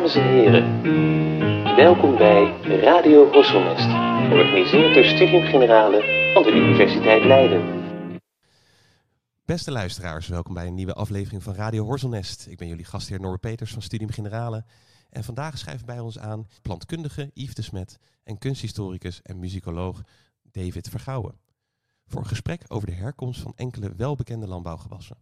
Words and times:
Dames 0.00 0.14
en 0.14 0.28
heren, 0.28 0.82
welkom 1.76 2.16
bij 2.16 2.60
Radio 2.62 3.30
Horselnest, 3.32 3.88
georganiseerd 4.28 4.94
door 4.94 5.04
Studium 5.04 5.42
Generale 5.42 6.30
van 6.34 6.42
de 6.42 6.50
Universiteit 6.52 7.24
Leiden. 7.24 7.62
Beste 9.44 9.70
luisteraars, 9.70 10.28
welkom 10.28 10.54
bij 10.54 10.66
een 10.66 10.74
nieuwe 10.74 10.94
aflevering 10.94 11.42
van 11.42 11.54
Radio 11.54 11.84
Horselnest. 11.84 12.46
Ik 12.46 12.58
ben 12.58 12.68
jullie 12.68 12.84
gastheer 12.84 13.20
Norbert 13.20 13.40
Peters 13.40 13.72
van 13.72 13.82
Studium 13.82 14.10
Generale. 14.10 14.64
En 15.10 15.24
vandaag 15.24 15.58
schrijven 15.58 15.86
bij 15.86 15.98
ons 15.98 16.18
aan 16.18 16.46
plantkundige 16.62 17.30
Yves 17.34 17.54
de 17.54 17.62
Smet 17.62 17.98
en 18.24 18.38
kunsthistoricus 18.38 19.22
en 19.22 19.38
muzikoloog 19.38 20.02
David 20.42 20.88
Vergouwen. 20.88 21.40
Voor 22.06 22.20
een 22.20 22.26
gesprek 22.26 22.64
over 22.68 22.86
de 22.86 22.94
herkomst 22.94 23.40
van 23.40 23.52
enkele 23.56 23.94
welbekende 23.96 24.46
landbouwgewassen. 24.46 25.16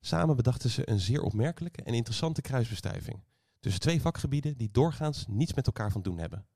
Samen 0.00 0.36
bedachten 0.36 0.70
ze 0.70 0.90
een 0.90 1.00
zeer 1.00 1.22
opmerkelijke 1.22 1.82
en 1.82 1.94
interessante 1.94 2.40
kruisbestuiving 2.40 3.22
tussen 3.62 3.80
twee 3.80 4.00
vakgebieden 4.00 4.56
die 4.56 4.70
doorgaans 4.72 5.24
niets 5.28 5.54
met 5.54 5.66
elkaar 5.66 5.92
van 5.92 6.02
doen 6.02 6.18
hebben: 6.18 6.46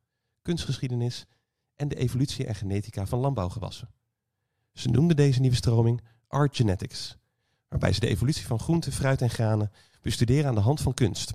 kunstgeschiedenis 0.42 1.26
en 1.76 1.88
de 1.88 1.94
evolutie 1.96 2.46
en 2.46 2.54
genetica 2.54 3.06
van 3.06 3.18
landbouwgewassen. 3.18 3.90
Ze 4.72 4.88
noemden 4.88 5.16
deze 5.16 5.40
nieuwe 5.40 5.56
stroming 5.56 6.02
Art 6.28 6.56
Genetics, 6.56 7.16
waarbij 7.68 7.92
ze 7.92 8.00
de 8.00 8.06
evolutie 8.06 8.46
van 8.46 8.58
groenten, 8.58 8.92
fruit 8.92 9.22
en 9.22 9.30
granen 9.30 9.70
bestuderen 10.00 10.46
aan 10.46 10.54
de 10.54 10.60
hand 10.60 10.80
van 10.80 10.94
kunst. 10.94 11.32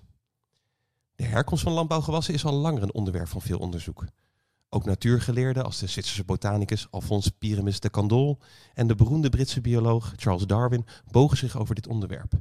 De 1.15 1.23
herkomst 1.23 1.63
van 1.63 1.73
landbouwgewassen 1.73 2.33
is 2.33 2.45
al 2.45 2.53
langer 2.53 2.83
een 2.83 2.93
onderwerp 2.93 3.27
van 3.27 3.41
veel 3.41 3.59
onderzoek. 3.59 4.05
Ook 4.69 4.85
natuurgeleerden 4.85 5.63
als 5.63 5.79
de 5.79 5.87
Zwitserse 5.87 6.23
botanicus 6.23 6.87
Alphonse 6.89 7.31
Pyramus 7.31 7.79
de 7.79 7.89
Candolle 7.89 8.37
en 8.73 8.87
de 8.87 8.95
beroemde 8.95 9.29
Britse 9.29 9.61
bioloog 9.61 10.13
Charles 10.15 10.45
Darwin 10.45 10.85
bogen 11.11 11.37
zich 11.37 11.57
over 11.57 11.75
dit 11.75 11.87
onderwerp. 11.87 12.33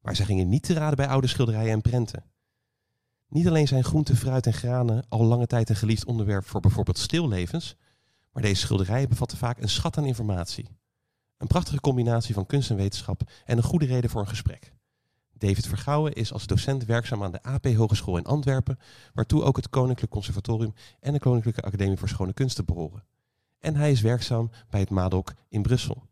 Maar 0.00 0.16
zij 0.16 0.24
gingen 0.24 0.48
niet 0.48 0.62
te 0.62 0.72
raden 0.72 0.96
bij 0.96 1.08
oude 1.08 1.26
schilderijen 1.26 1.72
en 1.72 1.80
prenten. 1.80 2.24
Niet 3.28 3.48
alleen 3.48 3.68
zijn 3.68 3.84
groenten, 3.84 4.16
fruit 4.16 4.46
en 4.46 4.52
granen 4.52 5.04
al 5.08 5.24
lange 5.24 5.46
tijd 5.46 5.68
een 5.68 5.76
geliefd 5.76 6.04
onderwerp 6.04 6.46
voor 6.46 6.60
bijvoorbeeld 6.60 6.98
stillevens, 6.98 7.76
maar 8.32 8.42
deze 8.42 8.60
schilderijen 8.60 9.08
bevatten 9.08 9.38
vaak 9.38 9.58
een 9.58 9.68
schat 9.68 9.98
aan 9.98 10.04
informatie. 10.04 10.68
Een 11.36 11.46
prachtige 11.46 11.80
combinatie 11.80 12.34
van 12.34 12.46
kunst 12.46 12.70
en 12.70 12.76
wetenschap 12.76 13.22
en 13.44 13.56
een 13.56 13.62
goede 13.62 13.86
reden 13.86 14.10
voor 14.10 14.20
een 14.20 14.28
gesprek. 14.28 14.72
David 15.32 15.66
Vergouwen 15.66 16.12
is 16.12 16.32
als 16.32 16.46
docent 16.46 16.84
werkzaam 16.84 17.22
aan 17.22 17.32
de 17.32 17.42
AP 17.42 17.66
Hogeschool 17.66 18.16
in 18.16 18.24
Antwerpen, 18.24 18.78
waartoe 19.14 19.42
ook 19.42 19.56
het 19.56 19.68
Koninklijk 19.68 20.12
Conservatorium 20.12 20.74
en 21.00 21.12
de 21.12 21.18
Koninklijke 21.18 21.62
Academie 21.62 21.96
voor 21.96 22.08
Schone 22.08 22.32
Kunsten 22.32 22.64
behoren. 22.64 23.04
En 23.58 23.76
hij 23.76 23.90
is 23.90 24.00
werkzaam 24.00 24.50
bij 24.70 24.80
het 24.80 24.90
MADOC 24.90 25.34
in 25.48 25.62
Brussel. 25.62 26.06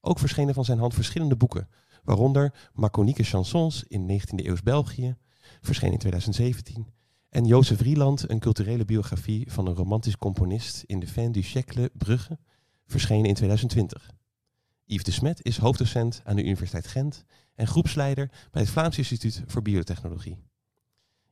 Ook 0.00 0.18
verschenen 0.18 0.54
van 0.54 0.64
zijn 0.64 0.78
hand 0.78 0.94
verschillende 0.94 1.36
boeken, 1.36 1.68
waaronder 2.02 2.70
Maconieke 2.72 3.22
chansons 3.22 3.84
in 3.88 4.20
19e 4.20 4.44
eeuws 4.44 4.62
België, 4.62 5.16
verscheen 5.60 5.92
in 5.92 5.98
2017, 5.98 6.86
en 7.28 7.44
Jozef 7.44 7.80
Rieland, 7.80 8.30
een 8.30 8.38
culturele 8.38 8.84
biografie 8.84 9.52
van 9.52 9.66
een 9.66 9.74
romantisch 9.74 10.16
componist 10.16 10.82
in 10.86 11.00
de 11.00 11.06
Fin 11.06 11.32
du 11.32 11.42
siècle 11.42 11.90
Brugge, 11.94 12.38
verschenen 12.86 13.28
in 13.28 13.34
2020. 13.34 14.10
Yves 14.84 15.04
de 15.04 15.10
Smet 15.10 15.44
is 15.44 15.58
hoofddocent 15.58 16.20
aan 16.24 16.36
de 16.36 16.44
Universiteit 16.44 16.86
Gent 16.86 17.24
en 17.54 17.66
groepsleider 17.66 18.30
bij 18.50 18.62
het 18.62 18.70
Vlaams 18.70 18.98
Instituut 18.98 19.42
voor 19.46 19.62
Biotechnologie. 19.62 20.36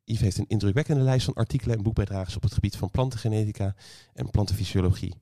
Yves 0.04 0.22
heeft 0.22 0.38
een 0.38 0.48
indrukwekkende 0.48 1.02
lijst 1.02 1.24
van 1.24 1.34
artikelen 1.34 1.76
en 1.76 1.82
boekbijdragers 1.82 2.36
op 2.36 2.42
het 2.42 2.54
gebied 2.54 2.76
van 2.76 2.90
plantengenetica 2.90 3.74
en 4.12 4.30
plantenfysiologie. 4.30 5.14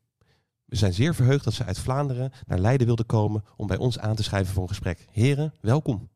We 0.65 0.77
zijn 0.77 0.95
zeer 0.95 1.15
verheugd 1.15 1.45
dat 1.45 1.53
ze 1.53 1.65
uit 1.65 1.79
Vlaanderen 1.79 2.33
naar 2.47 2.59
Leiden 2.59 2.87
wilden 2.87 3.07
komen 3.07 3.45
om 3.57 3.67
bij 3.67 3.77
ons 3.77 3.99
aan 3.99 4.17
te 4.17 4.23
schrijven 4.23 4.55
voor 4.55 4.63
een 4.63 4.69
gesprek. 4.69 5.07
Heren, 5.11 5.55
welkom. 5.61 6.09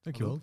Dankjewel. 0.00 0.40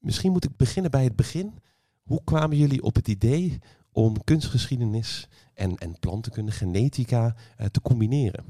Misschien 0.00 0.32
moet 0.32 0.44
ik 0.44 0.56
beginnen 0.56 0.90
bij 0.90 1.04
het 1.04 1.16
begin. 1.16 1.58
Hoe 2.02 2.24
kwamen 2.24 2.56
jullie 2.56 2.82
op 2.82 2.94
het 2.94 3.08
idee 3.08 3.58
om 3.92 4.24
kunstgeschiedenis 4.24 5.28
en, 5.54 5.76
en 5.76 5.98
plantenkunde, 5.98 6.52
genetica 6.52 7.36
uh, 7.60 7.66
te 7.66 7.80
combineren? 7.80 8.44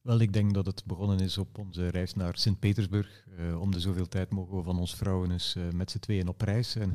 Wel, 0.00 0.18
ik 0.18 0.32
denk 0.32 0.54
dat 0.54 0.66
het 0.66 0.84
begonnen 0.84 1.20
is 1.20 1.38
op 1.38 1.58
onze 1.58 1.88
reis 1.88 2.14
naar 2.14 2.36
Sint-Petersburg. 2.36 3.26
Uh, 3.38 3.60
om 3.60 3.70
de 3.70 3.80
zoveel 3.80 4.08
tijd 4.08 4.30
mogen 4.30 4.56
we 4.56 4.62
van 4.62 4.78
ons 4.78 4.94
vrouwen 4.94 5.30
eens 5.30 5.54
uh, 5.56 5.70
met 5.70 5.90
z'n 5.90 5.98
tweeën 5.98 6.28
op 6.28 6.40
reis. 6.40 6.76
En 6.76 6.92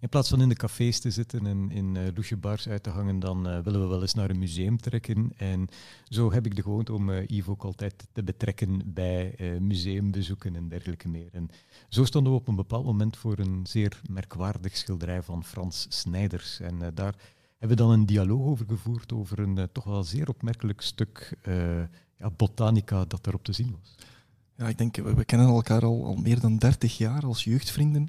in 0.00 0.08
plaats 0.08 0.28
van 0.28 0.40
in 0.40 0.48
de 0.48 0.54
cafés 0.54 1.00
te 1.00 1.10
zitten 1.10 1.46
en 1.46 1.70
in 1.70 1.94
uh, 1.94 2.02
douchebars 2.14 2.68
uit 2.68 2.82
te 2.82 2.90
hangen, 2.90 3.18
dan 3.18 3.42
willen 3.42 3.80
we 3.80 3.86
wel 3.86 4.00
eens 4.00 4.14
naar 4.14 4.30
een 4.30 4.38
museum 4.38 4.80
trekken. 4.80 5.32
En 5.36 5.68
zo 6.08 6.32
heb 6.32 6.46
ik 6.46 6.56
de 6.56 6.62
gewoonte 6.62 6.92
om 6.92 7.10
Yves 7.10 7.46
ook 7.46 7.64
altijd 7.64 8.08
te 8.12 8.22
betrekken 8.22 8.82
bij 8.84 9.34
museumbezoeken 9.60 10.56
en 10.56 10.68
dergelijke 10.68 11.08
meer. 11.08 11.28
En 11.32 11.48
zo 11.88 12.04
stonden 12.04 12.32
we 12.32 12.38
op 12.38 12.48
een 12.48 12.56
bepaald 12.56 12.84
moment 12.84 13.16
voor 13.16 13.38
een 13.38 13.66
zeer 13.66 14.00
merkwaardig 14.10 14.76
schilderij 14.76 15.22
van 15.22 15.44
Frans 15.44 15.86
Snijders. 15.88 16.60
En 16.60 16.78
daar 16.78 17.14
hebben 17.58 17.76
we 17.76 17.82
dan 17.82 17.90
een 17.90 18.06
dialoog 18.06 18.46
over 18.46 18.66
gevoerd 18.66 19.12
over 19.12 19.38
een 19.38 19.68
toch 19.72 19.84
wel 19.84 20.04
zeer 20.04 20.28
opmerkelijk 20.28 20.80
stuk 20.80 21.38
ja, 22.20 22.30
botanica 22.36 23.04
dat 23.04 23.26
erop 23.26 23.44
te 23.44 23.52
zien 23.52 23.76
was. 23.80 23.94
Ja, 24.56 24.68
ik 24.68 24.78
denk, 24.78 24.96
we, 24.96 25.14
we 25.14 25.24
kennen 25.24 25.48
elkaar 25.48 25.84
al, 25.84 26.04
al 26.04 26.14
meer 26.14 26.40
dan 26.40 26.56
30 26.56 26.98
jaar 26.98 27.24
als 27.24 27.44
jeugdvrienden. 27.44 28.08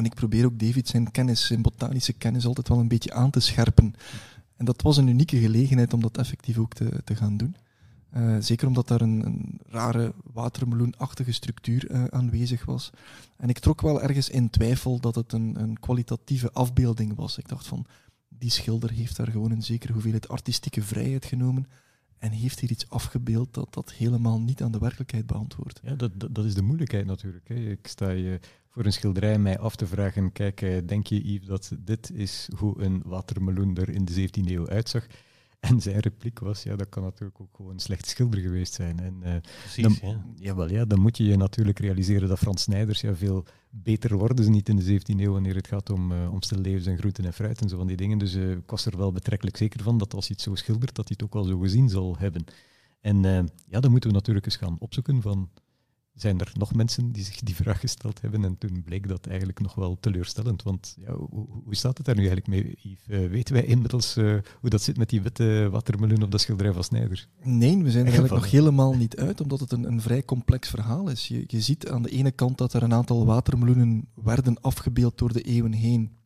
En 0.00 0.06
ik 0.06 0.14
probeer 0.14 0.44
ook 0.44 0.58
David 0.58 0.88
zijn 0.88 1.10
kennis, 1.10 1.46
zijn 1.46 1.62
botanische 1.62 2.12
kennis, 2.12 2.46
altijd 2.46 2.68
wel 2.68 2.78
een 2.78 2.88
beetje 2.88 3.12
aan 3.12 3.30
te 3.30 3.40
scherpen. 3.40 3.94
En 4.56 4.64
dat 4.64 4.82
was 4.82 4.96
een 4.96 5.06
unieke 5.06 5.38
gelegenheid 5.38 5.92
om 5.92 6.00
dat 6.00 6.18
effectief 6.18 6.58
ook 6.58 6.74
te, 6.74 7.00
te 7.04 7.16
gaan 7.16 7.36
doen. 7.36 7.56
Uh, 8.16 8.36
zeker 8.38 8.66
omdat 8.66 8.88
daar 8.88 9.00
een, 9.00 9.26
een 9.26 9.60
rare 9.66 10.12
watermeloenachtige 10.32 11.32
structuur 11.32 11.90
uh, 11.90 12.04
aanwezig 12.04 12.64
was. 12.64 12.90
En 13.36 13.48
ik 13.48 13.58
trok 13.58 13.80
wel 13.80 14.02
ergens 14.02 14.28
in 14.28 14.50
twijfel 14.50 15.00
dat 15.00 15.14
het 15.14 15.32
een, 15.32 15.60
een 15.60 15.80
kwalitatieve 15.80 16.52
afbeelding 16.52 17.14
was. 17.14 17.38
Ik 17.38 17.48
dacht 17.48 17.66
van, 17.66 17.86
die 18.28 18.50
schilder 18.50 18.90
heeft 18.90 19.16
daar 19.16 19.30
gewoon 19.30 19.50
een 19.50 19.62
zekere 19.62 19.92
hoeveelheid 19.92 20.28
artistieke 20.28 20.82
vrijheid 20.82 21.24
genomen 21.24 21.66
en 22.20 22.32
heeft 22.32 22.60
hier 22.60 22.70
iets 22.70 22.88
afgebeeld 22.88 23.54
dat 23.54 23.74
dat 23.74 23.92
helemaal 23.92 24.40
niet 24.40 24.62
aan 24.62 24.72
de 24.72 24.78
werkelijkheid 24.78 25.26
beantwoordt. 25.26 25.80
Ja, 25.82 25.94
dat, 25.94 26.12
dat, 26.30 26.44
is 26.44 26.54
de 26.54 26.62
moeilijkheid 26.62 27.06
natuurlijk. 27.06 27.48
Hè. 27.48 27.54
Ik 27.54 27.86
sta 27.86 28.10
je 28.10 28.40
voor 28.68 28.84
een 28.84 28.92
schilderij 28.92 29.38
mij 29.38 29.58
af 29.58 29.76
te 29.76 29.86
vragen, 29.86 30.32
kijk, 30.32 30.62
eh, 30.62 30.76
denk 30.86 31.06
je 31.06 31.32
Yves 31.32 31.46
dat 31.46 31.72
dit 31.78 32.10
is 32.10 32.48
hoe 32.56 32.82
een 32.82 33.02
watermeloen 33.04 33.76
er 33.76 33.88
in 33.88 34.04
de 34.04 34.12
17e 34.12 34.50
eeuw 34.50 34.68
uitzag? 34.68 35.06
En 35.70 35.80
zijn 35.80 35.98
repliek 35.98 36.38
was, 36.38 36.62
ja, 36.62 36.76
dat 36.76 36.88
kan 36.88 37.02
natuurlijk 37.02 37.40
ook 37.40 37.56
gewoon 37.56 37.72
een 37.72 37.80
slecht 37.80 38.08
schilder 38.08 38.40
geweest 38.40 38.74
zijn. 38.74 39.00
En, 39.00 39.20
uh, 39.24 39.34
Precies, 39.60 40.00
dan, 40.00 40.10
ja. 40.10 40.24
Jawel, 40.36 40.70
ja, 40.70 40.84
dan 40.84 41.00
moet 41.00 41.16
je 41.16 41.24
je 41.24 41.36
natuurlijk 41.36 41.78
realiseren 41.78 42.28
dat 42.28 42.38
Frans 42.38 42.62
Snijders, 42.62 43.00
ja, 43.00 43.14
veel 43.14 43.44
beter 43.70 44.16
worden 44.16 44.44
ze 44.44 44.50
niet 44.50 44.68
in 44.68 44.76
de 44.76 45.00
17e 45.00 45.20
eeuw 45.20 45.32
wanneer 45.32 45.54
het 45.54 45.66
gaat 45.66 45.90
om, 45.90 46.12
uh, 46.12 46.32
om 46.32 46.42
stillevens 46.42 46.86
en 46.86 46.98
groenten 46.98 47.24
en 47.24 47.32
fruit 47.32 47.60
en 47.60 47.68
zo 47.68 47.76
van 47.76 47.86
die 47.86 47.96
dingen. 47.96 48.18
Dus 48.18 48.34
uh, 48.34 48.50
ik 48.50 48.70
was 48.70 48.86
er 48.86 48.96
wel 48.96 49.12
betrekkelijk 49.12 49.56
zeker 49.56 49.82
van 49.82 49.98
dat 49.98 50.14
als 50.14 50.26
hij 50.26 50.36
het 50.38 50.44
zo 50.44 50.54
schildert, 50.54 50.94
dat 50.94 51.08
hij 51.08 51.16
het 51.18 51.26
ook 51.26 51.34
wel 51.34 51.44
zo 51.44 51.58
gezien 51.58 51.88
zal 51.88 52.16
hebben. 52.18 52.44
En 53.00 53.22
ja, 53.66 53.80
dan 53.80 53.90
moeten 53.90 54.10
we 54.10 54.16
natuurlijk 54.16 54.46
eens 54.46 54.56
gaan 54.56 54.76
opzoeken 54.78 55.22
van 55.22 55.50
zijn 56.14 56.40
er 56.40 56.50
nog 56.54 56.74
mensen 56.74 57.12
die 57.12 57.24
zich 57.24 57.40
die 57.40 57.54
vraag 57.54 57.80
gesteld 57.80 58.20
hebben. 58.20 58.44
En 58.44 58.58
toen 58.58 58.82
bleek 58.84 59.08
dat 59.08 59.26
eigenlijk 59.26 59.60
nog 59.60 59.74
wel 59.74 59.96
teleurstellend. 60.00 60.62
Want 60.62 60.96
ja, 60.98 61.12
hoe, 61.12 61.46
hoe 61.64 61.74
staat 61.74 61.96
het 61.96 62.06
daar 62.06 62.14
nu 62.14 62.26
eigenlijk 62.26 62.48
mee, 62.48 62.78
Yves? 62.78 63.20
Uh, 63.20 63.30
weten 63.30 63.54
wij 63.54 63.64
inmiddels 63.64 64.16
uh, 64.16 64.38
hoe 64.60 64.70
dat 64.70 64.82
zit 64.82 64.96
met 64.96 65.08
die 65.08 65.22
witte 65.22 65.68
watermeloen 65.70 66.22
op 66.22 66.30
dat 66.30 66.40
schilderij 66.40 66.72
van 66.72 66.84
Snijders? 66.84 67.28
Nee, 67.42 67.82
we 67.82 67.90
zijn 67.90 68.06
er 68.06 68.12
eigenlijk 68.12 68.42
nog 68.42 68.50
helemaal 68.50 68.94
niet 68.94 69.16
uit, 69.16 69.40
omdat 69.40 69.60
het 69.60 69.72
een, 69.72 69.84
een 69.84 70.00
vrij 70.00 70.24
complex 70.24 70.68
verhaal 70.68 71.08
is. 71.08 71.28
Je, 71.28 71.44
je 71.46 71.60
ziet 71.60 71.88
aan 71.88 72.02
de 72.02 72.10
ene 72.10 72.30
kant 72.30 72.58
dat 72.58 72.72
er 72.72 72.82
een 72.82 72.94
aantal 72.94 73.26
watermeloenen 73.26 74.08
werden 74.14 74.60
afgebeeld 74.60 75.18
door 75.18 75.32
de 75.32 75.42
eeuwen 75.42 75.72
heen 75.72 76.18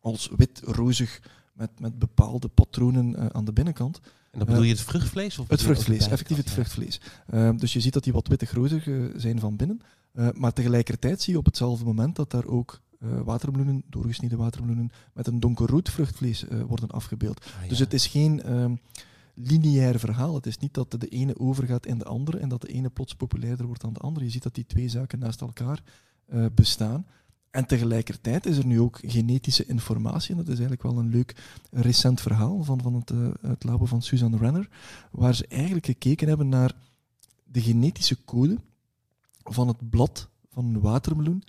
als 0.00 0.30
wit-rozig 0.36 1.22
met, 1.54 1.80
met 1.80 1.98
bepaalde 1.98 2.48
patronen 2.48 3.18
uh, 3.18 3.26
aan 3.26 3.44
de 3.44 3.52
binnenkant. 3.52 4.00
En 4.32 4.38
dan 4.38 4.46
bedoel 4.46 4.62
je 4.62 4.72
het 4.72 4.80
vruchtvlees? 4.80 5.38
Of 5.38 5.48
het 5.48 5.62
vruchtvlees, 5.62 6.08
effectief 6.08 6.36
het 6.36 6.50
vruchtvlees. 6.50 7.00
Uh, 7.34 7.50
dus 7.56 7.72
je 7.72 7.80
ziet 7.80 7.92
dat 7.92 8.04
die 8.04 8.12
wat 8.12 8.28
wittig 8.28 8.52
rozig 8.52 8.86
uh, 8.86 9.14
zijn 9.16 9.40
van 9.40 9.56
binnen. 9.56 9.80
Uh, 10.14 10.28
maar 10.32 10.52
tegelijkertijd 10.52 11.22
zie 11.22 11.32
je 11.32 11.38
op 11.38 11.44
hetzelfde 11.44 11.84
moment 11.84 12.16
dat 12.16 12.30
daar 12.30 12.46
ook 12.46 12.80
watermeloenen, 13.24 13.82
doorgesneden 13.86 14.38
watermeloenen, 14.38 14.90
met 15.12 15.26
een 15.26 15.40
donkerrood 15.40 15.90
vruchtvlees 15.90 16.44
worden 16.66 16.90
afgebeeld. 16.90 17.44
Ah, 17.44 17.62
ja. 17.62 17.68
Dus 17.68 17.78
het 17.78 17.92
is 17.92 18.06
geen 18.06 18.42
ehm, 18.42 18.74
lineair 19.34 19.98
verhaal. 19.98 20.34
Het 20.34 20.46
is 20.46 20.58
niet 20.58 20.74
dat 20.74 20.90
de 20.90 21.08
ene 21.08 21.38
overgaat 21.38 21.86
in 21.86 21.98
de 21.98 22.04
andere 22.04 22.38
en 22.38 22.48
dat 22.48 22.60
de 22.60 22.68
ene 22.68 22.90
plots 22.90 23.14
populairder 23.14 23.66
wordt 23.66 23.80
dan 23.80 23.92
de 23.92 24.00
andere. 24.00 24.24
Je 24.24 24.30
ziet 24.30 24.42
dat 24.42 24.54
die 24.54 24.66
twee 24.66 24.88
zaken 24.88 25.18
naast 25.18 25.40
elkaar 25.40 25.82
bestaan. 26.54 27.06
En 27.52 27.66
tegelijkertijd 27.66 28.46
is 28.46 28.56
er 28.56 28.66
nu 28.66 28.80
ook 28.80 28.98
genetische 29.04 29.66
informatie, 29.66 30.30
en 30.30 30.36
dat 30.36 30.48
is 30.48 30.58
eigenlijk 30.58 30.82
wel 30.82 30.98
een 30.98 31.10
leuk 31.10 31.34
recent 31.70 32.20
verhaal 32.20 32.64
van, 32.64 32.80
van 32.82 32.94
het, 32.94 33.10
uh, 33.10 33.28
labo 33.58 33.84
van 33.84 34.02
Suzanne 34.02 34.36
Renner, 34.36 34.68
waar 35.10 35.34
ze 35.34 35.46
eigenlijk 35.46 35.86
gekeken 35.86 36.28
hebben 36.28 36.48
naar 36.48 36.72
de 37.44 37.60
genetische 37.60 38.16
code 38.24 38.58
van 39.42 39.68
het 39.68 39.90
blad 39.90 40.28
van 40.52 40.64
een 40.64 40.80
watermeloen, 40.80 41.42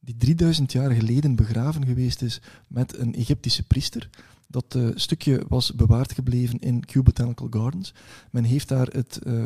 die 0.00 0.16
3000 0.16 0.72
jaar 0.72 0.90
geleden 0.90 1.34
begraven 1.34 1.86
geweest 1.86 2.22
is 2.22 2.40
met 2.66 2.98
een 2.98 3.14
Egyptische 3.14 3.62
priester. 3.62 4.10
Dat 4.52 4.74
uh, 4.76 4.88
stukje 4.94 5.42
was 5.48 5.74
bewaard 5.74 6.12
gebleven 6.12 6.58
in 6.58 6.84
Kew 6.84 7.02
Botanical 7.02 7.46
Gardens. 7.50 7.94
Men 8.30 8.44
heeft 8.44 8.68
daar 8.68 8.86
het 8.86 9.20
uh, 9.26 9.44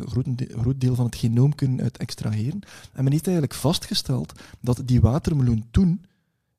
groot 0.55 0.79
deel 0.81 0.95
van 0.95 1.05
het 1.05 1.15
genoom 1.15 1.55
kunnen 1.55 1.81
uit 1.81 1.97
extraheren. 1.97 2.61
En 2.93 3.03
men 3.03 3.11
heeft 3.11 3.27
eigenlijk 3.27 3.57
vastgesteld 3.57 4.39
dat 4.61 4.81
die 4.85 5.01
watermeloen 5.01 5.65
toen 5.71 6.05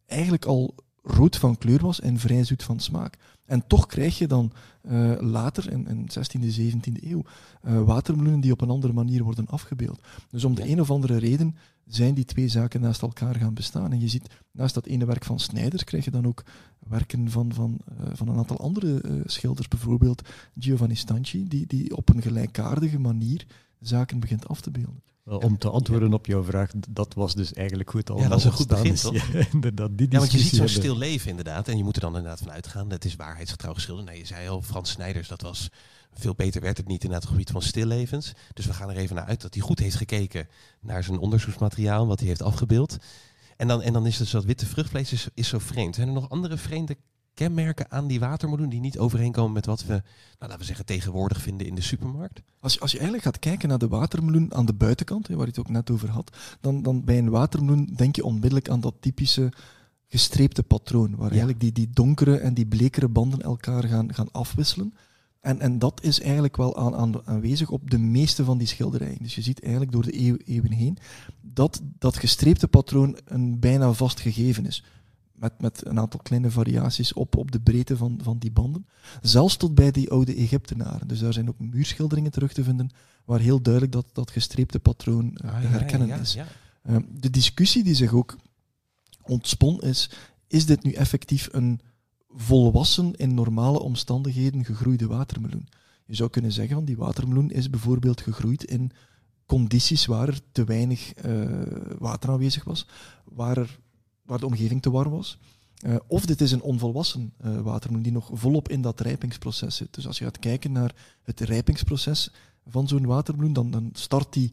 eigenlijk 0.06 0.44
al 0.44 0.74
rood 1.02 1.36
van 1.36 1.58
kleur 1.58 1.80
was 1.80 2.00
en 2.00 2.18
vrij 2.18 2.44
zoet 2.44 2.62
van 2.62 2.80
smaak. 2.80 3.16
En 3.44 3.66
toch 3.66 3.86
krijg 3.86 4.18
je 4.18 4.26
dan 4.26 4.52
uh, 4.82 5.12
later, 5.20 5.72
in, 5.72 5.86
in 5.86 6.08
16e, 6.10 6.60
17e 6.60 7.04
eeuw, 7.04 7.22
uh, 7.66 7.82
watermeloenen 7.82 8.40
die 8.40 8.52
op 8.52 8.60
een 8.60 8.70
andere 8.70 8.92
manier 8.92 9.22
worden 9.22 9.46
afgebeeld. 9.46 10.00
Dus 10.30 10.44
om 10.44 10.54
de 10.54 10.68
een 10.68 10.80
of 10.80 10.90
andere 10.90 11.16
reden 11.16 11.56
zijn 11.88 12.14
die 12.14 12.24
twee 12.24 12.48
zaken 12.48 12.80
naast 12.80 13.02
elkaar 13.02 13.34
gaan 13.34 13.54
bestaan. 13.54 13.92
En 13.92 14.00
je 14.00 14.08
ziet, 14.08 14.30
naast 14.52 14.74
dat 14.74 14.86
ene 14.86 15.04
werk 15.04 15.24
van 15.24 15.40
Snijders, 15.40 15.84
krijg 15.84 16.04
je 16.04 16.10
dan 16.10 16.26
ook 16.26 16.44
werken 16.78 17.30
van, 17.30 17.52
van, 17.52 17.78
uh, 18.00 18.08
van 18.12 18.28
een 18.28 18.36
aantal 18.36 18.58
andere 18.58 19.22
schilders, 19.24 19.68
bijvoorbeeld 19.68 20.28
Giovanni 20.58 20.94
Stanchi, 20.94 21.48
die, 21.48 21.66
die 21.66 21.96
op 21.96 22.08
een 22.08 22.22
gelijkaardige 22.22 22.98
manier 22.98 23.46
zaken 23.80 24.20
begint 24.20 24.48
af 24.48 24.60
te 24.60 24.70
beelden. 24.70 25.02
Wel, 25.28 25.38
om 25.38 25.58
te 25.58 25.70
antwoorden 25.70 26.12
op 26.12 26.26
jouw 26.26 26.44
vraag, 26.44 26.70
dat 26.88 27.14
was 27.14 27.34
dus 27.34 27.52
eigenlijk 27.52 27.90
goed 27.90 28.10
al. 28.10 28.18
Ja, 28.18 28.28
dat 28.28 28.38
is 28.38 28.44
een 28.44 28.52
goed 28.52 28.66
begin, 28.66 28.92
is. 28.92 29.00
toch? 29.00 29.14
Ja, 29.32 29.46
inderdaad, 29.52 29.98
die 29.98 30.06
ja, 30.10 30.18
want 30.18 30.32
je 30.32 30.38
ziet 30.38 30.54
zo'n 30.54 30.68
stil 30.68 30.96
leven 30.96 31.30
inderdaad. 31.30 31.68
En 31.68 31.76
je 31.76 31.84
moet 31.84 31.94
er 31.94 32.00
dan 32.00 32.16
inderdaad 32.16 32.38
van 32.38 32.50
uitgaan. 32.50 32.90
Het 32.90 33.04
is 33.04 33.16
waarheidsgetrouw 33.16 33.74
geschilderd. 33.74 34.06
Nou, 34.06 34.18
je 34.18 34.26
zei 34.26 34.48
al, 34.48 34.62
Frans 34.62 34.90
Snijders, 34.90 35.28
dat 35.28 35.42
was... 35.42 35.70
Veel 36.18 36.34
beter 36.34 36.60
werd 36.60 36.76
het 36.76 36.88
niet 36.88 37.04
in 37.04 37.12
het 37.12 37.26
gebied 37.26 37.50
van 37.50 37.62
stillevens. 37.62 38.32
Dus 38.54 38.66
we 38.66 38.72
gaan 38.72 38.90
er 38.90 38.96
even 38.96 39.16
naar 39.16 39.24
uit 39.24 39.40
dat 39.40 39.54
hij 39.54 39.62
goed 39.62 39.78
heeft 39.78 39.96
gekeken 39.96 40.48
naar 40.80 41.04
zijn 41.04 41.18
onderzoeksmateriaal, 41.18 42.06
wat 42.06 42.18
hij 42.18 42.28
heeft 42.28 42.42
afgebeeld. 42.42 42.96
En 43.56 43.68
dan, 43.68 43.82
en 43.82 43.92
dan 43.92 44.06
is 44.06 44.16
dus 44.16 44.30
dat 44.30 44.44
witte 44.44 44.66
vruchtvlees 44.66 45.12
is, 45.12 45.28
is 45.34 45.48
zo 45.48 45.58
vreemd. 45.58 45.94
Zijn 45.94 46.08
er 46.08 46.14
nog 46.14 46.30
andere 46.30 46.56
vreemde 46.56 46.96
kenmerken 47.34 47.90
aan 47.90 48.06
die 48.06 48.20
watermeloen 48.20 48.68
die 48.68 48.80
niet 48.80 48.98
overeenkomen 48.98 49.52
met 49.52 49.66
wat 49.66 49.84
we, 49.84 49.92
nou, 49.92 50.02
laten 50.38 50.58
we 50.58 50.64
zeggen, 50.64 50.86
tegenwoordig 50.86 51.40
vinden 51.40 51.66
in 51.66 51.74
de 51.74 51.80
supermarkt? 51.80 52.42
Als 52.60 52.74
je, 52.74 52.80
als 52.80 52.90
je 52.90 52.98
eigenlijk 52.98 53.26
gaat 53.26 53.38
kijken 53.38 53.68
naar 53.68 53.78
de 53.78 53.88
watermeloen 53.88 54.54
aan 54.54 54.66
de 54.66 54.74
buitenkant, 54.74 55.26
hè, 55.26 55.34
waar 55.34 55.44
je 55.44 55.50
het 55.50 55.60
ook 55.60 55.68
net 55.68 55.90
over 55.90 56.08
had, 56.08 56.36
dan, 56.60 56.82
dan 56.82 57.04
bij 57.04 57.18
een 57.18 57.30
watermeloen 57.30 57.92
denk 57.96 58.16
je 58.16 58.24
onmiddellijk 58.24 58.68
aan 58.68 58.80
dat 58.80 58.94
typische 59.00 59.52
gestreepte 60.08 60.62
patroon, 60.62 61.10
waar 61.10 61.24
ja. 61.24 61.28
eigenlijk 61.28 61.60
die, 61.60 61.72
die 61.72 61.90
donkere 61.92 62.36
en 62.36 62.54
die 62.54 62.66
blekere 62.66 63.08
banden 63.08 63.42
elkaar 63.42 63.84
gaan, 63.84 64.14
gaan 64.14 64.32
afwisselen. 64.32 64.94
En, 65.40 65.60
en 65.60 65.78
dat 65.78 66.02
is 66.02 66.20
eigenlijk 66.20 66.56
wel 66.56 66.76
aan, 66.76 66.94
aan, 66.94 67.26
aanwezig 67.26 67.70
op 67.70 67.90
de 67.90 67.98
meeste 67.98 68.44
van 68.44 68.58
die 68.58 68.66
schilderijen. 68.66 69.22
Dus 69.22 69.34
je 69.34 69.42
ziet 69.42 69.62
eigenlijk 69.62 69.92
door 69.92 70.02
de 70.02 70.20
eeuw, 70.20 70.36
eeuwen 70.44 70.72
heen 70.72 70.98
dat 71.40 71.80
dat 71.98 72.16
gestreepte 72.16 72.68
patroon 72.68 73.18
een 73.24 73.58
bijna 73.58 73.92
vast 73.92 74.20
gegeven 74.20 74.66
is 74.66 74.84
met, 75.38 75.60
met 75.60 75.86
een 75.86 75.98
aantal 75.98 76.20
kleine 76.22 76.50
variaties 76.50 77.12
op, 77.12 77.36
op 77.36 77.50
de 77.50 77.60
breedte 77.60 77.96
van, 77.96 78.20
van 78.22 78.38
die 78.38 78.50
banden. 78.50 78.86
Zelfs 79.20 79.56
tot 79.56 79.74
bij 79.74 79.90
die 79.90 80.10
oude 80.10 80.34
Egyptenaren. 80.34 81.08
Dus 81.08 81.18
daar 81.18 81.32
zijn 81.32 81.48
ook 81.48 81.58
muurschilderingen 81.58 82.30
terug 82.30 82.52
te 82.52 82.64
vinden 82.64 82.90
waar 83.24 83.40
heel 83.40 83.62
duidelijk 83.62 83.92
dat, 83.92 84.06
dat 84.12 84.30
gestreepte 84.30 84.78
patroon 84.78 85.36
Ah, 85.44 85.60
te 85.60 85.66
herkennen 85.66 86.08
ja, 86.08 86.14
ja, 86.14 86.20
is. 86.20 86.36
Uh, 86.36 86.96
de 87.10 87.30
discussie 87.30 87.84
die 87.84 87.94
zich 87.94 88.12
ook 88.12 88.36
ontspon 89.22 89.80
is, 89.80 90.10
is 90.46 90.66
dit 90.66 90.82
nu 90.82 90.92
effectief 90.92 91.48
een 91.52 91.80
volwassen, 92.28 93.14
in 93.14 93.34
normale 93.34 93.80
omstandigheden 93.80 94.64
gegroeide 94.64 95.06
watermeloen? 95.06 95.68
Je 96.04 96.14
zou 96.14 96.30
kunnen 96.30 96.52
zeggen, 96.52 96.74
van 96.74 96.84
die 96.84 96.96
watermeloen 96.96 97.50
is 97.50 97.70
bijvoorbeeld 97.70 98.20
gegroeid 98.20 98.64
in 98.64 98.90
condities 99.46 100.06
waar 100.06 100.28
er 100.28 100.40
te 100.52 100.64
weinig 100.64 101.24
uh, 101.24 101.48
water 101.98 102.30
aanwezig 102.30 102.64
was, 102.64 102.86
waar 103.24 103.78
waar 104.28 104.38
de 104.38 104.46
omgeving 104.46 104.82
te 104.82 104.90
warm 104.90 105.10
was. 105.10 105.38
Uh, 105.86 105.96
of 106.06 106.26
dit 106.26 106.40
is 106.40 106.52
een 106.52 106.62
onvolwassen 106.62 107.32
uh, 107.44 107.60
watermeloen 107.60 108.02
die 108.02 108.12
nog 108.12 108.30
volop 108.32 108.68
in 108.68 108.82
dat 108.82 109.00
rijpingsproces 109.00 109.76
zit. 109.76 109.94
Dus 109.94 110.06
als 110.06 110.18
je 110.18 110.24
gaat 110.24 110.38
kijken 110.38 110.72
naar 110.72 110.94
het 111.22 111.40
rijpingsproces 111.40 112.30
van 112.66 112.88
zo'n 112.88 113.06
watermeloen, 113.06 113.52
dan, 113.52 113.70
dan 113.70 113.90
start 113.92 114.32
die 114.32 114.52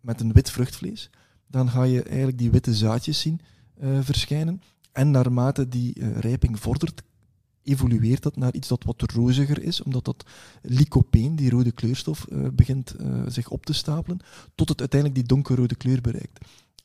met 0.00 0.20
een 0.20 0.32
wit 0.32 0.50
vruchtvlees. 0.50 1.10
Dan 1.46 1.68
ga 1.70 1.82
je 1.82 2.02
eigenlijk 2.02 2.38
die 2.38 2.50
witte 2.50 2.74
zaadjes 2.74 3.20
zien 3.20 3.40
verschijnen. 4.00 4.62
En 4.92 5.10
naarmate 5.10 5.68
die 5.68 6.10
rijping 6.20 6.60
vordert, 6.60 7.02
evolueert 7.64 8.22
dat 8.22 8.36
naar 8.36 8.54
iets 8.54 8.68
dat 8.68 8.84
wat 8.84 9.02
roziger 9.02 9.62
is, 9.62 9.82
omdat 9.82 10.04
dat 10.04 10.24
lycopeen, 10.62 11.36
die 11.36 11.50
rode 11.50 11.72
kleurstof, 11.72 12.26
begint 12.52 12.94
zich 13.26 13.48
op 13.48 13.66
te 13.66 13.72
stapelen, 13.72 14.20
tot 14.54 14.68
het 14.68 14.80
uiteindelijk 14.80 15.20
die 15.20 15.28
donkerrode 15.28 15.74
kleur 15.74 16.00
bereikt. 16.00 16.38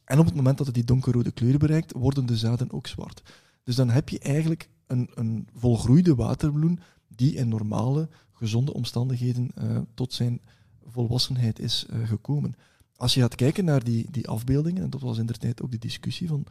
En 0.03 0.19
op 0.19 0.25
het 0.25 0.35
moment 0.35 0.57
dat 0.57 0.65
het 0.65 0.75
die 0.75 0.83
donkerrode 0.83 1.31
kleur 1.31 1.57
bereikt, 1.57 1.91
worden 1.91 2.25
de 2.25 2.37
zaden 2.37 2.71
ook 2.71 2.87
zwart. 2.87 3.21
Dus 3.63 3.75
dan 3.75 3.89
heb 3.89 4.09
je 4.09 4.19
eigenlijk 4.19 4.69
een, 4.87 5.09
een 5.13 5.47
volgroeide 5.53 6.15
watermeloen 6.15 6.79
die 7.07 7.33
in 7.33 7.47
normale, 7.47 8.09
gezonde 8.33 8.73
omstandigheden 8.73 9.51
uh, 9.57 9.77
tot 9.93 10.13
zijn 10.13 10.41
volwassenheid 10.85 11.59
is 11.59 11.85
gekomen. 12.03 12.55
Als 12.95 13.13
je 13.13 13.21
gaat 13.21 13.35
kijken 13.35 13.65
naar 13.65 13.83
die, 13.83 14.11
die 14.11 14.27
afbeeldingen, 14.27 14.83
en 14.83 14.89
dat 14.89 15.01
was 15.01 15.17
in 15.17 15.29
ook 15.61 15.71
de 15.71 15.77
discussie 15.77 16.27
van 16.27 16.45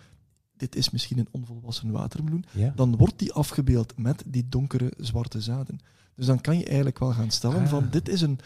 dit 0.58 0.76
is 0.76 0.90
misschien 0.90 1.18
een 1.18 1.28
onvolwassen 1.30 1.90
watermeloen, 1.90 2.44
Ja. 2.52 2.72
dan 2.76 2.96
wordt 2.96 3.18
die 3.18 3.32
afgebeeld 3.32 3.98
met 3.98 4.22
die 4.26 4.48
donkere 4.48 4.92
zwarte 4.98 5.40
zaden. 5.40 5.78
Dus 6.14 6.26
dan 6.26 6.40
kan 6.40 6.58
je 6.58 6.64
eigenlijk 6.64 6.98
wel 6.98 7.12
gaan 7.12 7.30
stellen 7.30 7.62
Ah. 7.62 7.68
van 7.68 7.88
dit 7.90 8.08
is 8.08 8.20
een, 8.20 8.38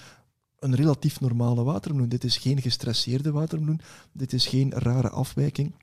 een 0.59 0.75
relatief 0.75 1.21
normale 1.21 1.63
watermeloen. 1.63 2.09
Dit 2.09 2.25
is 2.25 2.37
geen 2.37 2.61
gestresseerde 2.63 3.31
watermeloen. 3.33 3.81
Dit 4.13 4.33
is 4.33 4.47
geen 4.47 4.71
rare 4.71 5.11
afwijking 5.11 5.75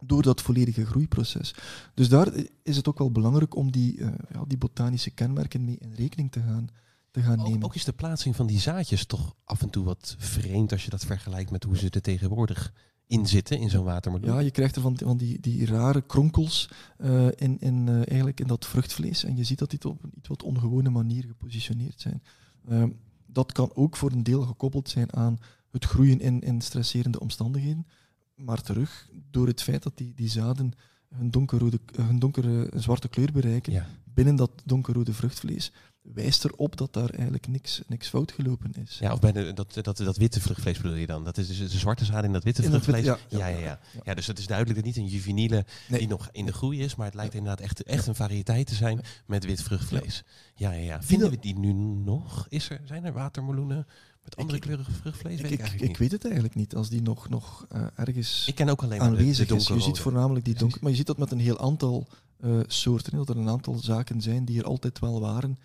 door 0.00 0.22
dat 0.22 0.42
volledige 0.42 0.86
groeiproces. 0.86 1.54
Dus 1.94 2.08
daar 2.08 2.32
is 2.62 2.76
het 2.76 2.88
ook 2.88 2.98
wel 2.98 3.10
belangrijk 3.10 3.56
om 3.56 3.70
die, 3.72 3.96
uh, 3.98 4.08
ja, 4.32 4.44
die 4.46 4.58
botanische 4.58 5.10
kenmerken 5.10 5.64
mee 5.64 5.78
in 5.78 5.92
rekening 5.92 6.32
te 6.32 6.40
gaan, 6.40 6.68
te 7.10 7.22
gaan 7.22 7.36
nemen. 7.38 7.56
Ook, 7.56 7.64
ook 7.64 7.74
is 7.74 7.84
de 7.84 7.92
plaatsing 7.92 8.36
van 8.36 8.46
die 8.46 8.60
zaadjes 8.60 9.06
toch 9.06 9.34
af 9.44 9.62
en 9.62 9.70
toe 9.70 9.84
wat 9.84 10.14
vreemd 10.18 10.72
als 10.72 10.84
je 10.84 10.90
dat 10.90 11.04
vergelijkt 11.04 11.50
met 11.50 11.64
hoe 11.64 11.76
ze 11.76 11.90
er 11.90 12.00
tegenwoordig 12.02 12.72
in 13.06 13.26
zitten 13.26 13.58
in 13.58 13.70
zo'n 13.70 13.84
watermeloen. 13.84 14.30
Ja, 14.30 14.38
je 14.38 14.50
krijgt 14.50 14.76
er 14.76 14.82
van, 14.82 14.98
van 14.98 15.16
die, 15.16 15.40
die 15.40 15.66
rare 15.66 16.02
kronkels 16.02 16.70
uh, 16.98 17.26
in, 17.34 17.60
in, 17.60 17.86
uh, 17.86 17.94
eigenlijk 17.94 18.40
in 18.40 18.46
dat 18.46 18.66
vruchtvlees. 18.66 19.24
En 19.24 19.36
je 19.36 19.44
ziet 19.44 19.58
dat 19.58 19.70
die 19.70 19.84
op 19.84 20.02
een 20.04 20.12
iets 20.16 20.28
wat 20.28 20.42
ongewone 20.42 20.90
manier 20.90 21.24
gepositioneerd 21.24 22.00
zijn. 22.00 22.22
Uh, 22.68 22.84
dat 23.26 23.52
kan 23.52 23.70
ook 23.74 23.96
voor 23.96 24.12
een 24.12 24.22
deel 24.22 24.42
gekoppeld 24.42 24.88
zijn 24.88 25.12
aan 25.12 25.38
het 25.70 25.84
groeien 25.84 26.20
in, 26.20 26.40
in 26.40 26.60
stresserende 26.60 27.20
omstandigheden. 27.20 27.86
Maar 28.34 28.62
terug, 28.62 29.10
door 29.30 29.46
het 29.46 29.62
feit 29.62 29.82
dat 29.82 29.96
die, 29.96 30.12
die 30.14 30.28
zaden 30.28 30.72
hun, 31.14 31.30
donkerrode, 31.30 31.80
hun 31.96 32.18
donkere 32.18 32.70
zwarte 32.74 33.08
kleur 33.08 33.32
bereiken 33.32 33.72
Ja. 33.72 33.86
binnen 34.04 34.36
dat 34.36 34.50
donkerrode 34.64 35.12
vruchtvlees, 35.12 35.72
wijst 36.14 36.44
erop 36.44 36.76
dat 36.76 36.92
daar 36.92 37.10
eigenlijk 37.10 37.46
niks, 37.48 37.80
niks 37.86 38.08
fout 38.08 38.32
gelopen 38.32 38.72
is. 38.82 38.98
Ja, 39.00 39.12
of 39.12 39.20
bij 39.20 39.32
de, 39.32 39.52
dat, 39.52 39.78
dat, 39.82 39.96
dat 39.96 40.16
witte 40.16 40.40
vruchtvlees 40.40 40.76
bedoel 40.80 40.96
je 40.96 41.06
dan? 41.06 41.24
Dat 41.24 41.38
is 41.38 41.46
dus 41.46 41.58
de 41.58 41.78
zwarte 41.78 42.04
zaad 42.04 42.24
in 42.24 42.32
dat 42.32 42.44
witte 42.44 42.62
In 42.62 42.70
dat 42.70 42.82
vruchtvlees? 42.82 43.16
wit- 43.20 43.26
ja, 43.30 43.38
ja, 43.38 43.46
ja, 43.46 43.56
ja, 43.56 43.58
ja, 43.64 43.78
ja. 43.92 44.00
ja. 44.04 44.14
dus 44.14 44.26
het 44.26 44.38
is 44.38 44.46
duidelijk 44.46 44.76
dat 44.76 44.86
niet 44.86 44.96
een 44.96 45.06
juveniele 45.10 45.64
Nee. 45.88 45.98
die 45.98 46.08
nog 46.08 46.28
in 46.32 46.46
de 46.46 46.52
groei 46.52 46.80
is, 46.80 46.94
maar 46.94 47.06
het 47.06 47.14
lijkt 47.14 47.34
inderdaad 47.34 47.60
echt, 47.60 47.82
echt 47.82 48.06
een 48.06 48.14
variëteit 48.14 48.66
te 48.66 48.74
zijn 48.74 49.00
met 49.26 49.44
wit 49.44 49.62
vruchtvlees. 49.62 50.22
Ja, 50.54 50.70
ja, 50.72 50.82
ja. 50.84 51.02
Vinden 51.02 51.30
we 51.30 51.38
die 51.40 51.58
nu 51.58 51.72
nog? 52.04 52.46
Is 52.48 52.70
er, 52.70 52.80
zijn 52.84 53.04
er 53.04 53.12
watermeloenen 53.12 53.86
met 54.24 54.36
andere 54.36 54.58
kleurige 54.58 54.90
vruchtvlees? 54.92 55.40
Ik, 55.40 55.58
Weet 55.60 55.82
ik, 55.82 55.96
weet 55.96 56.12
het 56.12 56.24
eigenlijk 56.24 56.54
niet, 56.54 56.74
als 56.74 56.88
die 56.88 57.02
nog, 57.02 57.28
nog 57.28 57.66
eh, 57.68 57.86
ergens 57.94 58.44
Ik 58.46 58.54
ken 58.54 58.68
ook 58.68 58.82
alleen 58.82 58.98
maar 58.98 59.08
de, 59.10 59.14
de 59.16 59.20
aanwezig 59.22 59.50
is. 59.50 59.66
Je 59.66 59.80
ziet 59.80 59.98
voornamelijk 59.98 60.44
die 60.44 60.54
donker, 60.54 60.78
maar 60.82 60.90
je 60.90 60.96
ziet 60.96 61.06
dat 61.06 61.18
met 61.18 61.30
een 61.30 61.38
heel 61.40 61.58
aantal 61.60 62.06
eh, 62.40 62.58
soorten. 62.66 63.16
Dat 63.16 63.28
er 63.28 63.36
een 63.36 63.48
aantal 63.48 63.74
zaken 63.74 64.20
zijn 64.20 64.44
die 64.44 64.58
er 64.58 64.64
altijd 64.64 64.98
wel 64.98 65.20
waren, 65.20 65.58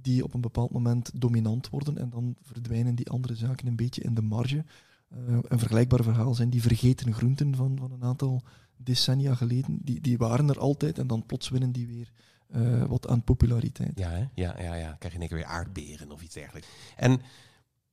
die 0.00 0.24
op 0.24 0.34
een 0.34 0.40
bepaald 0.40 0.70
moment 0.70 1.10
dominant 1.14 1.68
worden 1.68 1.98
en 1.98 2.10
dan 2.10 2.36
verdwijnen 2.42 2.94
die 2.94 3.10
andere 3.10 3.34
zaken 3.34 3.66
een 3.66 3.76
beetje 3.76 4.02
in 4.02 4.14
de 4.14 4.22
marge. 4.22 4.64
Eh, 5.08 5.38
een 5.42 5.58
vergelijkbaar 5.58 6.02
verhaal 6.02 6.34
zijn 6.34 6.50
die 6.50 6.62
vergeten 6.62 7.14
groenten 7.14 7.56
van, 7.56 7.78
van 7.78 7.92
een 7.92 8.02
aantal 8.02 8.42
decennia 8.76 9.34
geleden. 9.34 9.78
Die, 9.82 10.00
die 10.00 10.18
waren 10.18 10.48
er 10.48 10.58
altijd 10.58 10.98
en 10.98 11.06
dan 11.06 11.26
plots 11.26 11.48
winnen 11.48 11.72
die 11.72 11.86
weer 11.86 12.12
eh, 12.48 12.84
wat 12.84 13.08
aan 13.08 13.22
populariteit. 13.22 13.98
Ja, 13.98 14.10
hè? 14.10 14.26
ja, 14.34 14.60
ja, 14.60 14.74
ja. 14.74 14.96
Krijg 14.98 15.14
je 15.14 15.20
in 15.20 15.20
één 15.20 15.28
keer 15.28 15.38
weer 15.38 15.46
aardberen 15.46 16.10
of 16.10 16.22
iets 16.22 16.34
dergelijks. 16.34 16.68
En 16.96 17.20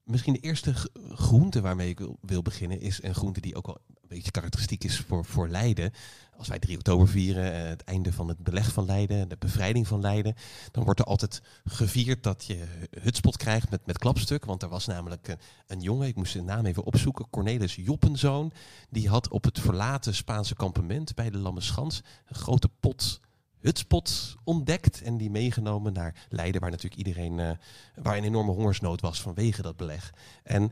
misschien 0.10 0.34
de 0.34 0.40
eerste 0.40 0.74
groente 1.10 1.62
waarmee 1.62 1.90
ik 1.90 2.00
wil, 2.22 2.42
beginnen 2.42 2.82
is 2.82 3.04
een 3.04 3.16
groente 3.16 3.42
die 3.42 3.56
ook 3.56 3.66
wel 3.66 3.78
een 3.88 4.08
beetje 4.08 4.32
karakteristiek 4.32 4.84
is 4.84 5.00
voor, 5.00 5.26
voor 5.26 5.50
Leiden. 5.50 5.92
Als 6.38 6.48
wij 6.48 6.60
3 6.60 6.78
oktober 6.78 7.08
vieren, 7.08 7.54
eh, 7.54 7.70
het 7.70 7.84
einde 7.84 8.14
van 8.14 8.28
het 8.28 8.44
beleg 8.44 8.72
van 8.72 8.86
Leiden, 8.86 9.30
de 9.30 9.36
bevrijding 9.40 9.88
van 9.88 10.02
Leiden, 10.02 10.36
dan 10.72 10.84
wordt 10.84 11.00
er 11.00 11.06
altijd 11.06 11.42
gevierd 11.64 12.24
dat 12.24 12.46
je 12.46 12.66
hutspot 13.02 13.38
krijgt 13.38 13.70
met, 13.70 13.86
met 13.86 13.98
klapstuk. 13.98 14.46
Want 14.46 14.64
er 14.64 14.70
was 14.70 14.86
namelijk 14.86 15.28
een, 15.28 15.40
een 15.68 15.82
jongen, 15.82 16.08
ik 16.08 16.16
moest 16.16 16.32
zijn 16.32 16.46
naam 16.46 16.66
even 16.66 16.84
opzoeken, 16.84 17.30
Cornelis 17.30 17.76
Joppenzoon. 17.76 18.52
Die 18.90 19.10
had 19.10 19.30
op 19.30 19.44
het 19.44 19.60
verlaten 19.60 20.16
Spaanse 20.16 20.56
kampement 20.56 21.16
bij 21.16 21.30
de 21.30 21.38
Lammeschans 21.38 22.02
een 22.28 22.36
grote 22.36 22.70
pot 22.80 23.20
hutspot 23.60 24.36
ontdekt 24.44 25.02
en 25.02 25.18
die 25.18 25.30
meegenomen 25.30 25.94
naar 25.94 26.26
Leiden, 26.30 26.62
waar 26.62 26.72
natuurlijk 26.72 27.08
iedereen, 27.08 27.40
eh, 27.40 27.52
waar 27.96 28.18
een 28.18 28.24
enorme 28.24 28.52
hongersnood 28.52 29.02
was 29.02 29.22
vanwege 29.22 29.62
dat 29.62 29.78
beleg. 29.78 30.14
En 30.44 30.72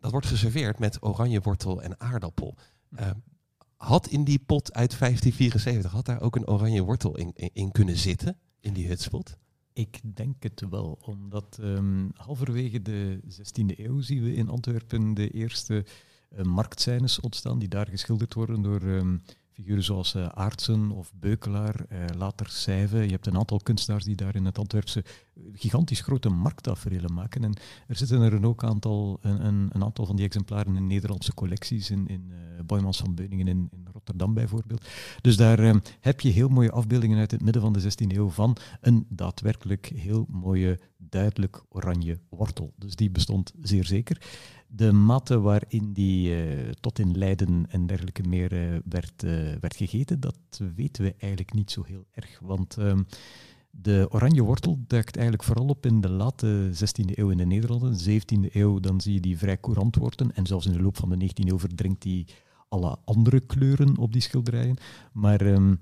dat 0.00 0.10
wordt 0.10 0.26
geserveerd 0.26 0.78
met 0.78 1.02
oranje 1.02 1.40
wortel 1.40 1.82
en 1.82 2.00
aardappel. 2.00 2.54
Eh, 2.94 3.10
had 3.76 4.06
in 4.06 4.24
die 4.24 4.38
pot 4.38 4.72
uit 4.72 4.98
1574, 4.98 5.90
had 5.92 6.06
daar 6.06 6.20
ook 6.20 6.36
een 6.36 6.48
oranje 6.48 6.82
wortel 6.82 7.16
in, 7.16 7.30
in, 7.34 7.50
in 7.52 7.72
kunnen 7.72 7.96
zitten, 7.96 8.36
in 8.60 8.72
die 8.72 8.86
hutspot? 8.86 9.36
Ik 9.72 10.00
denk 10.02 10.42
het 10.42 10.64
wel, 10.70 10.98
omdat 11.02 11.58
ehm, 11.60 12.08
halverwege 12.14 12.82
de 12.82 13.20
16e 13.28 13.78
eeuw 13.78 14.00
zien 14.00 14.22
we 14.22 14.34
in 14.34 14.48
Antwerpen 14.48 15.14
de 15.14 15.30
eerste 15.30 15.84
eh, 16.28 16.44
marktscènes 16.44 17.20
ontstaan, 17.20 17.58
die 17.58 17.68
daar 17.68 17.88
geschilderd 17.88 18.34
worden 18.34 18.62
door 18.62 18.80
ehm, 18.80 19.16
figuren 19.58 19.84
zoals 19.84 20.14
uh, 20.14 20.26
Aartsen 20.26 20.90
of 20.90 21.12
Beukelaar, 21.14 21.86
uh, 21.92 21.98
later 22.16 22.48
Sijve. 22.48 22.96
Je 22.96 23.10
hebt 23.10 23.26
een 23.26 23.36
aantal 23.36 23.58
kunstenaars 23.58 24.04
die 24.04 24.16
daar 24.16 24.34
in 24.34 24.44
het 24.44 24.58
Antwerpse 24.58 25.04
gigantisch 25.52 26.00
grote 26.00 26.28
marktaferelen 26.28 27.14
maken. 27.14 27.44
En 27.44 27.54
er 27.86 27.96
zitten 27.96 28.20
er 28.20 28.46
ook 28.46 28.64
aantal, 28.64 29.18
een, 29.20 29.70
een, 29.72 29.84
aantal 29.84 30.06
van 30.06 30.16
die 30.16 30.24
exemplaren 30.24 30.76
in 30.76 30.86
Nederlandse 30.86 31.34
collecties, 31.34 31.90
in, 31.90 32.06
in 32.06 32.32
Boymans 32.66 32.98
van 32.98 33.14
Beuningen 33.14 33.48
in, 33.48 33.68
in, 33.70 33.86
Rotterdam 33.92 34.34
bijvoorbeeld. 34.34 34.86
Dus 35.20 35.36
daar 35.36 35.80
heb 36.00 36.20
je 36.20 36.28
heel 36.28 36.48
mooie 36.48 36.70
afbeeldingen 36.70 37.18
uit 37.18 37.30
het 37.30 37.42
midden 37.42 37.62
van 37.62 37.72
de 37.72 37.82
16e 37.82 38.16
eeuw 38.16 38.28
van 38.28 38.56
een 38.80 39.06
daadwerkelijk 39.08 39.92
heel 39.94 40.26
mooie, 40.28 40.78
duidelijk 40.96 41.62
oranje 41.68 42.18
wortel. 42.28 42.72
Dus 42.76 42.96
die 42.96 43.10
bestond 43.10 43.52
zeer 43.62 43.84
zeker. 43.84 44.20
De 44.70 44.92
mate 44.92 45.40
waarin 45.40 45.92
die 45.92 46.46
uh, 46.46 46.70
tot 46.80 46.98
in 46.98 47.18
Leiden 47.18 47.66
en 47.68 47.86
dergelijke 47.86 48.22
meer 48.22 48.52
uh, 48.52 48.78
werd, 48.84 49.22
uh, 49.22 49.30
werd 49.60 49.76
gegeten, 49.76 50.20
dat 50.20 50.38
weten 50.74 51.04
we 51.04 51.14
eigenlijk 51.18 51.52
niet 51.52 51.70
zo 51.70 51.82
heel 51.82 52.06
erg. 52.10 52.38
Want 52.42 52.76
um, 52.76 53.06
de 53.70 54.08
oranje 54.10 54.42
wortel 54.42 54.78
duikt 54.86 55.14
eigenlijk 55.16 55.46
vooral 55.46 55.66
op 55.66 55.86
in 55.86 56.00
de 56.00 56.10
late 56.10 56.70
16e 56.72 57.14
eeuw 57.14 57.30
in 57.30 57.36
de 57.36 57.46
Nederlanden. 57.46 57.98
17e 57.98 58.52
eeuw, 58.52 58.80
dan 58.80 59.00
zie 59.00 59.14
je 59.14 59.20
die 59.20 59.38
vrij 59.38 59.60
courant 59.60 59.96
worden. 59.96 60.34
En 60.34 60.46
zelfs 60.46 60.66
in 60.66 60.72
de 60.72 60.82
loop 60.82 60.96
van 60.96 61.08
de 61.08 61.28
19e 61.28 61.48
eeuw 61.48 61.58
verdrinkt 61.58 62.02
die 62.02 62.26
alle 62.68 62.96
andere 63.04 63.40
kleuren 63.40 63.98
op 63.98 64.12
die 64.12 64.22
schilderijen. 64.22 64.76
Maar 65.12 65.40
um, 65.40 65.80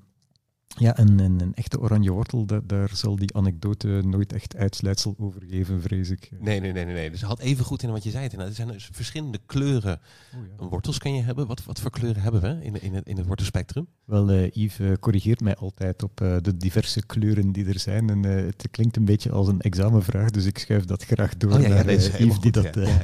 ja, 0.78 0.98
een, 0.98 1.18
een, 1.18 1.40
een, 1.40 1.54
echte 1.54 1.80
oranje 1.80 2.10
wortel, 2.10 2.46
da, 2.46 2.60
daar 2.64 2.90
zal 2.92 3.16
die 3.16 3.34
anekdote 3.34 3.88
nooit 4.04 4.32
echt 4.32 4.56
uitsluitsel 4.56 5.14
over 5.18 5.42
geven, 5.48 5.82
vrees 5.82 6.10
ik. 6.10 6.30
Nee, 6.38 6.60
nee, 6.60 6.72
nee, 6.72 6.84
nee. 6.84 6.94
nee. 6.94 7.10
Dus 7.10 7.22
had 7.22 7.38
even 7.38 7.64
goed 7.64 7.82
in 7.82 7.90
wat 7.90 8.04
je 8.04 8.10
zei. 8.10 8.28
Er 8.28 8.54
zijn 8.54 8.68
dus 8.68 8.88
verschillende 8.92 9.38
kleuren 9.46 10.00
oh, 10.34 10.40
ja. 10.58 10.66
wortels 10.68 10.98
kan 10.98 11.14
je 11.14 11.22
hebben. 11.22 11.46
Wat, 11.46 11.64
wat 11.64 11.80
voor 11.80 11.90
kleuren 11.90 12.22
hebben 12.22 12.40
we 12.40 12.64
in, 12.64 12.82
in, 12.82 12.94
het, 12.94 13.06
in 13.06 13.16
het 13.16 13.26
wortelspectrum? 13.26 13.86
Wel, 14.04 14.32
uh, 14.32 14.50
Yves 14.50 14.78
uh, 14.78 14.92
corrigeert 15.00 15.40
mij 15.40 15.56
altijd 15.56 16.02
op 16.02 16.20
uh, 16.20 16.36
de 16.42 16.56
diverse 16.56 17.06
kleuren 17.06 17.52
die 17.52 17.66
er 17.66 17.78
zijn. 17.78 18.10
En 18.10 18.22
het 18.22 18.68
klinkt 18.70 18.96
een 18.96 19.04
beetje 19.04 19.30
als 19.30 19.48
een 19.48 19.60
examenvraag, 19.60 20.30
dus 20.30 20.44
ik 20.44 20.58
schuif 20.58 20.84
dat 20.84 21.04
graag 21.04 21.36
door 21.36 21.52
oh, 21.52 21.60
ja, 21.60 21.68
ja, 21.68 21.74
naar 21.74 21.92
Yves 21.92 22.18
die 22.18 22.30
goed, 22.30 22.52
dat... 22.52 22.74
Ja, 22.74 23.02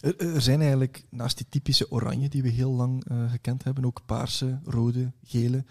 er, 0.00 0.34
er, 0.34 0.40
zijn 0.40 0.60
eigenlijk 0.60 1.04
naast 1.10 1.36
die 1.36 1.46
typische 1.48 1.90
oranje 1.90 2.28
die 2.28 2.42
we 2.42 2.48
heel 2.48 2.72
lang 2.72 3.04
gekend 3.30 3.64
hebben, 3.64 3.84
ook 3.84 4.00
paarse, 4.06 4.58
rode, 4.64 5.12
gele 5.22 5.64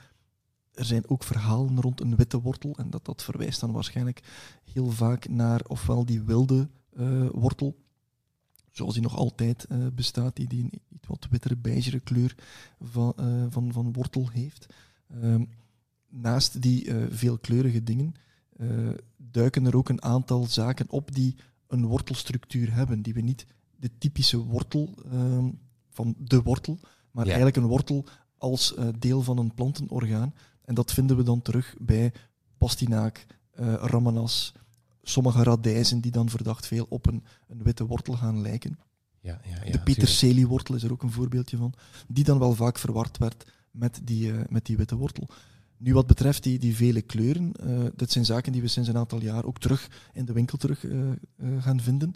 er 0.74 0.86
zijn 0.86 1.10
ook 1.10 1.24
verhalen 1.24 1.82
rond 1.82 2.02
een 2.02 2.16
witte 2.16 2.42
wortel. 2.42 2.78
En 2.78 2.90
dat, 2.90 3.06
dat 3.06 3.24
verwijst 3.24 3.60
dan 3.60 3.72
waarschijnlijk 3.72 4.24
heel 4.64 4.90
vaak 4.90 5.30
naar 5.30 5.62
ofwel 5.68 6.06
die 6.06 6.22
wilde 6.22 6.70
uh, 6.98 7.30
wortel, 7.30 7.76
zoals 8.72 8.94
die 8.94 9.04
nog 9.04 9.16
altijd 9.16 9.66
uh, 9.72 9.88
bestaat, 9.96 10.36
die, 10.36 10.48
die 10.48 10.64
een 10.64 10.82
iets 10.90 11.08
wat 11.08 11.28
wittere, 11.30 11.58
beigere 11.58 12.00
kleur 12.00 12.36
van, 12.80 13.14
uh, 13.20 13.46
van, 13.50 13.72
van 13.72 13.94
wortel 13.94 14.30
heeft. 14.30 14.74
Um, 15.24 15.50
naast 16.10 16.62
die 16.62 16.94
veelkleurige 17.10 17.84
dingen 17.84 18.14
duiken 19.18 19.66
er 19.66 19.76
ook 19.76 19.90
een 19.90 20.04
aantal 20.04 20.46
zaken 20.46 20.90
op 20.90 21.14
die 21.14 21.36
een 21.68 21.86
wortelstructuur 21.86 22.74
hebben, 22.74 23.02
die 23.02 23.14
we 23.14 23.22
niet 23.22 23.48
de 23.76 23.90
typische 23.98 24.38
wortel 24.38 24.94
um, 25.14 25.60
van 25.90 26.16
de 26.18 26.42
wortel, 26.42 26.80
maar 27.12 27.26
ja. 27.26 27.32
eigenlijk 27.32 27.56
een 27.56 27.72
wortel 27.72 28.06
als 28.38 28.76
deel 29.00 29.22
van 29.22 29.38
een 29.38 29.54
plantenorgaan 29.54 30.34
en 30.66 30.74
dat 30.74 30.94
vinden 30.94 31.18
we 31.18 31.24
dan 31.24 31.42
terug 31.42 31.76
bij 31.80 32.14
pastinaak, 32.58 33.26
uh, 33.60 33.74
ramanas, 33.74 34.54
sommige 35.02 35.44
radijzen 35.44 36.02
die 36.02 36.12
dan 36.12 36.30
verdacht 36.30 36.68
veel 36.68 36.86
op 36.90 37.08
een, 37.08 37.24
een 37.48 37.64
witte 37.64 37.86
wortel 37.86 38.14
gaan 38.14 38.42
lijken. 38.42 38.80
Ja, 39.20 39.40
ja, 39.44 39.66
ja, 39.66 39.72
de 39.72 39.80
peterseliewortel 39.80 40.76
is 40.76 40.84
er 40.84 40.92
ook 40.92 41.04
een 41.04 41.12
voorbeeldje 41.12 41.58
van, 41.58 41.74
die 42.08 42.24
dan 42.24 42.40
wel 42.40 42.56
vaak 42.56 42.78
verward 42.78 43.18
werd 43.18 43.46
met 43.72 44.02
die, 44.04 44.32
uh, 44.32 44.42
met 44.50 44.66
die 44.66 44.78
witte 44.78 44.96
wortel. 44.96 45.30
Nu, 45.78 45.94
wat 45.94 46.08
betreft 46.08 46.44
die, 46.44 46.60
die 46.60 46.76
vele 46.76 47.02
kleuren, 47.02 47.52
uh, 47.64 47.86
dat 47.96 48.12
zijn 48.12 48.26
zaken 48.26 48.52
die 48.52 48.62
we 48.62 48.68
sinds 48.68 48.90
een 48.90 48.98
aantal 48.98 49.22
jaar 49.22 49.46
ook 49.46 49.60
terug 49.60 49.90
in 50.14 50.26
de 50.26 50.34
winkel 50.34 50.58
terug 50.58 50.84
uh, 50.84 51.12
gaan 51.60 51.82
vinden. 51.82 52.14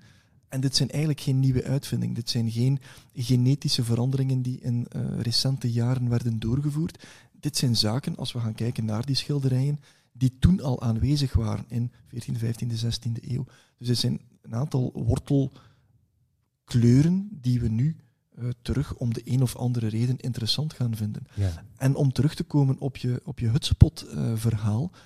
En 0.48 0.62
dit 0.62 0.76
zijn 0.76 0.90
eigenlijk 0.90 1.22
geen 1.22 1.40
nieuwe 1.40 1.64
uitvindingen. 1.64 2.16
Dit 2.16 2.30
zijn 2.30 2.52
geen 2.52 2.80
genetische 3.14 3.84
veranderingen 3.84 4.42
die 4.42 4.60
in 4.60 4.88
recente 5.18 5.72
jaren 5.72 6.10
werden 6.10 6.40
doorgevoerd 6.40 7.06
dit 7.40 7.58
zijn 7.58 7.76
zaken, 7.76 8.16
als 8.16 8.32
we 8.32 8.40
gaan 8.40 8.54
kijken 8.54 8.86
naar 8.86 9.06
die 9.06 9.16
schilderijen, 9.16 9.80
die 10.12 10.38
toen 10.40 10.62
al 10.62 10.82
aanwezig 10.82 11.34
waren 11.34 11.66
in 11.68 11.92
14e, 11.92 12.44
15e, 12.44 12.84
16e 12.86 13.22
eeuw. 13.22 13.46
Dus 13.78 13.88
dit 13.88 13.98
zijn 13.98 14.22
een 14.42 14.56
aantal 14.56 14.92
wortelkleuren 14.94 17.30
die 17.32 17.60
we 17.60 17.68
nu 17.68 17.96
uh, 18.40 18.50
terug 18.62 18.96
om 18.96 19.14
de 19.14 19.22
een 19.24 19.42
of 19.42 19.56
andere 19.56 19.88
reden 19.88 20.18
interessant 20.18 20.74
gaan 20.74 20.96
vinden. 20.96 21.24
Ja. 21.34 21.64
En 21.76 21.96
om 21.96 22.12
terug 22.12 22.36
te 22.36 22.44
komen 22.44 22.80
op 22.80 22.98
je, 22.98 23.22
op 23.24 23.40
je 23.40 23.48
hutspot-verhaal. 23.48 24.92
Uh, 24.94 25.00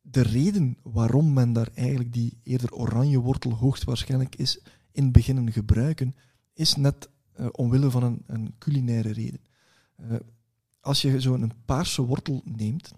de 0.00 0.22
reden 0.22 0.76
waarom 0.82 1.32
men 1.32 1.52
daar 1.52 1.68
eigenlijk 1.74 2.12
die 2.12 2.38
eerder 2.42 2.74
oranje 2.74 3.18
wortel 3.18 3.54
hoogstwaarschijnlijk 3.54 4.36
is 4.36 4.60
in 4.92 5.12
beginnen 5.12 5.52
gebruiken, 5.52 6.14
is 6.52 6.76
net 6.76 7.08
uh, 7.40 7.46
omwille 7.52 7.90
van 7.90 8.02
een, 8.02 8.22
een 8.26 8.54
culinaire 8.58 9.12
reden 9.12 9.40
als 10.80 11.02
je 11.02 11.20
zo'n 11.20 11.52
paarse 11.64 12.02
wortel 12.02 12.42
neemt, 12.44 12.92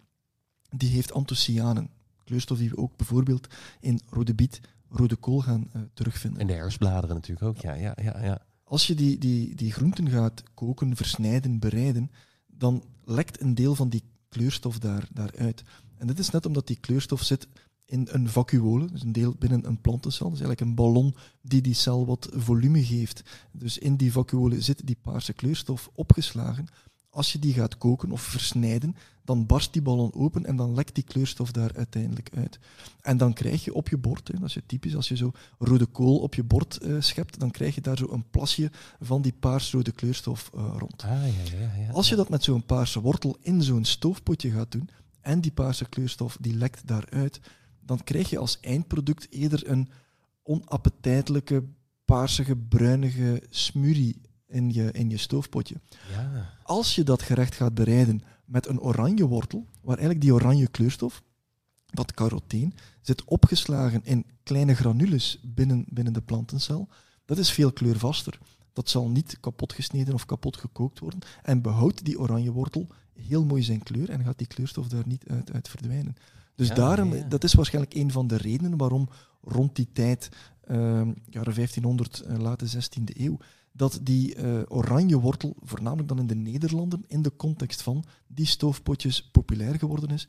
die 0.70 0.88
heeft 0.88 1.12
anthocyanen. 1.12 1.90
Kleurstof 2.24 2.58
die 2.58 2.70
we 2.70 2.76
ook 2.76 2.96
bijvoorbeeld 2.96 3.46
in 3.80 4.00
rode 4.08 4.34
biet, 4.34 4.60
rode 4.88 5.16
kool 5.16 5.40
gaan 5.40 5.70
uh, 5.76 5.82
terugvinden. 5.94 6.40
En 6.40 6.46
de 6.46 6.52
herfstbladeren 6.52 7.14
natuurlijk 7.16 7.46
ook, 7.46 7.56
ja. 7.56 7.74
ja, 7.74 7.96
ja, 8.02 8.24
ja. 8.24 8.42
Als 8.64 8.86
je 8.86 8.94
die, 8.94 9.18
die, 9.18 9.54
die 9.54 9.72
groenten 9.72 10.10
gaat 10.10 10.42
koken, 10.54 10.96
versnijden, 10.96 11.58
bereiden, 11.58 12.10
dan 12.46 12.84
lekt 13.04 13.40
een 13.40 13.54
deel 13.54 13.74
van 13.74 13.88
die 13.88 14.02
kleurstof 14.28 14.78
daar, 14.78 15.08
daaruit. 15.12 15.62
En 15.96 16.06
dit 16.06 16.18
is 16.18 16.30
net 16.30 16.46
omdat 16.46 16.66
die 16.66 16.76
kleurstof 16.76 17.22
zit 17.22 17.48
in 17.84 18.08
een 18.10 18.28
vacuole, 18.28 18.86
dus 18.86 19.02
een 19.02 19.12
deel 19.12 19.34
binnen 19.38 19.66
een 19.66 19.80
plantencel. 19.80 20.24
Dat 20.24 20.34
is 20.34 20.44
eigenlijk 20.44 20.70
een 20.70 20.84
ballon 20.84 21.14
die 21.42 21.60
die 21.60 21.74
cel 21.74 22.06
wat 22.06 22.28
volume 22.32 22.84
geeft. 22.84 23.22
Dus 23.50 23.78
in 23.78 23.96
die 23.96 24.12
vacuole 24.12 24.60
zit 24.60 24.86
die 24.86 24.98
paarse 25.02 25.32
kleurstof 25.32 25.90
opgeslagen 25.94 26.66
als 27.12 27.32
je 27.32 27.38
die 27.38 27.52
gaat 27.52 27.78
koken 27.78 28.10
of 28.10 28.20
versnijden, 28.20 28.96
dan 29.24 29.46
barst 29.46 29.72
die 29.72 29.82
ballon 29.82 30.14
open 30.14 30.46
en 30.46 30.56
dan 30.56 30.74
lekt 30.74 30.94
die 30.94 31.04
kleurstof 31.04 31.52
daar 31.52 31.76
uiteindelijk 31.76 32.30
uit. 32.34 32.58
En 33.00 33.16
dan 33.16 33.32
krijg 33.32 33.64
je 33.64 33.74
op 33.74 33.88
je 33.88 33.96
bord, 33.96 34.28
hè, 34.28 34.38
dat 34.38 34.48
is 34.48 34.56
typisch, 34.66 34.96
als 34.96 35.08
je 35.08 35.16
zo 35.16 35.32
rode 35.58 35.86
kool 35.86 36.18
op 36.18 36.34
je 36.34 36.44
bord 36.44 36.78
uh, 36.82 37.00
schept, 37.00 37.40
dan 37.40 37.50
krijg 37.50 37.74
je 37.74 37.80
daar 37.80 37.96
zo 37.96 38.08
een 38.10 38.30
plasje 38.30 38.70
van 39.00 39.22
die 39.22 39.32
paarsrode 39.32 39.92
kleurstof 39.92 40.50
uh, 40.54 40.74
rond. 40.78 41.02
Ah, 41.02 41.10
ja, 41.10 41.58
ja, 41.58 41.74
ja, 41.76 41.90
als 41.92 42.08
je 42.08 42.16
dat 42.16 42.28
met 42.28 42.44
zo'n 42.44 42.66
paarse 42.66 43.00
wortel 43.00 43.36
in 43.40 43.62
zo'n 43.62 43.84
stoofpotje 43.84 44.50
gaat 44.50 44.72
doen, 44.72 44.88
en 45.20 45.40
die 45.40 45.52
paarse 45.52 45.88
kleurstof 45.88 46.36
die 46.40 46.54
lekt 46.54 46.86
daaruit, 46.86 47.40
dan 47.80 48.04
krijg 48.04 48.30
je 48.30 48.38
als 48.38 48.60
eindproduct 48.60 49.26
eerder 49.30 49.70
een 49.70 49.88
onappetijtelijke, 50.42 51.64
paarsige, 52.04 52.56
bruinige 52.56 53.42
smurrie 53.50 54.20
in 54.52 54.70
je, 54.70 54.92
in 54.92 55.10
je 55.10 55.16
stoofpotje. 55.16 55.74
Ja. 56.10 56.50
Als 56.62 56.94
je 56.94 57.02
dat 57.02 57.22
gerecht 57.22 57.54
gaat 57.54 57.74
bereiden 57.74 58.22
met 58.44 58.66
een 58.66 58.80
oranje 58.80 59.26
wortel, 59.26 59.66
waar 59.80 59.96
eigenlijk 59.96 60.20
die 60.20 60.34
oranje 60.34 60.68
kleurstof, 60.68 61.22
dat 61.86 62.12
caroteen, 62.12 62.74
zit 63.00 63.24
opgeslagen 63.24 64.00
in 64.04 64.26
kleine 64.42 64.74
granules 64.74 65.40
binnen, 65.42 65.84
binnen 65.88 66.12
de 66.12 66.22
plantencel, 66.22 66.88
dat 67.24 67.38
is 67.38 67.50
veel 67.50 67.72
kleurvaster. 67.72 68.38
Dat 68.72 68.88
zal 68.88 69.08
niet 69.08 69.36
kapot 69.40 69.72
gesneden 69.72 70.14
of 70.14 70.26
kapot 70.26 70.56
gekookt 70.56 70.98
worden 70.98 71.20
en 71.42 71.62
behoudt 71.62 72.04
die 72.04 72.18
oranje 72.18 72.52
wortel 72.52 72.86
heel 73.12 73.44
mooi 73.44 73.62
zijn 73.62 73.82
kleur 73.82 74.10
en 74.10 74.24
gaat 74.24 74.38
die 74.38 74.46
kleurstof 74.46 74.88
daar 74.88 75.06
niet 75.06 75.24
uit, 75.28 75.52
uit 75.52 75.68
verdwijnen. 75.68 76.16
Dus 76.54 76.68
Ja, 76.68 76.74
daarom, 76.74 77.14
ja. 77.14 77.24
dat 77.24 77.44
is 77.44 77.54
waarschijnlijk 77.54 77.94
een 77.94 78.10
van 78.10 78.26
de 78.26 78.36
redenen 78.36 78.76
waarom 78.76 79.08
rond 79.42 79.76
die 79.76 79.88
tijd, 79.92 80.28
ehm, 80.60 81.12
jaren 81.28 81.54
1500, 81.54 82.20
eh, 82.20 82.38
late 82.38 82.66
16e 82.66 83.20
eeuw, 83.20 83.38
dat 83.72 83.98
die 84.02 84.34
eh, 84.34 84.60
oranje 84.68 85.18
wortel, 85.20 85.56
voornamelijk 85.60 86.08
dan 86.08 86.18
in 86.18 86.26
de 86.26 86.34
Nederlanden, 86.34 87.04
in 87.06 87.22
de 87.22 87.36
context 87.36 87.82
van 87.82 88.04
die 88.26 88.46
stoofpotjes 88.46 89.28
populair 89.32 89.78
geworden 89.78 90.10
is 90.10 90.28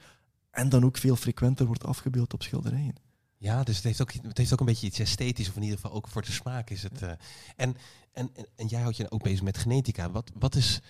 en 0.49 0.69
dan 0.69 0.85
ook 0.85 0.97
veel 0.97 1.15
frequenter 1.15 1.65
wordt 1.65 1.83
afgebeeld 1.85 2.33
op 2.33 2.43
schilderijen. 2.43 2.95
Ja, 3.37 3.63
dus 3.63 3.75
het 3.75 3.83
heeft, 3.83 4.01
ook, 4.01 4.11
het 4.11 4.37
heeft 4.37 4.53
ook 4.53 4.59
een 4.59 4.65
beetje 4.65 4.87
iets 4.87 4.99
esthetisch, 4.99 5.49
of 5.49 5.55
in 5.55 5.61
ieder 5.63 5.77
geval 5.79 5.95
ook 5.95 6.07
voor 6.07 6.21
de 6.21 6.31
smaak 6.31 6.69
is 6.69 6.83
het. 6.83 7.01
eh, 7.01 7.11
en, 7.55 7.75
en, 8.11 8.31
en, 8.55 8.67
jij 8.67 8.81
houdt 8.81 8.97
je 8.97 9.11
ook 9.11 9.23
bezig 9.23 9.41
met 9.41 9.57
genetica. 9.57 10.11
Wat, 10.11 10.31
wat 10.39 10.55
is. 10.55 10.81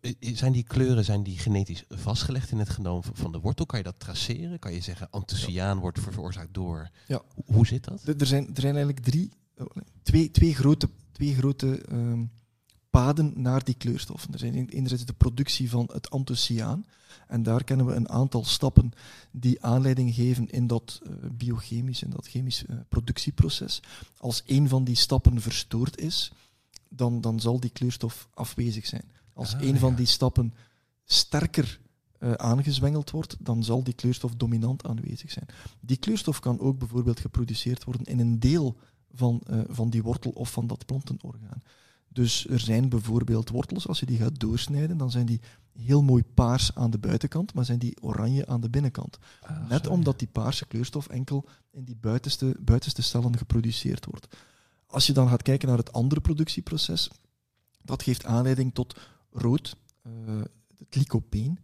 eh, 0.00 0.12
Zijn 0.34 0.52
die 0.52 0.62
kleuren 0.62 1.04
zijn 1.04 1.22
die 1.22 1.38
genetisch 1.38 1.84
vastgelegd 1.88 2.50
in 2.50 2.58
het 2.58 2.68
genoom 2.68 3.02
van- 3.12 3.32
de 3.32 3.38
wortel? 3.40 3.66
Kan 3.66 3.78
je 3.78 3.84
dat 3.84 4.00
traceren? 4.00 4.58
Kan 4.58 4.72
je 4.72 4.80
zeggen 4.80 5.10
anthocyan 5.10 5.78
wordt 5.78 6.00
veroorzaakt 6.00 6.54
door. 6.54 6.90
Ja. 7.06 7.22
Hoe- 7.46 7.66
zit 7.66 7.84
dat? 7.84 8.02
Er 8.20 8.26
zijn, 8.26 8.46
er 8.54 8.60
zijn 8.60 8.74
eigenlijk 8.76 9.04
drie, 9.04 9.30
twee, 10.02 10.30
twee 10.30 10.54
grote, 10.54 10.88
twee 11.12 11.34
grote 11.34 11.80
ehm, 11.80 12.24
paden 12.90 13.32
naar 13.36 13.64
die 13.64 13.74
kleurstoffen. 13.74 14.32
Er 14.32 14.38
zijn 14.38 14.54
en- 14.54 14.68
enerzijds 14.68 15.04
de 15.04 15.12
productie 15.12 15.70
van 15.70 15.88
het 15.92 16.10
anthocyaan. 16.10 16.84
En 17.28 17.42
daar 17.42 17.64
kennen 17.64 17.86
we 17.86 17.94
een 17.94 18.08
aantal 18.08 18.44
stappen 18.44 18.92
die 19.30 19.64
aanleiding 19.64 20.14
geven 20.14 20.50
in 20.50 20.66
dat 20.66 21.00
eh, 21.02 21.10
biochemisch, 21.32 22.02
in 22.02 22.10
dat 22.10 22.26
chemisch 22.28 22.64
eh, 22.66 22.76
productieproces. 22.88 23.82
Als 24.16 24.42
een 24.46 24.68
van 24.68 24.84
die 24.84 24.94
stappen 24.96 25.40
verstoord 25.40 25.98
is, 26.00 26.32
dan, 26.88 27.20
dan 27.20 27.40
zal 27.40 27.60
die 27.60 27.70
kleurstof 27.70 28.28
afwezig 28.34 28.86
zijn. 28.86 29.04
Als 29.32 29.54
Ah, 29.54 29.62
een 29.62 29.78
van 29.78 29.94
die 29.94 30.06
stappen 30.06 30.54
sterker 31.04 31.80
eh, 32.18 32.32
aangezwengeld 32.32 33.10
wordt, 33.10 33.36
dan 33.40 33.64
zal 33.64 33.82
die 33.82 33.94
kleurstof 33.94 34.34
dominant 34.34 34.84
aanwezig 34.86 35.30
zijn. 35.30 35.46
Die 35.80 35.96
kleurstof 35.96 36.40
kan 36.40 36.60
ook 36.60 36.78
bijvoorbeeld 36.78 37.20
geproduceerd 37.20 37.84
worden 37.84 38.04
in 38.06 38.18
een 38.20 38.40
deel 38.40 38.76
van, 39.18 39.40
eh, 39.46 39.60
van 39.68 39.90
die 39.90 40.02
wortel 40.02 40.30
of 40.30 40.50
van 40.52 40.66
dat 40.66 40.86
plantenorgaan. 40.86 41.62
Dus 42.08 42.46
er 42.48 42.60
zijn 42.60 42.88
bijvoorbeeld 42.88 43.48
wortels, 43.48 43.88
als 43.88 44.00
je 44.00 44.06
die 44.06 44.18
gaat 44.18 44.38
doorsnijden, 44.40 44.96
dan 44.98 45.10
zijn 45.10 45.26
die 45.26 45.40
heel 45.72 46.02
mooi 46.02 46.22
paars 46.34 46.74
aan 46.74 46.90
de 46.90 46.98
buitenkant, 46.98 47.54
maar 47.54 47.64
zijn 47.64 47.78
die 47.78 48.02
oranje 48.02 48.46
aan 48.46 48.60
de 48.60 48.70
binnenkant. 48.70 49.18
Ah, 49.40 49.68
Net 49.68 49.86
omdat 49.86 50.18
die 50.18 50.28
paarse 50.28 50.66
kleurstof 50.66 51.06
enkel 51.08 51.48
in 51.70 51.84
die 51.84 51.96
buitenste, 51.96 52.56
buitenste 52.60 53.02
cellen 53.02 53.36
geproduceerd 53.38 54.04
wordt. 54.04 54.36
Als 54.86 55.06
je 55.06 55.12
dan 55.12 55.28
gaat 55.28 55.42
kijken 55.42 55.68
naar 55.68 55.76
het 55.78 55.92
andere 55.92 56.20
productieproces, 56.20 57.10
dat 57.82 58.02
geeft 58.02 58.24
aanleiding 58.24 58.74
tot 58.74 58.96
rood, 59.30 59.76
eh, 60.02 60.10
het 60.78 60.94
lycopeen, 60.96 61.58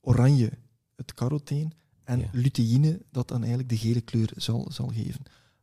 oranje, 0.00 0.52
het 0.96 1.14
caroteen 1.14 1.72
en 2.04 2.18
Ja. 2.18 2.28
luteïne, 2.32 3.00
dat 3.10 3.28
dan 3.28 3.38
eigenlijk 3.40 3.68
de 3.68 3.78
gele 3.78 4.00
kleur 4.00 4.32
zal, 4.36 4.66
zal 4.72 4.88
geven. 4.88 5.22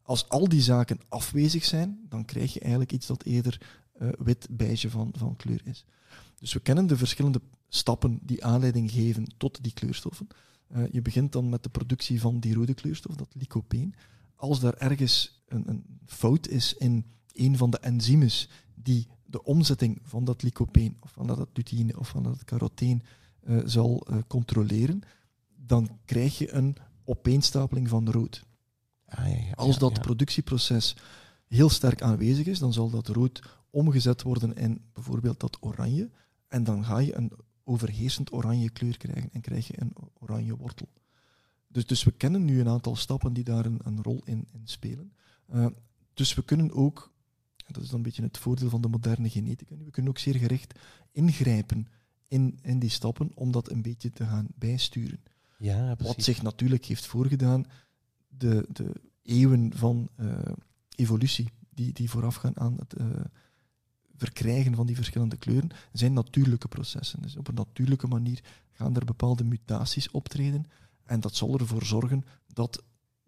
Als 0.10 0.30
al 0.30 0.48
die 0.48 0.62
zaken 0.62 1.00
afwezig 1.10 1.66
zijn, 1.66 2.06
dan 2.08 2.26
krijg 2.26 2.54
je 2.54 2.60
eigenlijk 2.60 2.92
iets 2.92 3.08
dat 3.08 3.24
eerder 3.24 3.62
eh, 3.94 4.10
wit-beige 4.18 4.90
van, 4.90 5.14
van 5.18 5.36
kleur 5.36 5.62
is. 5.64 5.86
Dus 6.40 6.54
we 6.54 6.60
kennen 6.60 6.88
de 6.88 6.98
verschillende 6.98 7.42
stappen 7.68 8.20
die 8.22 8.46
aanleiding 8.46 8.92
geven 8.92 9.28
tot 9.38 9.64
die 9.64 9.74
kleurstoffen. 9.74 10.28
Eh, 10.68 10.84
je 10.92 11.02
begint 11.02 11.32
dan 11.32 11.50
met 11.50 11.64
de 11.64 11.70
productie 11.70 12.22
van 12.22 12.40
die 12.40 12.54
rode 12.54 12.74
kleurstof, 12.74 13.16
dat 13.16 13.28
lycopeen. 13.34 13.96
Als 14.36 14.60
daar 14.60 14.74
ergens 14.74 15.44
een, 15.48 15.70
een 15.70 15.84
fout 16.06 16.48
is 16.48 16.74
in 16.74 17.06
een 17.34 17.58
van 17.58 17.70
de 17.70 17.80
enzymes 17.80 18.50
die 18.76 19.08
de 19.26 19.44
omzetting 19.44 20.00
van 20.04 20.26
dat 20.26 20.44
lycopeen, 20.44 20.98
of 21.00 21.12
van 21.12 21.28
dat 21.28 21.50
luteïne, 21.54 22.00
of 22.00 22.08
van 22.08 22.24
dat 22.24 22.44
caroteen 22.44 23.04
eh, 23.40 23.58
zal 23.66 24.08
controleren, 24.28 25.02
dan 25.56 25.90
krijg 26.06 26.38
je 26.38 26.54
een 26.54 26.76
opeenstapeling 27.04 27.90
van 27.90 28.10
rood. 28.10 28.48
Ah, 29.10 29.28
ja, 29.28 29.36
ja, 29.36 29.52
Als 29.54 29.78
dat 29.78 30.02
productieproces 30.02 30.96
heel 31.48 31.70
sterk 31.70 32.02
aanwezig 32.02 32.46
is, 32.46 32.60
dan 32.60 32.74
zal 32.74 32.90
dat 32.90 33.08
rood 33.08 33.42
omgezet 33.70 34.22
worden 34.22 34.56
in 34.56 34.82
bijvoorbeeld 34.94 35.40
dat 35.40 35.58
oranje. 35.60 36.10
En 36.48 36.64
dan 36.64 36.86
ga 36.86 36.98
je 36.98 37.16
een 37.16 37.32
overheersend 37.64 38.34
oranje 38.34 38.70
kleur 38.70 38.98
krijgen 38.98 39.30
en 39.32 39.42
krijg 39.42 39.68
je 39.68 39.82
een 39.82 39.94
oranje 40.20 40.56
wortel. 40.56 40.88
Dus, 41.68 41.86
dus 41.86 42.04
we 42.04 42.12
kennen 42.12 42.46
nu 42.46 42.60
een 42.60 42.68
aantal 42.68 42.96
stappen 42.96 43.34
die 43.34 43.44
daar 43.44 43.66
een, 43.66 43.80
een 43.84 44.04
rol 44.04 44.22
in, 44.24 44.48
in 44.52 44.62
spelen. 44.64 45.14
Eh, 45.48 45.66
dus 46.14 46.34
we 46.34 46.44
kunnen 46.44 46.72
ook, 46.72 47.14
en 47.66 47.74
dat 47.74 47.84
is 47.84 47.90
dan 47.90 47.98
een 47.98 48.04
beetje 48.04 48.24
het 48.24 48.38
voordeel 48.38 48.70
van 48.70 48.82
de 48.82 48.88
moderne 48.88 49.30
genetica, 49.30 49.76
we 49.78 49.92
kunnen 49.92 50.12
ook 50.12 50.18
zeer 50.18 50.36
gericht 50.36 50.80
ingrijpen 51.12 51.88
in, 52.28 52.60
in 52.62 52.80
die 52.80 52.90
stappen 52.90 53.32
om 53.36 53.52
dat 53.52 53.70
een 53.72 53.82
beetje 53.82 54.10
te 54.10 54.26
gaan 54.26 54.48
bijsturen. 54.56 55.20
Ja, 55.58 55.96
precies. 55.96 56.16
Wat 56.16 56.26
zich 56.26 56.42
natuurlijk 56.42 56.86
heeft 56.86 57.06
voorgedaan, 57.06 57.66
de, 58.40 58.66
de 58.70 58.92
eeuwen 59.22 59.72
van 59.76 60.10
eh, 60.16 60.40
evolutie 60.96 61.50
die, 61.70 61.94
die 61.94 62.10
voorafgaan 62.10 62.60
aan 62.60 62.76
het 62.78 62.94
eh, 62.94 63.06
verkrijgen 64.16 64.76
van 64.76 64.86
die 64.86 64.96
verschillende 64.96 65.38
kleuren, 65.38 65.70
zijn 65.94 66.14
natuurlijke 66.14 66.68
processen. 66.68 67.22
Dus 67.22 67.38
op 67.38 67.48
een 67.48 67.56
natuurlijke 67.56 68.08
manier 68.08 68.44
gaan 68.72 68.96
er 68.96 69.06
bepaalde 69.06 69.44
mutaties 69.44 70.12
optreden 70.12 70.66
en 71.04 71.20
dat 71.20 71.36
zal 71.36 71.60
ervoor 71.60 71.86
zorgen 71.86 72.26
dat 72.48 72.84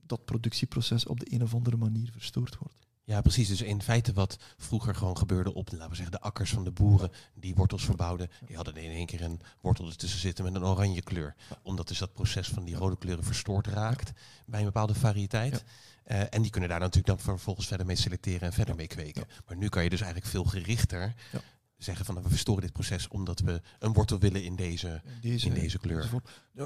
dat 0.06 0.26
productieproces 0.26 1.06
op 1.06 1.20
de 1.20 1.34
een 1.34 1.44
of 1.44 1.54
andere 1.54 1.78
manier 1.78 2.10
verstoord 2.12 2.58
wordt. 2.58 2.88
Ja, 3.12 3.22
precies. 3.22 3.48
Dus 3.48 3.62
in 3.62 3.82
feite 3.82 4.14
wat 4.14 4.38
vroeger 4.58 4.96
gewoon 4.96 5.18
gebeurde 5.18 5.54
op, 5.54 5.72
laten 5.72 5.90
we 5.90 5.96
zeggen, 5.96 6.12
de 6.12 6.20
akkers 6.22 6.50
van 6.52 6.64
de 6.64 6.72
boeren 6.72 7.12
die 7.34 7.56
wortels 7.56 7.86
verbouwden, 7.86 8.30
die 8.46 8.56
hadden 8.56 8.76
in 8.76 8.92
één 8.92 9.06
keer 9.06 9.22
een 9.22 9.42
wortel 9.62 9.88
ertussen 9.88 10.20
zitten 10.20 10.44
met 10.44 10.56
een 10.56 10.64
oranje 10.64 11.02
kleur. 11.02 11.36
Omdat 11.64 11.88
dus 11.88 11.98
dat 11.98 12.14
proces 12.14 12.48
van 12.48 12.64
die 12.66 12.76
rode 12.76 12.98
kleuren 12.98 13.24
verstoord 13.24 13.68
raakt 13.68 14.12
bij 14.46 14.60
een 14.60 14.66
bepaalde 14.66 14.94
variëteit. 14.94 15.64
Eh, 16.04 16.20
en 16.34 16.42
die 16.42 16.52
kunnen 16.52 16.70
daar 16.70 16.80
natuurlijk 16.80 17.08
dan 17.08 17.20
vervolgens 17.20 17.68
verder 17.68 17.86
mee 17.86 17.96
selecteren 17.96 18.42
en 18.42 18.54
verder 18.54 18.76
mee 18.76 18.88
kweken. 18.88 19.24
Maar 19.48 19.58
nu 19.58 19.70
kan 19.70 19.84
je 19.84 19.90
dus 19.90 20.02
eigenlijk 20.02 20.32
veel 20.32 20.44
gerichter 20.44 21.14
Ja. 21.32 21.40
zeggen 21.78 22.06
van 22.06 22.14
nou, 22.14 22.26
we 22.28 22.32
verstoren 22.34 22.62
dit 22.62 22.74
proces 22.74 23.08
omdat 23.08 23.40
we 23.40 23.62
een 23.80 23.94
wortel 23.94 24.20
willen 24.20 24.44
in 24.44 24.56
deze, 24.56 25.02
Deze, 25.22 25.48
in 25.48 25.54
deze 25.54 25.78
kleur. 25.80 26.10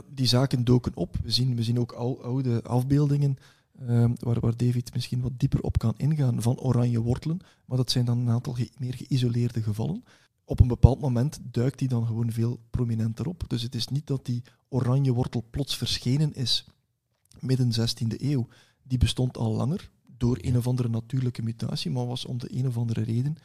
die 0.06 0.28
zaken 0.28 0.64
doken 0.64 0.92
op. 0.96 1.16
We 1.24 1.32
zien, 1.32 1.56
we 1.56 1.64
zien 1.64 1.80
ook 1.80 1.92
al, 1.92 2.24
oude 2.24 2.64
afbeeldingen 2.64 3.38
ehm, 3.80 4.14
waar, 4.20 4.40
waar 4.40 4.58
David 4.58 4.94
misschien 4.94 5.22
wat 5.22 5.40
dieper 5.40 5.62
op 5.62 5.78
kan 5.78 5.94
ingaan 5.98 6.42
van 6.42 6.60
oranje 6.60 7.02
wortelen. 7.02 7.40
Maar 7.66 7.78
dat 7.78 7.92
zijn 7.92 8.06
dan 8.06 8.20
een 8.20 8.30
aantal 8.30 8.54
ge- 8.54 8.72
meer 8.80 8.94
geïsoleerde 8.94 9.64
gevallen. 9.64 10.04
Op 10.44 10.60
een 10.60 10.68
bepaald 10.68 11.00
moment 11.00 11.40
duikt 11.44 11.80
die 11.80 11.88
dan 11.88 12.06
gewoon 12.06 12.32
veel 12.32 12.60
prominenter 12.70 13.28
op. 13.28 13.44
Dus 13.48 13.62
het 13.62 13.76
is 13.76 13.88
niet 13.88 14.08
dat 14.08 14.26
die 14.26 14.44
oranje 14.70 15.14
wortel 15.14 15.46
plots 15.50 15.78
verschenen 15.78 16.34
is 16.34 16.66
midden 17.40 17.72
16e 17.74 18.16
eeuw. 18.18 18.48
Die 18.84 18.98
bestond 18.98 19.38
al 19.38 19.56
langer 19.56 19.92
door 20.18 20.38
een 20.42 20.58
of 20.58 20.68
andere 20.68 20.90
natuurlijke 20.90 21.42
mutatie, 21.42 21.92
maar 21.92 22.06
was 22.08 22.26
om 22.26 22.38
de 22.38 22.58
een 22.58 22.68
of 22.68 22.78
andere 22.78 23.02
reden 23.02 23.36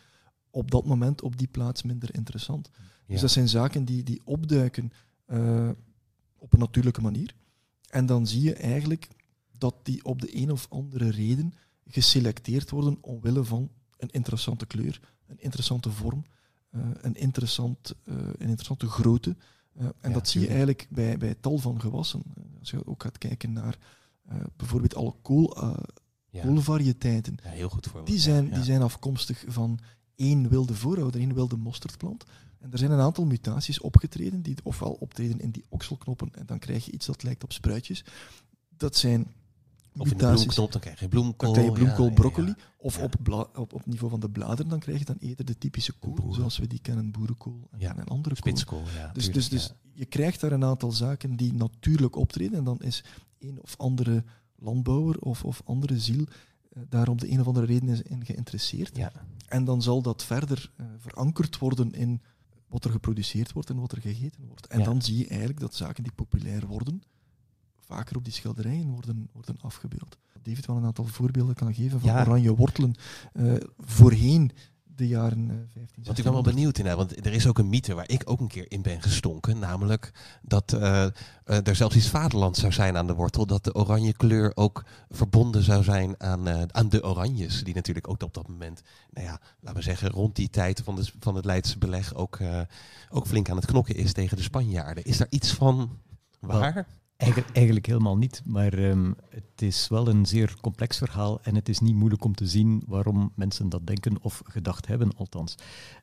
op 0.50 0.70
dat 0.70 0.84
moment 0.86 1.22
op 1.22 1.36
die 1.38 1.46
plaats 1.48 1.82
minder 1.82 2.14
interessant. 2.14 2.70
Ja. 2.72 2.80
Dus 3.06 3.20
dat 3.20 3.30
zijn 3.30 3.48
zaken 3.48 3.84
die, 3.84 4.02
die 4.02 4.20
opduiken 4.24 4.90
eh, 5.26 5.70
op 6.38 6.52
een 6.52 6.58
natuurlijke 6.58 7.00
manier. 7.00 7.34
En 7.88 8.06
dan 8.06 8.26
zie 8.26 8.42
je 8.42 8.54
eigenlijk 8.54 9.08
dat 9.60 9.74
die 9.82 10.04
op 10.04 10.20
de 10.20 10.36
een 10.36 10.50
of 10.50 10.66
andere 10.70 11.10
reden 11.10 11.52
geselecteerd 11.86 12.70
worden 12.70 12.98
omwille 13.00 13.44
van 13.44 13.70
een 13.96 14.10
interessante 14.10 14.66
kleur, 14.66 15.00
een 15.26 15.40
interessante 15.40 15.90
vorm, 15.90 16.24
eh, 16.70 16.80
een, 17.00 17.14
interessant, 17.14 17.94
eh, 18.04 18.14
een 18.14 18.48
interessante 18.48 18.86
grootte. 18.86 19.36
Eh, 19.72 19.84
en 19.84 20.08
Ja, 20.08 20.10
dat 20.10 20.28
zie 20.28 20.40
je 20.40 20.48
eigenlijk 20.48 20.86
bij, 20.90 21.18
bij 21.18 21.34
tal 21.40 21.58
van 21.58 21.80
gewassen. 21.80 22.22
Als 22.58 22.70
je 22.70 22.86
ook 22.86 23.02
gaat 23.02 23.18
kijken 23.18 23.52
naar 23.52 23.78
bijvoorbeeld 24.56 24.94
alle 24.94 25.14
kool, 25.22 25.56
Ja, 27.42 27.50
heel 27.50 27.68
goed 27.68 27.86
voor. 27.86 28.04
die 28.04 28.18
zijn, 28.18 28.50
die 28.50 28.62
zijn 28.62 28.82
afkomstig 28.82 29.44
van 29.48 29.78
één 30.14 30.48
wilde 30.48 30.74
voorouder, 30.74 31.20
één 31.20 31.34
wilde 31.34 31.56
mosterdplant. 31.56 32.24
En 32.58 32.72
er 32.72 32.78
zijn 32.78 32.90
een 32.90 33.00
aantal 33.00 33.24
mutaties 33.24 33.80
opgetreden, 33.80 34.42
die 34.42 34.56
ofwel 34.62 34.92
optreden 34.92 35.40
in 35.40 35.50
die 35.50 35.64
okselknoppen, 35.68 36.34
en 36.34 36.46
dan 36.46 36.58
krijg 36.58 36.84
je 36.84 36.92
iets 36.92 37.06
dat 37.06 37.22
lijkt 37.22 37.44
op 37.44 37.52
spruitjes. 37.52 38.04
Dat 38.68 38.96
zijn 38.96 39.26
Of 39.96 40.10
in 40.10 40.18
de 40.18 40.26
bloemknop, 40.32 40.72
dan 40.72 40.80
krijg 40.80 41.00
je 41.00 41.08
bloemkool. 41.08 41.52
Dan 41.52 41.62
krijg 41.62 41.78
je 41.78 41.84
bloemkool, 41.84 42.04
ja, 42.04 42.10
ja, 42.10 42.16
ja. 42.16 42.20
broccoli. 42.20 42.54
Of. 42.78 42.98
Op, 42.98 43.14
op, 43.54 43.72
op 43.72 43.86
niveau 43.86 44.10
van 44.10 44.20
de 44.20 44.30
bladeren, 44.30 44.70
dan 44.70 44.78
krijg 44.78 44.98
je 44.98 45.04
dan 45.04 45.16
eerder 45.18 45.44
de 45.44 45.58
typische 45.58 45.92
kool, 45.92 46.14
boeren. 46.14 46.34
zoals 46.34 46.58
we 46.58 46.66
die 46.66 46.80
kennen, 46.80 47.10
boerenkool 47.10 47.68
en, 47.70 47.80
Ja. 47.80 47.96
en 47.96 48.04
andere 48.04 48.34
kool. 48.34 48.52
Spitskool, 48.52 48.82
ja. 48.96 49.10
Dus, 49.12 49.24
tuurlijk, 49.24 49.34
dus, 49.34 49.48
dus 49.48 49.72
je 49.92 50.04
krijgt 50.04 50.40
daar 50.40 50.52
een 50.52 50.64
aantal 50.64 50.92
zaken 50.92 51.36
die 51.36 51.52
natuurlijk 51.54 52.16
optreden. 52.16 52.58
En 52.58 52.64
dan 52.64 52.78
is 52.80 53.04
een 53.38 53.58
of 53.62 53.76
andere 53.76 54.24
landbouwer 54.56 55.18
of, 55.18 55.44
of 55.44 55.62
andere 55.64 55.98
ziel 55.98 56.24
eh, 56.72 56.82
daar 56.88 57.08
om 57.08 57.18
de 57.18 57.30
een 57.30 57.40
of 57.40 57.46
andere 57.46 57.66
reden 57.66 57.88
is 57.88 58.02
in 58.02 58.24
geïnteresseerd. 58.24 58.96
Ja. 58.96 59.12
En 59.48 59.64
dan 59.64 59.82
zal 59.82 60.02
dat 60.02 60.24
verder 60.24 60.70
eh, 60.76 60.86
verankerd 60.98 61.58
worden 61.58 61.92
in 61.92 62.20
wat 62.66 62.84
er 62.84 62.90
geproduceerd 62.90 63.52
wordt 63.52 63.70
en 63.70 63.80
wat 63.80 63.92
er 63.92 64.00
gegeten 64.00 64.46
wordt. 64.46 64.66
En 64.66 64.82
dan 64.84 65.02
zie 65.02 65.16
je 65.16 65.26
eigenlijk 65.28 65.60
dat 65.60 65.74
zaken 65.74 66.02
die 66.02 66.12
populair 66.12 66.66
worden, 66.66 67.02
vaker 67.90 68.16
op 68.16 68.24
die 68.24 68.32
schilderijen 68.32 68.88
worden, 68.90 69.28
worden 69.32 69.56
afgebeeld. 69.60 70.16
David 70.42 70.66
wel 70.66 70.76
een 70.76 70.84
aantal 70.84 71.04
voorbeelden 71.04 71.54
kan 71.54 71.74
geven 71.74 72.00
van 72.00 72.08
Ja. 72.08 72.20
oranje 72.20 72.54
wortelen 72.54 72.94
eh, 73.32 73.52
voorheen 73.78 74.50
de 74.96 75.08
jaren 75.08 75.50
eh 75.50 75.56
15, 75.72 76.04
Want 76.04 76.18
ik 76.18 76.24
ben 76.24 76.32
wel 76.32 76.42
1600. 76.42 76.54
benieuwd 76.54 76.78
in, 76.78 76.96
want 76.96 77.26
er 77.26 77.32
is 77.32 77.46
ook 77.46 77.58
een 77.58 77.68
mythe 77.68 77.94
waar 77.94 78.08
ik 78.08 78.22
ook 78.24 78.40
een 78.40 78.48
keer 78.48 78.64
in 78.72 78.82
ben 78.82 79.02
gestonken. 79.02 79.58
Namelijk 79.58 80.12
dat 80.42 80.72
eh, 80.72 81.04
eh, 81.04 81.10
er 81.66 81.76
zelfs 81.76 81.96
iets 81.96 82.08
vaderland 82.08 82.56
zou 82.56 82.72
zijn 82.72 82.96
aan 82.96 83.06
de 83.06 83.14
wortel. 83.14 83.46
Dat 83.46 83.64
de 83.64 83.74
oranje 83.74 84.12
kleur 84.12 84.52
ook 84.54 84.84
verbonden 85.08 85.62
zou 85.62 85.82
zijn 85.82 86.20
aan, 86.20 86.48
eh, 86.48 86.62
aan 86.70 86.88
de 86.88 87.04
oranjes. 87.04 87.64
Die 87.64 87.74
natuurlijk 87.74 88.08
ook 88.08 88.22
op 88.22 88.34
dat 88.34 88.48
moment, 88.48 88.82
nou 89.10 89.26
ja, 89.26 89.40
laten 89.60 89.78
we 89.78 89.84
zeggen, 89.84 90.08
rond 90.10 90.36
die 90.36 90.50
tijd 90.50 90.80
van, 90.84 90.96
de, 90.96 91.10
van 91.20 91.34
het 91.34 91.44
Leidse 91.44 91.78
beleg 91.78 92.14
ook, 92.14 92.36
eh, 92.36 92.60
ook 93.08 93.26
flink 93.26 93.48
aan 93.50 93.56
het 93.56 93.66
knokken 93.66 93.94
is 93.96 94.12
tegen 94.12 94.36
de 94.36 94.42
Spanjaarden. 94.42 95.04
Is 95.04 95.16
daar 95.16 95.30
iets 95.30 95.52
van 95.52 95.98
waar? 96.40 96.86
Eigenlijk, 97.20 97.86
helemaal 97.86 98.16
niet, 98.16 98.42
maar 98.44 98.72
ehm, 98.72 99.12
het 99.28 99.62
is 99.62 99.88
wel 99.88 100.08
een 100.08 100.26
zeer 100.26 100.54
complex 100.60 100.98
verhaal 100.98 101.40
en 101.42 101.54
het 101.54 101.68
is 101.68 101.78
niet 101.78 101.94
moeilijk 101.94 102.24
om 102.24 102.34
te 102.34 102.46
zien 102.46 102.82
waarom 102.86 103.32
mensen 103.34 103.68
dat 103.68 103.86
denken 103.86 104.16
of 104.22 104.42
gedacht 104.44 104.86
hebben, 104.86 105.16
althans. 105.16 105.54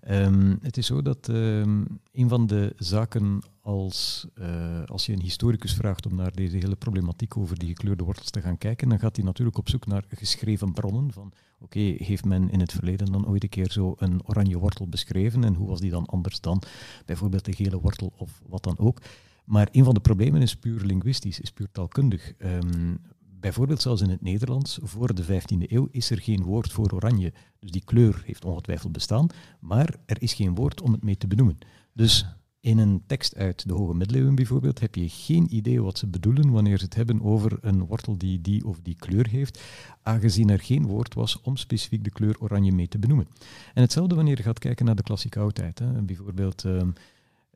Ehm, 0.01 0.55
het 0.61 0.77
is 0.77 0.85
zo 0.85 1.01
dat 1.01 1.29
ehm, 1.29 1.85
een 2.11 2.29
van 2.29 2.47
de 2.47 2.73
zaken 2.77 3.41
als, 3.61 4.27
eh, 4.33 4.83
als 4.85 5.05
je 5.05 5.13
een 5.13 5.21
historicus 5.21 5.73
vraagt 5.73 6.05
om 6.05 6.15
naar 6.15 6.31
deze 6.31 6.57
hele 6.57 6.75
problematiek 6.75 7.37
over 7.37 7.59
die 7.59 7.67
gekleurde 7.67 8.03
wortels 8.03 8.29
te 8.29 8.41
gaan 8.41 8.57
kijken, 8.57 8.89
dan 8.89 8.99
gaat 8.99 9.15
hij 9.15 9.25
natuurlijk 9.25 9.57
op 9.57 9.69
zoek 9.69 9.85
naar 9.85 10.05
geschreven 10.09 10.73
bronnen 10.73 11.13
van 11.13 11.33
oké, 11.59 11.79
heeft 11.79 12.25
men 12.25 12.49
in 12.49 12.59
het 12.59 12.71
verleden 12.71 13.11
dan 13.11 13.27
ooit 13.27 13.43
een 13.43 13.49
keer 13.49 13.71
zo 13.71 13.95
een 13.97 14.21
oranje 14.25 14.57
wortel 14.57 14.87
beschreven 14.87 15.43
en 15.43 15.53
hoe 15.53 15.67
was 15.67 15.79
die 15.79 15.91
dan 15.91 16.05
anders 16.05 16.41
dan 16.41 16.61
bijvoorbeeld 17.05 17.45
de 17.45 17.53
gele 17.53 17.79
wortel 17.79 18.13
of 18.15 18.41
wat 18.47 18.63
dan 18.63 18.77
ook. 18.77 18.99
Maar 19.47 19.67
een 19.71 19.83
van 19.83 19.93
de 19.93 19.99
problemen 19.99 20.41
is 20.41 20.55
puur 20.55 20.81
linguïstisch, 20.85 21.39
is 21.39 21.51
puur 21.51 21.67
taalkundig. 21.71 22.33
Ehm, 22.37 22.95
bijvoorbeeld 23.19 23.81
zelfs 23.81 24.01
in 24.01 24.09
het 24.09 24.21
Nederlands, 24.21 24.79
voor 24.81 25.15
de 25.15 25.23
15e 25.23 25.73
eeuw 25.73 25.87
is 25.91 26.09
er 26.09 26.21
geen 26.21 26.43
woord 26.43 26.71
voor 26.71 26.91
oranje. 26.91 27.33
Dus 27.59 27.71
die 27.71 27.83
kleur 27.83 28.21
heeft 28.25 28.45
ongetwijfeld 28.45 28.91
bestaan, 28.91 29.27
maar 29.59 29.95
er 30.05 30.21
is 30.21 30.33
geen 30.33 30.55
woord 30.55 30.81
om 30.81 30.91
het 30.91 31.03
mee 31.03 31.17
te 31.17 31.27
benoemen. 31.27 31.57
Dus 31.93 32.25
in 32.59 32.77
een 32.77 33.03
tekst 33.05 33.35
uit 33.35 33.67
de 33.67 33.73
Hoge 33.73 33.93
Middeleeuwen 33.93 34.35
bijvoorbeeld 34.35 34.79
heb 34.79 34.95
je 34.95 35.09
geen 35.09 35.55
idee 35.55 35.81
wat 35.81 35.97
ze 35.97 36.07
bedoelen 36.07 36.51
wanneer 36.51 36.77
ze 36.77 36.85
het 36.85 36.95
hebben 36.95 37.21
over 37.21 37.57
een 37.61 37.85
wortel 37.85 38.17
die 38.17 38.41
die 38.41 38.65
of 38.65 38.79
die 38.81 38.95
kleur 38.95 39.27
heeft, 39.27 39.63
aangezien 40.01 40.49
er 40.49 40.59
geen 40.59 40.85
woord 40.85 41.13
was 41.13 41.41
om 41.41 41.57
specifiek 41.57 42.03
de 42.03 42.11
kleur 42.11 42.35
oranje 42.39 42.71
mee 42.71 42.87
te 42.87 42.99
benoemen. 42.99 43.27
En 43.73 43.81
hetzelfde 43.81 44.15
wanneer 44.15 44.37
je 44.37 44.43
gaat 44.43 44.59
kijken 44.59 44.85
naar 44.85 44.95
de 44.95 45.03
klassieke 45.03 45.39
oudheid. 45.39 45.79
Hè. 45.79 46.01
Bijvoorbeeld 46.01 46.65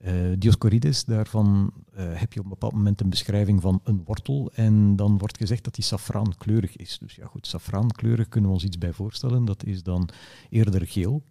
uh, 0.06 0.12
Dioscorides, 0.38 1.06
daarvan 1.06 1.74
uh, 1.98 2.04
heb 2.14 2.34
je 2.34 2.40
op 2.40 2.46
een 2.46 2.52
bepaald 2.52 2.74
moment 2.74 3.02
een 3.02 3.10
beschrijving 3.10 3.62
van 3.62 3.82
een 3.84 4.02
wortel 4.06 4.52
en 4.54 4.96
dan 4.96 5.18
wordt 5.18 5.38
gezegd 5.38 5.64
dat 5.64 5.76
die 5.76 5.84
safraankleurig 5.84 6.76
is. 6.76 6.98
Dus 7.02 7.16
ja 7.16 7.26
goed, 7.26 7.48
safraankleurig 7.48 8.30
kunnen 8.30 8.50
we 8.50 8.56
ons 8.56 8.66
iets 8.66 8.78
bij 8.78 8.94
voorstellen, 8.94 9.46
dat 9.46 9.66
is 9.66 9.84
dan 9.84 10.10
eerder 10.50 10.88
geel. 10.88 11.24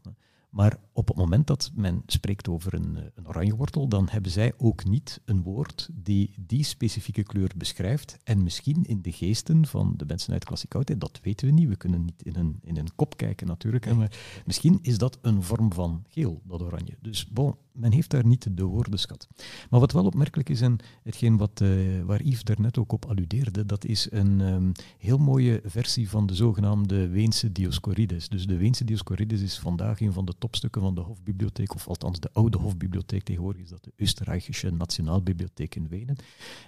Maar 0.51 0.77
op 1.01 1.09
het 1.09 1.17
moment 1.17 1.47
dat 1.47 1.71
men 1.75 2.03
spreekt 2.07 2.49
over 2.49 2.75
een, 2.75 2.97
eh, 2.97 3.03
een 3.15 3.29
oranje 3.29 3.57
wortel, 3.57 3.89
dan 3.89 4.09
hebben 4.11 4.31
zij 4.31 4.53
ook 4.57 4.85
niet 4.85 5.21
een 5.25 5.43
woord 5.43 5.89
die 5.93 6.35
die 6.47 6.65
specifieke 6.65 7.23
kleur 7.23 7.51
beschrijft. 7.57 8.19
En 8.25 8.43
misschien 8.43 8.85
in 8.85 9.03
de 9.03 9.13
geesten 9.13 9.67
van 9.67 9.95
de 9.97 10.05
mensen 10.07 10.33
uit 10.33 10.45
klassieke 10.45 10.77
oudheid, 10.77 11.01
dat 11.01 11.21
weten 11.23 11.47
we 11.47 11.53
niet. 11.53 11.69
We 11.69 11.77
kunnen 11.77 12.05
niet 12.05 12.23
in 12.23 12.37
een, 12.37 12.59
in 12.63 12.77
een 12.77 12.95
kop 12.97 13.17
kijken 13.17 13.47
natuurlijk. 13.47 13.95
Maar 13.95 14.13
misschien 14.47 14.79
is 14.83 14.99
dat 14.99 15.19
een 15.23 15.43
vorm 15.43 15.73
van 15.73 16.05
geel, 16.09 16.41
dat 16.45 16.63
oranje. 16.63 16.97
Dus 17.01 17.29
bon, 17.29 17.55
men 17.73 17.93
heeft 17.93 18.11
daar 18.11 18.27
niet 18.27 18.57
de 18.57 18.65
woordenschat. 18.65 19.29
Maar 19.71 19.81
wat 19.81 19.93
wel 19.93 20.05
opmerkelijk 20.05 20.49
is, 20.49 20.61
en 20.61 20.77
hetgeen 21.03 21.37
wat, 21.37 21.61
uh, 21.63 22.03
waar 22.03 22.23
Yves 22.23 22.45
daarnet 22.45 22.79
ook 22.79 22.93
op 22.93 23.05
alludeerde, 23.05 23.67
dat 23.67 23.85
is 23.85 24.09
een 24.11 24.41
um, 24.41 24.73
heel 24.99 25.19
mooie 25.19 25.61
versie 25.65 26.09
van 26.09 26.27
de 26.27 26.35
zogenaamde 26.35 27.09
Weense 27.09 27.53
Dioscorides. 27.53 28.29
Dus 28.29 28.47
de 28.47 28.57
Weense 28.57 28.85
Dioscorides 28.85 29.41
is 29.41 29.59
vandaag 29.59 30.01
een 30.01 30.13
van 30.13 30.25
de 30.25 30.35
topstukken 30.39 30.83
van 30.83 30.90
de 30.95 31.01
Hofbibliotheek, 31.01 31.75
of 31.75 31.89
althans 31.89 32.21
de 32.21 32.31
oude 32.33 32.59
Hofbibliotheek. 32.59 33.23
Tegenwoordig 33.23 33.63
is 33.63 33.69
dat 33.69 33.85
de 33.85 33.93
Oostenrijkse 33.99 34.71
Nationaalbibliotheek 34.71 35.75
in 35.75 35.89
Wenen. 35.89 36.17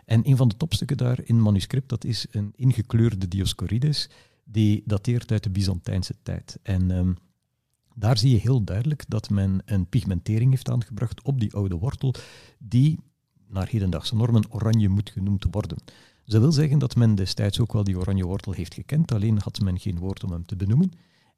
En 0.04 0.28
een 0.28 0.36
van 0.36 0.48
de 0.48 0.56
topstukken 0.56 0.96
daar 0.96 1.20
in 1.24 1.42
manuscript, 1.42 1.88
dat 1.88 2.04
is 2.04 2.26
een 2.30 2.52
ingekleurde 2.56 3.28
Dioscorides, 3.28 4.08
die 4.44 4.82
dateert 4.86 5.32
uit 5.32 5.42
de 5.42 5.50
Byzantijnse 5.50 6.14
tijd. 6.22 6.58
En... 6.62 6.90
Um, 6.90 7.16
daar 7.94 8.18
zie 8.18 8.30
je 8.30 8.40
heel 8.40 8.64
duidelijk 8.64 9.04
dat 9.08 9.30
men 9.30 9.62
een 9.64 9.86
pigmentering 9.86 10.50
heeft 10.50 10.70
aangebracht 10.70 11.22
op 11.22 11.40
die 11.40 11.54
oude 11.54 11.76
wortel, 11.76 12.14
die 12.58 12.98
naar 13.48 13.68
hedendaagse 13.68 14.16
normen 14.16 14.52
oranje 14.52 14.88
moet 14.88 15.10
genoemd 15.10 15.46
worden. 15.50 15.78
Dat 16.24 16.40
wil 16.40 16.52
zeggen 16.52 16.78
dat 16.78 16.96
men 16.96 17.14
destijds 17.14 17.60
ook 17.60 17.72
wel 17.72 17.84
die 17.84 17.98
oranje 17.98 18.26
wortel 18.26 18.52
heeft 18.52 18.74
gekend, 18.74 19.12
alleen 19.12 19.38
had 19.38 19.60
men 19.60 19.78
geen 19.78 19.98
woord 19.98 20.24
om 20.24 20.30
hem 20.30 20.46
te 20.46 20.56
benoemen. 20.56 20.92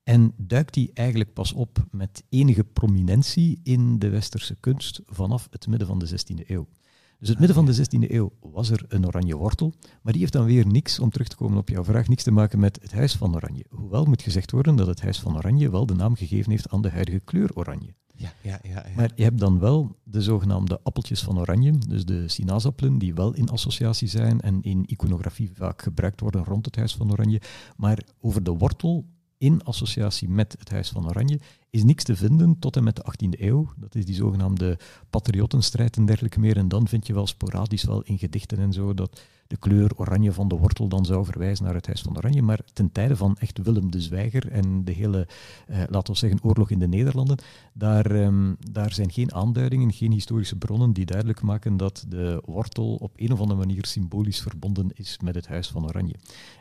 En 0.05 0.33
duikt 0.37 0.75
die 0.75 0.91
eigenlijk 0.95 1.33
pas 1.33 1.53
op 1.53 1.87
met 1.91 2.25
enige 2.29 2.65
prominentie 2.65 3.61
in 3.63 3.99
de 3.99 4.09
westerse 4.09 4.57
kunst 4.61 5.01
vanaf 5.07 5.49
het 5.51 5.67
midden 5.67 5.87
van 5.87 5.99
de 5.99 6.09
16e 6.09 6.47
eeuw. 6.47 6.69
Dus 7.19 7.29
het 7.29 7.39
midden 7.39 7.57
van 7.57 7.67
de 7.67 8.07
16e 8.07 8.11
eeuw 8.11 8.33
was 8.41 8.71
er 8.71 8.85
een 8.89 9.07
oranje 9.07 9.37
wortel, 9.37 9.73
maar 10.03 10.13
die 10.13 10.21
heeft 10.21 10.33
dan 10.33 10.45
weer 10.45 10.67
niks, 10.67 10.99
om 10.99 11.11
terug 11.11 11.29
te 11.29 11.37
komen 11.37 11.59
op 11.59 11.69
jouw 11.69 11.85
vraag, 11.85 12.09
niks 12.09 12.23
te 12.23 12.31
maken 12.31 12.59
met 12.59 12.79
het 12.83 12.93
Huis 12.93 13.15
van 13.15 13.35
Oranje. 13.35 13.65
Hoewel 13.69 14.05
moet 14.05 14.23
gezegd 14.23 14.51
worden 14.51 14.77
dat 14.77 14.87
het 14.87 15.01
Huis 15.01 15.21
van 15.21 15.37
Oranje 15.37 15.71
wel 15.71 15.87
de 15.87 15.95
naam 15.95 16.15
gegeven 16.15 16.51
heeft 16.51 16.71
aan 16.71 16.83
de 16.83 16.91
huidige 16.91 17.21
kleur 17.21 17.51
oranje. 17.55 17.95
Ja, 18.17 18.33
ja, 18.43 18.59
ja, 18.63 18.71
ja. 18.73 18.95
Maar 18.97 19.11
je 19.15 19.23
hebt 19.23 19.39
dan 19.39 19.59
wel 19.59 19.97
de 20.03 20.23
zogenaamde 20.23 20.81
appeltjes 20.83 21.23
van 21.23 21.39
oranje, 21.39 21.79
dus 21.89 22.05
de 22.05 22.29
sinaasappelen, 22.29 22.99
die 22.99 23.15
wel 23.15 23.35
in 23.35 23.49
associatie 23.49 24.09
zijn 24.09 24.41
en 24.41 24.63
in 24.63 24.85
iconografie 24.87 25.51
vaak 25.55 25.83
gebruikt 25.83 26.21
worden 26.21 26.45
rond 26.45 26.65
het 26.65 26.77
Huis 26.77 26.97
van 26.97 27.13
Oranje. 27.13 27.41
Maar 27.77 27.99
over 28.21 28.43
de 28.43 28.51
wortel 28.51 29.07
in 29.45 29.63
associatie 29.63 30.29
met 30.29 30.57
het 30.59 30.71
Huis 30.71 30.89
van 30.89 31.09
Oranje 31.09 31.39
is 31.75 31.85
niks 31.85 32.05
te 32.05 32.17
vinden 32.17 32.59
tot 32.59 32.77
en 32.77 32.85
met 32.85 32.97
de 32.97 33.05
18e 33.13 33.41
eeuw. 33.41 33.69
Dat 33.77 33.95
is 33.95 34.05
die 34.05 34.15
zogenaamde 34.15 34.79
patriottenstrijd 35.11 35.97
en 35.97 36.07
dergelijke 36.07 36.41
meer. 36.41 36.57
En 36.57 36.69
dan 36.69 36.89
vind 36.89 37.07
je 37.07 37.15
wel 37.15 37.27
sporadisch 37.27 37.85
wel 37.85 38.03
in 38.03 38.19
gedichten 38.19 38.59
en 38.59 38.73
zo 38.73 38.95
dat 38.95 39.21
de 39.47 39.57
kleur 39.57 39.91
oranje 39.97 40.33
van 40.33 40.49
de 40.49 40.57
wortel 40.57 40.89
dan 40.89 41.05
zou 41.05 41.25
verwijzen 41.25 41.65
naar 41.65 41.75
het 41.75 41.87
Huis 41.87 42.03
van 42.03 42.17
Oranje. 42.17 42.43
Maar 42.43 42.61
ten 42.73 42.93
tijde 42.93 43.17
van 43.17 43.37
echt 43.37 43.59
Willem 43.63 43.91
de 43.91 44.01
Zwijger 44.01 44.51
en 44.51 44.85
de 44.85 44.93
hele, 44.93 45.29
eh, 45.67 45.83
laten 45.89 46.13
we 46.13 46.19
zeggen, 46.19 46.39
oorlog 46.43 46.71
in 46.71 46.79
de 46.79 46.89
Nederlanden, 46.89 47.39
daar, 47.73 48.11
um, 48.11 48.57
daar 48.71 48.93
zijn 48.93 49.11
geen 49.11 49.35
aanduidingen, 49.35 49.93
geen 49.93 50.13
historische 50.13 50.57
bronnen 50.57 50.93
die 50.93 51.07
duidelijk 51.07 51.43
maken 51.43 51.77
dat 51.77 52.05
de 52.09 52.43
wortel 52.45 52.95
op 52.95 53.13
een 53.17 53.33
of 53.33 53.41
andere 53.41 53.59
manier 53.59 53.87
symbolisch 53.87 54.41
verbonden 54.41 54.91
is 54.95 55.19
met 55.23 55.35
het 55.35 55.47
Huis 55.47 55.69
van 55.69 55.85
Oranje. 55.85 56.15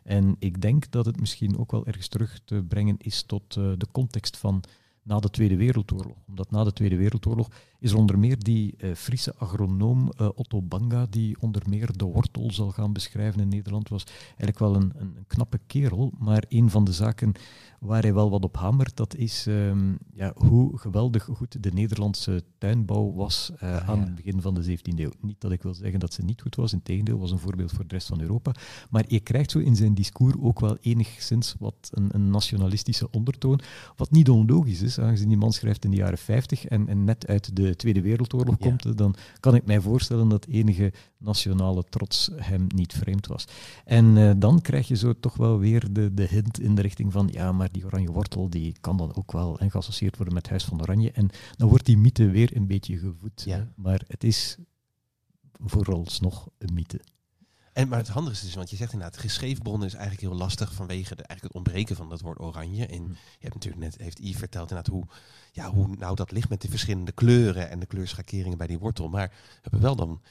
En 0.03 0.35
ik 0.39 0.61
denk 0.61 0.91
dat 0.91 1.05
het 1.05 1.19
misschien 1.19 1.57
ook 1.57 1.71
wel 1.71 1.85
ergens 1.85 2.07
terug 2.07 2.39
te 2.45 2.63
brengen 2.67 2.95
is 2.97 3.23
tot 3.23 3.55
uh, 3.55 3.71
de 3.77 3.87
context 3.91 4.37
van 4.37 4.63
na 5.03 5.19
de 5.19 5.29
Tweede 5.29 5.55
Wereldoorlog. 5.57 6.17
Omdat 6.27 6.51
na 6.51 6.63
de 6.63 6.73
Tweede 6.73 6.95
Wereldoorlog 6.95 7.49
is 7.83 7.91
er 7.91 7.97
onder 7.97 8.19
meer 8.19 8.43
die 8.43 8.75
uh, 8.77 8.93
Friese 8.95 9.35
agronoom 9.37 10.11
uh, 10.21 10.29
Otto 10.35 10.61
Banga, 10.61 11.05
die 11.09 11.35
onder 11.39 11.61
meer 11.69 11.97
de 11.97 12.05
wortel 12.05 12.51
zal 12.51 12.71
gaan 12.71 12.93
beschrijven 12.93 13.41
in 13.41 13.47
Nederland, 13.47 13.89
was 13.89 14.03
eigenlijk 14.27 14.59
wel 14.59 14.75
een, 14.75 14.91
een, 14.95 15.13
een 15.17 15.27
knappe 15.27 15.59
kerel. 15.67 16.13
Maar 16.17 16.43
een 16.49 16.69
van 16.69 16.83
de 16.83 16.93
zaken 16.93 17.33
waar 17.83 18.01
hij 18.01 18.13
wel 18.13 18.29
wat 18.29 18.43
op 18.43 18.57
hamert, 18.57 18.95
dat 18.97 19.15
is 19.15 19.45
um, 19.45 19.97
ja, 20.13 20.33
hoe 20.35 20.77
geweldig 20.77 21.23
goed 21.23 21.63
de 21.63 21.71
Nederlandse 21.71 22.43
tuinbouw 22.57 23.13
was 23.13 23.51
uh, 23.55 23.75
ah, 23.75 23.89
aan 23.89 23.99
het 23.99 24.15
begin 24.15 24.41
van 24.41 24.53
de 24.53 24.77
17e 24.77 24.99
eeuw. 24.99 25.11
Niet 25.21 25.41
dat 25.41 25.51
ik 25.51 25.63
wil 25.63 25.73
zeggen 25.73 25.99
dat 25.99 26.13
ze 26.13 26.23
niet 26.23 26.41
goed 26.41 26.55
was, 26.55 26.73
in 26.73 26.83
tegendeel, 26.83 27.19
was 27.19 27.31
een 27.31 27.39
voorbeeld 27.39 27.71
voor 27.71 27.87
de 27.87 27.93
rest 27.93 28.07
van 28.07 28.21
Europa. 28.21 28.51
Maar 28.89 29.03
je 29.07 29.19
krijgt 29.19 29.51
zo 29.51 29.59
in 29.59 29.75
zijn 29.75 29.93
discours 29.93 30.35
ook 30.39 30.59
wel 30.59 30.77
enigszins 30.81 31.55
wat 31.59 31.89
een, 31.91 32.09
een 32.11 32.29
nationalistische 32.29 33.11
ondertoon, 33.11 33.59
wat 33.95 34.11
niet 34.11 34.29
onlogisch 34.29 34.81
is, 34.81 34.99
aangezien 34.99 35.27
die 35.27 35.37
man 35.37 35.53
schrijft 35.53 35.85
in 35.85 35.91
de 35.91 35.97
jaren 35.97 36.17
50 36.17 36.65
en, 36.65 36.87
en 36.87 37.03
net 37.03 37.27
uit 37.27 37.55
de 37.55 37.72
Tweede 37.75 38.01
Wereldoorlog 38.01 38.55
ja. 38.59 38.67
komt, 38.67 38.97
dan 38.97 39.15
kan 39.39 39.55
ik 39.55 39.65
mij 39.65 39.81
voorstellen 39.81 40.29
dat 40.29 40.45
enige 40.45 40.93
nationale 41.17 41.83
trots 41.83 42.29
hem 42.35 42.67
niet 42.75 42.93
vreemd 42.93 43.27
was. 43.27 43.45
En 43.85 44.15
uh, 44.15 44.31
dan 44.37 44.61
krijg 44.61 44.87
je 44.87 44.95
zo 44.95 45.13
toch 45.19 45.35
wel 45.35 45.59
weer 45.59 45.93
de, 45.93 46.13
de 46.13 46.27
hint 46.27 46.59
in 46.59 46.75
de 46.75 46.81
richting 46.81 47.11
van, 47.11 47.29
ja, 47.31 47.51
maar 47.51 47.71
die 47.71 47.85
oranje 47.85 48.11
wortel 48.11 48.49
die 48.49 48.75
kan 48.81 48.97
dan 48.97 49.15
ook 49.15 49.31
wel 49.31 49.59
en 49.59 49.71
geassocieerd 49.71 50.15
worden 50.15 50.33
met 50.33 50.49
Huis 50.49 50.63
van 50.63 50.81
Oranje. 50.81 51.11
En 51.11 51.29
dan 51.57 51.69
wordt 51.69 51.85
die 51.85 51.97
mythe 51.97 52.29
weer 52.29 52.55
een 52.55 52.67
beetje 52.67 52.97
gevoed. 52.97 53.43
Ja. 53.45 53.73
Maar 53.75 54.03
het 54.07 54.23
is 54.23 54.57
vooralsnog 55.59 56.49
een 56.57 56.73
mythe. 56.73 56.99
En, 57.73 57.87
maar 57.87 57.97
het 57.97 58.07
handige 58.07 58.35
is 58.35 58.41
dus, 58.41 58.55
want 58.55 58.69
je 58.69 58.75
zegt 58.75 58.93
inderdaad, 58.93 59.19
geschreven 59.19 59.83
is 59.83 59.93
eigenlijk 59.93 60.21
heel 60.21 60.35
lastig 60.35 60.73
vanwege 60.73 61.15
de, 61.15 61.23
eigenlijk 61.23 61.41
het 61.41 61.53
ontbreken 61.53 61.95
van 61.95 62.09
dat 62.09 62.21
woord 62.21 62.39
oranje. 62.39 62.85
En 62.85 63.03
je 63.07 63.39
hebt 63.39 63.53
natuurlijk 63.53 63.83
net, 63.83 63.97
heeft 63.97 64.19
Yves 64.19 64.37
verteld 64.37 64.69
inderdaad 64.69 64.93
hoe, 64.93 65.05
ja, 65.51 65.69
hoe 65.69 65.95
nou 65.95 66.15
dat 66.15 66.31
ligt 66.31 66.49
met 66.49 66.61
de 66.61 66.69
verschillende 66.69 67.11
kleuren 67.11 67.69
en 67.69 67.79
de 67.79 67.85
kleurschakeringen 67.85 68.57
bij 68.57 68.67
die 68.67 68.79
wortel. 68.79 69.09
Maar 69.09 69.27
we 69.27 69.59
hebben 69.61 69.81
wel 69.81 69.95
dan 69.95 70.21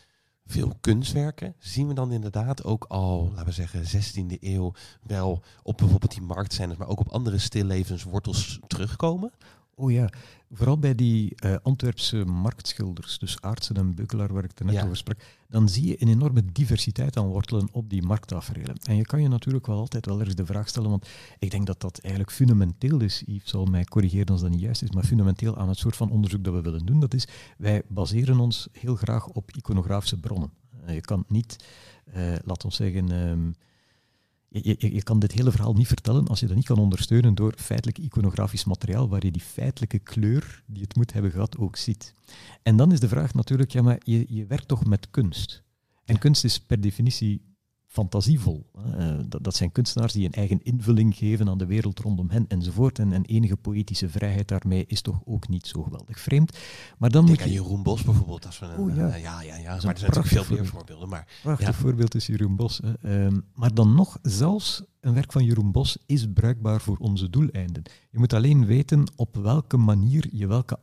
veel 0.46 0.72
kunstwerken. 0.81 1.55
Zien 1.59 1.88
we 1.88 1.94
dan 1.94 2.12
inderdaad 2.12 2.64
ook 2.64 2.85
al, 2.88 3.28
laten 3.28 3.44
we 3.44 3.52
zeggen, 3.52 3.85
16e 3.85 4.38
eeuw 4.40 4.72
wel 5.02 5.42
op 5.62 5.76
bijvoorbeeld 5.76 6.12
die 6.12 6.22
marktscènes, 6.22 6.76
maar 6.76 6.88
ook 6.88 7.00
op 7.00 7.09
andere 7.09 7.38
stillevenswortels 7.38 8.61
terugkomen? 8.66 9.33
Oh 9.74 9.92
ja, 9.92 10.09
vooral 10.52 10.78
bij 10.78 10.94
die 10.94 11.34
uh, 11.44 11.56
Antwerpse 11.62 12.24
marktschilders, 12.24 13.18
dus 13.18 13.40
Aartsen 13.40 13.76
en 13.76 13.94
Beukelaar, 13.94 14.32
waar 14.32 14.44
ik 14.44 14.58
er 14.58 14.64
net 14.64 14.74
ja. 14.74 14.84
over 14.84 14.96
sprak, 14.96 15.24
dan 15.48 15.68
zie 15.68 15.86
je 15.86 16.02
een 16.02 16.08
enorme 16.08 16.44
diversiteit 16.52 17.16
aan 17.16 17.26
wortelen 17.26 17.68
op 17.72 17.90
die 17.90 18.02
markttaferelen. 18.02 18.76
En 18.82 18.96
je 18.96 19.04
kan 19.04 19.22
je 19.22 19.28
natuurlijk 19.28 19.66
wel 19.66 19.78
altijd 19.78 20.06
wel 20.06 20.18
ergens 20.18 20.36
de 20.36 20.46
vraag 20.46 20.68
stellen, 20.68 20.90
want 20.90 21.08
ik 21.38 21.50
denk 21.50 21.66
dat 21.66 21.80
dat 21.80 21.98
eigenlijk 21.98 22.34
fundamenteel 22.34 23.00
is, 23.00 23.22
Yves 23.26 23.50
zal 23.50 23.64
mij 23.64 23.84
corrigeren 23.84 24.26
als 24.26 24.40
dat 24.40 24.50
niet 24.50 24.60
juist 24.60 24.82
is, 24.82 24.90
maar 24.90 25.04
fundamenteel 25.04 25.56
aan 25.56 25.68
het 25.68 25.78
soort 25.78 25.96
van 25.96 26.10
onderzoek 26.10 26.44
dat 26.44 26.54
we 26.54 26.60
willen 26.60 26.86
doen, 26.86 27.00
dat 27.00 27.14
is, 27.14 27.28
wij 27.58 27.82
baseren 27.88 28.38
ons 28.38 28.68
heel 28.72 28.96
graag 28.96 29.28
op 29.28 29.50
iconografische 29.56 30.20
bronnen. 30.20 30.52
Uh, 30.86 30.94
je 30.94 31.00
kan 31.00 31.24
niet, 31.28 31.64
uh, 32.16 32.34
laat 32.44 32.64
ons 32.64 32.76
zeggen... 32.76 33.10
Um, 33.10 33.54
je, 34.52 34.76
je, 34.78 34.94
je, 34.94 35.02
kan 35.02 35.18
dit 35.18 35.32
hele 35.32 35.50
verhaal 35.50 35.74
niet 35.74 35.86
vertellen 35.86 36.26
als 36.26 36.40
je 36.40 36.46
dat 36.46 36.56
niet 36.56 36.66
kan 36.66 36.78
ondersteunen 36.78 37.34
door 37.34 37.54
feitelijk 37.56 37.98
iconografisch 37.98 38.64
materiaal 38.64 39.08
waar 39.08 39.24
je 39.24 39.30
die 39.30 39.42
feitelijke 39.42 39.98
kleur 39.98 40.62
die 40.66 40.82
het 40.82 40.96
moet 40.96 41.12
hebben 41.12 41.30
gehad 41.30 41.58
ook 41.58 41.76
ziet. 41.76 42.14
En 42.62 42.76
dan 42.76 42.92
is 42.92 43.00
de 43.00 43.08
vraag 43.08 43.34
natuurlijk, 43.34 43.72
ja, 43.72 43.82
maar 43.82 44.00
je, 44.04 44.24
je 44.28 44.46
werkt 44.46 44.68
toch 44.68 44.84
met 44.86 45.10
kunst. 45.10 45.62
En 46.04 46.18
kunst 46.18 46.44
is 46.44 46.60
per 46.60 46.80
definitie 46.80 47.51
fantasievol. 47.92 48.66
Uh, 48.76 49.18
dat, 49.28 49.44
dat, 49.44 49.57
zijn 49.57 49.72
kunstenaars 49.72 50.12
die 50.12 50.26
een 50.26 50.33
eigen 50.33 50.62
invulling 50.62 51.16
geven 51.16 51.48
aan 51.48 51.59
de 51.59 51.66
wereld 51.66 51.98
rondom 51.98 52.31
hen 52.31 52.44
enzovoort. 52.48 52.98
En, 52.98 53.12
en 53.12 53.24
enige 53.24 53.57
poëtische 53.57 54.09
vrijheid 54.09 54.48
daarmee 54.48 54.85
is 54.87 55.00
toch 55.00 55.20
ook 55.24 55.48
niet 55.48 55.66
zo 55.66 55.83
geweldig 55.83 56.20
vreemd. 56.20 56.59
Maar 56.98 57.11
dan 57.11 57.26
Denk 57.26 57.38
moet 57.38 57.48
je... 57.48 57.55
Jeroen 57.55 57.83
Bos 57.83 58.02
bijvoorbeeld. 58.02 58.46
Als 58.46 58.59
we 58.59 58.66
een, 58.66 58.78
oh, 58.78 58.96
ja. 58.96 59.09
Uh, 59.09 59.22
ja, 59.22 59.42
ja, 59.42 59.57
ja. 59.57 59.62
Maar 59.62 59.74
er 59.74 59.81
zijn 59.81 59.92
natuurlijk 59.92 60.26
veel 60.26 60.57
meer 60.57 60.66
voorbeelden. 60.66 61.09
Maar, 61.09 61.26
prachtig 61.42 61.66
ja. 61.66 61.74
voorbeeld 61.74 62.14
is 62.14 62.26
Jeroen 62.26 62.57
Bos. 62.57 62.81
Um, 63.05 63.44
maar 63.55 63.74
dan 63.74 63.94
nog, 63.94 64.18
zelfs 64.22 64.83
een 65.00 65.14
werk 65.14 65.33
van 65.33 65.44
Jeroen 65.44 65.72
Bos 65.72 65.98
is 66.07 66.26
bruikbaar 66.35 66.81
voor 66.81 66.96
onze 66.96 67.31
doeleinden. 67.31 67.83
Je 68.11 68.18
moet 68.18 68.33
alleen 68.33 68.66
weten 68.66 69.12
op 69.16 69.37
welke 69.37 69.76
manier 69.76 70.28
je 70.33 70.46
welke 70.46 70.78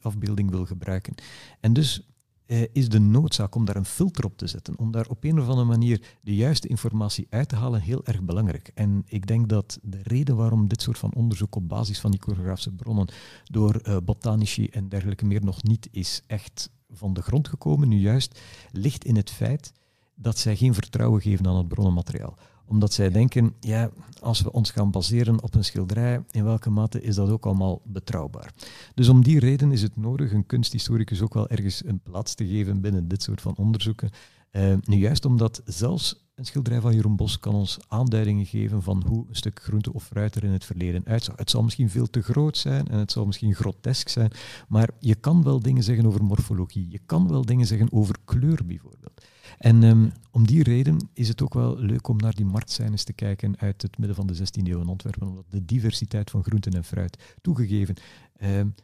afbeelding 0.00 0.50
wil 0.50 0.64
gebruiken. 0.64 1.14
En 1.60 1.72
dus 1.72 2.15
eh, 2.46 2.62
is 2.72 2.88
de 2.88 2.98
noodzaak 2.98 3.54
om 3.54 3.64
daar 3.64 3.76
een 3.76 3.84
filter 3.84 4.24
op 4.24 4.36
te 4.36 4.46
zetten, 4.46 4.78
om 4.78 4.90
daar 4.90 5.06
op 5.08 5.24
een 5.24 5.40
of 5.40 5.48
andere 5.48 5.66
manier 5.66 6.02
de 6.20 6.34
juiste 6.34 6.68
informatie 6.68 7.26
uit 7.30 7.48
te 7.48 7.56
halen, 7.56 7.80
heel 7.80 8.04
erg 8.04 8.22
belangrijk. 8.22 8.70
En 8.74 9.02
ik 9.06 9.26
denk 9.26 9.48
dat 9.48 9.78
de 9.82 10.00
reden 10.02 10.36
waarom 10.36 10.68
dit 10.68 10.82
soort 10.82 10.98
van 10.98 11.14
onderzoek 11.14 11.54
op 11.54 11.68
basis 11.68 12.00
van 12.00 12.12
iconografische 12.12 12.72
bronnen 12.72 13.08
door 13.44 13.80
uh, 13.82 13.96
botanici 14.04 14.66
en 14.66 14.88
dergelijke 14.88 15.26
meer 15.26 15.44
nog 15.44 15.62
niet 15.62 15.88
is 15.90 16.22
echt 16.26 16.70
van 16.90 17.12
de 17.14 17.22
grond 17.22 17.48
gekomen, 17.48 17.88
nu 17.88 17.98
juist 17.98 18.40
ligt 18.72 19.04
in 19.04 19.16
het 19.16 19.30
feit 19.30 19.72
dat 20.14 20.38
zij 20.38 20.56
geen 20.56 20.74
vertrouwen 20.74 21.20
geven 21.20 21.46
aan 21.46 21.56
het 21.56 21.68
bronnenmateriaal 21.68 22.38
omdat 22.66 22.92
zij 22.92 23.10
denken, 23.10 23.54
ja, 23.60 23.90
als 24.20 24.40
we 24.40 24.52
ons 24.52 24.70
gaan 24.70 24.90
baseren 24.90 25.42
op 25.42 25.54
een 25.54 25.64
schilderij, 25.64 26.24
in 26.30 26.44
welke 26.44 26.70
mate 26.70 27.02
is 27.02 27.14
dat 27.14 27.30
ook 27.30 27.46
allemaal 27.46 27.80
betrouwbaar? 27.84 28.52
Dus 28.94 29.08
om 29.08 29.22
die 29.22 29.38
reden 29.38 29.72
is 29.72 29.82
het 29.82 29.96
nodig 29.96 30.32
een 30.32 30.46
kunsthistoricus 30.46 31.22
ook 31.22 31.34
wel 31.34 31.48
ergens 31.48 31.84
een 31.84 32.00
plaats 32.00 32.34
te 32.34 32.46
geven 32.46 32.80
binnen 32.80 33.08
dit 33.08 33.22
soort 33.22 33.40
van 33.40 33.56
onderzoeken. 33.56 34.10
Uh, 34.52 34.74
nu 34.84 34.96
juist 34.96 35.24
omdat 35.24 35.62
zelfs 35.64 36.26
een 36.34 36.44
schilderij 36.46 36.80
van 36.80 36.94
Jeroen 36.94 37.16
Bos 37.16 37.38
kan 37.38 37.54
ons 37.54 37.78
aanduidingen 37.88 38.46
geven 38.46 38.82
van 38.82 39.04
hoe 39.06 39.24
een 39.28 39.36
stuk 39.36 39.62
groente 39.62 39.92
of 39.92 40.04
fruit 40.04 40.34
er 40.34 40.44
in 40.44 40.50
het 40.50 40.64
verleden 40.64 41.02
uitzag. 41.06 41.36
Het 41.36 41.50
zal 41.50 41.62
misschien 41.62 41.90
veel 41.90 42.10
te 42.10 42.22
groot 42.22 42.56
zijn 42.56 42.88
en 42.88 42.98
het 42.98 43.12
zal 43.12 43.26
misschien 43.26 43.54
grotesk 43.54 44.08
zijn, 44.08 44.30
maar 44.68 44.90
je 44.98 45.14
kan 45.14 45.42
wel 45.42 45.60
dingen 45.60 45.82
zeggen 45.82 46.06
over 46.06 46.24
morfologie. 46.24 46.90
Je 46.90 47.00
kan 47.06 47.28
wel 47.28 47.44
dingen 47.44 47.66
zeggen 47.66 47.92
over 47.92 48.16
kleur 48.24 48.66
bijvoorbeeld. 48.66 49.22
En 49.58 49.82
um, 49.82 50.12
om 50.30 50.46
die 50.46 50.62
reden 50.62 51.08
is 51.12 51.28
het 51.28 51.42
ook 51.42 51.54
wel 51.54 51.78
leuk 51.78 52.08
om 52.08 52.16
naar 52.16 52.34
die 52.34 52.44
marktscènes 52.44 53.04
te 53.04 53.12
kijken 53.12 53.58
uit 53.58 53.82
het 53.82 53.98
midden 53.98 54.16
van 54.16 54.26
de 54.26 54.36
16e 54.36 54.62
eeuw 54.62 54.80
in 54.80 54.88
Antwerpen, 54.88 55.28
omdat 55.28 55.44
de 55.50 55.64
diversiteit 55.64 56.30
van 56.30 56.44
groenten 56.44 56.72
en 56.72 56.84
fruit 56.84 57.36
toegegeven. 57.40 57.94
Um, 58.42 58.74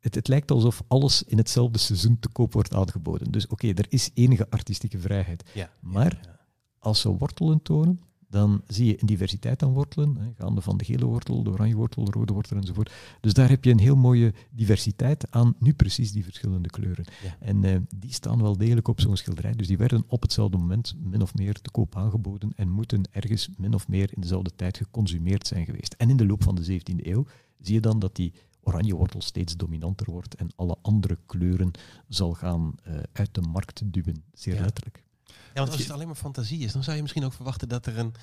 het, 0.00 0.14
het, 0.14 0.28
lijkt 0.28 0.50
alsof 0.50 0.82
alles 0.88 1.22
in 1.22 1.36
hetzelfde 1.36 1.78
seizoen 1.78 2.18
te 2.18 2.28
koop 2.28 2.52
wordt 2.52 2.74
aangeboden. 2.74 3.30
Dus 3.32 3.46
oké, 3.46 3.68
er 3.68 3.86
is 3.88 4.10
enige 4.14 4.50
artistieke 4.50 4.98
vrijheid. 4.98 5.50
Ja, 5.54 5.70
maar 5.80 6.18
ja, 6.22 6.28
ja. 6.30 6.40
als 6.78 7.00
ze 7.00 7.08
wortelen 7.08 7.62
tonen, 7.62 8.00
dan 8.36 8.62
zie 8.66 8.86
je 8.86 9.00
een 9.00 9.06
diversiteit 9.06 9.62
aan 9.62 9.72
wortelen, 9.72 10.16
hè, 10.16 10.26
gaande 10.34 10.60
van 10.60 10.76
de 10.76 10.84
gele 10.84 11.04
wortel, 11.04 11.42
de 11.42 11.50
oranje 11.50 11.74
wortel, 11.74 12.04
de 12.04 12.10
rode 12.10 12.32
wortel 12.32 12.56
enzovoort. 12.56 12.92
Dus 13.20 13.32
daar 13.32 13.48
heb 13.48 13.64
je 13.64 13.70
een 13.70 13.78
heel 13.78 13.96
mooie 13.96 14.34
diversiteit 14.50 15.30
aan 15.30 15.54
nu 15.58 15.74
precies 15.74 16.12
die 16.12 16.24
verschillende 16.24 16.68
kleuren. 16.68 17.04
Ja. 17.22 17.36
En 17.40 17.62
uh, 17.62 17.76
die 17.94 18.12
staan 18.12 18.42
wel 18.42 18.56
degelijk 18.56 18.88
op 18.88 19.00
zo'n 19.00 19.16
schilderij, 19.16 19.52
dus 19.52 19.66
die 19.66 19.76
werden 19.76 20.04
op 20.06 20.22
hetzelfde 20.22 20.56
moment 20.56 20.94
min 20.98 21.22
of 21.22 21.34
meer 21.34 21.60
te 21.60 21.70
koop 21.70 21.96
aangeboden 21.96 22.52
en 22.56 22.70
moeten 22.70 23.02
ergens 23.10 23.48
min 23.56 23.74
of 23.74 23.88
meer 23.88 24.10
in 24.14 24.20
dezelfde 24.20 24.50
tijd 24.56 24.76
geconsumeerd 24.76 25.46
zijn 25.46 25.64
geweest. 25.64 25.94
En 25.98 26.10
in 26.10 26.16
de 26.16 26.26
loop 26.26 26.42
van 26.42 26.54
de 26.54 26.80
17e 26.80 27.06
eeuw 27.06 27.26
zie 27.60 27.74
je 27.74 27.80
dan 27.80 27.98
dat 27.98 28.16
die 28.16 28.32
oranje 28.62 28.94
wortel 28.94 29.22
steeds 29.22 29.56
dominanter 29.56 30.10
wordt 30.10 30.34
en 30.34 30.48
alle 30.56 30.76
andere 30.82 31.18
kleuren 31.26 31.70
zal 32.08 32.32
gaan 32.32 32.74
uh, 32.88 32.98
uit 33.12 33.34
de 33.34 33.40
markt 33.40 33.82
duwen, 33.84 34.22
zeer 34.32 34.54
ja. 34.54 34.60
letterlijk. 34.62 35.05
Ja, 35.54 35.60
want 35.60 35.70
als 35.72 35.80
het 35.80 35.90
alleen 35.90 36.06
maar 36.06 36.16
fantasie 36.16 36.60
is, 36.60 36.72
dan 36.72 36.82
zou 36.82 36.96
je 36.96 37.02
misschien 37.02 37.24
ook 37.24 37.32
verwachten 37.32 37.68
dat 37.68 37.86
er 37.86 37.98
een 37.98 38.14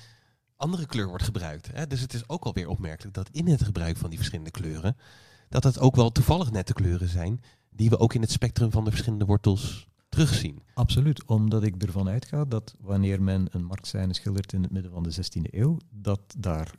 andere 0.56 0.86
kleur 0.86 1.08
wordt 1.08 1.24
gebruikt. 1.24 1.68
Hè? 1.72 1.86
Dus 1.86 2.00
het 2.00 2.14
is 2.14 2.28
ook 2.28 2.44
alweer 2.44 2.68
opmerkelijk 2.68 3.14
dat 3.14 3.28
in 3.32 3.48
het 3.48 3.62
gebruik 3.62 3.96
van 3.96 4.08
die 4.08 4.18
verschillende 4.18 4.50
kleuren, 4.50 4.96
dat 5.48 5.64
het 5.64 5.78
ook 5.78 5.96
wel 5.96 6.12
toevallig 6.12 6.50
nette 6.50 6.72
kleuren 6.72 7.08
zijn 7.08 7.40
die 7.70 7.90
we 7.90 7.98
ook 7.98 8.14
in 8.14 8.20
het 8.20 8.30
spectrum 8.30 8.70
van 8.70 8.84
de 8.84 8.90
verschillende 8.90 9.24
wortels 9.24 9.86
terugzien. 10.08 10.62
Absoluut, 10.74 11.24
omdat 11.24 11.62
ik 11.62 11.82
ervan 11.82 12.08
uitga 12.08 12.44
dat 12.44 12.74
wanneer 12.80 13.22
men 13.22 13.46
een 13.50 13.64
marktscène 13.64 14.14
schildert 14.14 14.52
in 14.52 14.62
het 14.62 14.72
midden 14.72 14.92
van 14.92 15.02
de 15.02 15.14
16e 15.14 15.50
eeuw, 15.50 15.76
dat 15.90 16.20
daar 16.38 16.74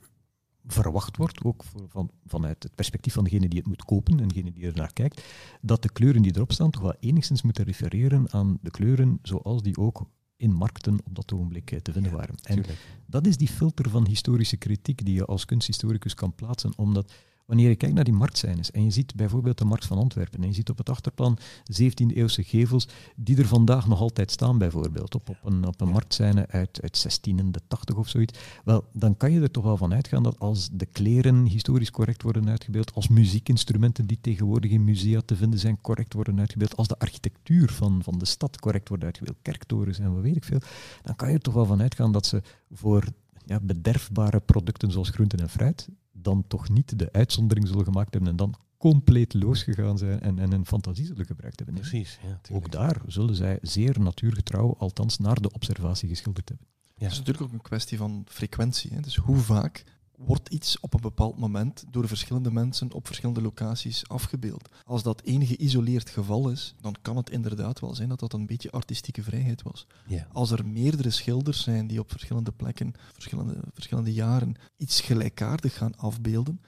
verwacht 0.66 1.16
wordt, 1.16 1.44
ook 1.44 1.64
voor, 1.64 1.88
van, 1.88 2.10
vanuit 2.24 2.62
het 2.62 2.74
perspectief 2.74 3.12
van 3.12 3.24
degene 3.24 3.48
die 3.48 3.58
het 3.58 3.68
moet 3.68 3.84
kopen 3.84 4.20
en 4.20 4.28
degene 4.28 4.52
die 4.52 4.66
er 4.66 4.74
naar 4.74 4.92
kijkt, 4.92 5.22
dat 5.60 5.82
de 5.82 5.92
kleuren 5.92 6.22
die 6.22 6.34
erop 6.34 6.52
staan 6.52 6.70
toch 6.70 6.82
wel 6.82 6.94
enigszins 7.00 7.42
moeten 7.42 7.64
refereren 7.64 8.32
aan 8.32 8.58
de 8.60 8.70
kleuren 8.70 9.18
zoals 9.22 9.62
die 9.62 9.76
ook 9.76 10.06
in 10.36 10.52
markten 10.52 10.98
op 11.04 11.14
dat 11.14 11.32
ogenblik 11.32 11.70
eh, 11.70 11.78
te 11.78 11.92
vinden 11.92 12.10
ja, 12.10 12.16
waren. 12.16 12.34
En 12.42 12.64
dat 13.06 13.26
is 13.26 13.36
die 13.36 13.48
filter 13.48 13.90
van 13.90 14.06
historische 14.06 14.56
kritiek 14.56 15.04
die 15.04 15.14
je 15.14 15.24
als 15.24 15.44
kunsthistoricus 15.44 16.14
kan 16.14 16.34
plaatsen, 16.34 16.72
omdat 16.76 17.12
wanneer 17.46 17.68
je 17.68 17.76
kijkt 17.76 17.94
naar 17.94 18.04
die 18.04 18.14
marktscènes 18.14 18.70
en 18.70 18.84
je 18.84 18.90
ziet 18.90 19.14
bijvoorbeeld 19.14 19.58
de 19.58 19.64
markt 19.64 19.86
van 19.86 19.98
Antwerpen 19.98 20.40
en 20.40 20.48
je 20.48 20.54
ziet 20.54 20.70
op 20.70 20.78
het 20.78 20.90
achterplan 20.90 21.38
17e-eeuwse 21.82 22.42
gevels 22.42 22.88
die 23.16 23.38
er 23.38 23.46
vandaag 23.46 23.86
nog 23.86 24.00
altijd 24.00 24.30
staan 24.30 24.58
bijvoorbeeld, 24.58 25.14
op, 25.14 25.28
op 25.28 25.38
een, 25.44 25.66
op 25.66 25.80
een 25.80 25.88
marktscène 25.88 26.40
uit, 26.40 26.80
uit 26.82 27.02
1680 27.02 27.96
of 27.96 28.08
zoiets, 28.08 28.38
wel, 28.64 28.84
dan 28.92 29.16
kan 29.16 29.32
je 29.32 29.40
er 29.40 29.50
toch 29.50 29.64
wel 29.64 29.76
van 29.76 29.94
uitgaan 29.94 30.22
dat 30.22 30.38
als 30.38 30.68
de 30.72 30.86
kleren 30.86 31.44
historisch 31.44 31.90
correct 31.90 32.22
worden 32.22 32.48
uitgebeeld, 32.48 32.94
als 32.94 33.08
muziekinstrumenten 33.08 34.06
die 34.06 34.18
tegenwoordig 34.20 34.70
in 34.70 34.84
musea 34.84 35.20
te 35.24 35.36
vinden 35.36 35.58
zijn 35.58 35.80
correct 35.80 36.12
worden 36.12 36.38
uitgebeeld, 36.38 36.76
als 36.76 36.88
de 36.88 36.98
architectuur 36.98 37.70
van, 37.70 38.02
van 38.02 38.18
de 38.18 38.26
stad 38.26 38.60
correct 38.60 38.88
wordt 38.88 39.04
uitgebeeld, 39.04 39.36
kerktorens 39.42 39.98
en 39.98 40.14
wat 40.14 40.22
weet 40.22 40.36
ik 40.36 40.44
veel, 40.44 40.60
dan 41.02 41.16
kan 41.16 41.28
je 41.28 41.34
er 41.34 41.40
toch 41.40 41.54
wel 41.54 41.66
van 41.66 41.82
uitgaan 41.82 42.12
dat 42.12 42.26
ze 42.26 42.42
voor 42.70 43.04
ja, 43.44 43.60
bederfbare 43.62 44.40
producten 44.40 44.90
zoals 44.90 45.10
groenten 45.10 45.38
en 45.38 45.48
fruit 45.48 45.88
dan 46.26 46.44
toch 46.46 46.68
niet 46.68 46.98
de 46.98 47.12
uitzondering 47.12 47.68
zullen 47.68 47.84
gemaakt 47.84 48.12
hebben 48.12 48.30
en 48.30 48.36
dan 48.36 48.54
compleet 48.76 49.34
losgegaan 49.34 49.98
zijn 49.98 50.20
en, 50.20 50.38
en 50.38 50.52
een 50.52 50.66
fantasie 50.66 51.06
zullen 51.06 51.26
gebruikt 51.26 51.58
hebben. 51.58 51.74
Precies. 51.74 52.18
Ja, 52.22 52.40
ook 52.56 52.72
daar 52.72 53.00
zullen 53.06 53.34
zij 53.34 53.58
zeer 53.62 54.00
natuurgetrouw, 54.00 54.74
althans 54.78 55.18
naar 55.18 55.40
de 55.40 55.52
observatie 55.52 56.08
geschilderd 56.08 56.48
hebben. 56.48 56.66
Ja. 56.84 57.02
Het 57.02 57.12
is 57.12 57.18
natuurlijk 57.18 57.44
ook 57.44 57.52
een 57.52 57.62
kwestie 57.62 57.98
van 57.98 58.24
frequentie. 58.28 58.92
Hè? 58.94 59.00
Dus 59.00 59.16
hoe 59.16 59.36
vaak 59.36 59.84
wordt 60.16 60.48
iets 60.48 60.80
op 60.80 60.94
een 60.94 61.00
bepaald 61.00 61.38
moment 61.38 61.84
door 61.90 62.08
verschillende 62.08 62.50
mensen 62.50 62.92
op 62.92 63.06
verschillende 63.06 63.42
locaties 63.42 64.08
afgebeeld. 64.08 64.68
Als 64.84 65.02
dat 65.02 65.20
één 65.20 65.46
geïsoleerd 65.46 66.10
geval 66.10 66.50
is, 66.50 66.74
dan 66.80 66.96
kan 67.02 67.16
het 67.16 67.30
inderdaad 67.30 67.80
wel 67.80 67.94
zijn 67.94 68.08
dat 68.08 68.20
dat 68.20 68.32
een 68.32 68.46
beetje 68.46 68.70
artistieke 68.70 69.22
vrijheid 69.22 69.62
was. 69.62 69.86
Ja. 70.06 70.26
Als 70.32 70.50
er 70.50 70.66
meerdere 70.66 71.10
schilders 71.10 71.62
zijn 71.62 71.86
die 71.86 72.00
op 72.00 72.10
verschillende 72.10 72.52
plekken, 72.52 72.94
verschillende, 73.12 73.60
verschillende 73.72 74.12
jaren 74.12 74.54
iets 74.76 75.00
gelijkaardig 75.00 75.76
gaan 75.76 75.96
afbeelden, 75.96 76.60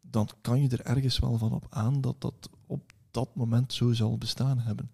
dan 0.00 0.28
kan 0.40 0.62
je 0.62 0.68
er 0.68 0.84
ergens 0.84 1.18
wel 1.18 1.38
van 1.38 1.52
op 1.52 1.66
aan 1.70 2.00
dat 2.00 2.20
dat 2.20 2.50
op 2.66 2.92
dat 3.10 3.34
moment 3.34 3.72
zo 3.72 3.92
zal 3.92 4.18
bestaan 4.18 4.58
hebben. 4.58 4.90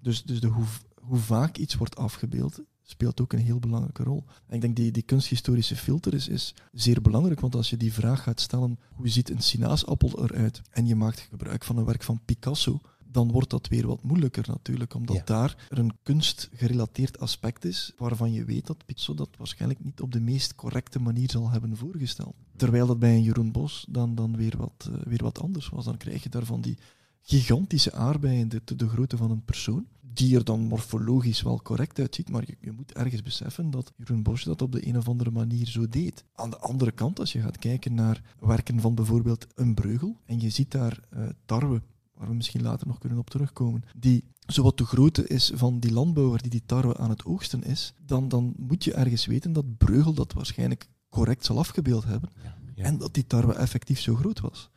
Dus, 0.00 0.22
dus 0.22 0.40
de 0.40 0.46
hoe, 0.46 0.64
hoe 1.00 1.18
vaak 1.18 1.56
iets 1.56 1.74
wordt 1.74 1.96
afgebeeld, 1.96 2.60
speelt 2.90 3.20
ook 3.20 3.32
een 3.32 3.38
heel 3.38 3.58
belangrijke 3.58 4.02
rol. 4.02 4.24
En 4.46 4.54
ik 4.54 4.60
denk 4.60 4.76
die, 4.76 4.90
die 4.90 5.02
kunsthistorische 5.02 5.76
filter 5.76 6.14
is, 6.14 6.28
is 6.28 6.54
zeer 6.72 7.02
belangrijk, 7.02 7.40
want 7.40 7.54
als 7.54 7.70
je 7.70 7.76
die 7.76 7.92
vraag 7.92 8.22
gaat 8.22 8.40
stellen, 8.40 8.78
hoe 8.94 9.08
ziet 9.08 9.30
een 9.30 9.42
sinaasappel 9.42 10.24
eruit, 10.24 10.60
en 10.70 10.86
je 10.86 10.94
maakt 10.94 11.20
gebruik 11.20 11.64
van 11.64 11.76
een 11.76 11.84
werk 11.84 12.02
van 12.02 12.20
Picasso, 12.24 12.80
dan 13.12 13.32
wordt 13.32 13.50
dat 13.50 13.68
weer 13.68 13.86
wat 13.86 14.02
moeilijker 14.02 14.44
natuurlijk, 14.46 14.94
omdat 14.94 15.16
ja. 15.16 15.22
daar 15.24 15.66
een 15.68 15.92
kunstgerelateerd 16.02 17.18
aspect 17.18 17.64
is 17.64 17.92
waarvan 17.96 18.32
je 18.32 18.44
weet 18.44 18.66
dat 18.66 18.86
Picasso 18.86 19.14
dat 19.14 19.28
waarschijnlijk 19.38 19.84
niet 19.84 20.00
op 20.00 20.12
de 20.12 20.20
meest 20.20 20.54
correcte 20.54 20.98
manier 20.98 21.30
zal 21.30 21.50
hebben 21.50 21.76
voorgesteld. 21.76 22.34
Terwijl 22.56 22.86
dat 22.86 22.98
bij 22.98 23.14
een 23.14 23.22
Jeroen 23.22 23.52
Bos 23.52 23.86
dan, 23.88 24.14
dan 24.14 24.36
weer, 24.36 24.56
wat, 24.56 24.88
uh, 24.90 24.96
weer 25.04 25.22
wat 25.22 25.40
anders 25.40 25.68
was. 25.68 25.84
Dan 25.84 25.96
krijg 25.96 26.22
je 26.22 26.28
daarvan 26.28 26.60
die 26.60 26.78
gigantische 27.22 27.92
aardbeien, 27.92 28.48
de, 28.48 28.62
de 28.76 28.88
grootte 28.88 29.16
van 29.16 29.30
een 29.30 29.44
persoon 29.44 29.86
die 30.12 30.36
er 30.36 30.44
dan 30.44 30.60
morfologisch 30.60 31.42
wel 31.42 31.62
correct 31.62 31.98
uitziet, 31.98 32.30
maar 32.30 32.42
je, 32.46 32.56
je, 32.60 32.72
moet 32.72 32.92
ergens 32.92 33.22
beseffen 33.22 33.70
dat 33.70 33.92
Jeroen 33.96 34.22
Bosch 34.22 34.44
dat 34.44 34.62
op 34.62 34.72
de 34.72 34.86
een 34.86 34.96
of 34.96 35.08
andere 35.08 35.30
manier 35.30 35.66
zo 35.66 35.88
deed. 35.88 36.24
Aan 36.34 36.50
de 36.50 36.58
andere 36.58 36.90
kant, 36.92 37.20
als 37.20 37.32
je 37.32 37.40
gaat 37.40 37.58
kijken 37.58 37.94
naar 37.94 38.22
werken 38.38 38.80
van 38.80 38.94
bijvoorbeeld 38.94 39.46
een 39.54 39.74
breugel, 39.74 40.16
en 40.26 40.40
je 40.40 40.50
ziet 40.50 40.70
daar 40.70 41.00
uh, 41.14 41.28
tarwe, 41.44 41.82
waar 42.14 42.28
we 42.28 42.34
misschien 42.34 42.62
later 42.62 42.86
nog 42.86 42.98
kunnen 42.98 43.18
op 43.18 43.30
terugkomen, 43.30 43.84
die 43.96 44.24
zowat 44.46 44.78
de 44.78 44.84
grootte 44.84 45.26
is 45.26 45.52
van 45.54 45.80
die 45.80 45.92
landbouwer 45.92 46.42
die 46.42 46.50
die 46.50 46.62
tarwe 46.66 46.96
aan 46.96 47.10
het 47.10 47.24
oogsten 47.24 47.62
is, 47.62 47.94
dan, 48.06 48.28
dan 48.28 48.54
moet 48.56 48.84
je 48.84 48.94
ergens 48.94 49.26
weten 49.26 49.52
dat 49.52 49.76
breugel 49.76 50.14
dat 50.14 50.32
waarschijnlijk 50.32 50.88
correct 51.08 51.44
zal 51.44 51.58
afgebeeld 51.58 52.04
hebben 52.04 52.30
ja, 52.42 52.56
ja. 52.74 52.84
en 52.84 52.98
dat 52.98 53.14
die 53.14 53.26
tarwe 53.26 53.54
effectief 53.54 54.00
zo 54.00 54.14
groot 54.14 54.40
was. 54.40 54.70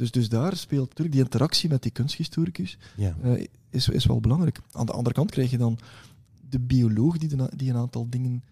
Dus, 0.00 0.10
dus 0.10 0.28
daar 0.28 0.56
speelt 0.56 0.88
natuurlijk 0.88 1.16
die 1.16 1.24
interactie 1.24 1.68
met 1.68 1.82
die 1.82 1.90
kunsthistoricus 1.90 2.78
ja. 2.96 3.16
uh, 3.24 3.44
is, 3.70 3.88
is 3.88 4.06
wel 4.06 4.20
belangrijk. 4.20 4.60
Aan 4.72 4.86
de 4.86 4.92
andere 4.92 5.14
kant 5.14 5.30
krijg 5.30 5.50
je 5.50 5.58
dan 5.58 5.78
de 6.48 6.58
bioloog 6.58 7.18
die, 7.18 7.28
de, 7.28 7.50
die 7.56 7.70
een 7.70 7.76
aantal 7.76 8.06
dingen 8.08 8.42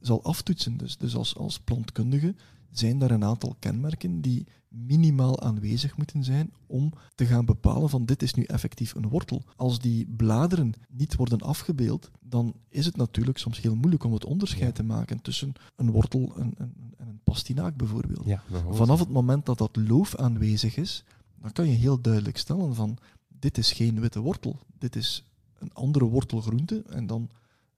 zal 0.00 0.24
aftoetsen. 0.24 0.76
Dus, 0.76 0.96
dus 0.96 1.16
als, 1.16 1.36
als 1.36 1.60
plantkundige 1.60 2.34
zijn 2.70 2.98
daar 2.98 3.10
een 3.10 3.24
aantal 3.24 3.56
kenmerken 3.58 4.20
die 4.20 4.46
minimaal 4.68 5.40
aanwezig 5.40 5.96
moeten 5.96 6.24
zijn 6.24 6.52
om 6.66 6.92
te 7.14 7.26
gaan 7.26 7.44
bepalen 7.44 7.90
van 7.90 8.04
dit 8.04 8.22
is 8.22 8.34
nu 8.34 8.42
effectief 8.42 8.94
een 8.94 9.08
wortel. 9.08 9.42
Als 9.56 9.78
die 9.78 10.06
bladeren 10.06 10.72
niet 10.88 11.16
worden 11.16 11.40
afgebeeld, 11.40 12.10
dan 12.20 12.54
is 12.68 12.86
het 12.86 12.96
natuurlijk 12.96 13.38
soms 13.38 13.60
heel 13.60 13.74
moeilijk 13.74 14.04
om 14.04 14.12
het 14.12 14.24
onderscheid 14.24 14.66
ja. 14.66 14.72
te 14.72 14.82
maken 14.82 15.22
tussen 15.22 15.52
een 15.76 15.90
wortel 15.90 16.32
en, 16.36 16.54
en, 16.58 16.74
en 16.96 17.08
een 17.08 17.20
pastinaak 17.24 17.76
bijvoorbeeld. 17.76 18.26
Ja, 18.26 18.42
Vanaf 18.70 18.98
het 18.98 19.10
moment 19.10 19.46
dat 19.46 19.58
dat 19.58 19.76
loof 19.76 20.16
aanwezig 20.16 20.76
is, 20.76 21.04
dan 21.40 21.52
kan 21.52 21.68
je 21.68 21.76
heel 21.76 22.00
duidelijk 22.00 22.36
stellen 22.36 22.74
van 22.74 22.98
dit 23.28 23.58
is 23.58 23.72
geen 23.72 24.00
witte 24.00 24.20
wortel, 24.20 24.58
dit 24.78 24.96
is 24.96 25.24
een 25.58 25.72
andere 25.72 26.04
wortelgroente 26.04 26.82
en 26.88 27.06
dan 27.06 27.30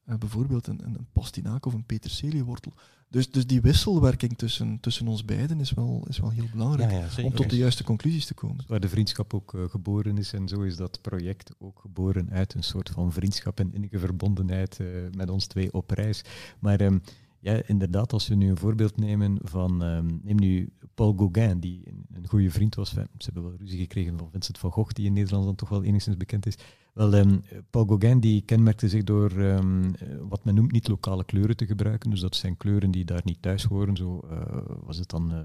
eh, 0.05 0.17
bijvoorbeeld 0.17 0.67
een, 0.67 0.85
een 0.85 1.07
pastinaak 1.13 1.67
of 1.67 1.75
een 1.75 1.87
peterseliewortel. 1.87 2.73
Dus, 3.11 3.31
dus 3.31 3.47
die 3.47 3.61
wisselwerking 3.61 4.39
tussen, 4.39 4.81
tussen 4.81 5.09
ons 5.09 5.25
beiden 5.25 5.61
is 5.61 5.71
wel, 5.73 6.05
is 6.09 6.19
wel 6.19 6.31
heel 6.31 6.49
belangrijk 6.53 6.91
Ja, 6.91 6.99
ja, 6.99 7.09
zeker. 7.09 7.25
om 7.25 7.37
tot 7.37 7.51
de 7.51 7.57
juiste 7.57 7.85
conclusies 7.85 8.27
te 8.27 8.35
komen. 8.35 8.65
Waar 8.67 8.81
de 8.81 8.89
vriendschap 8.89 9.35
ook 9.35 9.55
eh, 9.55 9.61
geboren 9.69 10.19
is. 10.19 10.33
En 10.33 10.49
zo 10.49 10.63
is 10.63 10.77
dat 10.77 11.01
project 11.01 11.55
ook 11.59 11.81
geboren 11.81 12.31
uit 12.31 12.55
een 12.55 12.63
soort 12.63 12.91
van 12.91 13.13
vriendschap 13.13 13.61
en 13.61 13.75
innige 13.75 13.99
verbondenheid 13.99 14.81
eh, 14.81 14.87
met 15.17 15.31
ons 15.31 15.47
twee 15.47 15.73
op 15.73 15.91
reis. 15.91 16.23
Maar 16.59 16.81
ehm, 16.81 16.99
ja, 17.41 17.63
inderdaad, 17.67 18.13
als 18.13 18.29
we 18.29 18.35
nu 18.35 18.49
een 18.51 18.57
voorbeeld 18.57 18.97
nemen 18.97 19.39
van, 19.43 19.83
ehm, 19.83 20.07
neem 20.23 20.37
nu 20.37 20.73
Paul 20.95 21.15
Gauguin, 21.17 21.61
die 21.61 21.83
een, 21.87 22.27
goede 22.27 22.51
vriend 22.51 22.75
was. 22.75 22.91
Ze 22.91 23.07
hebben 23.19 23.43
wel 23.43 23.57
ruzie 23.59 23.79
gekregen 23.79 24.19
van 24.19 24.31
Vincent 24.31 24.59
van 24.59 24.71
Gogh, 24.71 24.93
die 24.93 25.07
in 25.07 25.13
Nederland 25.13 25.45
dan 25.45 25.55
toch 25.55 25.69
wel 25.69 25.85
enigszins 25.85 26.17
bekend 26.17 26.47
is. 26.47 26.55
Wel, 26.95 27.15
ehm, 27.15 27.39
Paul 27.71 27.85
Gauguin 27.85 28.21
die 28.21 28.43
kenmerkte 28.43 28.89
zich 28.89 29.05
door 29.05 29.31
ehm, 29.31 29.85
eh, 29.85 30.09
wat 30.29 30.45
men 30.45 30.55
noemt 30.55 30.73
niet 30.73 30.89
lokale 30.89 31.25
kleuren 31.25 31.57
te 31.57 31.67
gebruiken. 31.67 32.11
Dus 32.11 32.21
dat 32.21 32.37
zijn 32.37 32.57
kleuren 32.57 32.91
die 32.91 33.05
daar 33.05 33.23
niet 33.25 33.43
thuis 33.43 33.65
horen. 33.65 33.97
Zo 33.97 34.21
eh, 34.21 34.61
was 34.85 34.97
het 34.97 35.09
dan 35.09 35.33
eh, 35.33 35.39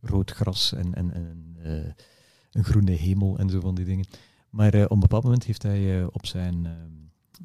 rood 0.00 0.30
gras 0.30 0.72
en, 0.72 0.94
en, 0.94 1.12
en 1.12 1.56
een 2.52 2.64
groene 2.64 2.90
hemel 2.92 3.38
en 3.38 3.50
zo 3.50 3.60
van 3.60 3.74
die 3.74 3.84
dingen. 3.84 4.06
Maar 4.50 4.84
op 4.84 4.90
een 4.90 5.00
bepaald 5.00 5.24
moment 5.24 5.44
heeft 5.44 5.62
hij 5.62 6.04
op 6.04 6.26
zijn, 6.26 6.66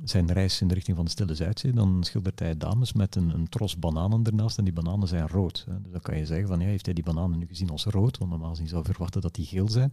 zijn 0.03 0.32
reis 0.32 0.62
in 0.62 0.67
de 0.67 0.73
richting 0.73 0.95
van 0.95 1.06
de 1.06 1.12
Stille 1.12 1.36
Zuidzee, 1.36 1.73
dan 1.73 2.03
schildert 2.03 2.39
hij 2.39 2.58
dames 2.58 2.93
met 2.93 3.15
een, 3.15 3.29
een 3.29 3.49
tros 3.49 3.79
bananen 3.79 4.23
ernaast 4.23 4.58
en 4.58 4.63
die 4.63 4.73
bananen 4.73 5.08
zijn 5.08 5.27
rood. 5.27 5.63
Hè. 5.69 5.82
Dus 5.82 5.91
dan 5.91 6.01
kan 6.01 6.17
je 6.17 6.25
zeggen 6.25 6.47
van 6.47 6.60
ja, 6.60 6.65
heeft 6.65 6.86
hij 6.86 6.93
die 6.93 7.03
bananen 7.03 7.39
nu 7.39 7.45
gezien 7.47 7.69
als 7.69 7.86
rood? 7.86 8.17
Want 8.17 8.32
normaal 8.32 8.49
gezien 8.49 8.67
zou 8.67 8.82
je 8.82 8.91
verwachten 8.91 9.21
dat 9.21 9.36
die 9.36 9.45
geel 9.45 9.69
zijn. 9.69 9.89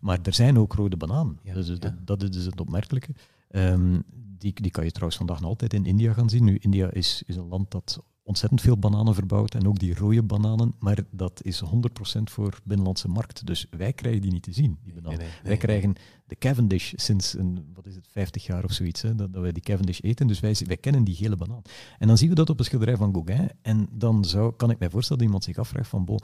Maar 0.00 0.18
er 0.22 0.34
zijn 0.34 0.58
ook 0.58 0.72
rode 0.72 0.96
bananen. 0.96 1.38
Ja, 1.42 1.54
dus 1.54 1.68
ja. 1.68 1.74
dat, 1.74 1.92
dat 2.04 2.22
is 2.22 2.30
dus 2.30 2.44
het 2.44 2.60
opmerkelijke. 2.60 3.14
Ehm, 3.50 4.00
die, 4.38 4.52
die 4.62 4.70
kan 4.70 4.84
je 4.84 4.90
trouwens 4.90 5.18
vandaag 5.18 5.40
nog 5.40 5.48
altijd 5.48 5.72
in 5.72 5.86
India 5.86 6.12
gaan 6.12 6.30
zien. 6.30 6.44
Nu, 6.44 6.56
India 6.56 6.90
is, 6.90 7.22
is 7.26 7.36
een 7.36 7.48
land 7.48 7.70
dat 7.70 8.02
ontzettend 8.28 8.60
veel 8.60 8.78
bananen 8.78 9.14
verbouwt 9.14 9.54
en 9.54 9.68
ook 9.68 9.78
die 9.78 9.94
rode 9.94 10.22
bananen, 10.22 10.74
maar 10.78 10.98
dat 11.10 11.40
is 11.42 11.62
100% 11.64 12.22
voor 12.24 12.58
binnenlandse 12.64 13.08
markt. 13.08 13.46
Dus 13.46 13.66
wij 13.70 13.92
krijgen 13.92 14.20
die 14.20 14.32
niet 14.32 14.42
te 14.42 14.52
zien, 14.52 14.78
die 14.82 14.92
bananen. 14.92 15.18
Nee, 15.18 15.26
nee, 15.28 15.36
Wij 15.42 15.56
krijgen 15.56 15.94
de 16.26 16.36
Cavendish 16.38 16.92
sinds 16.96 17.34
een, 17.34 17.66
wat 17.74 17.86
is 17.86 17.94
het, 17.94 18.06
50 18.10 18.46
jaar 18.46 18.64
of 18.64 18.72
zoiets, 18.72 19.02
hè, 19.02 19.14
dat, 19.14 19.32
dat 19.32 19.42
wij 19.42 19.52
die 19.52 19.62
Cavendish 19.62 20.00
eten. 20.02 20.26
Dus 20.26 20.40
wij, 20.40 20.56
wij 20.66 20.76
kennen 20.76 21.04
die 21.04 21.14
gele 21.14 21.36
banaan. 21.36 21.62
En 21.98 22.06
dan 22.06 22.18
zien 22.18 22.28
we 22.28 22.34
dat 22.34 22.50
op 22.50 22.58
een 22.58 22.64
schilderij 22.64 22.96
van 22.96 23.12
Gauguin. 23.12 23.50
En 23.62 23.88
dan 23.92 24.24
zou, 24.24 24.52
kan 24.52 24.70
ik 24.70 24.78
mij 24.78 24.90
voorstellen 24.90 25.22
dat 25.22 25.26
iemand 25.26 25.44
zich 25.44 25.58
afvraagt 25.58 25.88
van, 25.88 26.04
bon, 26.04 26.20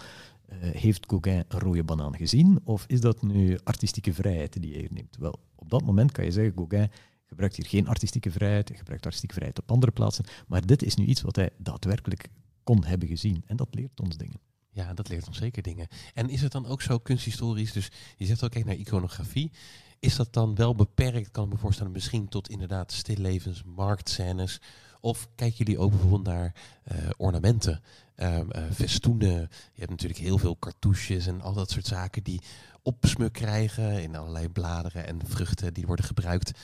eh, 0.47 0.59
heeft 0.59 1.05
Gauguin 1.07 1.45
een 1.49 1.59
rode 1.59 1.85
banaan 1.85 2.17
gezien? 2.17 2.61
Of 2.65 2.85
is 2.87 3.01
dat 3.01 3.23
nu 3.23 3.59
artistieke 3.63 4.15
vrijheid 4.15 4.63
die 4.63 4.73
hij 4.73 4.89
neemt? 4.91 5.17
Wel, 5.19 5.39
op 5.55 5.71
dat 5.71 5.85
moment 5.85 6.13
kan 6.13 6.25
je 6.25 6.33
zeggen, 6.33 6.53
Gauguin 6.57 6.91
gebruikt 7.35 7.57
hier 7.57 7.67
geen 7.67 7.89
artistieke 7.89 8.31
vrijheid, 8.31 8.71
gebruikt 8.75 9.05
artistieke 9.05 9.35
vrijheid 9.35 9.61
op 9.61 9.71
andere 9.71 9.93
plaatsen. 9.93 10.25
Maar 10.47 10.67
dit 10.67 10.83
is 10.83 10.95
nu 10.95 11.05
iets 11.05 11.23
wat 11.23 11.37
hij 11.37 11.51
daadwerkelijk 11.59 12.29
kon 12.63 12.85
hebben 12.85 13.09
gezien. 13.09 13.43
En 13.47 13.57
dat 13.57 13.75
leert 13.75 14.01
ons 14.01 14.17
dingen. 14.17 14.41
Ja, 14.71 14.95
dat 14.95 15.09
leert 15.09 15.27
ons 15.27 15.37
zeker 15.37 15.63
dingen. 15.63 15.89
En 16.15 16.29
is 16.29 16.43
het 16.43 16.53
dan 16.53 16.67
ook 16.67 16.83
zo 16.83 16.99
kunsthistorisch, 16.99 17.73
dus 17.73 17.91
je 18.17 18.27
zegt 18.27 18.45
ook, 18.45 18.51
kijk 18.51 18.65
naar 18.65 18.75
iconografie. 18.75 19.53
Is 19.99 20.17
dat 20.17 20.33
dan 20.33 20.55
wel 20.55 20.75
beperkt, 20.75 21.31
kan 21.31 21.45
ik 21.45 21.53
me 21.53 21.59
voorstellen, 21.59 21.93
misschien 21.93 22.29
tot 22.29 22.49
inderdaad 22.49 22.93
stillevens, 22.93 23.63
marktscènes? 23.63 24.61
Of 25.01 25.29
kijken 25.35 25.57
jullie 25.57 25.79
ook 25.79 25.91
bijvoorbeeld 25.91 26.25
naar 26.25 26.55
eh, 26.83 26.97
ornamenten, 27.17 27.83
eh, 28.15 28.41
festoenen? 28.73 29.49
Je 29.73 29.81
hebt 29.81 29.91
natuurlijk 29.91 30.21
heel 30.21 30.39
veel 30.39 30.59
cartouches 30.59 31.27
en 31.27 31.41
al 31.41 31.53
dat 31.53 31.71
soort 31.71 31.87
zaken 31.87 32.23
die 32.23 32.41
opsmuk 32.83 33.33
krijgen 33.33 34.03
in 34.03 34.17
allerlei 34.17 34.49
bladeren 34.49 35.07
en 35.07 35.21
vruchten 35.27 35.75
die 35.75 35.87
worden 35.87 36.05
gebruikt 36.05 36.59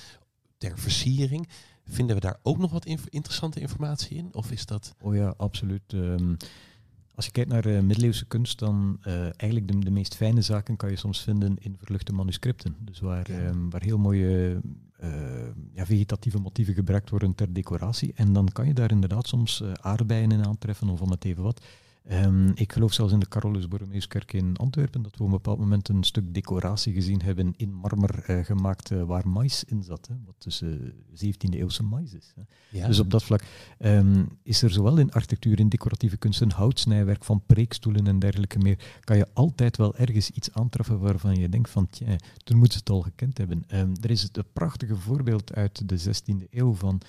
ter 0.60 0.78
versiering. 0.78 1.48
Vinden 1.84 2.14
we 2.16 2.20
daar 2.22 2.38
ook 2.42 2.58
nog 2.58 2.70
wat 2.72 2.84
inf- 2.86 3.06
interessante 3.08 3.60
informatie 3.60 4.16
in? 4.16 4.28
Of 4.32 4.50
is 4.50 4.66
dat... 4.66 4.94
Oh 5.00 5.14
ja, 5.14 5.34
absoluut. 5.36 5.82
Ehm, 5.92 6.34
als 7.14 7.24
je 7.26 7.32
kijkt 7.32 7.50
naar 7.50 7.64
eh, 7.64 7.80
middeleeuwse 7.80 8.24
kunst, 8.24 8.58
dan 8.58 8.98
eh, 9.02 9.22
eigenlijk 9.22 9.72
de, 9.72 9.78
de 9.78 9.90
meest 9.90 10.14
fijne 10.16 10.42
zaken 10.42 10.76
kan 10.76 10.90
je 10.90 10.96
soms 10.96 11.20
vinden 11.22 11.56
in 11.60 11.76
verluchte 11.78 12.12
manuscripten. 12.12 12.76
Dus 12.80 13.00
waar, 13.00 13.32
Ja. 13.32 13.38
ehm, 13.38 13.68
waar 13.68 13.82
heel 13.82 13.98
mooie 13.98 14.60
eh, 14.98 15.10
ja, 15.72 15.86
vegetatieve 15.86 16.38
motieven 16.38 16.74
gebruikt 16.74 17.10
worden 17.10 17.34
ter 17.34 17.52
decoratie. 17.52 18.12
En 18.14 18.32
dan 18.32 18.48
kan 18.52 18.66
je 18.66 18.74
daar 18.74 18.90
inderdaad 18.90 19.28
soms 19.28 19.62
aardbeien 19.80 20.30
in 20.32 20.46
aantreffen 20.46 20.88
of 20.88 21.00
om 21.00 21.10
het 21.10 21.24
even 21.24 21.42
wat. 21.42 21.64
Ehm, 22.10 22.50
ik 22.54 22.72
geloof 22.72 22.92
zelfs 22.92 23.12
in 23.12 23.18
de 23.18 23.28
Carolus 23.28 23.68
Borromeuskerk 23.68 24.32
in 24.32 24.56
Antwerpen 24.56 25.02
dat 25.02 25.16
we 25.16 25.18
op 25.18 25.26
een 25.26 25.32
bepaald 25.32 25.58
moment 25.58 25.88
een 25.88 26.04
stuk 26.04 26.34
decoratie 26.34 26.92
gezien 26.92 27.22
hebben 27.22 27.54
in 27.56 27.72
marmer 27.74 28.24
eh, 28.26 28.44
gemaakt 28.44 28.90
eh, 28.90 29.02
waar 29.02 29.28
mais 29.28 29.64
in 29.64 29.82
zat. 29.82 30.06
Hè, 30.06 30.14
wat 30.24 30.34
dus 30.38 30.62
eh 30.62 30.68
17e 31.12 31.58
eeuwse 31.58 31.82
mais 31.82 32.14
is. 32.14 32.32
Hè. 32.34 32.42
Ja, 32.78 32.86
Dus 32.86 32.98
op 32.98 33.10
dat 33.10 33.22
vlak 33.22 33.42
ehm, 33.78 34.24
is 34.42 34.62
er 34.62 34.70
zowel 34.70 34.98
in 34.98 35.10
architectuur, 35.10 35.58
in 35.58 35.68
decoratieve 35.68 36.16
kunsten, 36.16 36.50
houtsnijwerk 36.50 37.24
van 37.24 37.42
preekstoelen 37.46 38.06
en 38.06 38.18
dergelijke 38.18 38.58
meer, 38.58 38.78
kan 39.00 39.16
je 39.16 39.26
altijd 39.32 39.76
wel 39.76 39.96
ergens 39.96 40.30
iets 40.30 40.52
aantreffen 40.52 40.98
waarvan 40.98 41.34
je 41.34 41.48
denkt 41.48 41.70
van, 41.70 41.88
tja, 41.90 42.16
toen 42.44 42.58
moeten 42.58 42.72
ze 42.72 42.78
het 42.78 42.90
al 42.90 43.00
gekend 43.02 43.38
hebben. 43.38 43.64
Ehm, 43.66 43.94
er 44.00 44.10
is 44.10 44.22
het 44.22 44.52
prachtige 44.52 44.96
voorbeeld 44.96 45.54
uit 45.54 45.88
de 45.88 45.98
16e 45.98 46.46
eeuw 46.50 46.74
van 46.74 47.00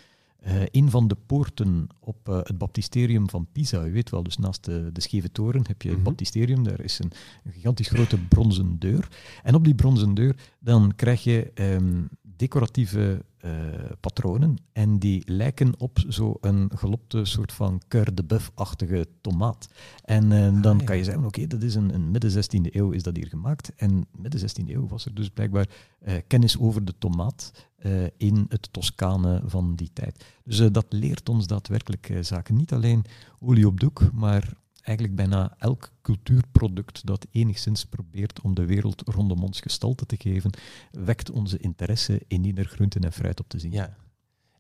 eh, 0.41 0.62
een 0.71 0.89
van 0.89 1.08
de 1.08 1.15
poorten 1.25 1.88
op 1.99 2.30
eh, 2.30 2.39
het 2.43 2.58
baptisterium 2.58 3.30
van 3.30 3.47
Pisa. 3.51 3.86
U 3.86 3.91
weet 3.93 4.10
wel, 4.10 4.23
dus 4.23 4.38
naast 4.38 4.63
de, 4.65 4.89
de 4.93 5.01
scheve 5.01 5.32
toren 5.32 5.63
heb 5.67 5.82
je 5.82 5.88
het 5.88 5.97
Mhm. 5.97 6.06
baptisterium. 6.08 6.63
Daar 6.63 6.80
is 6.80 6.99
een, 6.99 7.12
een 7.43 7.51
gigantisch 7.51 7.88
grote 7.89 8.17
bronzen 8.30 8.80
deur. 8.80 9.08
En 9.43 9.56
op 9.56 9.63
die 9.63 9.75
bronzen 9.75 10.13
deur 10.13 10.36
dan 10.60 10.95
krijg 10.95 11.23
je 11.23 11.51
ehm, 11.54 12.01
decoratieve 12.41 13.25
eh, 13.38 13.51
patronen. 13.99 14.58
En 14.73 14.99
die 14.99 15.21
lijken 15.25 15.73
op 15.77 15.99
zo'n 16.08 16.71
gelopte 16.75 17.25
soort 17.25 17.51
van 17.51 17.82
cœur 17.84 18.13
de 18.13 18.23
boeuf-achtige 18.23 19.08
tomaat. 19.21 19.67
En 20.04 20.32
eh, 20.32 20.62
dan 20.62 20.77
ja. 20.77 20.84
kan 20.84 20.97
je 20.97 21.04
zeggen, 21.04 21.25
oké, 21.25 21.47
dat 21.47 21.62
is 21.62 21.75
een, 21.75 21.93
een 21.93 22.12
midden 22.12 22.32
16e 22.32 22.75
eeuw 22.75 22.91
is 22.91 23.04
dat 23.04 23.15
hier 23.15 23.27
gemaakt. 23.27 23.71
En 23.75 24.06
midden 24.17 24.41
16e 24.41 24.69
eeuw 24.69 24.88
was 24.88 25.06
er 25.06 25.13
dus 25.13 25.30
blijkbaar 25.30 25.67
eh, 25.99 26.15
kennis 26.27 26.60
over 26.60 26.86
de 26.86 26.93
tomaat 26.97 27.69
in 28.17 28.45
het 28.49 28.73
Toscane 28.73 29.41
van 29.45 29.75
die 29.75 29.89
tijd. 29.93 30.25
Dus 30.43 30.71
dat 30.71 30.86
leert 30.89 31.30
ons 31.30 31.47
daadwerkelijk 31.47 32.17
zaken. 32.21 32.56
Niet 32.56 32.73
alleen 32.73 33.06
olie 33.39 33.67
op 33.67 33.80
doek, 33.80 34.12
maar 34.13 34.54
eigenlijk 34.82 35.15
bijna 35.15 35.56
elk 35.58 35.91
cultuurproduct 36.02 37.06
dat 37.06 37.28
enigszins 37.32 37.86
probeert 37.86 38.41
om 38.41 38.56
de 38.56 38.65
wereld 38.65 39.02
rondom 39.06 39.44
ons 39.44 39.60
gestalte 39.60 40.06
te 40.06 40.15
geven, 40.20 40.52
wekt 40.91 41.32
onze 41.32 41.58
interesse 41.58 42.22
in 42.28 42.44
ieder 42.44 42.65
groenten 42.65 43.02
en 43.02 43.13
fruit 43.13 43.39
op 43.39 43.50
te 43.50 43.60
zien. 43.60 43.72
Ja. 43.72 43.96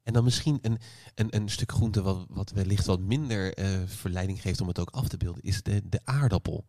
En 0.03 0.13
dan 0.13 0.23
misschien 0.23 0.59
een, 0.61 0.77
een, 1.15 1.35
een 1.35 1.49
stuk 1.49 1.71
groente 1.71 2.01
wat, 2.01 2.25
wat 2.29 2.51
wellicht 2.51 2.85
wat 2.85 2.99
minder 2.99 3.53
eh, 3.53 3.67
verleiding 3.85 4.41
geeft 4.41 4.61
om 4.61 4.67
het 4.67 4.79
ook 4.79 4.89
af 4.89 5.07
te 5.07 5.17
beelden, 5.17 5.43
is 5.43 5.63
de, 5.63 5.81
de 5.89 6.01
aardappel. 6.03 6.65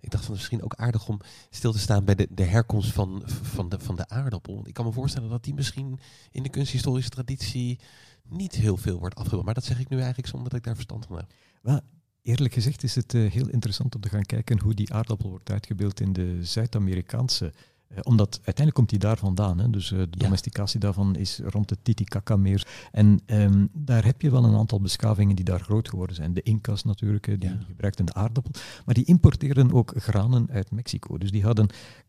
Ik 0.00 0.10
dacht 0.10 0.24
van 0.24 0.34
misschien 0.34 0.62
ook 0.62 0.74
aardig 0.74 1.08
om 1.08 1.20
stil 1.50 1.72
te 1.72 1.78
staan 1.78 2.04
bij 2.04 2.14
de, 2.14 2.28
de 2.30 2.44
herkomst 2.44 2.92
van, 2.92 3.22
van, 3.26 3.68
de, 3.68 3.78
van 3.78 3.96
de 3.96 4.08
aardappel. 4.08 4.62
Ik 4.66 4.74
kan 4.74 4.84
me 4.84 4.92
voorstellen 4.92 5.28
dat 5.28 5.44
die 5.44 5.54
misschien 5.54 6.00
in 6.30 6.42
de 6.42 6.48
kunsthistorische 6.48 7.10
traditie 7.10 7.80
niet 8.28 8.54
heel 8.54 8.76
veel 8.76 8.98
wordt 8.98 9.14
afgebeeld. 9.14 9.44
Maar 9.44 9.54
dat 9.54 9.64
zeg 9.64 9.80
ik 9.80 9.88
nu 9.88 9.96
eigenlijk 9.96 10.28
zonder 10.28 10.48
dat 10.48 10.58
ik 10.58 10.64
daar 10.64 10.74
verstand 10.74 11.06
van 11.06 11.16
heb. 11.16 11.32
Wel, 11.62 11.80
eerlijk 12.24 12.54
gezegd 12.54 12.82
is 12.82 12.94
het 12.94 13.14
eh, 13.14 13.30
heel 13.30 13.48
interessant 13.48 13.94
om 13.94 14.00
te 14.00 14.08
gaan 14.08 14.22
kijken 14.26 14.60
hoe 14.60 14.74
die 14.74 14.92
aardappel 14.92 15.28
wordt 15.30 15.50
uitgebeeld 15.50 16.00
in 16.00 16.12
de 16.12 16.38
Zuid-Amerikaanse. 16.44 17.52
eh, 17.88 18.00
omdat 18.02 18.34
uiteindelijk 18.34 18.74
komt 18.76 18.88
die 18.90 18.98
daar 18.98 19.16
vandaan. 19.18 19.58
Hè? 19.58 19.70
Dus 19.70 19.92
eh, 19.92 19.98
de 19.98 20.06
Ja. 20.10 20.24
domesticatie 20.24 20.80
daarvan 20.80 21.16
is 21.16 21.38
rond 21.44 21.70
het 21.70 21.78
Titicaca-meer. 21.82 22.66
En 22.92 23.20
ehm, 23.26 23.66
daar 23.72 24.04
heb 24.04 24.22
je 24.22 24.30
wel 24.30 24.44
een 24.44 24.54
aantal 24.56 24.80
beschavingen 24.80 25.36
die 25.36 25.44
daar 25.44 25.60
groot 25.60 25.88
geworden 25.88 26.16
zijn. 26.16 26.34
De 26.34 26.42
Incas 26.42 26.84
natuurlijk, 26.84 27.24
die, 27.40 27.50
Ja. 27.50 27.58
gebruikten 27.66 28.04
de 28.06 28.14
aardappel. 28.14 28.52
Maar 28.84 28.94
die 28.94 29.04
importeerden 29.04 29.72
ook 29.72 29.92
granen 29.96 30.50
uit 30.50 30.70
Mexico. 30.70 31.18
Dus 31.18 31.30
die 31.30 31.42
hadden 31.42 31.68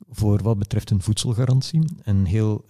voor 0.10 0.44
wat 0.44 0.58
betreft 0.60 0.90
een 0.90 1.02
voedselgarantie 1.02 1.82
een 2.04 2.26
heel 2.26 2.66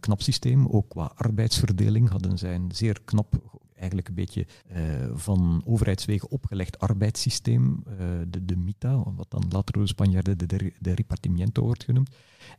knap 0.00 0.22
systeem. 0.22 0.66
Ook 0.66 0.88
qua 0.88 1.12
arbeidsverdeling 1.14 2.08
hadden 2.08 2.38
zij 2.38 2.54
een 2.54 2.70
zeer 2.74 3.00
knap 3.04 3.60
eigenlijk 3.80 4.08
een 4.08 4.14
beetje 4.14 4.46
eh, 4.68 4.82
van 5.14 5.62
overheidswegen 5.64 6.30
opgelegd 6.30 6.78
arbeidssysteem, 6.78 7.82
eh, 7.86 7.96
de, 8.28 8.44
de 8.44 8.56
MITA, 8.56 9.02
wat 9.16 9.30
dan 9.30 9.44
later 9.50 9.78
de 9.78 9.86
Spanjaarden 9.86 10.38
de, 10.38 10.46
de, 10.46 10.72
de 10.78 10.94
repartimiento 10.94 11.62
wordt 11.62 11.84
genoemd. 11.84 12.10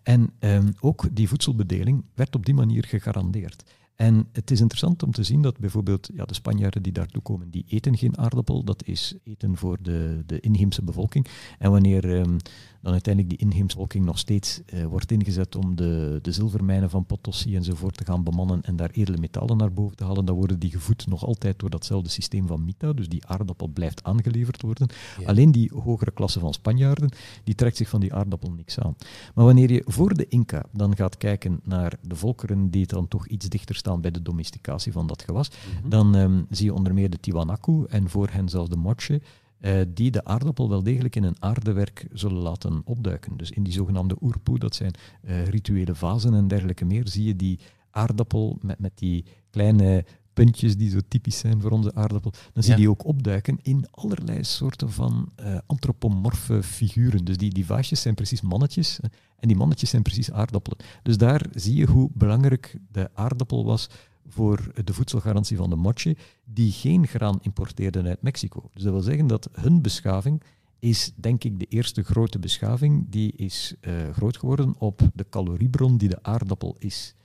En 0.03 0.33
ehm, 0.39 0.71
ook 0.79 1.07
die 1.11 1.27
voedselbedeling 1.27 2.05
werd 2.13 2.35
op 2.35 2.45
die 2.45 2.53
manier 2.53 2.85
gegarandeerd. 2.85 3.63
En 4.01 4.27
het 4.31 4.51
is 4.51 4.59
interessant 4.59 5.03
om 5.03 5.11
te 5.11 5.23
zien 5.23 5.41
dat 5.41 5.57
bijvoorbeeld 5.57 6.09
ja, 6.13 6.25
de 6.25 6.33
Spanjaarden 6.33 6.83
die 6.83 6.91
daartoe 6.91 7.21
komen, 7.21 7.49
die 7.49 7.65
eten 7.67 7.97
geen 7.97 8.17
aardappel. 8.17 8.63
Dat 8.63 8.83
is 8.85 9.15
eten 9.23 9.57
voor 9.57 9.77
de, 9.81 10.23
de 10.25 10.39
inheemse 10.39 10.83
bevolking. 10.83 11.27
En 11.59 11.71
wanneer 11.71 12.15
ehm, 12.15 12.37
dan 12.81 12.91
uiteindelijk 12.91 13.37
die 13.37 13.47
inheemse 13.47 13.75
bevolking 13.75 14.05
nog 14.05 14.17
steeds 14.17 14.61
eh, 14.65 14.85
wordt 14.85 15.11
ingezet 15.11 15.55
om 15.55 15.75
de, 15.75 16.19
de 16.21 16.31
zilvermijnen 16.31 16.89
van 16.89 17.05
Potosí 17.05 17.55
enzovoort 17.55 17.97
te 17.97 18.05
gaan 18.05 18.23
bemannen 18.23 18.61
en 18.61 18.75
daar 18.75 18.89
edele 18.89 19.17
metalen 19.17 19.57
naar 19.57 19.73
boven 19.73 19.95
te 19.95 20.03
halen, 20.03 20.25
dan 20.25 20.35
worden 20.35 20.59
die 20.59 20.71
gevoed 20.71 21.07
nog 21.07 21.25
altijd 21.25 21.59
door 21.59 21.69
datzelfde 21.69 22.09
systeem 22.09 22.47
van 22.47 22.65
MITA. 22.65 22.93
Dus 22.93 23.09
die 23.09 23.25
aardappel 23.25 23.67
blijft 23.67 24.03
aangeleverd 24.03 24.61
worden. 24.61 24.89
Ja. 25.19 25.27
Alleen 25.27 25.51
die 25.51 25.71
hogere 25.73 26.11
klasse 26.11 26.39
van 26.39 26.53
Spanjaarden, 26.53 27.11
die 27.43 27.55
trekt 27.55 27.77
zich 27.77 27.89
van 27.89 27.99
die 27.99 28.13
aardappel 28.13 28.51
niks 28.51 28.79
aan. 28.79 28.95
Maar 29.35 29.45
wanneer 29.45 29.71
je 29.71 29.83
voor 29.85 30.13
de 30.13 30.27
Inca 30.27 30.65
dan 30.71 30.95
gaat 30.95 31.17
kijken 31.17 31.59
naar 31.63 31.93
de 32.01 32.15
volkeren 32.15 32.69
die 32.69 32.87
dan 32.87 33.07
toch 33.07 33.27
iets 33.27 33.49
dichter 33.49 33.75
staan 33.75 33.90
stilstaan 33.91 34.01
bij 34.01 34.11
de 34.11 34.21
domesticatie 34.21 34.91
van 34.91 35.07
dat 35.07 35.23
gewas, 35.23 35.49
Mhm. 35.49 35.89
dan 35.89 36.15
ehm, 36.15 36.41
zie 36.49 36.65
je 36.65 36.73
onder 36.73 36.93
meer 36.93 37.09
de 37.09 37.19
Tiwanaku 37.19 37.85
en 37.89 38.09
voor 38.09 38.29
hen 38.31 38.49
zelfs 38.49 38.69
de 38.69 38.75
Moche, 38.77 39.21
eh, 39.59 39.73
die 39.87 40.11
de 40.11 40.23
aardappel 40.25 40.69
wel 40.69 40.83
degelijk 40.83 41.15
in 41.15 41.23
een 41.23 41.35
aardewerk 41.39 42.07
zullen 42.13 42.41
laten 42.41 42.81
opduiken. 42.85 43.37
Dus 43.37 43.51
in 43.51 43.63
die 43.63 43.73
zogenaamde 43.73 44.15
oerpoe, 44.21 44.59
dat 44.59 44.75
zijn 44.75 44.93
eh, 45.21 45.45
rituele 45.47 45.95
vazen 45.95 46.33
en 46.33 46.47
dergelijke 46.47 46.85
meer, 46.85 47.07
zie 47.07 47.25
je 47.25 47.35
die 47.35 47.59
aardappel 47.91 48.57
met, 48.61 48.79
met 48.79 48.91
die 48.95 49.25
kleine 49.49 50.05
puntjes 50.33 50.77
die 50.77 50.89
zo 50.89 50.99
typisch 51.07 51.37
zijn 51.37 51.61
voor 51.61 51.71
onze 51.71 51.93
aardappel, 51.95 52.31
dan 52.53 52.63
zie 52.63 52.71
je 52.71 52.77
Ja. 52.79 52.83
die 52.83 52.89
ook 52.89 53.05
opduiken 53.05 53.59
in 53.61 53.85
allerlei 53.91 54.43
soorten 54.43 54.91
van 54.91 55.31
eh, 55.35 55.57
antropomorfe 55.65 56.63
figuren. 56.63 57.25
Dus 57.25 57.37
die, 57.37 57.49
die 57.53 57.65
vaasjes 57.65 58.01
zijn 58.01 58.15
precies 58.15 58.41
mannetjes 58.41 58.99
eh, 58.99 59.09
en 59.39 59.47
die 59.47 59.57
mannetjes 59.57 59.89
zijn 59.89 60.01
precies 60.01 60.31
aardappelen. 60.31 60.77
Dus 61.03 61.17
daar 61.17 61.45
zie 61.53 61.75
je 61.75 61.85
hoe 61.85 62.09
belangrijk 62.13 62.77
de 62.91 63.09
aardappel 63.13 63.65
was 63.65 63.89
voor 64.27 64.71
de 64.83 64.93
voedselgarantie 64.93 65.57
van 65.57 65.69
de 65.69 65.75
moche, 65.75 66.15
die 66.45 66.71
geen 66.71 67.07
graan 67.07 67.39
importeerden 67.41 68.05
uit 68.05 68.21
Mexico. 68.21 68.69
Dus 68.73 68.83
dat 68.83 68.91
wil 68.93 69.01
zeggen 69.01 69.27
dat 69.27 69.49
hun 69.51 69.81
beschaving 69.81 70.41
is, 70.79 71.11
denk 71.15 71.43
ik, 71.43 71.59
de 71.59 71.65
eerste 71.65 72.03
grote 72.03 72.39
beschaving 72.39 73.05
die 73.09 73.31
is 73.35 73.73
eh, 73.81 73.93
groot 74.11 74.37
geworden 74.37 74.75
op 74.77 75.01
de 75.13 75.25
caloriebron 75.29 75.97
die 75.97 76.09
de 76.09 76.23
aardappel 76.23 76.75
is. 76.79 77.15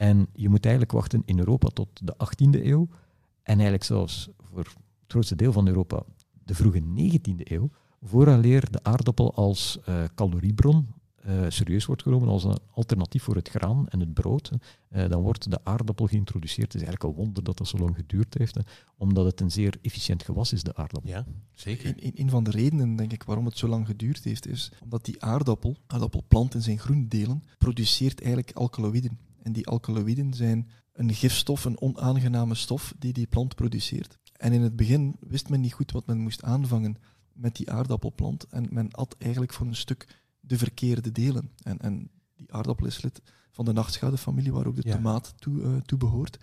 En 0.00 0.26
je 0.32 0.48
moet 0.48 0.62
eigenlijk 0.64 0.94
wachten 0.94 1.22
in 1.24 1.38
Europa 1.38 1.68
tot 1.68 1.88
de 2.06 2.14
18e 2.24 2.64
eeuw 2.64 2.88
en 3.42 3.54
eigenlijk 3.54 3.84
zelfs 3.84 4.28
voor 4.38 4.58
het 4.58 4.76
grootste 5.06 5.36
deel 5.36 5.52
van 5.52 5.66
Europa 5.66 6.02
de 6.44 6.54
vroege 6.54 6.80
19e 6.80 7.34
eeuw, 7.36 7.70
vooraleer 8.02 8.70
de 8.70 8.82
aardappel 8.82 9.34
als 9.34 9.78
eh, 9.84 10.04
caloriebron 10.14 10.86
eh, 11.16 11.40
serieus 11.48 11.84
wordt 11.84 12.02
genomen 12.02 12.28
als 12.28 12.44
een 12.44 12.58
alternatief 12.70 13.22
voor 13.22 13.34
het 13.34 13.48
graan 13.48 13.88
en 13.88 14.00
het 14.00 14.14
brood. 14.14 14.50
eh, 14.88 15.08
dan 15.08 15.22
wordt 15.22 15.50
de 15.50 15.64
aardappel 15.64 16.06
geïntroduceerd. 16.06 16.72
Het 16.72 16.82
is 16.82 16.88
eigenlijk 16.88 17.12
een 17.18 17.24
wonder 17.24 17.42
dat 17.44 17.56
dat 17.58 17.68
zo 17.68 17.76
lang 17.78 17.96
geduurd 17.96 18.34
heeft, 18.38 18.54
hè, 18.54 18.60
omdat 18.96 19.24
het 19.24 19.40
een 19.40 19.50
zeer 19.50 19.74
efficiënt 19.82 20.22
gewas 20.22 20.52
is, 20.52 20.62
de 20.62 20.74
aardappel. 20.76 21.10
Ja, 21.10 21.26
zeker. 21.52 21.86
Een, 21.88 22.06
een- 22.06 22.12
een 22.20 22.30
van 22.30 22.44
de 22.44 22.50
redenen, 22.50 22.96
denk 22.96 23.12
ik, 23.12 23.22
waarom 23.22 23.44
het 23.44 23.58
zo 23.58 23.68
lang 23.68 23.86
geduurd 23.86 24.24
heeft, 24.24 24.46
is 24.46 24.72
omdat 24.82 25.04
die 25.04 25.22
aardappel, 25.22 25.76
aardappelplant 25.86 26.54
in 26.54 26.62
zijn 26.62 26.78
groene 26.78 27.08
delen, 27.08 27.42
produceert 27.58 28.20
eigenlijk 28.20 28.56
alkaloïden. 28.56 29.18
En 29.42 29.52
die 29.52 29.66
alkaloïden 29.66 30.34
zijn 30.34 30.68
een 30.92 31.14
gifstof, 31.14 31.64
een 31.64 31.80
onaangename 31.80 32.54
stof 32.54 32.94
die 32.98 33.12
die 33.12 33.26
plant 33.26 33.54
produceert. 33.54 34.18
En 34.36 34.52
in 34.52 34.60
het 34.62 34.76
begin 34.76 35.16
wist 35.20 35.48
men 35.48 35.60
niet 35.60 35.72
goed 35.72 35.92
wat 35.92 36.06
men 36.06 36.18
moest 36.18 36.42
aanvangen 36.42 36.96
met 37.32 37.56
die 37.56 37.70
aardappelplant. 37.70 38.44
En 38.44 38.66
men 38.70 38.90
at 38.90 39.16
eigenlijk 39.18 39.52
voor 39.52 39.66
een 39.66 39.74
stuk 39.76 40.06
de 40.40 40.58
verkeerde 40.58 41.12
delen. 41.12 41.50
En, 41.62 41.78
en 41.78 42.10
die 42.36 42.52
aardappel 42.52 42.86
is 42.86 43.02
lid 43.02 43.22
van 43.50 43.64
de 43.64 43.72
nachtschadefamilie, 43.72 44.52
waar 44.52 44.66
ook 44.66 44.76
de 44.76 44.88
Ja. 44.88 44.94
tomaat 44.94 45.34
toe, 45.36 45.62
eh, 45.62 45.76
toe 45.76 45.98
behoort. 45.98 46.38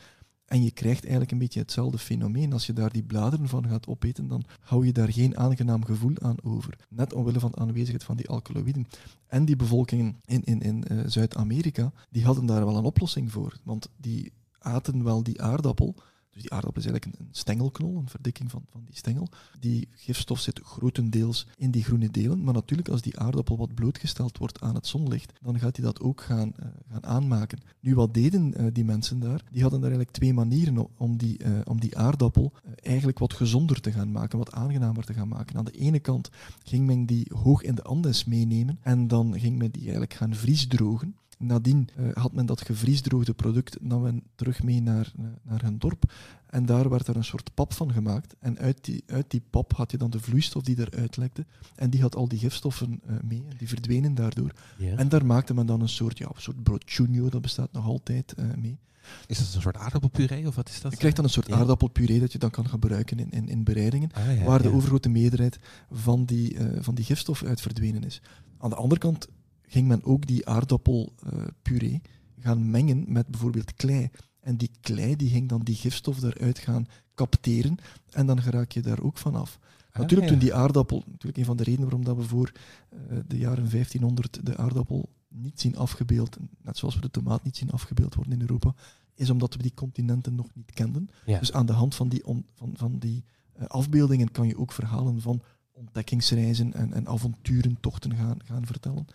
En 0.48 0.64
je 0.64 0.72
krijgt 0.72 1.02
eigenlijk 1.02 1.32
een 1.32 1.38
beetje 1.38 1.60
hetzelfde 1.60 1.98
fenomeen. 1.98 2.54
Als 2.54 2.66
je 2.66 2.74
daar 2.74 2.92
die 2.92 3.04
bladeren 3.04 3.48
van 3.48 3.68
gaat 3.68 3.88
opeten, 3.88 4.28
dan 4.28 4.44
hou 4.60 4.86
je 4.86 4.94
daar 4.94 5.12
geen 5.12 5.38
aangenaam 5.38 5.86
gevoel 5.86 6.14
aan 6.22 6.36
over. 6.44 6.78
Net 6.90 7.14
omwille 7.14 7.40
van 7.40 7.52
de 7.52 7.58
aanwezigheid 7.58 8.04
van 8.04 8.16
die 8.16 8.28
alkaloïden. 8.28 8.88
En 9.28 9.46
die 9.46 9.56
bevolkingen 9.56 10.20
in, 10.26 10.44
in, 10.44 10.62
in 10.62 10.84
eh, 10.84 10.98
Zuid-Amerika, 11.06 11.92
die 12.10 12.26
hadden 12.26 12.46
daar 12.46 12.66
wel 12.66 12.78
een 12.78 12.84
oplossing 12.84 13.32
voor. 13.32 13.58
Want 13.64 13.90
die 13.98 14.32
aten 14.60 15.04
wel 15.04 15.24
die 15.24 15.42
aardappel. 15.42 15.96
Dus 16.38 16.46
die 16.46 16.56
aardappel 16.56 16.82
is 16.82 16.88
eigenlijk 16.88 17.20
een, 17.20 17.28
stengelknol, 17.32 17.98
een 17.98 18.10
verdikking 18.10 18.52
van, 18.52 18.64
van 18.72 18.82
die 18.86 18.96
stengel. 18.96 19.30
Die 19.60 19.88
gifstof 19.92 20.40
zit 20.40 20.60
grotendeels 20.64 21.48
in 21.56 21.72
die 21.72 21.84
groene 21.84 22.12
delen. 22.12 22.44
Maar 22.44 22.54
natuurlijk, 22.54 22.90
als 22.90 23.02
die 23.02 23.20
aardappel 23.20 23.58
wat 23.58 23.74
blootgesteld 23.74 24.38
wordt 24.38 24.62
aan 24.62 24.76
het 24.76 24.88
zonlicht, 24.88 25.34
dan 25.42 25.60
gaat 25.60 25.76
hij 25.76 25.86
dat 25.86 26.02
ook 26.02 26.22
gaan, 26.22 26.54
eh, 26.56 26.68
gaan 26.92 27.06
aanmaken. 27.06 27.60
Nu, 27.80 27.96
wat 27.96 28.14
deden 28.14 28.54
eh, 28.54 28.66
die 28.74 28.86
mensen 28.86 29.20
daar? 29.20 29.44
Die 29.52 29.62
hadden 29.62 29.80
daar 29.80 29.90
eigenlijk 29.90 30.18
twee 30.18 30.34
manieren 30.34 30.88
om 30.98 31.18
die, 31.18 31.38
eh, 31.38 31.52
om 31.64 31.80
die 31.80 31.98
aardappel 31.98 32.54
eigenlijk 32.84 33.20
wat 33.20 33.34
gezonder 33.34 33.82
te 33.82 33.92
gaan 33.92 34.12
maken, 34.12 34.38
wat 34.38 34.52
aangenamer 34.52 35.06
te 35.06 35.14
gaan 35.14 35.28
maken. 35.28 35.58
Aan 35.58 35.66
de 35.66 35.72
ene 35.72 36.00
kant 36.00 36.30
ging 36.64 36.86
men 36.86 37.06
die 37.06 37.32
hoog 37.34 37.62
in 37.62 37.76
de 37.76 37.84
Andes 37.84 38.26
meenemen 38.26 38.80
en 38.82 39.08
dan 39.08 39.40
ging 39.40 39.58
men 39.58 39.72
die 39.72 39.82
eigenlijk 39.82 40.14
gaan 40.14 40.36
vriesdrogen. 40.36 41.16
Nadien 41.38 41.90
eh, 41.96 42.06
had 42.14 42.34
men 42.34 42.46
dat 42.46 42.62
gevriesdroogde 42.62 43.34
product 43.34 43.78
nam 43.82 44.02
men 44.02 44.24
terug 44.36 44.64
mee 44.64 44.82
naar, 44.82 45.12
eh, 45.18 45.26
naar 45.42 45.62
hun 45.62 45.78
dorp. 45.78 46.12
En 46.50 46.66
daar 46.66 46.90
werd 46.90 47.08
er 47.08 47.16
een 47.16 47.24
soort 47.24 47.54
pap 47.54 47.74
van 47.74 47.94
gemaakt. 47.94 48.36
En 48.40 48.58
uit 48.60 48.86
die, 48.86 49.04
uit 49.08 49.32
die 49.32 49.42
pap 49.50 49.74
had 49.76 49.92
je 49.92 49.98
dan 49.98 50.10
de 50.10 50.20
vloeistof 50.20 50.64
die 50.64 50.80
eruit 50.80 51.18
lekte. 51.18 51.46
En 51.76 51.90
die 51.90 52.02
had 52.02 52.16
al 52.16 52.28
die 52.28 52.40
gifstoffen 52.40 53.02
eh, 53.06 53.16
mee. 53.24 53.46
En 53.50 53.58
die 53.58 53.68
verdwenen 53.68 54.16
daardoor. 54.16 54.52
En 54.96 55.10
daar 55.10 55.26
maakte 55.26 55.54
men 55.54 55.66
dan 55.66 55.82
een 55.82 55.90
soort, 55.90 56.18
ja, 56.18 56.26
een 56.26 56.42
soort 56.42 56.64
broodjunio, 56.64 57.30
dat 57.30 57.42
bestaat 57.42 57.72
nog 57.72 57.86
altijd 57.86 58.36
mee. 58.58 58.80
Is 59.28 59.38
dat 59.38 59.54
een 59.56 59.62
soort 59.62 59.78
aardappelpuree 59.78 60.48
of 60.48 60.56
wat 60.56 60.70
is 60.70 60.82
dat? 60.82 60.92
Je 60.92 60.98
krijgt 60.98 61.16
dan 61.16 61.26
een 61.26 61.32
soort 61.32 61.48
Ja. 61.48 61.56
aardappelpuree 61.56 62.20
dat 62.20 62.32
je 62.32 62.38
dan 62.38 62.50
kan 62.50 62.68
gebruiken 62.70 63.20
in, 63.20 63.30
in, 63.30 63.48
in 63.48 63.64
bereidingen. 63.64 64.12
Ah, 64.14 64.38
ja, 64.38 64.44
waar 64.44 64.62
de 64.62 64.70
ja. 64.70 64.76
overgrote 64.76 65.10
meerderheid 65.10 65.60
van 65.92 66.26
die, 66.26 66.58
van 66.80 66.96
die 66.96 67.06
gifstof 67.06 67.44
uit 67.44 67.62
verdwenen 67.62 68.04
is. 68.04 68.22
Aan 68.58 68.70
de 68.70 68.76
andere 68.76 69.00
kant 69.00 69.28
ging 69.68 69.88
men 69.88 70.04
ook 70.04 70.28
die 70.28 70.48
aardappelpuree 70.48 72.02
gaan 72.40 72.70
mengen 72.70 73.06
met 73.08 73.28
bijvoorbeeld 73.28 73.74
klei. 73.74 74.10
En 74.40 74.58
die 74.58 74.72
klei 74.82 75.16
die 75.16 75.30
ging 75.30 75.50
dan 75.50 75.62
die 75.62 75.76
gifstof 75.76 76.24
eruit 76.24 76.60
gaan 76.60 76.88
capteren 77.16 77.78
en 78.12 78.26
dan 78.26 78.42
geraak 78.42 78.72
je 78.72 78.82
daar 78.82 79.02
ook 79.02 79.18
vanaf. 79.18 79.60
Ah, 79.92 80.00
natuurlijk 80.02 80.30
ja. 80.30 80.34
toen 80.36 80.44
die 80.44 80.54
aardappel, 80.54 81.04
natuurlijk 81.08 81.38
een 81.38 81.46
van 81.46 81.58
de 81.58 81.64
redenen 81.64 81.84
waarom 81.90 82.06
dat 82.06 82.16
we 82.18 82.24
voor 82.24 82.52
eh, 82.90 82.98
de 83.28 83.38
jaren 83.38 83.70
1500 83.70 84.46
de 84.46 84.58
aardappel 84.58 85.10
niet 85.28 85.62
zien 85.62 85.78
afgebeeld, 85.78 86.38
net 86.62 86.78
zoals 86.78 86.96
we 86.96 87.02
de 87.02 87.12
tomaat 87.12 87.44
niet 87.44 87.58
zien 87.58 87.72
afgebeeld 87.72 88.16
worden 88.16 88.34
in 88.34 88.42
Europa, 88.42 88.74
is 89.14 89.30
omdat 89.30 89.56
we 89.56 89.62
die 89.62 89.74
continenten 89.74 90.36
nog 90.36 90.48
niet 90.54 90.72
kenden. 90.72 91.10
Ja. 91.26 91.40
Dus 91.40 91.54
aan 91.54 91.66
de 91.66 91.74
hand 91.74 91.96
van 91.96 92.10
die, 92.10 92.26
on- 92.26 92.46
van, 92.54 92.72
van 92.76 93.00
die 93.00 93.24
eh, 93.54 93.66
afbeeldingen 93.66 94.32
kan 94.32 94.48
je 94.48 94.58
ook 94.58 94.72
verhalen 94.72 95.22
van 95.22 95.42
ontdekkingsreizen 95.72 96.74
en, 96.74 96.94
en 96.94 97.08
avonturentochten 97.08 98.16
gaan, 98.16 98.38
gaan 98.44 98.66
vertellen. 98.66 99.08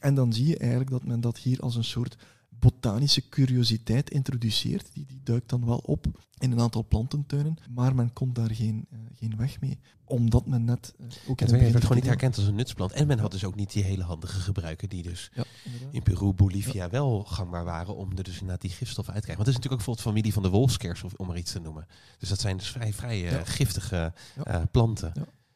En 0.00 0.14
dan 0.14 0.32
zie 0.32 0.46
je 0.46 0.58
eigenlijk 0.58 0.90
dat 0.90 1.04
men 1.04 1.20
dat 1.20 1.38
hier 1.38 1.60
als 1.60 1.76
een 1.76 1.84
soort 1.84 2.16
botanische 2.58 3.28
curiositeit 3.28 4.10
introduceert. 4.10 4.88
Die, 4.92 5.04
die 5.06 5.20
duikt 5.24 5.48
dan 5.48 5.66
wel 5.66 5.78
op 5.78 6.06
in 6.38 6.52
een 6.52 6.60
aantal 6.60 6.84
plantentuinen, 6.88 7.56
maar 7.70 7.94
men 7.94 8.12
komt 8.12 8.34
daar 8.34 8.54
geen, 8.54 8.86
eh, 8.90 8.98
geen 9.18 9.36
weg 9.36 9.60
mee. 9.60 9.78
Omdat 10.04 10.46
men 10.46 10.64
net 10.64 10.94
eh, 10.98 11.06
ook 11.28 11.40
Ja, 11.40 11.46
het 11.46 11.60
werd 11.60 11.82
gewoon 11.82 11.96
niet 11.96 12.06
herkend 12.06 12.36
als 12.36 12.46
een 12.46 12.54
nutsplant. 12.54 12.92
En 12.92 13.06
men 13.06 13.18
had 13.18 13.30
dus 13.30 13.44
ook 13.44 13.54
niet 13.54 13.72
die 13.72 13.82
hele 13.84 14.02
handige 14.02 14.40
gebruiken 14.40 14.88
die 14.88 15.02
dus 15.02 15.30
Ja, 15.34 15.44
in 15.90 16.02
Peru, 16.02 16.32
Bolivia 16.32 16.90
wel 16.90 17.24
gangbaar 17.24 17.64
waren 17.64 17.96
om 17.96 18.10
er 18.16 18.22
dus 18.24 18.34
inderdaad 18.34 18.60
die 18.60 18.70
gifstoffen 18.70 19.14
uit 19.14 19.22
te 19.22 19.28
krijgen. 19.28 19.44
Want 19.44 19.46
het 19.46 19.48
is 19.48 19.54
natuurlijk 19.54 19.72
ook 19.72 19.96
bijvoorbeeld 19.96 20.06
familie 20.06 20.32
van 20.32 20.42
de 20.42 20.48
wolfskers, 20.48 21.02
of- 21.02 21.14
om 21.16 21.26
maar 21.26 21.38
iets 21.38 21.52
te 21.52 21.60
noemen. 21.60 21.86
Dus 22.18 22.28
dat 22.28 22.40
zijn 22.40 22.56
dus 22.56 22.68
vrij, 22.70 22.92
vrij 22.92 23.24
eh, 23.26 23.30
Ja. 23.32 23.44
giftige 23.44 24.12
planten. 24.70 25.12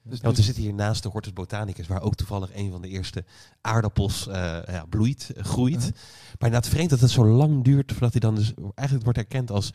Dus, 0.08 0.18
Ja, 0.18 0.24
want 0.24 0.36
we 0.36 0.42
zitten 0.42 0.62
hier 0.62 0.74
naast 0.74 1.02
de 1.02 1.08
Hortus 1.08 1.32
Botanicus, 1.32 1.86
waar 1.86 2.02
ook 2.02 2.14
toevallig 2.14 2.54
een 2.54 2.70
van 2.70 2.82
de 2.82 2.88
eerste 2.88 3.24
aardappels 3.60 4.26
eh, 4.26 4.34
ja, 4.66 4.84
bloeit, 4.88 5.32
eh, 5.36 5.44
groeit. 5.44 5.74
Uh-huh. 5.74 5.92
Maar 6.38 6.48
inderdaad 6.48 6.68
vreemd 6.68 6.90
dat 6.90 7.00
het 7.00 7.10
zo 7.10 7.26
lang 7.26 7.64
duurt 7.64 7.90
voordat 7.92 8.12
hij 8.12 8.20
dan 8.20 8.34
dus 8.34 8.52
eigenlijk 8.74 9.04
wordt 9.04 9.18
erkend 9.18 9.50
als, 9.50 9.72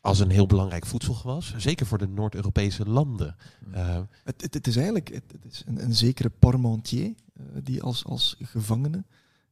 als 0.00 0.18
een 0.18 0.30
heel 0.30 0.46
belangrijk 0.46 0.86
voedselgewas. 0.86 1.54
Zeker 1.56 1.86
voor 1.86 1.98
de 1.98 2.08
Noord-Europese 2.08 2.88
landen. 2.88 3.36
Eh, 3.72 3.98
Het, 4.24 4.40
het, 4.42 4.54
het 4.54 4.66
is 4.66 4.76
eigenlijk 4.76 5.08
het, 5.08 5.24
het 5.42 5.52
is 5.52 5.62
een, 5.66 5.82
een 5.82 5.94
zekere 5.94 6.30
Parmentier, 6.30 7.14
eh, 7.34 7.44
die 7.62 7.82
als, 7.82 8.04
als 8.04 8.36
gevangene 8.40 9.04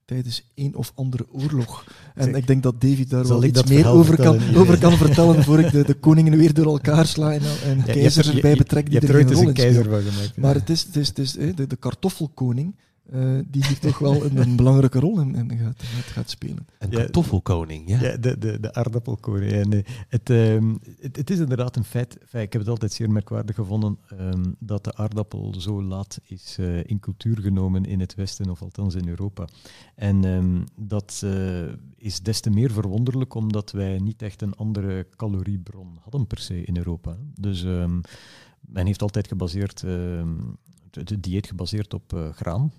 tijdens 0.05 0.50
een 0.55 0.74
of 0.74 0.92
andere 0.94 1.26
oorlog. 1.32 1.84
En 2.14 2.34
ik 2.34 2.46
denk 2.46 2.62
dat 2.62 2.80
David 2.80 3.11
daar 3.11 3.26
wel 3.26 3.44
iets 3.44 3.64
meer 3.64 3.86
over 3.88 4.16
kan, 4.16 4.34
vertellen? 4.40 4.61
over 4.61 4.78
kan 4.78 4.96
vertellen 4.96 5.44
voor 5.44 5.59
ik 5.61 5.70
de, 5.72 5.84
de 5.84 5.94
koningen 5.94 6.38
weer 6.38 6.55
door 6.55 6.66
elkaar 6.66 7.07
sla 7.07 7.32
en, 7.32 7.40
en 7.64 7.76
Ja, 7.76 7.82
keizers 7.92 8.28
er- 8.28 8.34
erbij 8.34 8.55
betrek 8.57 8.90
die 8.90 9.00
er 9.00 9.14
geen 9.14 9.32
rol 9.32 9.48
in 9.48 9.53
keizer 9.55 9.82
spelen. 9.84 10.03
van 10.03 10.12
gemaakt. 10.12 10.36
Maar 10.36 10.55
het 10.55 10.70
is, 10.70 10.82
het 10.82 10.96
is, 10.96 11.09
het 11.09 11.18
is 11.18 11.32
de, 11.32 11.66
de 11.66 11.76
kartoffelkoning 11.76 12.74
eh, 13.13 13.39
die 13.47 13.67
hier 13.67 13.79
toch 13.79 13.99
wel 13.99 14.25
een, 14.25 14.37
een 14.37 14.57
belangrijke 14.57 15.01
rol 15.01 15.21
in, 15.21 15.35
in 15.35 15.75
gaat, 15.89 16.31
spelen. 16.31 16.67
een 16.79 16.91
Ja. 16.91 16.97
kartoffelkoning, 16.97 17.89
ja. 17.89 18.01
Ja, 18.01 18.17
de, 18.17 18.39
de, 18.39 18.61
de 18.61 18.75
aardappelkoning. 18.75 19.51
Ja, 19.53 19.65
nee. 19.65 19.85
het, 20.09 20.31
ehm, 20.31 20.75
het, 21.01 21.17
het 21.17 21.31
is 21.31 21.39
inderdaad 21.39 21.77
een 21.77 21.85
feit. 21.85 22.15
Ik 22.33 22.53
heb 22.53 22.53
het 22.53 22.69
altijd 22.69 22.93
zeer 22.93 23.11
merkwaardig 23.11 23.55
gevonden 23.57 23.99
ehm, 24.09 24.43
dat 24.59 24.85
de 24.85 24.95
aardappel 24.95 25.55
zo 25.61 25.83
laat 25.83 26.19
is 26.27 26.57
eh, 26.59 26.85
in 26.85 27.01
cultuur 27.01 27.41
genomen 27.41 27.85
in 27.85 28.01
het 28.01 28.15
Westen, 28.15 28.51
of 28.51 28.63
althans 28.63 28.95
in 28.95 29.09
Europa. 29.09 29.45
En 29.95 30.25
ehm, 30.25 30.61
dat 30.77 31.21
eh, 31.25 31.63
is 31.97 32.21
des 32.21 32.41
te 32.41 32.51
meer 32.51 32.73
verwonderlijk 32.73 33.35
omdat 33.35 33.71
wij 33.71 33.99
niet 33.99 34.23
echt 34.23 34.43
een 34.43 34.55
andere 34.55 35.07
caloriebron 35.17 35.99
hadden 36.03 36.27
per 36.27 36.39
se 36.39 36.65
in 36.65 36.77
Europa. 36.77 37.17
Dus 37.35 37.65
ehm, 37.65 38.01
men 38.61 38.87
heeft 38.87 39.03
altijd 39.03 39.29
gebaseerd, 39.29 39.83
ehm, 39.83 40.29
het, 40.91 41.09
het 41.09 41.23
dieet 41.23 41.47
gebaseerd 41.47 41.95
op 41.95 42.13
eh, 42.13 42.29
graan. 42.33 42.73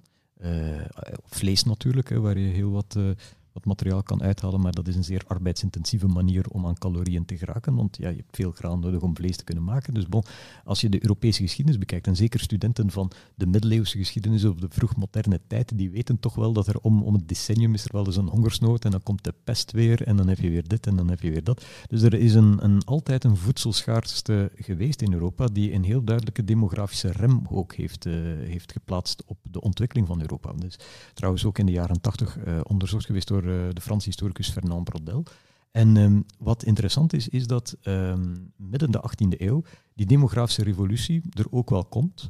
Eh, 0.44 0.86
vlees 1.26 1.64
natuurlijk, 1.64 2.10
hè, 2.10 2.20
waar 2.20 2.38
je 2.38 2.48
heel 2.48 2.72
wat 2.72 2.96
eh, 2.98 3.10
wat 3.54 3.66
materiaal 3.66 4.04
kan 4.04 4.22
uithalen, 4.22 4.62
maar 4.62 4.72
dat 4.72 4.88
is 4.88 4.95
een 4.95 5.04
zeer 5.04 5.24
arbeidsintensieve 5.28 6.08
manier 6.08 6.47
om 6.47 6.68
aan 6.68 6.78
calorieën 6.78 7.26
te 7.26 7.38
geraken, 7.38 7.76
want 7.76 7.97
ja, 7.97 8.10
je 8.10 8.16
hebt 8.16 8.36
veel 8.36 8.51
graan 8.51 8.80
nodig 8.80 9.01
om 9.01 9.16
vlees 9.16 9.38
te 9.38 9.43
kunnen 9.43 9.64
maken. 9.64 9.93
Dus 9.93 10.08
bon, 10.08 10.24
als 10.64 10.82
je 10.82 10.89
de 10.89 11.01
Europese 11.01 11.41
geschiedenis 11.41 11.80
bekijkt, 11.80 12.08
en 12.08 12.16
zeker 12.16 12.39
studenten 12.39 12.91
van 12.91 13.12
de 13.36 13.45
middeleeuwse 13.45 13.97
geschiedenis 13.97 14.43
of 14.45 14.56
de 14.56 14.68
vroegmoderne 14.70 15.41
tijd, 15.47 15.78
die 15.78 15.89
weten 15.89 16.20
toch 16.20 16.36
wel 16.36 16.54
dat 16.54 16.68
er 16.68 16.80
om, 16.80 17.04
om 17.04 17.14
het 17.14 17.28
decennium 17.28 17.74
is 17.74 17.86
er 17.86 17.91
wel 17.91 18.06
eens 18.06 18.18
een 18.18 18.28
hongersnood 18.28 18.86
en 18.86 18.91
dan 18.91 19.04
komt 19.04 19.24
de 19.24 19.34
pest 19.43 19.72
weer 19.72 20.01
en 20.01 20.16
dan 20.16 20.28
heb 20.28 20.39
je 20.39 20.49
weer 20.49 20.68
dit 20.68 20.88
en 20.88 20.95
dan 20.95 21.10
heb 21.10 21.22
je 21.22 21.30
weer 21.30 21.43
dat. 21.43 21.66
Dus 21.88 22.01
er 22.01 22.14
is 22.14 22.34
een, 22.34 22.64
een, 22.64 22.84
altijd 22.84 23.24
een 23.24 23.38
voedselschaarste 23.38 24.51
geweest 24.56 25.01
in 25.01 25.14
Europa 25.14 25.45
die 25.45 25.74
een 25.74 25.84
heel 25.84 26.04
duidelijke 26.04 26.43
demografische 26.43 27.12
rem 27.12 27.41
ook 27.49 27.74
heeft, 27.74 28.06
uh, 28.06 28.14
heeft 28.47 28.72
geplaatst 28.72 29.24
op 29.26 29.38
de 29.41 29.62
ontwikkeling 29.62 30.08
van 30.08 30.22
Europa. 30.22 30.54
Dus 30.54 30.80
trouwens 31.14 31.45
ook 31.45 31.58
in 31.58 31.66
de 31.66 31.72
jaren 31.72 32.01
tachtig 32.01 32.38
uh, 32.38 32.60
onderzocht 32.64 33.06
geweest 33.06 33.28
door 33.28 33.43
uh, 33.44 33.68
de 33.74 33.82
Franse 33.82 34.08
historicus 34.08 34.50
Fernand 34.50 34.84
Brodel. 34.84 35.24
En 35.72 35.96
um, 35.96 36.26
wat 36.39 36.64
interessant 36.64 37.14
is, 37.14 37.30
is 37.30 37.48
dat 37.48 37.78
um, 37.84 38.52
midden 38.56 38.91
de 38.91 39.04
18e 39.10 39.41
eeuw 39.41 39.64
die 39.94 40.06
demografische 40.06 40.64
revolutie 40.64 41.22
er 41.30 41.46
ook 41.50 41.70
wel 41.70 41.86
komt. 41.86 42.30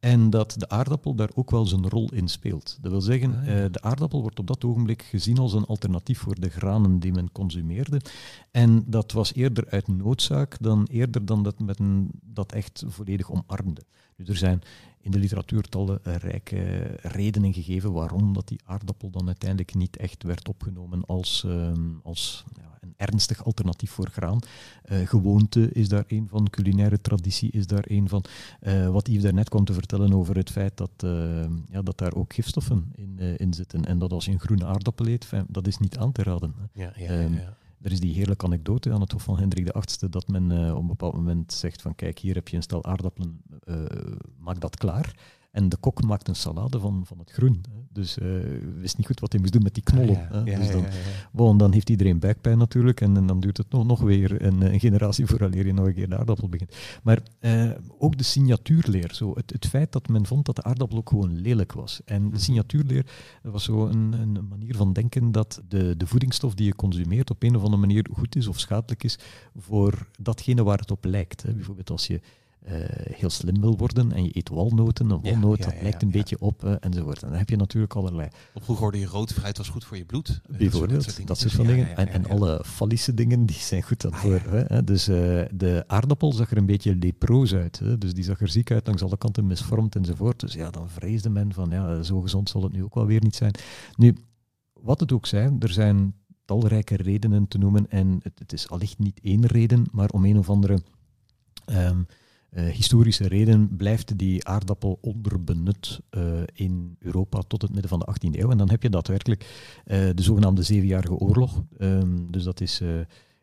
En 0.00 0.30
dat 0.30 0.54
de 0.58 0.68
aardappel 0.68 1.14
daar 1.14 1.30
ook 1.34 1.50
wel 1.50 1.66
zijn 1.66 1.88
rol 1.88 2.12
in 2.12 2.28
speelt. 2.28 2.78
Dat 2.80 2.90
wil 2.90 3.00
zeggen, 3.00 3.36
ah, 3.36 3.46
ja. 3.46 3.64
uh, 3.64 3.70
de 3.70 3.82
aardappel 3.82 4.20
wordt 4.20 4.38
op 4.38 4.46
dat 4.46 4.64
ogenblik 4.64 5.02
gezien 5.02 5.38
als 5.38 5.52
een 5.52 5.66
alternatief 5.66 6.18
voor 6.18 6.40
de 6.40 6.48
granen 6.48 6.98
die 6.98 7.12
men 7.12 7.32
consumeerde. 7.32 8.00
En 8.50 8.84
dat 8.86 9.12
was 9.12 9.34
eerder 9.34 9.68
uit 9.70 9.88
noodzaak 9.88 10.56
dan 10.60 10.86
eerder 10.90 11.24
dan 11.24 11.42
dat 11.42 11.58
men 11.58 12.10
dat 12.24 12.52
echt 12.52 12.84
volledig 12.86 13.30
omarmde. 13.30 13.82
Dus 14.16 14.28
er 14.28 14.36
zijn 14.36 14.62
in 15.00 15.10
de 15.10 15.18
literatuur 15.18 15.62
tallen 15.62 16.00
rijke 16.02 16.56
redenen 17.02 17.52
gegeven 17.52 17.92
waarom 17.92 18.32
dat 18.32 18.48
die 18.48 18.60
aardappel 18.64 19.10
dan 19.10 19.26
uiteindelijk 19.26 19.74
niet 19.74 19.96
echt 19.96 20.22
werd 20.22 20.48
opgenomen 20.48 21.04
als, 21.06 21.42
um, 21.46 22.00
als 22.02 22.44
ja, 22.56 22.78
een 22.80 22.94
ernstig 22.96 23.44
alternatief 23.44 23.90
voor 23.90 24.08
graan. 24.08 24.38
Uh, 24.92 25.06
gewoonte 25.06 25.72
is 25.72 25.88
daar 25.88 26.04
een 26.06 26.26
van, 26.30 26.50
culinaire 26.50 27.00
traditie 27.00 27.50
is 27.50 27.66
daar 27.66 27.84
een 27.86 28.08
van. 28.08 28.24
Uh, 28.62 28.88
wat 28.88 29.08
Yves 29.08 29.22
daarnet 29.22 29.48
kwam 29.48 29.64
te 29.64 29.72
vertellen 29.72 30.12
over 30.12 30.36
het 30.36 30.50
feit 30.50 30.76
dat, 30.76 30.90
uh, 31.04 31.46
ja, 31.70 31.82
dat 31.82 31.98
daar 31.98 32.14
ook 32.14 32.32
gifstoffen 32.32 32.92
in, 32.94 33.18
in 33.36 33.54
zitten. 33.54 33.84
En 33.84 33.98
dat 33.98 34.12
als 34.12 34.24
je 34.24 34.30
een 34.30 34.40
groene 34.40 34.66
aardappel 34.66 35.06
eet, 35.06 35.30
dat 35.48 35.66
is 35.66 35.78
niet 35.78 35.98
aan 35.98 36.12
te 36.12 36.22
raden. 36.22 36.54
Ja, 36.72 36.92
ja, 36.96 37.12
ja, 37.12 37.20
ja. 37.20 37.56
Er 37.82 37.92
is 37.92 38.00
die 38.00 38.14
heerlijke 38.14 38.44
anekdote 38.44 38.92
aan 38.92 39.00
het 39.00 39.12
Hof 39.12 39.22
van 39.22 39.38
Hendrik 39.38 39.70
VIII 39.72 40.10
dat 40.10 40.28
men 40.28 40.50
uh, 40.50 40.74
op 40.74 40.80
een 40.80 40.86
bepaald 40.86 41.14
moment 41.14 41.52
zegt 41.52 41.82
van 41.82 41.94
kijk, 41.94 42.18
hier 42.18 42.34
heb 42.34 42.48
je 42.48 42.56
een 42.56 42.62
stel 42.62 42.84
aardappelen, 42.84 43.42
uh, 43.64 43.84
maak 44.38 44.60
dat 44.60 44.76
klaar. 44.76 45.14
En 45.50 45.68
de 45.68 45.76
kok 45.76 46.02
maakt 46.02 46.28
een 46.28 46.36
salade 46.36 46.80
van, 46.80 47.02
van 47.06 47.18
het 47.18 47.30
groen. 47.30 47.64
Hè. 47.70 47.78
Dus 47.92 48.18
uh, 48.18 48.28
wist 48.80 48.96
niet 48.96 49.06
goed 49.06 49.20
wat 49.20 49.32
hij 49.32 49.40
moest 49.40 49.52
doen 49.52 49.62
met 49.62 49.74
die 49.74 49.82
knollen. 49.82 50.30
Ah, 50.30 50.46
ja, 50.46 50.52
ja, 50.52 50.58
dus 50.58 50.70
dan, 50.70 50.84
bon, 51.32 51.58
dan 51.58 51.72
heeft 51.72 51.90
iedereen 51.90 52.18
buikpijn 52.18 52.58
natuurlijk. 52.58 53.00
En, 53.00 53.16
en 53.16 53.26
dan 53.26 53.40
duurt 53.40 53.56
het 53.56 53.70
nog, 53.70 53.86
nog 53.86 54.00
weer 54.00 54.42
een, 54.42 54.60
een 54.72 54.80
generatie 54.80 55.26
vooraleer 55.30 55.66
je 55.66 55.72
nog 55.72 55.86
een 55.86 55.94
keer 55.94 56.08
de 56.08 56.18
aardappel 56.18 56.48
begint. 56.48 56.76
Maar 57.02 57.18
uh, 57.40 57.70
ook 57.98 58.18
de 58.18 58.24
signatuurleer. 58.24 59.14
Zo, 59.14 59.34
het, 59.34 59.52
het 59.52 59.66
feit 59.66 59.92
dat 59.92 60.08
men 60.08 60.26
vond 60.26 60.46
dat 60.46 60.56
de 60.56 60.62
aardappel 60.62 60.98
ook 60.98 61.08
gewoon 61.08 61.40
lelijk 61.40 61.72
was. 61.72 62.00
En 62.04 62.30
de 62.30 62.38
signatuurleer 62.38 63.06
was 63.42 63.64
zo 63.64 63.86
een, 63.86 64.12
een 64.12 64.48
manier 64.48 64.74
van 64.74 64.92
denken 64.92 65.32
dat 65.32 65.62
de, 65.68 65.96
de 65.96 66.06
voedingsstof 66.06 66.54
die 66.54 66.66
je 66.66 66.74
consumeert 66.74 67.30
op 67.30 67.42
een 67.42 67.56
of 67.56 67.62
andere 67.62 67.80
manier 67.80 68.06
goed 68.12 68.36
is 68.36 68.46
of 68.46 68.58
schadelijk 68.58 69.04
is 69.04 69.18
voor 69.56 70.08
datgene 70.18 70.62
waar 70.62 70.78
het 70.78 70.90
op 70.90 71.04
lijkt. 71.04 71.42
Hè. 71.42 71.52
Bijvoorbeeld 71.52 71.90
als 71.90 72.06
je 72.06 72.20
uh, 72.66 72.72
heel 72.92 73.30
slim 73.30 73.60
wil 73.60 73.76
worden 73.76 74.12
en 74.12 74.24
je 74.24 74.36
eet 74.36 74.48
walnoten, 74.48 75.10
een 75.10 75.20
walnoot, 75.20 75.58
ja, 75.58 75.64
ja, 75.66 75.72
dat 75.72 75.82
lijkt 75.82 76.02
een 76.02 76.10
beetje 76.10 76.40
op 76.40 76.64
uh, 76.64 76.74
enzovoort. 76.80 77.22
En 77.22 77.28
dan 77.28 77.38
heb 77.38 77.48
je 77.48 77.56
natuurlijk 77.56 77.94
allerlei... 77.94 78.28
Of 78.54 78.64
vroeger 78.64 78.84
hoorde 78.84 78.98
je 78.98 79.06
rood 79.06 79.32
fruit 79.32 79.56
was 79.56 79.68
goed 79.68 79.84
voor 79.84 79.96
je 79.96 80.04
bloed. 80.04 80.40
Bijvoorbeeld, 80.58 81.04
dat 81.04 81.14
soort, 81.14 81.26
dat 81.26 81.38
soort 81.38 81.52
van 81.52 81.66
dingen. 81.66 81.96
En, 81.96 82.08
en 82.08 82.28
alle 82.28 82.62
fallische 82.66 83.14
dingen, 83.14 83.46
die 83.46 83.56
zijn 83.56 83.82
goed 83.82 84.00
daarvoor. 84.00 84.42
Ah, 84.46 84.68
hè? 84.68 84.84
Dus 84.84 85.08
uh, 85.08 85.16
de 85.50 85.84
aardappel 85.86 86.32
zag 86.32 86.50
er 86.50 86.56
een 86.56 86.66
beetje 86.66 86.96
leproos 86.96 87.54
uit. 87.54 87.78
Hè? 87.78 87.98
Dus 87.98 88.14
die 88.14 88.24
zag 88.24 88.40
er 88.40 88.48
ziek 88.48 88.70
uit, 88.70 88.86
langs 88.86 89.02
alle 89.02 89.18
kanten 89.18 89.46
misvormd 89.46 89.96
enzovoort. 89.96 90.40
Dus 90.40 90.52
ja, 90.52 90.70
dan 90.70 90.90
vreesde 90.90 91.30
men 91.30 91.52
van, 91.52 91.70
ja, 91.70 92.02
zo 92.02 92.20
gezond 92.20 92.48
zal 92.48 92.62
het 92.62 92.72
nu 92.72 92.84
ook 92.84 92.94
wel 92.94 93.06
weer 93.06 93.22
niet 93.22 93.36
zijn. 93.36 93.54
Nu, 93.96 94.16
wat 94.72 95.00
het 95.00 95.12
ook 95.12 95.26
zijn, 95.26 95.56
er 95.60 95.72
zijn 95.72 96.14
talrijke 96.44 96.96
redenen 96.96 97.48
te 97.48 97.58
noemen 97.58 97.90
en 97.90 98.20
het, 98.22 98.38
het 98.38 98.52
is 98.52 98.68
allicht 98.68 98.98
niet 98.98 99.20
één 99.22 99.46
reden, 99.46 99.86
maar 99.92 100.08
om 100.08 100.24
een 100.24 100.38
of 100.38 100.50
andere... 100.50 100.78
Um, 101.70 102.06
uh, 102.52 102.68
historische 102.68 103.28
reden 103.28 103.76
blijft 103.76 104.18
die 104.18 104.46
aardappel 104.46 104.98
onderbenut 105.00 106.00
uh, 106.10 106.22
in 106.52 106.96
Europa 106.98 107.40
tot 107.48 107.62
het 107.62 107.70
midden 107.72 107.88
van 107.88 107.98
de 107.98 108.08
18e 108.10 108.38
eeuw. 108.40 108.50
En 108.50 108.58
dan 108.58 108.70
heb 108.70 108.82
je 108.82 108.90
daadwerkelijk 108.90 109.42
uh, 109.86 109.96
de 110.14 110.22
zogenaamde 110.22 110.62
Zevenjarige 110.62 111.14
Oorlog. 111.14 111.62
Um, 111.78 112.30
dus 112.30 112.42
dat 112.42 112.60
is, 112.60 112.82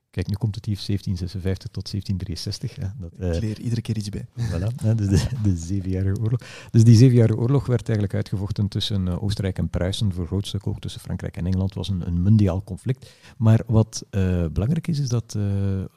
kijk, 0.09 0.27
nu 0.27 0.35
komt 0.35 0.55
het 0.55 0.65
hier 0.65 0.81
1756 0.85 1.69
tot 1.69 1.91
1763. 1.91 2.75
Hè, 2.75 2.87
dat, 2.97 3.35
Ik 3.35 3.41
leer 3.41 3.59
iedere 3.59 3.81
keer 3.81 3.97
iets 3.97 4.09
bij. 4.09 4.25
Voilà, 4.51 4.75
hè, 4.75 4.95
dus 4.95 5.07
de, 5.07 5.27
de 5.43 5.57
Zevenjarige 5.57 6.21
Oorlog. 6.21 6.39
Dus 6.71 6.83
die 6.83 6.95
Zevenjarige 6.95 7.39
Oorlog 7.39 7.65
werd 7.65 7.83
eigenlijk 7.83 8.13
uitgevochten 8.13 8.67
tussen 8.67 9.21
Oostenrijk 9.21 9.57
en 9.57 9.69
Pruisen, 9.69 10.13
voor 10.13 10.27
groot 10.27 10.47
stuk 10.47 10.67
ook 10.67 10.79
tussen 10.79 11.01
Frankrijk 11.01 11.37
en 11.37 11.45
Engeland. 11.45 11.73
was 11.73 11.89
een, 11.89 12.07
een 12.07 12.21
mondiaal 12.21 12.63
conflict. 12.63 13.11
Maar 13.37 13.61
wat 13.67 14.05
belangrijk 14.51 14.87
is, 14.87 14.99
is 14.99 15.09
dat 15.09 15.31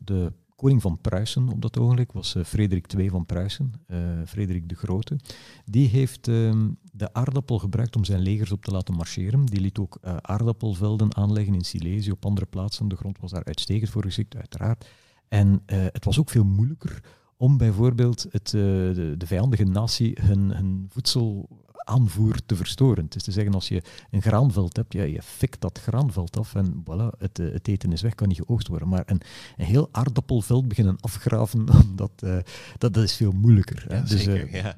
de 0.04 0.32
koning 0.58 0.82
van 0.82 0.98
Pruisen 1.00 1.48
op 1.48 1.62
dat 1.62 1.78
ogenblik 1.78 2.12
was 2.12 2.34
uh, 2.34 2.44
Frederik 2.44 2.92
II 2.92 3.08
van 3.08 3.26
Pruisen, 3.26 3.72
uh, 3.86 3.98
Frederik 4.26 4.68
de 4.68 4.74
Grote. 4.74 5.18
Die 5.64 5.88
heeft 5.88 6.28
uh, 6.28 6.64
de 6.92 7.12
aardappel 7.12 7.58
gebruikt 7.58 7.96
om 7.96 8.04
zijn 8.04 8.20
legers 8.20 8.52
op 8.52 8.64
te 8.64 8.70
laten 8.70 8.94
marcheren. 8.94 9.44
Die 9.44 9.60
liet 9.60 9.78
ook 9.78 9.98
uh, 10.04 10.16
aardappelvelden 10.16 11.16
aanleggen 11.16 11.54
in 11.54 11.64
Silesië, 11.64 12.10
op 12.10 12.24
andere 12.24 12.46
plaatsen. 12.46 12.88
De 12.88 12.96
grond 12.96 13.18
was 13.20 13.30
daar 13.30 13.44
uitstekend 13.44 13.90
voor 13.90 14.02
geschikt, 14.02 14.36
uiteraard. 14.36 14.86
En 15.28 15.62
het 15.66 16.04
was 16.04 16.18
ook 16.18 16.30
veel 16.30 16.44
moeilijker 16.44 17.02
om 17.36 17.56
bijvoorbeeld 17.56 18.26
het, 18.30 18.50
de, 18.50 19.14
de, 19.18 19.26
vijandige 19.26 19.64
natie 19.64 20.18
hun, 20.20 20.50
hun 20.50 20.86
voedsel 20.88 21.48
aanvoer 21.88 22.36
te 22.46 22.56
verstoren. 22.56 23.04
Het 23.04 23.14
is 23.14 23.22
te 23.22 23.32
zeggen, 23.32 23.54
als 23.54 23.68
je 23.68 23.82
een 24.10 24.22
graanveld 24.22 24.76
hebt, 24.76 24.92
ja, 24.92 25.02
je 25.02 25.22
fikt 25.22 25.60
dat 25.60 25.78
graanveld 25.78 26.38
af 26.38 26.54
en 26.54 26.84
voilà, 26.84 27.18
het, 27.18 27.36
het 27.36 27.68
eten 27.68 27.92
is 27.92 28.02
weg, 28.02 28.14
kan 28.14 28.28
niet 28.28 28.36
geoogst 28.36 28.68
worden. 28.68 28.88
Maar 28.88 29.02
een, 29.06 29.20
een 29.56 29.64
heel 29.64 29.88
aardappelveld 29.92 30.68
beginnen 30.68 30.96
afgraven, 31.00 31.66
dat, 31.96 32.10
uh, 32.24 32.38
dat, 32.78 32.94
dat 32.94 33.04
is 33.04 33.16
veel 33.16 33.32
moeilijker. 33.32 33.86
Ja, 33.88 34.00
dus, 34.00 34.22
zeker, 34.22 34.54
ja. 34.56 34.76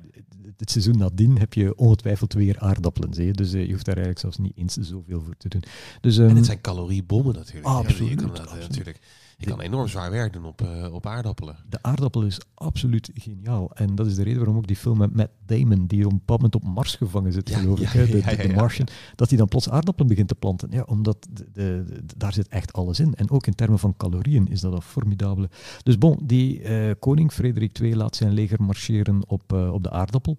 Het 0.56 0.70
seizoen 0.70 0.98
nadien 0.98 1.38
heb 1.38 1.54
je 1.54 1.76
ongetwijfeld 1.76 2.32
weer 2.32 2.58
aardappelen. 2.58 3.14
Zie 3.14 3.26
je? 3.26 3.32
Dus 3.32 3.54
uh, 3.54 3.66
je 3.66 3.72
hoeft 3.72 3.84
daar 3.84 3.96
eigenlijk 3.96 4.24
zelfs 4.24 4.38
niet 4.38 4.56
eens 4.56 4.76
zoveel 4.76 5.20
voor 5.20 5.36
te 5.36 5.48
doen. 5.48 5.62
Dus, 6.00 6.16
um, 6.16 6.28
en 6.28 6.36
het 6.36 6.46
zijn 6.46 6.61
caloriebommen 6.61 7.34
natuurlijk. 7.34 7.66
Absoluut, 7.66 8.11
je 8.11 8.14
kan 8.16 8.28
dat, 8.28 8.40
absoluut. 8.40 8.68
natuurlijk 8.68 9.00
je 9.40 9.46
kan 9.46 9.61
enorm 9.61 9.88
zwaar 9.88 10.11
werk 10.11 10.32
doen 10.32 10.44
op, 10.44 10.62
uh, 10.62 10.92
op 10.92 11.06
aardappelen. 11.06 11.56
De 11.68 11.82
aardappel 11.82 12.22
is 12.22 12.40
absoluut 12.54 13.11
geniaal. 13.14 13.70
En 13.74 13.94
dat 13.94 14.06
is 14.06 14.14
de 14.14 14.22
reden 14.22 14.38
waarom 14.38 14.56
ook 14.56 14.66
die 14.66 14.76
film 14.76 14.98
met 15.12 15.30
Damon, 15.51 15.86
die 15.86 16.05
op 16.05 16.12
een 16.12 16.18
bepaald 16.18 16.42
moment 16.42 16.62
op 16.64 16.74
Mars 16.74 16.94
gevangen 16.94 17.32
zit, 17.32 17.48
ja, 17.48 17.59
geloof 17.59 17.80
ik, 17.80 17.92
de, 17.92 18.18
ja, 18.18 18.36
de, 18.36 18.48
de 18.48 18.55
Martian, 18.55 18.88
dat 19.14 19.28
hij 19.28 19.38
dan 19.38 19.48
plots 19.48 19.70
aardappelen 19.70 20.09
begint 20.09 20.28
te 20.28 20.34
planten. 20.34 20.68
Ja, 20.72 20.82
omdat 20.82 21.28
de, 21.53 21.84
daar 22.16 22.32
zit 22.32 22.48
echt 22.48 22.72
alles 22.72 23.01
in. 23.01 23.14
En 23.14 23.30
ook 23.30 23.46
in 23.46 23.55
termen 23.55 23.78
van 23.78 23.96
calorieën 23.96 24.48
is 24.48 24.61
dat 24.61 24.72
een 24.72 24.82
formidabele. 24.82 25.48
Dus 25.82 25.98
bon, 25.98 26.18
die 26.22 26.62
uh, 26.62 26.90
koning 26.98 27.32
Frederik 27.32 27.78
II 27.78 27.96
laat 27.96 28.16
zijn 28.16 28.32
leger 28.32 28.62
marcheren 28.62 29.22
op, 29.26 29.53
uh, 29.53 29.72
op 29.72 29.82
de 29.82 29.90
aardappel. 29.90 30.36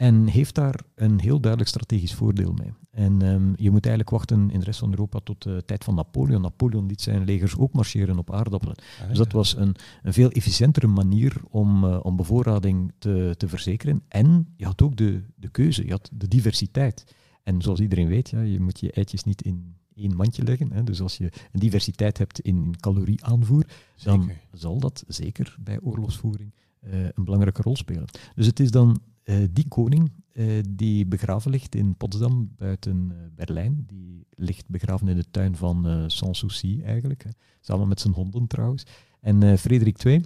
En 0.00 0.26
heeft 0.26 0.54
daar 0.54 0.80
een 0.94 1.20
heel 1.20 1.40
duidelijk 1.40 1.70
strategisch 1.70 2.14
voordeel 2.14 2.52
mee. 2.52 2.72
En 2.90 3.22
um, 3.22 3.52
je 3.56 3.70
moet 3.70 3.86
eigenlijk 3.86 4.16
wachten 4.16 4.50
in 4.50 4.58
de 4.58 4.64
rest 4.64 4.78
van 4.78 4.90
Europa 4.90 5.18
tot 5.24 5.42
de 5.42 5.62
tijd 5.66 5.84
van 5.84 5.94
Napoleon. 5.94 6.42
Napoleon 6.42 6.86
liet 6.86 7.00
zijn 7.00 7.24
legers 7.24 7.56
ook 7.56 7.72
marcheren 7.72 8.18
op 8.18 8.32
aardappelen. 8.32 8.76
Ah, 9.00 9.08
dus 9.08 9.18
dat 9.18 9.32
was 9.32 9.56
een, 9.56 9.76
een, 10.02 10.12
veel 10.12 10.30
efficiëntere 10.30 10.86
manier 10.86 11.32
om, 11.50 11.84
uh, 11.84 11.98
om 12.02 12.16
bevoorrading 12.16 12.92
te, 12.98 13.34
te 13.36 13.48
verzekeren. 13.48 14.02
En 14.08 14.54
je 14.56 14.64
had 14.64 14.82
ook 14.82 14.96
de, 14.96 15.22
de 15.34 15.48
keuze, 15.48 15.84
je 15.84 15.90
had 15.90 16.10
de 16.12 16.28
diversiteit. 16.28 17.14
En 17.42 17.62
zoals 17.62 17.80
iedereen 17.80 18.08
weet, 18.08 18.30
ja, 18.30 18.40
je 18.40 18.60
moet 18.60 18.80
je 18.80 18.92
eitjes 18.92 19.24
niet 19.24 19.42
in 19.42 19.74
één 19.94 20.16
mandje 20.16 20.42
leggen. 20.42 20.72
Hè. 20.72 20.84
Dus 20.84 21.00
als 21.00 21.16
je 21.16 21.32
een 21.52 21.60
diversiteit 21.60 22.18
hebt 22.18 22.40
in 22.40 22.74
calorieaanvoer, 22.80 23.64
dan 24.02 24.22
Zeker. 24.22 24.40
zal 24.52 24.78
dat 24.78 25.04
zeker 25.06 25.56
bij 25.60 25.80
oorlogsvoering 25.80 26.54
uh, 26.84 27.04
een 27.04 27.24
belangrijke 27.24 27.62
rol 27.62 27.76
spelen. 27.76 28.04
Dus 28.34 28.46
het 28.46 28.60
is 28.60 28.70
dan 28.70 29.00
die 29.52 29.68
koning 29.68 30.10
uh, 30.32 30.62
die 30.68 31.06
begraven 31.06 31.50
ligt 31.50 31.74
in 31.74 31.96
Potsdam 31.96 32.50
buiten 32.56 33.10
uh, 33.12 33.18
Berlijn. 33.34 33.84
Die 33.86 34.26
ligt 34.30 34.68
begraven 34.68 35.08
in 35.08 35.16
de 35.16 35.30
tuin 35.30 35.56
van 35.56 35.86
uh, 35.86 36.04
Sanssouci 36.06 36.82
eigenlijk, 36.82 37.24
samen 37.60 37.88
met 37.88 38.00
zijn 38.00 38.14
honden 38.14 38.46
trouwens. 38.46 38.82
En 39.20 39.58
Frederik 39.58 40.04
II, 40.04 40.24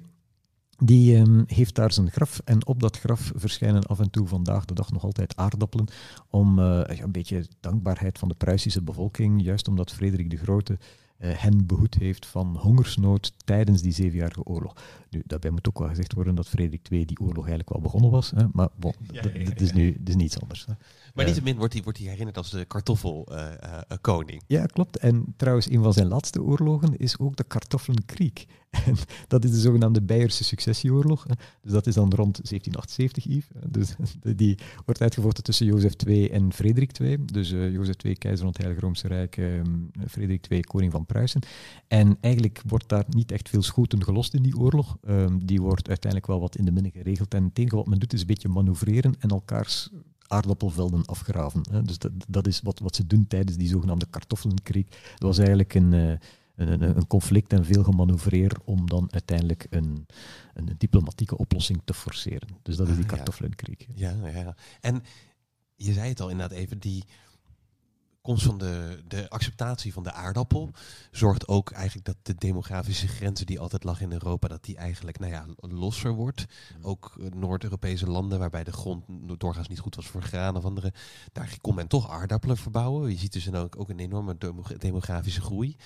die 0.76 1.16
um, 1.16 1.44
heeft 1.46 1.74
daar 1.74 1.92
zijn 1.92 2.10
graf 2.10 2.40
en 2.44 2.66
op 2.66 2.80
dat 2.80 2.98
graf 2.98 3.32
verschijnen 3.34 3.82
af 3.82 4.00
en 4.00 4.10
toe 4.10 4.26
vandaag 4.26 4.64
de 4.64 4.74
dag 4.74 4.92
nog 4.92 5.04
altijd 5.04 5.36
aardappelen 5.36 5.86
om 6.28 6.58
een 6.58 7.12
beetje 7.12 7.46
dankbaarheid 7.60 8.18
van 8.18 8.28
de 8.28 8.34
Pruisische 8.34 8.82
bevolking, 8.82 9.42
juist 9.42 9.68
omdat 9.68 9.92
Frederik 9.92 10.30
de 10.30 10.36
Grote 10.36 10.78
hen 11.26 11.66
behoed 11.66 11.94
heeft 11.94 12.26
van 12.26 12.56
hongersnood 12.56 13.32
tijdens 13.44 13.82
die 13.82 13.92
zevenjarige 13.92 14.44
oorlog. 14.44 14.74
Nu, 15.10 15.22
daarbij 15.26 15.50
moet 15.50 15.68
ook 15.68 15.78
wel 15.78 15.88
gezegd 15.88 16.12
worden 16.12 16.34
dat 16.34 16.48
Frederik 16.48 16.88
II 16.90 17.04
die 17.04 17.20
oorlog 17.20 17.36
eigenlijk 17.38 17.68
wel 17.68 17.80
begonnen 17.80 18.10
was, 18.10 18.30
hè, 18.30 18.44
maar 18.52 18.68
bon, 18.76 18.92
Ja, 19.12 19.22
dat- 19.22 19.32
ja, 19.32 19.38
ja, 19.38 19.44
dat 19.44 19.60
is 19.60 19.72
nu 19.72 19.92
dat 19.98 20.08
is 20.08 20.16
niets 20.16 20.40
anders. 20.40 20.66
Hè. 20.66 20.72
Maar 21.14 21.24
niettemin 21.24 21.56
wordt 21.56 21.72
hij, 21.72 21.82
wordt 21.82 21.98
hij 21.98 22.08
herinnerd 22.08 22.36
als 22.36 22.50
de 22.50 22.64
kartoffelkoning. 22.64 24.42
Ja, 24.46 24.66
klopt. 24.66 24.96
En 24.96 25.34
trouwens, 25.36 25.70
een 25.70 25.82
van 25.82 25.92
zijn 25.92 26.06
laatste 26.06 26.42
oorlogen 26.42 26.96
is 26.96 27.18
ook 27.18 27.36
de 27.36 27.44
Kartoffelkrieg. 27.44 28.32
En 28.86 28.96
dat 29.28 29.44
is 29.44 29.50
de 29.50 29.60
zogenaamde 29.60 30.02
Beierse 30.02 30.44
successieoorlog. 30.44 31.26
Dus 31.62 31.72
dat 31.72 31.86
is 31.86 31.94
dan 31.94 32.12
rond 32.14 32.48
1778, 32.48 33.24
Yves. 33.24 33.46
Dus 33.76 33.94
die 34.36 34.58
wordt 34.84 35.00
uitgevochten 35.00 35.44
tussen 35.44 35.66
Jozef 35.66 35.92
II 36.06 36.28
en 36.28 36.52
Frederik 36.52 36.98
II. 36.98 37.24
Dus 37.24 37.52
eh, 37.52 37.72
Jozef 37.72 37.94
II, 38.02 38.14
keizer 38.14 38.40
van 38.40 38.48
het 38.48 38.58
Heilige 38.58 38.84
Roomse 38.84 39.08
Rijk, 39.08 39.36
ehm, 39.36 39.64
Frederik 40.08 40.46
II, 40.50 40.60
koning 40.60 40.92
van 40.92 41.06
Pruisen. 41.06 41.40
En 41.88 42.16
eigenlijk 42.20 42.62
wordt 42.66 42.88
daar 42.88 43.04
niet 43.08 43.32
echt 43.32 43.48
veel 43.48 43.62
schoten 43.62 44.04
gelost 44.04 44.34
in 44.34 44.42
die 44.42 44.56
oorlog. 44.56 44.96
Ehm, 45.02 45.38
die 45.42 45.60
wordt 45.60 45.88
uiteindelijk 45.88 46.30
wel 46.30 46.40
wat 46.40 46.56
in 46.56 46.64
de 46.64 46.72
minne 46.72 46.90
geregeld. 46.90 47.34
En 47.34 47.44
het 47.44 47.58
enige 47.58 47.76
wat 47.76 47.86
men 47.86 47.98
doet 47.98 48.12
is 48.12 48.20
een 48.20 48.26
beetje 48.26 48.48
manoeuvreren 48.48 49.14
en 49.18 49.28
elkaars 49.28 49.90
aardappelvelden 50.26 51.04
afgraven. 51.04 51.60
Hè. 51.70 51.82
Dus 51.82 51.98
dat, 51.98 52.12
dat 52.28 52.46
is 52.46 52.60
wat, 52.60 52.78
wat 52.78 52.96
ze 52.96 53.06
doen 53.06 53.26
tijdens 53.26 53.56
die 53.56 53.68
zogenaamde 53.68 54.06
kartoffelkrieg. 54.10 54.86
Dat 54.88 55.18
was 55.18 55.38
eigenlijk 55.38 55.74
een, 55.74 55.92
eh, 55.92 56.10
een, 56.56 56.82
een, 56.82 56.82
een 56.82 57.06
conflict 57.06 57.52
en 57.52 57.64
veel 57.64 57.82
gemanoeuvreer 57.84 58.52
om 58.64 58.88
dan 58.88 59.08
uiteindelijk 59.10 59.66
een, 59.70 60.06
een, 60.54 60.74
diplomatieke 60.78 61.36
oplossing 61.36 61.80
te 61.84 61.94
forceren. 61.94 62.48
Dus 62.62 62.76
dat 62.76 62.88
is 62.88 62.94
die 62.94 63.04
Ah, 63.04 63.10
ja. 63.10 63.16
kartoffelkrieg. 63.16 63.86
Ja, 63.94 64.10
ja, 64.10 64.28
ja. 64.28 64.56
En 64.80 65.02
je 65.76 65.92
zei 65.92 66.08
het 66.08 66.20
al 66.20 66.30
inderdaad 66.30 66.58
even, 66.58 66.78
die 66.78 67.04
komst 68.24 68.44
van 68.44 68.58
de, 68.58 69.02
de 69.08 69.30
acceptatie 69.30 69.92
van 69.92 70.02
de 70.02 70.12
aardappel 70.12 70.70
zorgt 71.10 71.48
ook 71.48 71.70
eigenlijk 71.70 72.06
dat 72.06 72.16
de 72.22 72.34
demografische 72.34 73.08
grenzen 73.08 73.46
die 73.46 73.60
altijd 73.60 73.84
lag 73.84 74.00
in 74.00 74.12
Europa, 74.12 74.48
dat 74.48 74.64
die 74.64 74.76
eigenlijk 74.76 75.18
nou 75.18 75.32
ja, 75.32 75.46
losser 75.56 76.12
wordt. 76.12 76.44
Ook 76.82 77.16
eh, 77.20 77.26
Noord-Europese 77.30 78.06
landen 78.06 78.38
waarbij 78.38 78.64
de 78.64 78.72
grond 78.72 79.04
doorgaans 79.38 79.68
niet 79.68 79.78
goed 79.78 79.96
was 79.96 80.06
voor 80.06 80.22
graan 80.22 80.56
of 80.56 80.64
andere, 80.64 80.92
daar 81.32 81.56
kon 81.60 81.74
men 81.74 81.86
toch 81.86 82.10
aardappelen 82.10 82.56
verbouwen. 82.56 83.10
Je 83.10 83.18
ziet 83.18 83.32
dus 83.32 83.44
dan 83.44 83.56
ook, 83.56 83.78
ook 83.78 83.88
een 83.88 83.98
enorme 83.98 84.38
demo- 84.38 84.78
demografische 84.78 85.40
groei. 85.40 85.76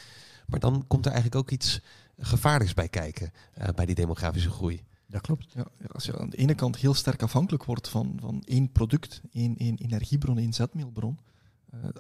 Maar 0.47 0.61
dan 0.61 0.85
komt 0.87 1.07
er 1.07 1.13
eigenlijk 1.13 1.43
ook 1.43 1.51
iets 1.51 1.81
gevaarlijks 2.19 2.75
bij 2.75 2.89
kijken, 2.89 3.33
eh, 3.55 3.69
bij 3.75 3.87
die 3.87 3.95
demografische 3.95 4.51
groei. 4.51 4.85
Dat 5.07 5.21
klopt. 5.21 5.53
Ja, 5.53 5.67
ja, 5.79 5.87
als 5.93 6.05
je 6.05 6.19
aan 6.19 6.31
de 6.31 6.37
ene 6.37 6.55
kant 6.55 6.77
heel 6.77 6.95
sterk 6.95 7.23
afhankelijk 7.23 7.65
wordt 7.65 7.89
van, 7.89 8.19
van 8.21 8.43
één 8.45 8.73
product, 8.73 9.21
één, 9.33 9.57
één 9.57 9.77
energiebron, 9.77 10.39
één 10.39 10.53
zetmeelbron, 10.53 11.19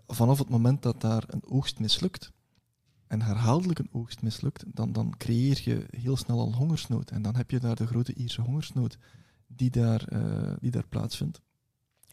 vanaf 0.06 0.38
het 0.38 0.48
moment 0.48 0.82
dat 0.82 1.00
daar 1.00 1.24
een 1.26 1.44
oogst 1.46 1.78
mislukt, 1.78 2.32
en 3.08 3.22
herhaaldelijk 3.22 3.78
een 3.78 3.92
oogst 3.92 4.22
mislukt, 4.22 4.64
dan, 4.66 4.92
dan 4.92 5.14
creëer 5.16 5.60
je 5.64 5.86
heel 5.90 6.16
snel 6.16 6.40
al 6.40 6.54
hongersnood. 6.54 7.10
En 7.10 7.22
dan 7.22 7.36
heb 7.36 7.50
je 7.50 7.60
daar 7.60 7.76
de 7.76 7.86
grote 7.86 8.14
Ierse 8.14 8.40
hongersnood 8.40 8.98
die 9.46 9.70
daar, 9.70 10.04
eh, 10.04 10.52
die 10.60 10.70
daar 10.70 10.86
plaatsvindt. 10.86 11.40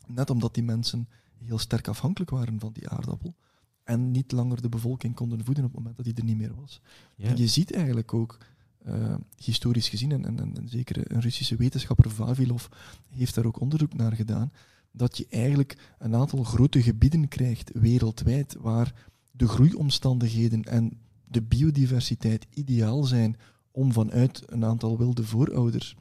Net 0.08 0.30
omdat 0.30 0.54
die 0.54 0.64
mensen 0.64 1.10
heel 1.38 1.58
sterk 1.58 1.88
afhankelijk 1.88 2.32
waren 2.32 2.60
van 2.60 2.74
die 2.74 2.90
aardappel 2.90 3.36
en 3.84 4.12
niet 4.12 4.32
langer 4.32 4.62
de 4.62 4.70
bevolking 4.70 5.16
konden 5.16 5.46
voeden 5.46 5.64
op 5.64 5.70
het 5.70 5.80
moment 5.80 5.96
dat 5.96 6.06
die 6.06 6.16
er 6.16 6.24
niet 6.24 6.38
meer 6.38 6.56
was. 6.56 6.82
Ja. 7.16 7.30
En 7.30 7.38
je 7.38 7.48
ziet 7.48 7.74
eigenlijk 7.74 8.14
ook, 8.14 8.38
eh, 8.78 9.16
historisch 9.38 9.90
gezien, 9.90 10.12
en, 10.12 10.26
en, 10.26 10.40
en 10.40 10.70
zeker 10.70 11.12
een 11.12 11.22
Russische 11.22 11.56
wetenschapper, 11.56 12.12
Vavilov, 12.12 12.66
heeft 13.10 13.36
daar 13.36 13.46
ook 13.46 13.60
onderzoek 13.60 13.94
naar 13.94 14.14
gedaan, 14.14 14.52
dat 14.96 15.18
je 15.18 15.28
eigenlijk 15.30 15.78
een 16.00 16.16
aantal 16.16 16.44
grote 16.44 16.82
gebieden 16.82 17.28
krijgt 17.28 17.72
wereldwijd 17.74 18.56
waar 18.60 18.94
de 19.32 19.48
groeiomstandigheden 19.48 20.64
en 20.64 21.00
de 21.26 21.42
biodiversiteit 21.42 22.46
ideaal 22.54 23.04
zijn 23.04 23.38
om 23.72 23.94
vanuit 23.94 24.44
een 24.46 24.66
aantal 24.66 24.98
wilde 24.98 25.24
voorouders 25.24 25.96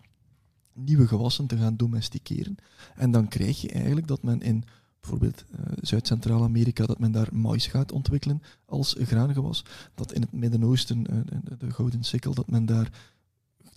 nieuwe 0.72 1.06
gewassen 1.06 1.46
te 1.46 1.56
gaan 1.56 1.76
domesticeren. 1.76 2.56
En 2.94 3.10
dan 3.10 3.28
krijg 3.28 3.60
je 3.60 3.68
eigenlijk 3.68 4.06
dat 4.06 4.22
men 4.22 4.40
in 4.40 4.64
bijvoorbeeld 5.00 5.44
eh, 5.50 5.60
Zuid-Centraal-Amerika, 5.80 6.86
dat 6.86 6.98
men 6.98 7.12
daar 7.12 7.28
mais 7.32 7.66
gaat 7.66 7.92
ontwikkelen 7.92 8.42
als 8.64 8.96
graangewas. 8.98 9.64
Dat 9.94 10.12
in 10.12 10.20
het 10.20 10.32
Midden-Oosten, 10.32 11.06
eh, 11.06 11.16
de- 11.44 11.56
de 11.56 11.70
gouden 11.70 12.04
sikkel, 12.04 12.34
dat 12.34 12.50
men 12.50 12.66
daar 12.66 12.90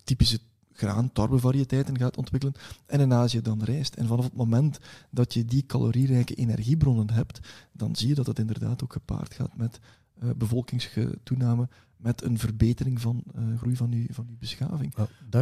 typische 0.04 0.38
graan, 0.78 1.12
tarwevariëteiten 1.12 1.98
gaat 1.98 2.16
ontwikkelen. 2.16 2.54
En 2.86 3.00
in 3.00 3.12
Azië 3.12 3.40
dan 3.42 3.62
rijst. 3.62 3.94
En 3.94 4.06
vanaf 4.06 4.24
het 4.24 4.34
moment 4.36 4.78
dat 5.10 5.34
je 5.34 5.44
die 5.44 5.66
calorierijke 5.66 6.34
energiebronnen 6.34 7.10
hebt, 7.10 7.40
dan 7.72 7.96
zie 7.96 8.08
je 8.08 8.14
dat 8.14 8.26
het 8.26 8.38
inderdaad 8.38 8.82
ook 8.82 8.92
gepaard 8.92 9.34
gaat 9.34 9.56
met 9.56 9.80
eh 10.20 10.28
bevolkingstoename, 10.36 11.68
met 11.96 12.22
een 12.22 12.38
verbetering 12.38 13.00
van 13.00 13.22
eh, 13.34 13.42
groei 13.58 13.76
van 13.76 13.90
je, 13.90 14.06
van 14.10 14.26
uw 14.28 14.36
beschaving. 14.38 14.94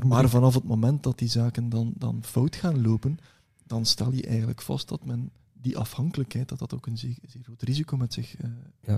Maar 0.05 0.28
vanaf 0.28 0.55
het 0.55 0.64
moment 0.64 1.03
dat 1.03 1.18
die 1.18 1.28
zaken 1.28 1.68
dan, 1.68 1.93
dan 1.97 2.18
fout 2.24 2.57
gaan 2.57 2.82
lopen, 2.82 3.18
dan 3.66 3.84
stel 3.84 4.12
je 4.12 4.22
eigenlijk 4.26 4.62
vast 4.62 4.89
dat 4.89 5.05
men 5.05 5.30
die 5.53 5.78
afhankelijkheid, 5.78 6.49
dat 6.49 6.59
dat 6.59 6.74
ook 6.74 6.87
een 6.87 6.99
zeer, 6.99 7.16
zeer 7.26 7.43
groot 7.43 7.62
risico 7.62 7.97
met 7.97 8.12
zich 8.12 8.37
eh, 8.37 8.51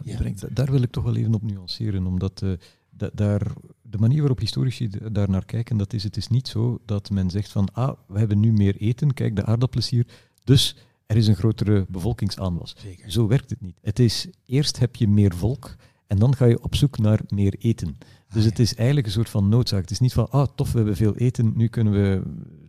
Ja, 0.05 0.17
brengt. 0.17 0.41
da- 0.41 0.49
daar 0.53 0.71
wil 0.71 0.83
ik 0.83 0.91
toch 0.91 1.05
wel 1.05 1.17
even 1.17 1.35
op 1.35 1.43
nuanceren, 1.43 2.07
omdat 2.07 2.43
da- 2.91 3.11
daar, 3.15 3.53
de 3.83 3.99
manier 3.99 4.19
waarop 4.19 4.39
historici 4.39 4.89
daar 5.13 5.31
naar 5.31 5.45
kijken, 5.45 5.77
dat 5.77 5.93
is, 5.93 6.03
het 6.03 6.17
is 6.17 6.29
niet 6.29 6.49
zo 6.49 6.79
dat 6.85 7.11
men 7.11 7.31
zegt 7.31 7.53
van, 7.53 7.69
ah, 7.73 7.93
we 8.07 8.19
hebben 8.19 8.41
nu 8.41 8.53
meer 8.53 8.77
eten, 8.77 9.15
kijk, 9.15 9.37
de 9.37 9.45
aardappelen 9.45 9.85
is 9.85 9.91
hier, 9.91 10.07
dus 10.45 10.77
er 11.07 11.17
is 11.17 11.27
een 11.27 11.37
grotere 11.37 11.87
bevolkingsaanwas. 11.89 12.75
Zeker. 12.79 13.11
Zo 13.11 13.27
werkt 13.27 13.51
het 13.51 13.61
niet. 13.61 13.79
Het 13.83 13.99
is, 13.99 14.27
eerst 14.47 14.79
heb 14.79 14.97
je 14.97 15.09
meer 15.09 15.35
volk 15.35 15.77
en 16.07 16.19
dan 16.19 16.37
ga 16.37 16.45
je 16.45 16.63
op 16.63 16.75
zoek 16.75 16.99
naar 16.99 17.21
meer 17.29 17.55
eten. 17.59 17.99
Dus 18.33 18.45
het 18.45 18.59
is 18.59 18.75
eigenlijk 18.75 19.07
een 19.07 19.13
soort 19.13 19.29
van 19.29 19.49
noodzaak. 19.49 19.81
Het 19.81 19.91
is 19.91 19.99
niet 19.99 20.13
van, 20.13 20.31
ah, 20.31 20.47
tof, 20.55 20.71
we 20.71 20.77
hebben 20.77 20.97
veel 20.97 21.17
eten, 21.17 21.53
nu 21.57 21.69
kunnen 21.69 21.93
we 21.93 22.23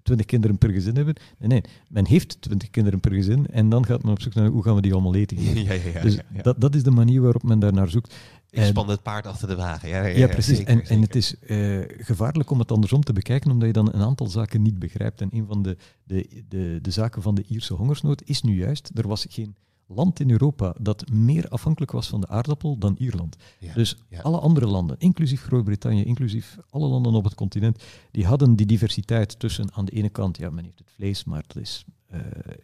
twintig 0.03 0.25
kinderen 0.25 0.57
per 0.57 0.69
gezin 0.69 0.95
hebben. 0.95 1.15
Nee, 1.37 1.47
nee, 1.49 1.61
men 1.87 2.05
heeft 2.05 2.41
twintig 2.41 2.69
kinderen 2.69 2.99
per 2.99 3.11
gezin 3.11 3.47
en 3.47 3.69
dan 3.69 3.85
gaat 3.85 4.03
men 4.03 4.11
op 4.11 4.21
zoek 4.21 4.33
naar 4.33 4.47
hoe 4.47 4.63
gaan 4.63 4.75
we 4.75 4.81
die 4.81 4.93
allemaal 4.93 5.15
eten. 5.15 5.37
Ja, 5.43 5.43
geven. 5.53 5.91
ja, 5.91 5.97
ja. 5.97 6.01
dus. 6.01 6.17
Dat, 6.41 6.61
dat 6.61 6.75
is 6.75 6.83
de 6.83 6.91
manier 6.91 7.21
waarop 7.21 7.43
men 7.43 7.59
daar 7.59 7.73
naar 7.73 7.89
zoekt. 7.89 8.15
Ik 8.51 8.63
span 8.63 8.89
het 8.89 9.01
paard 9.01 9.25
achter 9.25 9.47
de 9.47 9.55
wagen. 9.55 9.89
Ja, 9.89 10.05
ja, 10.05 10.17
ja, 10.17 10.27
precies. 10.27 10.57
zeker, 10.57 10.73
en, 10.73 10.85
en 10.85 11.01
het 11.01 11.15
is 11.15 11.39
eh, 11.39 11.79
gevaarlijk 11.97 12.49
om 12.49 12.59
het 12.59 12.71
andersom 12.71 13.03
te 13.03 13.13
bekijken, 13.13 13.51
omdat 13.51 13.67
je 13.67 13.73
dan 13.73 13.93
een 13.93 14.01
aantal 14.01 14.27
zaken 14.27 14.61
niet 14.61 14.79
begrijpt. 14.79 15.21
En 15.21 15.29
een 15.31 15.45
van 15.45 15.61
de, 15.61 15.77
de, 16.03 16.43
de, 16.47 16.79
de 16.81 16.91
zaken 16.91 17.21
van 17.21 17.35
de 17.35 17.43
Ierse 17.47 17.73
hongersnood 17.73 18.21
is 18.25 18.41
nu 18.41 18.57
juist, 18.57 18.91
er 18.93 19.07
was 19.07 19.25
geen 19.29 19.55
land 19.89 20.19
in 20.19 20.31
Europa 20.31 20.75
dat 20.81 21.09
meer 21.09 21.47
afhankelijk 21.47 21.91
was 21.91 22.07
van 22.07 22.21
de 22.21 22.27
aardappel 22.27 22.77
dan 22.77 22.95
Ierland. 22.99 23.35
Ja, 23.59 23.73
Dus 23.73 23.97
ja. 24.09 24.21
alle 24.21 24.39
andere 24.39 24.67
landen, 24.67 24.95
inclusief 24.99 25.41
Groot-Brittannië, 25.41 26.03
inclusief 26.03 26.57
alle 26.69 26.87
landen 26.87 27.13
op 27.13 27.23
het 27.23 27.35
continent, 27.35 27.83
die 28.11 28.25
hadden 28.25 28.55
die 28.55 28.65
diversiteit 28.65 29.39
tussen 29.39 29.73
aan 29.73 29.85
de 29.85 29.91
ene 29.91 30.09
kant, 30.09 30.37
ja, 30.37 30.49
men 30.49 30.63
heeft 30.63 30.79
het 30.79 30.91
vlees, 30.95 31.23
maar 31.23 31.43
dat 31.47 31.55
is 31.61 31.85
eh, 32.09 32.21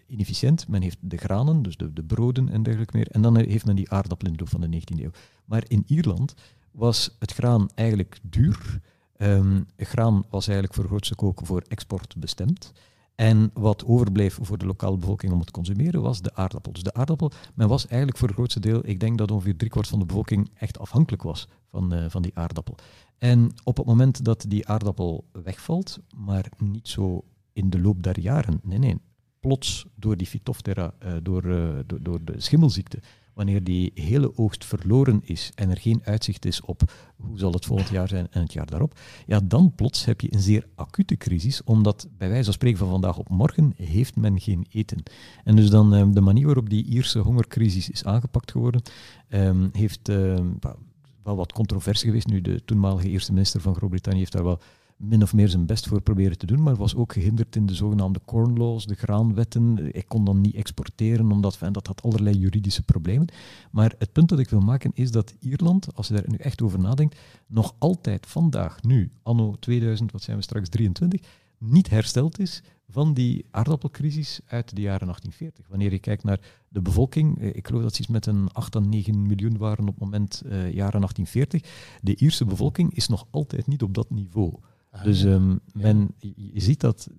inefficiënt. 0.08 0.68
Men 0.68 0.82
heeft 0.82 0.98
de 1.02 1.18
granen, 1.18 1.62
dus 1.62 1.78
de, 1.78 1.94
de 1.94 2.04
broden 2.04 2.50
en 2.50 2.64
dergelijke 2.64 2.98
meer. 2.98 3.12
En 3.12 3.22
dan 3.22 3.38
heeft 3.38 3.66
men 3.66 3.76
die 3.76 3.92
aardappel 3.92 4.28
in 4.28 4.34
de 4.34 4.40
loop 4.40 4.50
van 4.50 4.62
de 4.62 4.80
19e 4.80 5.04
eeuw. 5.04 5.12
Maar 5.46 5.64
in 5.68 5.84
Ierland 5.88 6.34
was 6.72 7.16
het 7.20 7.34
graan 7.34 7.70
eigenlijk 7.76 8.20
duur. 8.22 8.82
Ehm, 9.18 9.62
graan 9.78 10.24
was 10.30 10.48
eigenlijk 10.48 10.78
voor 10.78 10.86
grootste 10.86 11.18
ook 11.18 11.40
voor 11.44 11.64
export 11.68 12.16
bestemd. 12.18 12.72
En 13.16 13.52
wat 13.54 13.86
overbleef 13.86 14.38
voor 14.42 14.58
de 14.58 14.66
lokale 14.66 14.98
bevolking 14.98 15.32
om 15.32 15.38
het 15.38 15.48
te 15.48 15.54
consumeren 15.54 16.02
was 16.02 16.22
de 16.22 16.36
aardappel. 16.36 16.72
Dus 16.72 16.84
de 16.84 16.94
aardappel, 16.94 17.32
men 17.54 17.68
was 17.68 17.88
eigenlijk 17.88 18.18
voor 18.18 18.28
het 18.28 18.38
grootste 18.38 18.60
deel, 18.60 18.82
ik 18.84 19.00
denk 19.00 19.18
dat 19.18 19.32
ongeveer 19.32 19.56
driekwart 19.56 19.88
van 19.88 20.00
de 20.00 20.06
bevolking 20.06 20.52
echt 20.54 20.80
afhankelijk 20.80 21.24
was 21.24 21.48
van, 21.70 21.94
eh, 21.94 22.06
van 22.10 22.22
die 22.22 22.38
aardappel. 22.38 22.76
En 23.18 23.52
op 23.64 23.78
het 23.78 23.86
moment 23.86 24.26
dat 24.26 24.46
die 24.48 24.68
aardappel 24.68 25.26
wegvalt, 25.32 26.00
maar 26.16 26.46
niet 26.58 26.88
zo 26.88 27.24
in 27.54 27.70
de 27.70 27.82
loop 27.82 28.04
der 28.04 28.20
jaren, 28.20 28.60
nee, 28.64 28.78
nee, 28.78 28.98
plots 29.46 29.86
door 29.96 30.18
die 30.18 30.28
Phytophthora, 30.28 30.94
eh, 31.00 31.14
door, 31.24 31.44
eh, 31.44 31.80
door, 31.86 32.00
door 32.02 32.20
de 32.24 32.34
schimmelziekte, 32.38 33.00
wanneer 33.34 33.64
die 33.64 33.92
hele 33.94 34.38
oogst 34.38 34.66
verloren 34.66 35.22
is 35.24 35.52
en 35.56 35.70
er 35.70 35.78
geen 35.78 36.02
uitzicht 36.04 36.46
is 36.46 36.62
op 36.62 36.82
hoe 37.16 37.38
zal 37.38 37.52
het 37.52 37.66
volgend 37.66 37.90
jaar 37.90 38.08
zijn 38.08 38.28
en 38.32 38.42
het 38.42 38.54
jaar 38.54 38.66
daarop, 38.66 39.00
ja, 39.26 39.40
dan 39.44 39.74
plots 39.76 40.06
heb 40.06 40.22
je 40.22 40.34
een 40.34 40.42
zeer 40.42 40.68
acute 40.76 41.18
crisis, 41.18 41.64
omdat 41.64 42.08
bij 42.18 42.28
wijze 42.30 42.44
van 42.44 42.54
spreken 42.54 42.78
van 42.78 42.90
vandaag 42.90 43.18
op 43.18 43.30
morgen 43.30 43.74
heeft 43.76 44.16
men 44.16 44.40
geen 44.40 44.66
eten. 44.70 45.04
En 45.44 45.56
dus 45.56 45.70
dan 45.70 45.94
eh, 45.94 46.06
de 46.12 46.22
manier 46.22 46.46
waarop 46.46 46.70
die 46.70 46.86
Ierse 46.86 47.20
hongercrisis 47.20 47.90
is 47.90 48.06
aangepakt 48.06 48.52
geworden, 48.52 48.82
ehm, 49.30 49.68
heeft 49.72 50.10
eh, 50.10 50.16
wel- 50.60 50.80
wel 51.24 51.36
wat 51.36 51.54
controversie 51.54 52.08
geweest. 52.08 52.28
Nu, 52.28 52.42
de 52.42 52.66
toenmalige 52.66 53.10
eerste 53.10 53.34
minister 53.34 53.62
van 53.62 53.76
Groot-Brittannië 53.76 54.20
heeft 54.20 54.32
daar 54.32 54.44
wel 54.44 54.60
min 54.98 55.22
of 55.22 55.34
meer 55.34 55.50
zijn 55.50 55.66
best 55.66 55.88
voor 55.88 56.02
proberen 56.02 56.38
te 56.38 56.46
doen, 56.46 56.64
maar 56.64 56.76
was 56.76 56.96
ook 56.96 57.14
gehinderd 57.14 57.56
in 57.56 57.66
de 57.66 57.74
zogenaamde 57.74 58.22
corn 58.26 58.58
laws, 58.58 58.86
de 58.86 58.96
graanwetten. 58.96 59.76
Hij 59.76 60.04
kon 60.08 60.26
dan 60.26 60.42
niet 60.42 60.56
exporteren, 60.56 61.32
omdat 61.32 61.58
en 61.62 61.74
dat 61.74 61.88
had 61.88 62.04
allerlei 62.04 62.38
juridische 62.38 62.84
problemen. 62.84 63.28
Maar 63.72 63.96
het 63.98 64.12
punt 64.12 64.30
dat 64.30 64.40
ik 64.40 64.50
wil 64.50 64.60
maken 64.60 64.92
is 64.94 65.12
dat 65.12 65.36
Ierland, 65.40 65.96
als 65.96 66.08
je 66.08 66.14
daar 66.14 66.24
nu 66.28 66.38
echt 66.38 66.62
over 66.62 66.80
nadenkt, 66.80 67.20
nog 67.48 67.76
altijd 67.78 68.26
vandaag, 68.26 68.84
nu, 68.84 69.12
anno 69.24 69.56
2000, 69.60 70.12
wat 70.12 70.22
zijn 70.22 70.38
we 70.38 70.44
straks, 70.44 70.70
23, 70.70 71.22
niet 71.58 71.90
hersteld 71.90 72.40
is 72.40 72.64
van 72.90 73.14
die 73.14 73.46
aardappelcrisis 73.52 74.40
uit 74.46 74.76
de 74.76 74.82
jaren 74.82 75.08
1840. 75.08 75.68
Wanneer 75.68 75.92
je 75.92 76.00
kijkt 76.00 76.24
naar 76.24 76.40
de 76.68 76.82
bevolking, 76.82 77.40
eh, 77.40 77.48
ik 77.48 77.68
geloof 77.68 77.82
dat 77.82 77.96
ze 77.96 78.02
iets 78.02 78.12
met 78.12 78.26
een 78.26 78.50
8 78.52 78.76
à 78.76 78.80
9 78.80 79.28
miljoen 79.28 79.58
waren 79.58 79.88
op 79.88 79.94
het 79.96 80.04
moment 80.04 80.42
uh, 80.46 80.52
jaren 80.52 81.02
1840. 81.02 81.62
De 82.02 82.16
Ierse 82.16 82.46
bevolking 82.46 82.94
is 82.94 83.08
nog 83.08 83.28
altijd 83.32 83.68
niet 83.68 83.84
op 83.84 83.94
dat 83.94 84.10
niveau. 84.10 84.54
Ah, 84.96 85.04
dus 85.04 85.24
um, 85.24 85.60
men, 85.74 86.16
je 86.36 86.62
ziet 86.62 86.80
dat 86.80 87.10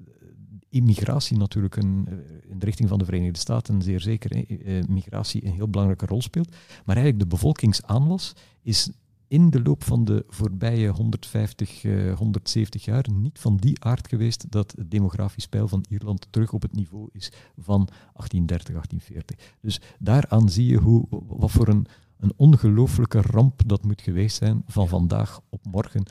immigratie 0.69 1.37
natuurlijk 1.37 1.77
een, 1.77 2.09
in 2.49 2.59
de 2.59 2.65
richting 2.65 2.89
van 2.89 2.99
de 2.99 3.05
Verenigde 3.05 3.39
Staten 3.39 3.83
zeer 3.83 4.01
zeker 4.01 4.45
migratie 4.89 5.47
een 5.47 5.53
heel 5.53 5.69
belangrijke 5.69 6.07
rol 6.07 6.23
speelt. 6.23 6.49
Maar 6.85 6.97
eigenlijk 6.97 7.19
de 7.19 7.37
bevolkingsaanwas 7.37 8.33
is 8.63 8.91
in 9.29 9.51
de 9.51 9.63
loop 9.63 9.85
van 9.85 10.05
de 10.05 10.25
voorbije 10.29 10.89
150, 10.89 11.85
uh, 11.85 12.15
170 12.15 12.85
jaar 12.85 13.05
niet 13.13 13.39
van 13.39 13.57
die 13.57 13.85
aard 13.85 14.09
geweest 14.09 14.51
dat 14.51 14.75
het 14.77 14.91
demografisch 14.91 15.47
peil 15.47 15.69
van 15.69 15.85
Ierland 15.89 16.27
terug 16.31 16.53
op 16.53 16.63
het 16.63 16.73
niveau 16.73 17.09
is 17.13 17.33
van 17.57 17.89
1830, 18.13 18.75
1840. 18.75 19.55
Dus 19.61 19.81
daaraan 19.99 20.49
zie 20.49 20.67
je 20.67 20.77
hoe, 20.77 21.07
wat 21.27 21.51
voor 21.51 21.69
een, 21.69 21.87
een 22.19 22.33
ongelooflijke 22.37 23.21
ramp 23.21 23.63
dat 23.67 23.85
moet 23.85 24.03
geweest 24.03 24.37
zijn 24.37 24.63
van 24.67 24.89
vandaag 24.89 25.41
op 25.49 25.65
morgen. 25.65 26.03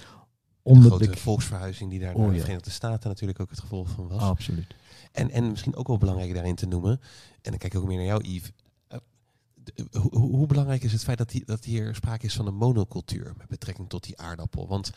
Om 0.67 0.81
de 0.81 0.87
grote 0.87 1.17
volksverhuizing 1.17 1.89
die 1.89 1.99
daar 1.99 2.13
oh, 2.13 2.21
naar 2.21 2.33
de 2.33 2.39
Verenigde 2.39 2.69
Staten 2.69 3.09
natuurlijk 3.09 3.39
ook 3.39 3.49
het 3.49 3.59
gevolg 3.59 3.89
van 3.89 4.07
was. 4.07 4.21
Absoluut. 4.21 4.75
En, 5.11 5.31
en 5.31 5.49
misschien 5.49 5.75
ook 5.75 5.87
wel 5.87 5.97
belangrijk 5.97 6.33
daarin 6.33 6.55
te 6.55 6.65
noemen, 6.65 6.91
en 7.41 7.51
dan 7.51 7.57
kijk 7.57 7.73
ik 7.73 7.79
ook 7.79 7.87
meer 7.87 7.97
naar 7.97 8.05
jou 8.05 8.23
Yves, 8.23 8.51
hoe, 9.91 10.11
hoe, 10.11 10.47
belangrijk 10.47 10.83
is 10.83 10.91
het 10.91 11.03
feit 11.03 11.17
dat, 11.17 11.29
die, 11.29 11.45
dat 11.45 11.63
hier 11.63 11.95
sprake 11.95 12.25
is 12.25 12.35
van 12.35 12.47
een 12.47 12.55
monocultuur 12.55 13.33
met 13.37 13.47
betrekking 13.47 13.89
tot 13.89 14.03
die 14.03 14.17
aardappel? 14.17 14.67
Want 14.67 14.91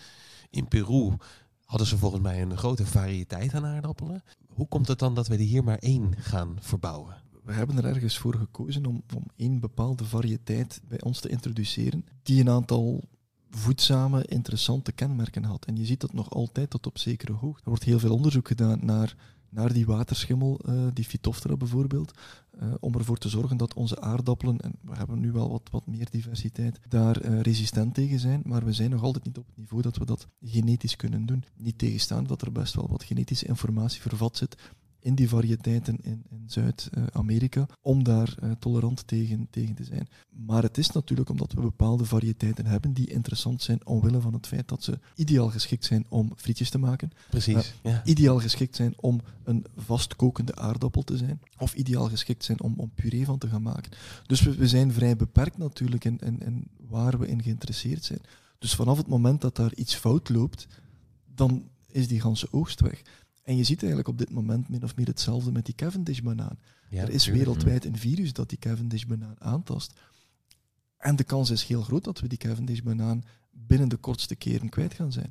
in 0.50 0.68
Peru 0.68 1.16
hadden 1.64 1.86
ze 1.86 1.98
volgens 1.98 2.22
mij 2.22 2.42
een 2.42 2.56
grote 2.56 2.86
variëteit 2.86 3.54
aan 3.54 3.66
aardappelen. 3.66 4.22
Hoe 4.48 4.68
komt 4.68 4.88
het 4.88 4.98
dan 4.98 5.14
dat 5.14 5.26
we 5.26 5.34
er 5.34 5.40
hier 5.40 5.64
maar 5.64 5.78
één 5.78 6.14
gaan 6.18 6.56
verbouwen? 6.60 7.16
We 7.44 7.52
hebben 7.52 7.76
er 7.76 7.84
ergens 7.84 8.18
voor 8.18 8.34
gekozen 8.34 8.86
om, 8.86 9.02
om 9.16 9.24
één 9.36 9.60
bepaalde 9.60 10.04
variëteit 10.04 10.80
bij 10.88 11.02
ons 11.02 11.20
te 11.20 11.28
introduceren, 11.28 12.04
die 12.22 12.40
een 12.40 12.50
aantal 12.50 13.02
voedzame, 13.51 14.24
interessante 14.24 14.92
kenmerken 14.92 15.44
had. 15.44 15.64
En 15.64 15.76
je 15.76 15.84
ziet 15.84 16.01
dat 16.01 16.12
nog 16.12 16.30
altijd 16.30 16.70
tot 16.70 16.86
op 16.86 16.99
zekere 16.99 17.32
hoogte. 17.32 17.62
Er 17.62 17.68
wordt 17.68 17.84
heel 17.84 17.99
veel 17.99 18.14
onderzoek 18.14 18.49
gedaan 18.49 18.78
naar 18.82 19.16
naar 19.49 19.72
die 19.72 19.86
waterschimmel, 19.86 20.61
uh, 20.68 20.86
die 20.92 21.05
Phytophthora 21.05 21.57
bijvoorbeeld, 21.57 22.18
uh, 22.62 22.74
om 22.80 22.94
ervoor 22.94 23.18
te 23.18 23.28
zorgen 23.28 23.57
dat 23.57 23.74
onze 23.74 24.01
aardappelen, 24.01 24.61
en 24.61 24.72
we 24.80 24.96
hebben 24.96 25.20
nu 25.20 25.32
wel 25.32 25.51
wat, 25.51 25.68
wat 25.70 25.86
meer 25.86 26.11
diversiteit, 26.11 26.80
daar 26.88 27.24
uh, 27.24 27.40
resistent 27.40 27.94
tegen 27.94 28.18
zijn, 28.18 28.42
maar 28.44 28.64
we 28.64 28.72
zijn 28.72 28.90
nog 28.90 29.03
altijd 29.03 29.24
niet 29.24 29.38
op 29.38 29.46
het 29.46 29.57
niveau 29.57 29.82
dat 29.82 29.96
we 29.96 30.05
dat 30.05 30.28
genetisch 30.40 30.96
kunnen 30.96 31.26
doen. 31.26 31.44
Niet 31.57 31.78
tegenstaan 31.78 32.24
dat 32.24 32.42
er 32.42 32.53
best 32.53 32.74
wel 32.74 32.88
wat 32.88 33.05
genetische 33.05 33.46
informatie 33.46 34.01
vervat 34.01 34.36
zit 34.36 34.57
in 35.01 35.14
die 35.14 35.28
variëteiten 35.28 35.99
in, 36.03 36.24
in 36.30 36.42
Zuid-Amerika, 36.46 37.66
om 37.80 38.05
daar 38.05 38.34
uh, 38.42 38.51
tolerant 38.59 39.07
tegen, 39.07 39.46
tegen 39.51 39.74
te 39.74 39.84
zijn. 39.84 40.09
Maar 40.30 40.62
het 40.62 40.78
is 40.78 40.90
natuurlijk 40.90 41.30
omdat 41.30 41.53
we 41.53 41.61
bepaalde 41.61 42.05
variëteiten 42.05 42.66
hebben 42.66 42.92
die 42.92 43.11
interessant 43.11 43.62
zijn 43.62 43.86
omwille 43.86 44.20
van 44.20 44.32
het 44.32 44.46
feit 44.46 44.68
dat 44.68 44.82
ze 44.82 44.99
ideaal 45.14 45.49
geschikt 45.49 45.84
zijn 45.84 46.07
om 46.09 46.32
frietjes 46.36 46.70
te 46.70 46.78
maken. 46.78 47.11
Precies. 47.30 47.74
Uh, 47.82 47.92
ja. 47.92 48.05
Ideaal 48.05 48.40
geschikt 48.40 48.76
zijn 48.76 48.94
om 48.96 49.20
een 49.44 49.64
vastkokende 49.76 50.55
aardappel 50.57 51.03
te 51.03 51.16
zijn. 51.16 51.40
Of 51.59 51.74
ideaal 51.74 52.09
geschikt 52.09 52.44
zijn 52.44 52.61
om, 52.61 52.74
om 52.76 52.90
puree 52.94 53.24
van 53.24 53.38
te 53.38 53.49
gaan 53.49 53.62
maken. 53.62 53.92
Dus 54.26 54.40
we, 54.40 54.55
we 54.55 54.68
zijn 54.68 54.92
vrij 54.92 55.16
beperkt 55.16 55.59
natuurlijk 55.59 56.05
in, 56.05 56.18
in, 56.18 56.40
in 56.40 56.68
waar 56.88 57.18
we 57.18 57.28
in 57.28 57.42
geïnteresseerd 57.42 58.05
zijn. 58.05 58.20
Dus 58.59 58.74
vanaf 58.74 58.96
het 58.96 59.07
moment 59.07 59.40
dat 59.40 59.57
daar 59.57 59.74
iets 59.74 59.94
fout 59.94 60.28
loopt, 60.28 60.66
dan 61.34 61.68
is 61.90 62.09
die 62.09 62.20
ganse 62.20 62.49
oogst 62.51 62.80
weg. 62.80 63.03
En 63.49 63.57
je 63.57 63.64
ziet 63.64 63.78
eigenlijk 63.78 64.09
op 64.09 64.18
dit 64.18 64.30
moment 64.30 64.68
min 64.68 64.82
of 64.82 64.96
meer 64.96 65.07
hetzelfde 65.07 65.53
met 65.53 65.64
die 65.64 65.74
Cavendish-banaan. 65.74 66.59
er 66.90 67.11
is 67.11 67.26
wereldwijd 67.26 67.84
een 67.84 67.96
virus 67.99 68.32
dat 68.32 68.49
die 68.49 68.59
Cavendish-banaan 68.59 69.40
aantast. 69.40 70.01
En 70.96 71.16
de 71.16 71.24
kans 71.24 71.51
is 71.51 71.64
heel 71.64 71.82
groot 71.82 72.05
dat 72.05 72.20
we 72.20 72.28
die 72.28 72.38
Cavendish-banaan 72.38 73.24
binnen 73.51 73.88
de 73.88 73.96
kortste 73.96 74.34
keren 74.34 74.68
kwijt 74.68 74.94
gaan 74.94 75.12
zijn. 75.12 75.30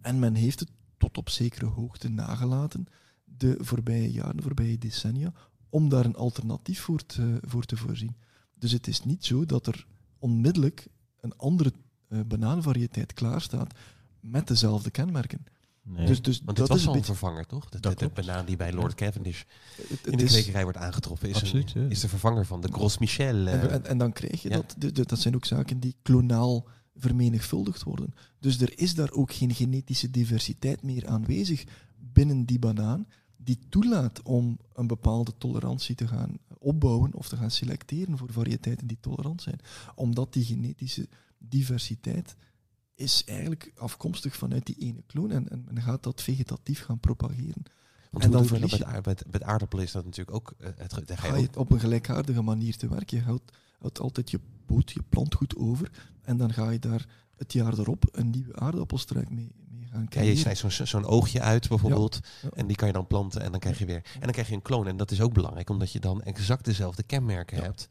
En 0.00 0.18
men 0.18 0.34
heeft 0.34 0.60
het 0.60 0.70
tot 0.96 1.18
op 1.18 1.28
zekere 1.28 1.66
hoogte 1.66 2.08
nagelaten 2.08 2.86
de 3.24 3.56
voorbije 3.60 4.12
jaren, 4.12 4.36
de 4.36 4.42
voorbije 4.42 4.78
decennia, 4.78 5.32
om 5.68 5.88
daar 5.88 6.04
een 6.04 6.16
alternatief 6.16 6.80
voor 6.80 7.06
te, 7.06 7.38
voor 7.42 7.64
te 7.64 7.76
voorzien. 7.76 8.16
Dus 8.54 8.72
het 8.72 8.86
is 8.86 9.04
niet 9.04 9.24
zo 9.24 9.46
dat 9.46 9.66
er 9.66 9.86
onmiddellijk 10.18 10.86
een 11.20 11.36
andere 11.36 11.72
uh, 12.08 12.20
banaanvariëteit 12.26 13.12
klaarstaat 13.12 13.74
met 14.20 14.48
dezelfde 14.48 14.90
kenmerken. 14.90 15.44
Nee. 15.88 16.06
Dus, 16.06 16.22
dus 16.22 16.42
Want 16.44 16.56
dit 16.56 16.68
was 16.68 16.86
al 16.86 16.94
een 16.94 17.04
vervanger, 17.04 17.46
toch? 17.46 17.68
De, 17.68 17.80
de, 17.80 17.94
de, 17.94 18.08
banaan 18.08 18.46
die 18.46 18.56
bij 18.56 18.72
Lord 18.72 18.94
Cavendish 18.94 19.42
in 20.04 20.16
de 20.16 20.24
kwekerij 20.24 20.62
wordt 20.62 20.78
aangetroffen, 20.78 21.28
is, 21.28 21.34
absoluut, 21.34 21.74
een, 21.74 21.90
is 21.90 22.00
de 22.00 22.08
vervanger 22.08 22.46
van 22.46 22.60
de 22.60 22.68
Gros 22.72 22.98
Michel. 22.98 23.36
Uh, 23.36 23.52
en, 23.52 23.70
en, 23.70 23.84
en, 23.86 23.98
dan 23.98 24.12
krijg 24.12 24.42
je 24.42 24.48
ja. 24.48 24.62
dat, 24.76 25.08
dat 25.08 25.18
zijn 25.18 25.34
ook 25.34 25.44
zaken 25.44 25.80
die 25.80 25.96
klonaal 26.02 26.66
vermenigvuldigd 26.96 27.82
worden. 27.82 28.14
Dus 28.40 28.60
er 28.60 28.78
is 28.78 28.94
daar 28.94 29.10
ook 29.12 29.32
geen 29.32 29.54
genetische 29.54 30.10
diversiteit 30.10 30.82
meer 30.82 31.06
aanwezig 31.06 31.64
binnen 31.96 32.44
die 32.44 32.58
banaan, 32.58 33.06
die 33.36 33.58
toelaat 33.68 34.22
om 34.22 34.58
een 34.74 34.86
bepaalde 34.86 35.32
tolerantie 35.38 35.94
te 35.94 36.08
gaan 36.08 36.38
opbouwen 36.58 37.14
of 37.14 37.28
te 37.28 37.36
gaan 37.36 37.50
selecteren 37.50 38.18
voor 38.18 38.32
variëteiten 38.32 38.86
die 38.86 39.00
tolerant 39.00 39.42
zijn. 39.42 39.58
Omdat 39.94 40.32
die 40.32 40.44
genetische 40.44 41.08
diversiteit 41.38 42.36
is 42.96 43.24
eigenlijk 43.24 43.72
afkomstig 43.76 44.36
vanuit 44.36 44.66
die 44.66 44.76
ene 44.78 45.02
kloon 45.06 45.30
en, 45.30 45.48
en 45.48 45.64
men 45.70 45.82
gaat 45.82 46.02
dat 46.02 46.22
vegetatief 46.22 46.84
gaan 46.84 47.00
propageren. 47.00 47.62
Want 48.10 48.24
en 48.24 48.30
dan 48.30 48.46
met, 48.60 49.04
met, 49.06 49.24
met 49.30 49.42
aardappelen 49.42 49.84
is 49.84 49.92
dat 49.92 50.04
natuurlijk 50.04 50.36
ook... 50.36 50.54
Uh, 50.58 50.68
het, 50.76 51.02
ga 51.06 51.36
je 51.36 51.48
op 51.54 51.70
een 51.70 51.80
gelijkaardige 51.80 52.42
manier 52.42 52.76
te 52.76 52.88
werk. 52.88 53.10
Je 53.10 53.20
houdt, 53.20 53.52
houdt 53.78 54.00
altijd 54.00 54.30
je 54.30 54.40
boot, 54.66 54.90
je 54.90 55.02
plantgoed 55.08 55.56
over 55.56 55.90
en 56.22 56.36
dan 56.36 56.52
ga 56.52 56.70
je 56.70 56.78
daar 56.78 57.06
het 57.36 57.52
jaar 57.52 57.78
erop 57.78 58.04
een 58.12 58.30
nieuwe 58.30 58.56
aardappelstruik 58.56 59.30
mee, 59.30 59.52
mee 59.68 59.86
gaan 59.86 60.08
krijgen. 60.08 60.32
Ja, 60.32 60.38
je 60.38 60.54
snijdt 60.54 60.74
zo'n 60.74 60.86
zo'n 60.86 61.04
oogje 61.04 61.40
uit 61.40 61.68
bijvoorbeeld 61.68 62.20
en 62.54 62.66
die 62.66 62.76
kan 62.76 62.86
je 62.86 62.92
dan 62.92 63.06
planten 63.06 63.40
en 63.40 63.50
dan 63.50 63.60
krijg 63.60 63.78
je 63.78 63.86
weer... 63.86 64.04
En 64.14 64.20
dan 64.20 64.32
krijg 64.32 64.48
je 64.48 64.54
een 64.54 64.62
kloon 64.62 64.86
en 64.86 64.96
dat 64.96 65.10
is 65.10 65.20
ook 65.20 65.32
belangrijk 65.32 65.70
omdat 65.70 65.92
je 65.92 66.00
dan 66.00 66.22
exact 66.22 66.64
dezelfde 66.64 67.02
kenmerken 67.02 67.62
hebt. 67.62 67.88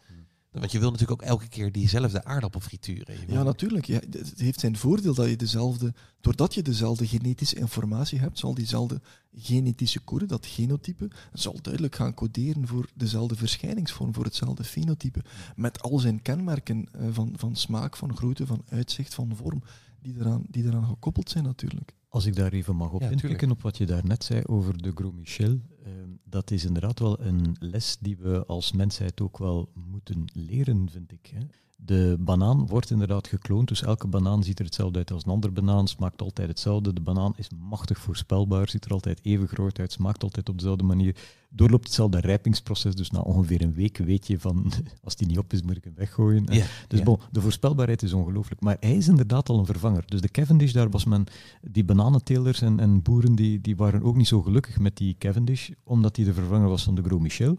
Want 0.60 0.72
je 0.72 0.80
wil 0.80 0.92
natuurlijk 0.92 1.22
ook 1.22 1.28
elke 1.28 1.48
keer 1.48 1.72
diezelfde 1.72 2.24
aardappel 2.24 2.60
frituren. 2.60 3.16
Ja, 3.28 3.44
natuurlijk. 3.44 3.86
Ja, 3.86 4.00
het 4.10 4.34
heeft 4.40 4.60
zijn 4.60 4.78
voordeel 4.78 5.14
dat 5.14 5.30
je 5.30 5.36
dezelfde, 5.36 5.94
doordat 6.22 6.54
je 6.54 6.62
dezelfde 6.62 7.08
genetische 7.08 7.56
informatie 7.56 8.20
hebt, 8.20 8.40
zal 8.40 8.54
diezelfde 8.54 9.02
genetische 9.34 10.04
code, 10.04 10.26
dat 10.26 10.46
genotype, 10.46 11.12
zal 11.34 11.62
duidelijk 11.62 11.96
gaan 11.96 12.14
coderen 12.14 12.68
voor 12.68 12.90
dezelfde 12.94 13.36
verschijningsvorm, 13.36 14.14
voor 14.14 14.24
hetzelfde 14.24 14.64
fenotype. 14.64 15.24
Met 15.56 15.82
al 15.82 16.00
zijn 16.00 16.22
kenmerken 16.22 16.88
eh, 16.92 17.08
van, 17.12 17.34
van 17.36 17.56
smaak, 17.56 17.98
van 17.98 18.18
grootte, 18.18 18.46
van 18.46 18.64
uitzicht, 18.70 19.14
van 19.14 19.36
vorm, 19.36 19.64
die 20.02 20.16
eraan, 20.20 20.44
die 20.50 20.64
eraan 20.64 20.86
gekoppeld 20.86 21.30
zijn 21.30 21.44
natuurlijk. 21.44 21.94
Als 22.16 22.26
ik 22.26 22.36
daar 22.36 22.54
even 22.54 22.76
mag 22.76 22.92
op 22.92 23.02
ja, 23.02 23.10
inpikken 23.10 23.52
op 23.52 23.62
wat 23.62 23.78
je 23.78 23.86
daarnet 23.86 24.24
zei 24.24 24.42
over 24.46 24.82
de 24.82 24.92
Gros 24.96 25.12
Michel, 25.14 25.50
uh, 25.52 25.92
dat 26.24 26.52
is 26.52 26.66
inderdaad 26.66 27.00
wel 27.00 27.20
een 27.20 27.56
les 27.60 27.98
die 28.00 28.18
we 28.18 28.46
als 28.46 28.72
mensheid 28.72 29.22
ook 29.22 29.38
wel 29.38 29.70
moeten 29.92 30.26
leren, 30.34 30.90
vind 30.90 31.12
ik. 31.12 31.32
Hè. 31.34 31.46
De 31.76 32.18
banaan 32.20 32.68
wordt 32.68 32.92
inderdaad 32.92 33.28
gekloond, 33.28 33.68
dus 33.68 33.82
elke 33.82 34.08
banaan 34.08 34.44
ziet 34.44 34.60
er 34.60 34.66
hetzelfde 34.66 34.98
uit 34.98 35.12
als 35.12 35.26
een 35.26 35.32
andere 35.32 35.54
banaan, 35.54 35.88
smaakt 35.88 36.22
altijd 36.22 36.48
hetzelfde. 36.48 36.94
De 36.94 37.02
banaan 37.02 37.34
is 37.36 37.50
machtig 37.50 37.98
voorspelbaar, 37.98 38.70
ziet 38.70 38.86
er 38.86 38.92
altijd 38.92 39.20
even 39.24 39.48
groot 39.48 39.80
uit, 39.80 39.92
smaakt 39.92 40.24
altijd 40.24 40.50
op 40.50 40.58
dezelfde 40.58 40.84
manier, 40.84 41.16
doorloopt 41.56 41.84
hetzelfde 41.84 42.20
rijpingsproces, 42.20 42.96
dus 42.96 43.12
na 43.12 43.20
ongeveer 43.20 43.62
een 43.62 43.74
week 43.74 43.98
weet 43.98 44.28
je 44.28 44.40
van, 44.40 44.72
als 45.04 45.16
die 45.16 45.28
niet 45.28 45.38
op 45.38 45.54
is, 45.54 45.62
moet 45.62 45.78
ik 45.78 45.84
hem 45.84 45.94
weggooien. 45.96 46.46
Ja, 46.52 46.66
dus 46.88 47.04
Bon, 47.04 47.20
de 47.32 47.42
voorspelbaarheid 47.42 48.04
is 48.04 48.14
ongelooflijk, 48.14 48.62
maar 48.62 48.78
hij 48.80 48.96
is 48.96 49.08
inderdaad 49.08 49.50
al 49.50 49.60
een 49.60 49.66
vervanger. 49.66 50.04
Dus 50.06 50.22
de 50.22 50.32
Cavendish, 50.32 50.72
daar 50.72 50.90
was 50.90 51.06
men, 51.06 51.26
die 51.62 51.84
bananentelers 51.84 52.62
en, 52.62 52.80
en 52.80 53.02
boeren, 53.02 53.36
die, 53.36 53.62
die 53.62 53.76
waren 53.76 54.04
ook 54.04 54.16
niet 54.16 54.28
zo 54.28 54.42
gelukkig 54.42 54.80
met 54.80 54.98
die 54.98 55.16
Cavendish, 55.20 55.70
omdat 55.84 56.16
hij 56.16 56.26
de 56.26 56.34
vervanger 56.34 56.70
was 56.70 56.84
van 56.84 56.96
de 56.96 57.04
Gros 57.04 57.22
Michel. 57.22 57.56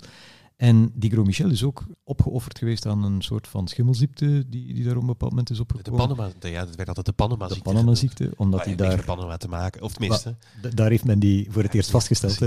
En 0.57 0.91
die 0.95 1.11
Gros 1.11 1.27
Michel 1.27 1.51
is 1.51 1.63
ook 1.63 1.87
opgeofferd 2.05 2.59
geweest 2.59 2.87
aan 2.87 3.05
een 3.05 3.23
soort 3.23 3.49
van 3.49 3.69
schimmelziekte 3.69 4.49
die, 4.49 4.75
die 4.75 4.85
daar 4.85 4.95
op 4.95 5.01
een 5.01 5.07
bepaald 5.07 5.31
moment 5.31 5.51
is 5.51 5.61
opgekomen. 5.61 6.09
De 6.09 6.15
Panama, 6.15 6.33
ja, 6.41 6.65
dat 6.65 6.75
werd 6.75 6.89
altijd 6.89 7.07
de 7.07 7.13
Panama-ziekte. 7.13 7.63
De 7.63 7.75
Panama-ziekte, 7.75 8.33
omdat 8.37 8.65
hij 8.65 8.75
daar... 8.75 9.05
Panama 9.05 9.37
te 9.37 9.49
maken, 9.49 9.83
of 9.83 9.93
tenminste... 9.93 10.37
daar 10.75 10.91
heeft 10.91 11.05
men 11.05 11.19
die 11.19 11.47
voor 11.51 11.63
het 11.63 11.75
eerst 11.75 11.91
vastgesteld. 11.91 12.41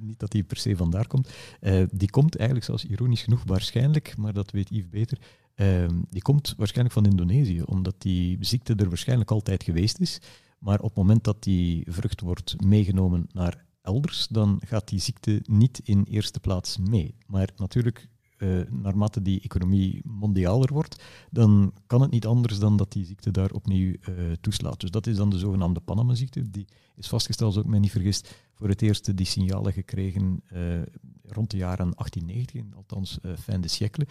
niet 0.00 0.18
dat 0.18 0.32
hij 0.32 0.42
per 0.42 0.56
se 0.56 0.76
vandaar 0.76 1.06
komt. 1.06 1.28
Uh, 1.60 1.82
die 1.90 2.10
komt 2.10 2.36
eigenlijk, 2.36 2.66
zoals 2.66 2.84
ironisch 2.84 3.22
genoeg, 3.22 3.42
waarschijnlijk, 3.46 4.16
maar 4.16 4.32
dat 4.32 4.50
weet 4.50 4.70
Yves 4.70 4.88
beter, 4.88 5.18
uh, 5.56 5.88
die 6.10 6.22
komt 6.22 6.54
waarschijnlijk 6.56 6.94
van 6.94 7.06
Indonesië, 7.06 7.62
omdat 7.62 7.94
die 7.98 8.38
ziekte 8.40 8.74
er 8.74 8.88
waarschijnlijk 8.88 9.30
altijd 9.30 9.62
geweest 9.62 10.00
is. 10.00 10.20
Maar 10.58 10.78
op 10.78 10.88
het 10.88 10.96
moment 10.96 11.24
dat 11.24 11.42
die 11.42 11.86
vrucht 11.88 12.20
wordt 12.20 12.64
meegenomen 12.64 13.26
naar 13.32 13.64
elders, 13.86 14.26
dan 14.30 14.60
gaat 14.64 14.88
die 14.88 15.00
ziekte 15.00 15.42
niet 15.44 15.80
in 15.84 16.06
eerste 16.10 16.40
plaats 16.40 16.76
mee. 16.78 17.14
Maar 17.26 17.48
natuurlijk, 17.56 18.08
uh, 18.38 18.60
naarmate 18.70 19.22
die 19.22 19.40
economie 19.40 20.00
mondialer 20.04 20.72
wordt, 20.72 21.02
dan 21.30 21.72
kan 21.86 22.00
het 22.00 22.10
niet 22.10 22.26
anders 22.26 22.58
dan 22.58 22.76
dat 22.76 22.92
die 22.92 23.04
ziekte 23.04 23.30
daar 23.30 23.50
opnieuw 23.50 23.92
uh, 23.92 24.32
toeslaat. 24.40 24.80
Dus 24.80 24.90
dat 24.90 25.06
is 25.06 25.16
dan 25.16 25.30
de 25.30 25.38
zogenaamde 25.38 25.80
Panama-ziekte. 25.80 26.50
Die 26.50 26.66
is 26.96 27.08
vastgesteld, 27.08 27.56
als 27.56 27.64
ik 27.64 27.70
me 27.70 27.78
niet 27.78 27.90
vergis, 27.90 28.22
voor 28.54 28.68
het 28.68 28.82
eerst 28.82 29.16
die 29.16 29.26
signalen 29.26 29.72
gekregen 29.72 30.42
uh, 30.52 30.82
rond 31.22 31.50
de 31.50 31.56
jaren 31.56 31.90
1890, 31.96 32.76
althans 32.76 33.18
fin 33.38 33.60
de 33.60 33.68
siècle. 33.68 34.06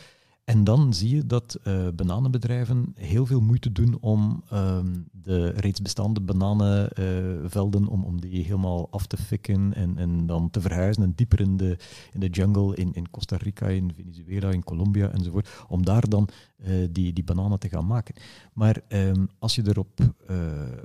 En 0.45 0.63
dan 0.63 0.93
zie 0.93 1.15
je 1.15 1.25
dat 1.25 1.59
uh, 1.63 1.87
bananenbedrijven 1.95 2.91
heel 2.95 3.25
veel 3.25 3.41
moeite 3.41 3.71
doen 3.71 3.97
om 3.99 4.43
um, 4.53 5.05
de 5.11 5.49
reeds 5.49 5.81
bestaande 5.81 6.21
bananenvelden, 6.21 7.81
uh, 7.81 7.89
om, 7.89 8.03
om 8.03 8.21
die 8.21 8.43
helemaal 8.43 8.91
af 8.91 9.07
te 9.07 9.17
fikken 9.17 9.73
en, 9.73 9.97
en 9.97 10.25
dan 10.25 10.49
te 10.49 10.61
verhuizen 10.61 11.03
en 11.03 11.13
dieper 11.15 11.39
in 11.39 11.57
de, 11.57 11.77
in 12.13 12.19
de 12.19 12.29
jungle 12.29 12.75
in, 12.75 12.93
in 12.93 13.09
Costa 13.09 13.37
Rica, 13.37 13.67
in 13.67 13.93
Venezuela, 13.93 14.51
in 14.51 14.63
Colombia 14.63 15.09
enzovoort, 15.09 15.65
om 15.67 15.85
daar 15.85 16.09
dan 16.09 16.29
uh, 16.57 16.87
die, 16.91 17.13
die 17.13 17.23
bananen 17.23 17.59
te 17.59 17.69
gaan 17.69 17.87
maken. 17.87 18.15
Maar 18.53 18.81
um, 18.89 19.27
als, 19.39 19.55
je 19.55 19.63
erop, 19.65 19.99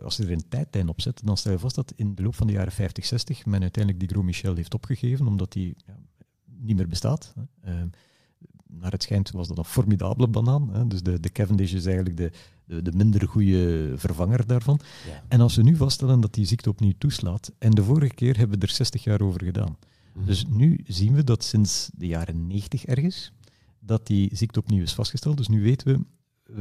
als 0.03 0.17
je 0.17 0.25
er 0.25 0.33
een 0.33 0.49
tijdlijn 0.49 0.89
op 0.89 1.01
zet, 1.01 1.21
dan 1.25 1.37
stel 1.37 1.53
je 1.53 1.59
vast 1.59 1.75
dat 1.75 1.93
in 1.97 2.15
de 2.15 2.23
loop 2.23 2.35
van 2.35 2.47
de 2.47 2.53
jaren 2.53 2.73
50, 2.73 3.07
60 3.07 3.47
men 3.47 3.61
uiteindelijk 3.63 4.05
die 4.05 4.13
Gros 4.13 4.27
Michel 4.27 4.55
heeft 4.55 4.75
opgegeven, 4.75 5.27
omdat 5.27 5.53
die 5.53 5.77
ja, 5.87 5.99
niet 6.45 6.77
meer 6.77 6.89
bestaat. 6.89 7.35
Hè 7.61 7.85
naar 8.71 8.93
het 8.93 9.03
schijnt 9.03 9.31
was 9.31 9.49
dat 9.49 9.59
een 9.59 9.65
formidabele 9.65 10.29
banaan. 10.29 10.69
Hè. 10.73 10.87
Dus 10.87 11.03
de, 11.03 11.21
de 11.21 11.33
Cavendish 11.33 11.73
is 11.73 11.87
eigenlijk 11.87 12.17
de, 12.17 12.31
de, 12.65 12.83
de 12.83 12.93
minder 12.93 13.29
goede 13.29 13.93
vervanger 13.97 14.47
daarvan. 14.47 14.81
Ja. 15.09 15.23
En 15.29 15.41
als 15.41 15.57
we 15.57 15.63
nu 15.63 15.77
vaststellen 15.77 16.21
dat 16.21 16.35
die 16.35 16.45
ziekte 16.45 16.69
opnieuw 16.69 16.93
toeslaat, 16.99 17.53
en 17.59 17.71
de 17.71 17.85
vorige 17.85 18.15
keer 18.15 18.37
hebben 18.37 18.59
we 18.59 18.67
er 18.67 18.73
60 18.73 19.05
jaar 19.05 19.21
over 19.21 19.45
gedaan. 19.45 19.77
Mm-hmm. 20.13 20.27
Dus 20.27 20.45
nu 20.49 20.81
zien 20.87 21.15
we 21.15 21.25
dat 21.25 21.45
sinds 21.45 21.91
de 21.95 22.07
jaren 22.07 22.47
90 22.47 22.85
ergens, 22.85 23.33
dat 23.79 24.07
die 24.07 24.37
ziekte 24.37 24.59
opnieuw 24.59 24.83
is 24.83 24.95
vastgesteld. 24.95 25.37
Dus 25.37 25.49
nu 25.49 25.63
weten 25.63 25.87
we, 25.87 26.05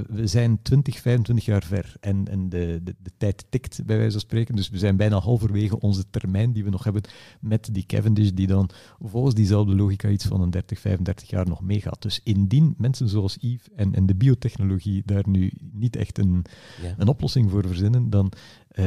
we 0.07 0.27
zijn 0.27 0.61
20, 0.61 0.99
25 0.99 1.45
jaar 1.45 1.63
ver 1.63 1.95
en, 1.99 2.27
en 2.27 2.49
de, 2.49 2.79
de, 2.83 2.95
de, 3.03 3.11
tijd 3.17 3.45
tikt, 3.49 3.85
bij 3.85 3.97
wijze 3.97 4.11
van 4.11 4.19
spreken. 4.19 4.55
Dus 4.55 4.69
we 4.69 4.77
zijn 4.77 4.97
bijna 4.97 5.19
halverwege 5.19 5.79
onze 5.79 6.09
termijn 6.09 6.51
die 6.51 6.63
we 6.63 6.69
nog 6.69 6.83
hebben 6.83 7.03
met 7.39 7.69
die 7.71 7.85
Cavendish, 7.85 8.29
die 8.29 8.47
dan 8.47 8.69
volgens 8.99 9.35
diezelfde 9.35 9.75
logica 9.75 10.09
iets 10.09 10.25
van 10.25 10.41
een 10.41 10.49
30, 10.49 10.79
35 10.79 11.29
jaar 11.29 11.47
nog 11.47 11.61
meegaat. 11.61 12.01
Dus 12.01 12.21
indien 12.23 12.73
mensen 12.77 13.09
zoals 13.09 13.37
Yves 13.39 13.67
en, 13.75 13.95
en 13.95 14.05
de 14.05 14.15
biotechnologie 14.15 15.01
daar 15.05 15.29
nu 15.29 15.51
niet 15.71 15.95
echt 15.95 16.17
een, 16.17 16.45
ja. 16.81 16.93
een 16.97 17.07
oplossing 17.07 17.49
voor 17.49 17.67
verzinnen, 17.67 18.09
dan 18.09 18.31
uh, 18.75 18.85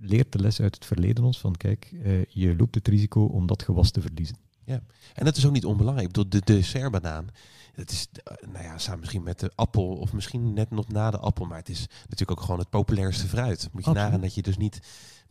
leert 0.00 0.32
de 0.32 0.38
les 0.38 0.60
uit 0.60 0.74
het 0.74 0.84
verleden 0.84 1.24
ons 1.24 1.40
van, 1.40 1.56
kijk, 1.56 1.90
uh, 1.92 2.24
je 2.28 2.56
loopt 2.56 2.74
het 2.74 2.88
risico 2.88 3.24
om 3.24 3.46
dat 3.46 3.62
gewas 3.62 3.90
te 3.90 4.00
verliezen. 4.00 4.36
Ja, 4.64 4.80
en 5.14 5.24
dat 5.24 5.36
is 5.36 5.46
ook 5.46 5.52
niet 5.52 5.64
onbelangrijk. 5.64 6.08
Ik 6.08 6.14
bedoel, 6.14 6.30
de 6.40 6.52
dessertbanaan, 6.52 7.28
het 7.74 7.90
is, 7.90 8.08
nou 8.52 8.64
ja, 8.64 8.78
samen 8.78 9.00
misschien 9.00 9.22
met 9.22 9.40
de 9.40 9.52
appel 9.54 9.86
of 9.86 10.12
misschien 10.12 10.52
net 10.52 10.70
nog 10.70 10.88
na 10.88 11.10
de 11.10 11.18
appel, 11.18 11.44
maar 11.44 11.58
het 11.58 11.68
is 11.68 11.86
natuurlijk 12.02 12.30
ook 12.30 12.40
gewoon 12.40 12.58
het 12.58 12.70
populairste 12.70 13.26
fruit. 13.26 13.68
Moet 13.72 13.84
je 13.84 13.90
nagaan 13.90 14.20
dat 14.20 14.34
je 14.34 14.42
dus 14.42 14.56
niet 14.56 14.80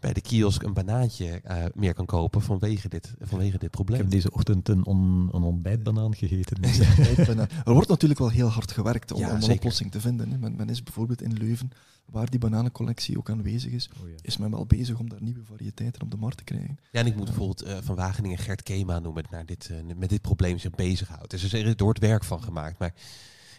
bij 0.04 0.14
de 0.14 0.22
kiosk 0.22 0.64
een 0.64 0.74
banaantje 0.74 1.41
uh, 1.47 1.66
meer 1.74 1.93
kan 1.93 2.06
kopen 2.06 2.41
vanwege 2.41 2.89
dit, 2.89 3.14
vanwege 3.20 3.58
dit 3.58 3.72
probleem. 3.72 3.97
Ik 3.97 4.04
heb 4.04 4.12
deze 4.12 4.32
ochtend 4.32 4.70
een, 4.70 4.86
on, 4.86 5.30
een 5.32 5.43
ontbijtbanaan 5.43 6.16
gegeten. 6.16 6.64
er 7.66 7.74
wordt 7.74 7.89
natuurlijk 7.89 8.20
wel 8.20 8.30
heel 8.30 8.47
hard 8.47 8.72
gewerkt 8.72 9.12
om, 9.12 9.20
ja, 9.20 9.30
om 9.30 9.43
een 9.43 9.51
oplossing 9.51 9.91
te 9.91 10.01
vinden. 10.01 10.39
Men, 10.39 10.56
men, 10.56 10.70
is 10.70 10.84
bijvoorbeeld 10.84 11.22
in 11.22 11.34
Leuven, 11.34 11.72
waar 12.06 12.30
die 12.30 12.39
bananencollectie 12.39 13.18
ook 13.18 13.30
aanwezig 13.30 13.72
is, 13.72 13.89
oh, 14.01 14.10
ja. 14.10 14.16
is 14.22 14.38
men 14.38 14.51
wel 14.51 14.66
bezig 14.66 14.99
om 14.99 15.10
daar 15.10 15.22
nieuwe 15.24 15.43
variëteiten 15.43 16.01
op 16.01 16.12
de 16.12 16.18
markt 16.18 16.38
te 16.38 16.43
krijgen. 16.43 16.80
Ja, 16.91 16.99
en 16.99 17.06
ik 17.06 17.16
moet 17.16 17.26
bijvoorbeeld 17.26 17.68
uh, 17.68 17.78
van 17.82 17.95
Wageningen 17.95 18.38
Gert 18.38 18.64
Kema 18.64 18.99
noemen, 18.99 19.24
naar 19.30 19.45
dit, 19.45 19.70
uh, 19.72 19.95
met 19.95 20.10
dit 20.10 20.22
probleem 20.22 20.58
zich 20.58 20.72
bezighoudt. 20.72 21.32
Dus 21.32 21.54
er 21.54 21.66
is 21.66 21.76
door 21.76 21.89
het 21.89 21.99
werk 21.99 22.24
van 22.24 22.43
gemaakt. 22.43 22.80
Maar 22.80 22.93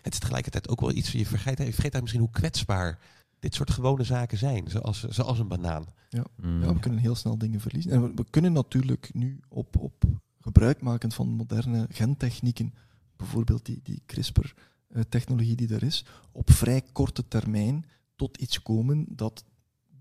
het 0.02 0.12
is 0.12 0.18
tegelijkertijd 0.18 0.68
ook 0.68 0.80
wel 0.80 0.92
iets, 0.92 1.12
je 1.12 1.26
vergeet, 1.26 1.58
je 1.58 1.72
vergeet 1.72 2.00
misschien 2.00 2.20
hoe 2.20 2.30
kwetsbaar 2.30 2.98
dit 3.44 3.54
soort 3.54 3.70
gewone 3.70 4.04
zaken 4.04 4.38
zijn, 4.38 4.68
zoals, 4.68 5.02
zoals 5.02 5.38
een 5.38 5.48
banaan. 5.48 5.84
Ja. 6.08 6.24
Mm. 6.36 6.62
ja, 6.62 6.74
we 6.74 6.80
kunnen 6.80 7.00
heel 7.00 7.14
snel 7.14 7.38
dingen 7.38 7.60
verliezen. 7.60 7.92
En 7.92 8.02
we, 8.02 8.12
we 8.14 8.24
kunnen 8.30 8.52
natuurlijk 8.52 9.10
nu 9.14 9.40
op, 9.48 9.76
op 9.78 10.04
gebruik 10.40 10.80
maken 10.80 11.12
van 11.12 11.28
moderne 11.28 11.86
gentechnieken, 11.90 12.74
bijvoorbeeld 13.16 13.66
die, 13.66 13.80
die 13.82 14.02
CRISPR-technologie 14.06 15.56
die 15.56 15.74
er 15.74 15.82
is, 15.82 16.04
op 16.32 16.50
vrij 16.50 16.82
korte 16.92 17.28
termijn 17.28 17.84
tot 18.16 18.36
iets 18.36 18.62
komen 18.62 19.06
dat 19.08 19.44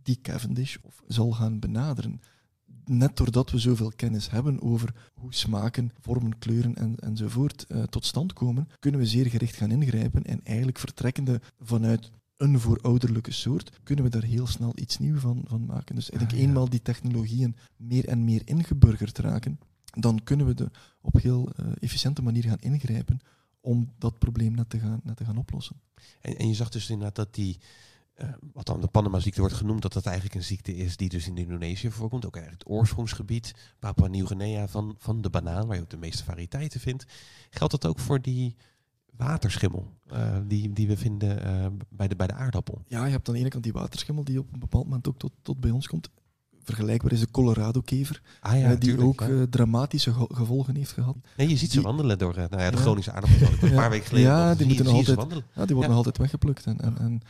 die 0.03 0.21
Cavendish 0.21 0.77
of 0.81 1.03
zal 1.07 1.31
gaan 1.31 1.59
benaderen. 1.59 2.21
Net 2.85 3.17
doordat 3.17 3.51
we 3.51 3.57
zoveel 3.57 3.91
kennis 3.95 4.29
hebben 4.29 4.61
over 4.61 5.11
hoe 5.13 5.33
smaken, 5.33 5.91
vormen, 5.99 6.37
kleuren 6.39 6.75
en, 6.75 6.95
enzovoort 6.99 7.65
uh, 7.67 7.83
tot 7.83 8.05
stand 8.05 8.33
komen, 8.33 8.67
kunnen 8.79 8.99
we 8.99 9.05
zeer 9.05 9.25
gericht 9.25 9.55
gaan 9.55 9.71
ingrijpen 9.71 10.23
en 10.23 10.39
eigenlijk 10.43 10.79
vertrekkende 10.79 11.41
vanuit 11.59 12.11
een 12.37 12.59
voorouderlijke 12.59 13.31
soort, 13.31 13.79
kunnen 13.83 14.03
we 14.03 14.11
daar 14.11 14.23
heel 14.23 14.47
snel 14.47 14.71
iets 14.75 14.97
nieuws 14.97 15.19
van, 15.21 15.43
van 15.47 15.65
maken. 15.65 15.95
Dus 15.95 16.09
ik 16.09 16.19
denk, 16.19 16.31
ah, 16.31 16.37
ja. 16.37 16.43
eenmaal 16.43 16.69
die 16.69 16.81
technologieën 16.81 17.55
meer 17.77 18.07
en 18.07 18.23
meer 18.23 18.41
ingeburgerd 18.45 19.17
raken, 19.17 19.59
dan 19.97 20.23
kunnen 20.23 20.45
we 20.45 20.53
de 20.53 20.71
op 21.01 21.21
heel 21.21 21.49
uh, 21.59 21.65
efficiënte 21.79 22.21
manier 22.21 22.43
gaan 22.43 22.59
ingrijpen 22.59 23.19
om 23.61 23.93
dat 23.97 24.19
probleem 24.19 24.55
net 24.55 24.69
te 24.69 24.79
gaan, 24.79 24.99
net 25.03 25.17
te 25.17 25.25
gaan 25.25 25.37
oplossen. 25.37 25.81
En, 26.21 26.37
en 26.37 26.47
je 26.47 26.53
zag 26.53 26.69
dus 26.69 26.89
inderdaad 26.89 27.15
dat 27.15 27.33
die, 27.33 27.59
uh, 28.15 28.27
wat 28.53 28.65
dan 28.65 28.81
de 28.81 28.87
Panama-ziekte 28.87 29.39
wordt 29.39 29.55
genoemd, 29.55 29.81
dat 29.81 29.93
dat 29.93 30.05
eigenlijk 30.05 30.35
een 30.35 30.43
ziekte 30.43 30.75
is 30.75 30.97
die 30.97 31.09
dus 31.09 31.27
in 31.27 31.37
Indonesië 31.37 31.91
voorkomt. 31.91 32.25
Ook 32.25 32.35
eigenlijk 32.35 32.63
het 32.63 32.73
oorsprongsgebied, 32.73 33.53
Papua 33.79 34.07
Nieuw-Guinea 34.07 34.67
van, 34.67 34.95
van 34.97 35.21
de 35.21 35.29
banaan, 35.29 35.67
waar 35.67 35.75
je 35.75 35.81
ook 35.81 35.89
de 35.89 35.97
meeste 35.97 36.23
variëteiten 36.23 36.79
vindt. 36.79 37.05
Geldt 37.49 37.71
dat 37.73 37.85
ook 37.85 37.99
voor 37.99 38.21
die 38.21 38.55
waterschimmel 39.17 39.91
uh, 40.13 40.37
die, 40.47 40.73
die 40.73 40.87
we 40.87 40.97
vinden 40.97 41.47
uh, 41.47 41.65
bij, 41.89 42.07
de, 42.07 42.15
bij 42.15 42.27
de 42.27 42.33
aardappel. 42.33 42.81
Ja, 42.87 43.05
je 43.05 43.11
hebt 43.11 43.27
aan 43.27 43.33
de 43.33 43.39
ene 43.39 43.49
kant 43.49 43.63
die 43.63 43.73
waterschimmel 43.73 44.23
die 44.23 44.39
op 44.39 44.53
een 44.53 44.59
bepaald 44.59 44.83
moment 44.83 45.07
ook 45.07 45.17
tot, 45.17 45.31
tot 45.41 45.59
bij 45.59 45.71
ons 45.71 45.87
komt. 45.87 46.09
Vergelijkbaar 46.63 47.11
is 47.11 47.19
de 47.19 47.31
Colorado-kever, 47.31 48.21
ah, 48.39 48.59
ja, 48.59 48.63
uh, 48.63 48.69
die 48.69 48.77
tuurlijk, 48.77 49.21
ook 49.21 49.29
ja. 49.29 49.45
dramatische 49.49 50.13
gevolgen 50.13 50.75
heeft 50.75 50.91
gehad. 50.91 51.15
Nee, 51.37 51.49
je 51.49 51.57
ziet 51.57 51.71
die, 51.71 51.79
ze 51.79 51.85
wandelen 51.85 52.17
door 52.17 52.35
nou 52.35 52.61
ja, 52.61 52.71
de 52.71 52.77
Groningse 52.77 53.11
aardappel. 53.11 53.47
Een 53.61 53.75
paar 53.81 53.89
weken 53.89 54.07
geleden. 54.07 54.29
Ja, 54.29 54.55
die, 54.55 54.67
moeten 54.67 54.85
nog 54.85 54.95
altijd, 54.95 55.43
ja, 55.55 55.65
die 55.65 55.75
worden 55.75 55.87
nog 55.87 55.95
altijd 55.95 56.17
weggeplukt. 56.17 56.65
En, 56.65 56.81
en, 56.81 56.97
en 56.97 57.21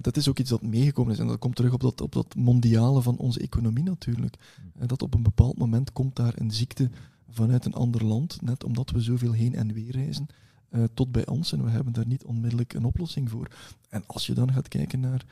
dat 0.00 0.16
is 0.16 0.28
ook 0.28 0.38
iets 0.38 0.50
dat 0.50 0.62
meegekomen 0.62 1.12
is. 1.12 1.18
En 1.18 1.26
dat 1.26 1.38
komt 1.38 1.56
terug 1.56 1.72
op 1.72 1.80
dat, 1.80 2.00
op 2.00 2.12
dat 2.12 2.34
mondiale 2.34 3.02
van 3.02 3.16
onze 3.16 3.40
economie 3.40 3.84
natuurlijk. 3.84 4.36
En 4.78 4.86
dat 4.86 5.02
op 5.02 5.14
een 5.14 5.22
bepaald 5.22 5.58
moment 5.58 5.92
komt 5.92 6.16
daar 6.16 6.32
een 6.36 6.50
ziekte 6.50 6.90
vanuit 7.30 7.64
een 7.64 7.74
ander 7.74 8.04
land, 8.04 8.42
net 8.42 8.64
omdat 8.64 8.90
we 8.90 9.00
zoveel 9.00 9.32
heen 9.32 9.54
en 9.54 9.72
weer 9.72 9.92
reizen 9.92 10.26
uh, 10.70 10.84
tot 10.94 11.12
bij 11.12 11.26
ons 11.26 11.52
en 11.52 11.64
we 11.64 11.70
hebben 11.70 11.92
daar 11.92 12.06
niet 12.06 12.24
onmiddellijk 12.24 12.72
een 12.72 12.84
oplossing 12.84 13.30
voor. 13.30 13.48
En 13.88 14.04
als 14.06 14.26
je 14.26 14.34
dan 14.34 14.52
gaat 14.52 14.68
kijken 14.68 15.00
naar 15.00 15.24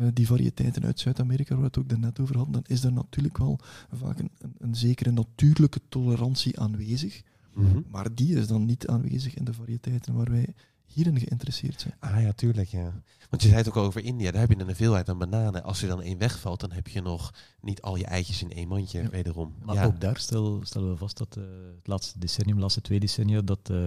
uh, 0.00 0.08
die 0.12 0.26
variëteiten 0.26 0.84
uit 0.84 1.00
Zuid-Amerika, 1.00 1.50
waar 1.50 1.60
we 1.60 1.66
het 1.66 1.78
ook 1.78 1.88
daarnet 1.88 2.20
over 2.20 2.36
hadden, 2.36 2.54
dan 2.54 2.64
is 2.66 2.84
er 2.84 2.92
natuurlijk 2.92 3.38
wel 3.38 3.58
vaak 3.92 4.18
een, 4.18 4.30
een, 4.38 4.54
een 4.58 4.74
zekere 4.74 5.10
natuurlijke 5.10 5.80
tolerantie 5.88 6.60
aanwezig. 6.60 7.22
Mm 7.54 7.66
-hmm. 7.66 7.84
Maar 7.88 8.14
die 8.14 8.36
is 8.36 8.46
dan 8.46 8.64
niet 8.64 8.86
aanwezig 8.86 9.34
in 9.34 9.44
de 9.44 9.52
variëteiten 9.52 10.14
waar 10.14 10.30
wij 10.30 10.54
hierin 10.86 11.18
geïnteresseerd 11.18 11.80
zijn. 11.80 11.94
Ah 11.98 12.22
ja, 12.22 12.32
tuurlijk, 12.32 12.68
ja. 12.68 13.02
Want 13.30 13.42
je 13.42 13.48
zei 13.48 13.60
het 13.60 13.68
ook 13.68 13.76
over 13.76 14.04
India, 14.04 14.30
daar 14.30 14.40
heb 14.40 14.58
je 14.58 14.64
een 14.64 14.76
veelheid 14.76 15.08
aan 15.08 15.18
bananen. 15.18 15.62
Als 15.62 15.82
er 15.82 15.88
dan 15.88 16.02
één 16.02 16.18
wegvalt, 16.18 16.60
dan 16.60 16.72
heb 16.72 16.88
je 16.88 17.00
nog 17.00 17.34
niet 17.60 17.82
al 17.82 17.96
je 17.96 18.04
eitjes 18.04 18.42
in 18.42 18.52
één 18.52 18.68
mandje, 18.68 19.02
ja. 19.02 19.08
wederom. 19.08 19.54
Maar 19.64 19.74
ja. 19.74 19.84
ook 19.84 20.00
daar 20.00 20.16
stel, 20.16 20.60
stellen 20.64 20.90
we 20.90 20.96
vast 20.96 21.18
dat 21.18 21.36
uh, 21.38 21.44
het 21.76 21.86
laatste 21.86 22.18
decennium, 22.18 22.54
de 22.54 22.62
laatste 22.62 22.80
twee 22.80 23.00
decennia, 23.00 23.40
dat... 23.40 23.68
Uh, 23.70 23.86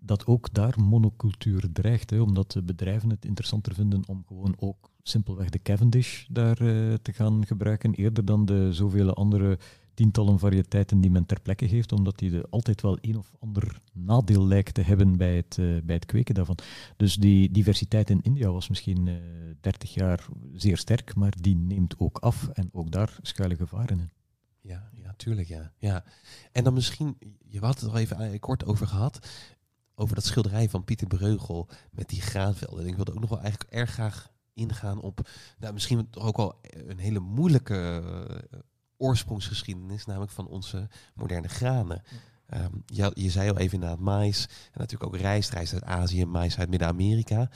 dat 0.00 0.26
ook 0.26 0.54
daar 0.54 0.80
monocultuur 0.80 1.72
dreigt. 1.72 2.10
Hè, 2.10 2.20
omdat 2.20 2.52
de 2.52 2.62
bedrijven 2.62 3.10
het 3.10 3.24
interessanter 3.24 3.74
vinden 3.74 4.02
om 4.06 4.24
gewoon 4.26 4.54
ook 4.58 4.90
simpelweg 5.02 5.48
de 5.48 5.62
Cavendish 5.62 6.26
daar 6.28 6.62
uh, 6.62 6.94
te 6.94 7.12
gaan 7.12 7.46
gebruiken, 7.46 7.94
eerder 7.94 8.24
dan 8.24 8.44
de 8.44 8.72
zoveel 8.72 9.14
andere 9.14 9.58
tientallen 9.94 10.38
variëteiten 10.38 11.00
die 11.00 11.10
men 11.10 11.26
ter 11.26 11.40
plekke 11.40 11.64
heeft, 11.64 11.92
omdat 11.92 12.18
die 12.18 12.30
de 12.30 12.46
altijd 12.50 12.80
wel 12.80 12.98
een 13.00 13.16
of 13.16 13.32
ander 13.38 13.80
nadeel 13.92 14.46
lijkt 14.46 14.74
te 14.74 14.80
hebben 14.80 15.16
bij 15.16 15.36
het, 15.36 15.56
uh, 15.60 15.82
bij 15.82 15.94
het 15.94 16.04
kweken 16.06 16.34
daarvan. 16.34 16.58
Dus 16.96 17.16
die 17.16 17.50
diversiteit 17.50 18.10
in 18.10 18.22
India 18.22 18.50
was 18.50 18.68
misschien 18.68 19.06
uh, 19.06 19.14
30 19.60 19.94
jaar 19.94 20.26
zeer 20.54 20.76
sterk, 20.76 21.14
maar 21.14 21.34
die 21.40 21.56
neemt 21.56 21.98
ook 21.98 22.18
af 22.18 22.48
en 22.48 22.68
ook 22.72 22.90
daar 22.90 23.18
schuilen 23.22 23.56
gevaren 23.56 24.00
in. 24.00 24.10
Ja, 24.60 24.90
ja, 24.92 25.14
tuurlijk, 25.16 25.48
ja. 25.48 25.72
ja. 25.78 26.04
En 26.52 26.64
dan 26.64 26.74
misschien, 26.74 27.16
je 27.48 27.58
had 27.60 27.80
het 27.80 27.82
er 27.82 27.90
al 27.90 27.98
even 27.98 28.40
kort 28.40 28.64
over 28.64 28.86
gehad, 28.86 29.28
over 29.98 30.14
dat 30.14 30.24
schilderij 30.24 30.68
van 30.68 30.84
Pieter 30.84 31.06
Breugel 31.06 31.68
met 31.90 32.08
die 32.08 32.20
graanvelden. 32.20 32.86
ik 32.86 32.96
wilde 32.96 33.12
ook 33.12 33.20
nog 33.20 33.30
wel 33.30 33.40
eigenlijk 33.40 33.70
erg 33.70 33.90
graag 33.90 34.30
ingaan 34.54 35.00
op, 35.00 35.28
nou, 35.58 35.72
misschien 35.72 36.10
toch 36.10 36.24
ook 36.24 36.36
wel 36.36 36.60
een 36.70 36.98
hele 36.98 37.18
moeilijke 37.18 38.02
uh, 38.52 38.58
oorsprongsgeschiedenis, 38.96 40.04
namelijk 40.06 40.32
van 40.32 40.48
onze 40.48 40.88
moderne 41.14 41.48
granen. 41.48 42.02
Um, 42.54 42.82
je, 42.86 43.10
je, 43.14 43.30
zei 43.30 43.50
al 43.50 43.58
even 43.58 43.74
inderdaad 43.74 43.98
mais, 43.98 44.46
en 44.72 44.80
natuurlijk 44.80 45.14
ook 45.14 45.20
rijst, 45.20 45.50
rijst 45.50 45.72
uit 45.72 45.84
Azië, 45.84 46.24
mais 46.24 46.58
uit 46.58 46.70
Midden-Amerika. 46.70 47.50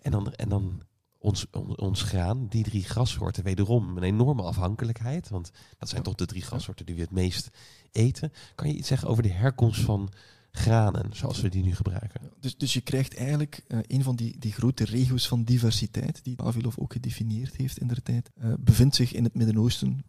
En 0.00 0.10
dan, 0.10 0.32
en 0.32 0.48
dan 0.48 0.82
ons, 1.18 1.46
on, 1.50 1.78
ons 1.78 2.02
graan, 2.02 2.46
die 2.48 2.64
drie 2.64 2.84
grassoorten, 2.84 3.44
wederom 3.44 3.96
een 3.96 4.02
enorme 4.02 4.42
afhankelijkheid. 4.42 5.28
Want 5.28 5.50
dat 5.78 5.88
zijn 5.88 6.02
toch 6.02 6.14
de 6.14 6.26
drie 6.26 6.42
grassoorten 6.42 6.86
die 6.86 6.94
we 6.94 7.00
het 7.00 7.10
meest 7.10 7.48
eten. 7.92 8.32
Kan 8.54 8.68
je 8.68 8.74
iets 8.74 8.88
zeggen 8.88 9.08
over 9.08 9.22
de 9.22 9.32
herkomst 9.32 9.80
van 9.80 10.12
granen, 10.58 11.10
zoals 11.12 11.40
we 11.40 11.48
die 11.48 11.62
nu 11.62 11.74
gebruiken. 11.74 12.20
Dus, 12.40 12.56
dus 12.56 12.72
je 12.72 12.80
krijgt 12.80 13.16
eigenlijk 13.16 13.64
uh, 13.68 13.78
een 13.86 14.02
van 14.02 14.16
die, 14.16 14.38
die 14.38 14.52
grote 14.52 14.84
regio's 14.84 15.28
van 15.28 15.44
diversiteit, 15.44 16.20
die 16.24 16.42
Avilov 16.42 16.78
ook 16.78 16.92
gedefinieerd 16.92 17.56
heeft 17.56 17.78
in 17.78 17.86
der 17.86 18.02
tijd, 18.02 18.30
uh, 18.42 18.52
bevindt 18.58 18.96
zich 18.96 19.12
in 19.12 19.24
het 19.24 19.34
Midden-Oosten. 19.34 20.04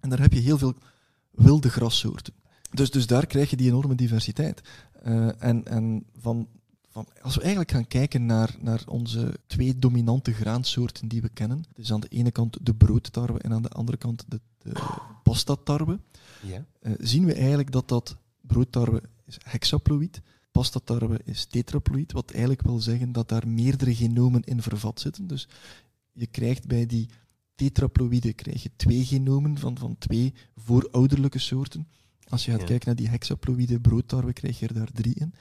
En 0.00 0.08
daar 0.08 0.20
heb 0.20 0.32
je 0.32 0.40
heel 0.40 0.58
veel 0.58 0.74
wilde 1.30 1.68
grassoorten. 1.70 2.32
Dus, 2.70 2.90
dus 2.90 3.06
daar 3.06 3.26
krijg 3.26 3.50
je 3.50 3.56
die 3.56 3.68
enorme 3.68 3.94
diversiteit. 3.94 4.60
Uh, 5.06 5.42
en 5.42 5.64
en 5.64 6.04
van, 6.18 6.48
van, 6.90 7.06
als 7.22 7.34
we 7.34 7.40
eigenlijk 7.40 7.70
gaan 7.70 7.86
kijken 7.86 8.26
naar, 8.26 8.56
naar 8.60 8.82
onze 8.86 9.38
twee 9.46 9.78
dominante 9.78 10.32
graansoorten 10.32 11.08
die 11.08 11.22
we 11.22 11.28
kennen, 11.28 11.64
dus 11.74 11.92
aan 11.92 12.00
de 12.00 12.08
ene 12.08 12.30
kant 12.30 12.58
de 12.62 12.74
broodtarwe 12.74 13.38
en 13.38 13.52
aan 13.52 13.62
de 13.62 13.68
andere 13.68 13.98
kant 13.98 14.24
de, 14.28 14.40
de 14.58 14.72
pastatarwe, 15.22 15.98
Ja. 16.40 16.64
zien 16.98 17.24
we 17.24 17.34
eigenlijk 17.34 17.72
dat 17.72 17.88
dat 17.88 18.16
broodtarwe 18.40 19.02
is 19.26 19.38
hexaploïd, 19.42 20.20
pastatarwe 20.50 21.20
is 21.24 21.44
tetraploïd, 21.44 22.12
wat 22.12 22.30
eigenlijk 22.30 22.62
wil 22.62 22.80
zeggen 22.80 23.12
dat 23.12 23.28
daar 23.28 23.48
meerdere 23.48 23.94
genomen 23.94 24.42
in 24.42 24.62
vervat 24.62 25.00
zitten. 25.00 25.26
Dus 25.26 25.48
je 26.12 26.26
krijgt 26.26 26.66
bij 26.66 26.86
die 26.86 27.08
tetraploïden 27.54 28.34
krijg 28.34 28.62
je 28.62 28.70
twee 28.76 29.04
genomen 29.04 29.58
van, 29.58 29.78
van 29.78 29.98
twee 29.98 30.34
voorouderlijke 30.56 31.38
soorten. 31.38 31.88
Als 32.28 32.44
je 32.44 32.50
gaat 32.50 32.60
Ja. 32.60 32.66
kijken 32.66 32.86
naar 32.86 32.96
die 32.96 33.08
hexaploïde 33.08 33.80
broodtarwe, 33.80 34.32
krijg 34.32 34.58
je 34.58 34.66
er 34.66 34.74
daar 34.74 34.92
drie 34.92 35.14
in. 35.14 35.34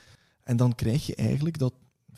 En 0.43 0.57
dan 0.57 0.75
krijg 0.75 1.05
je 1.05 1.15
eigenlijk 1.15 1.57
dat 1.57 1.73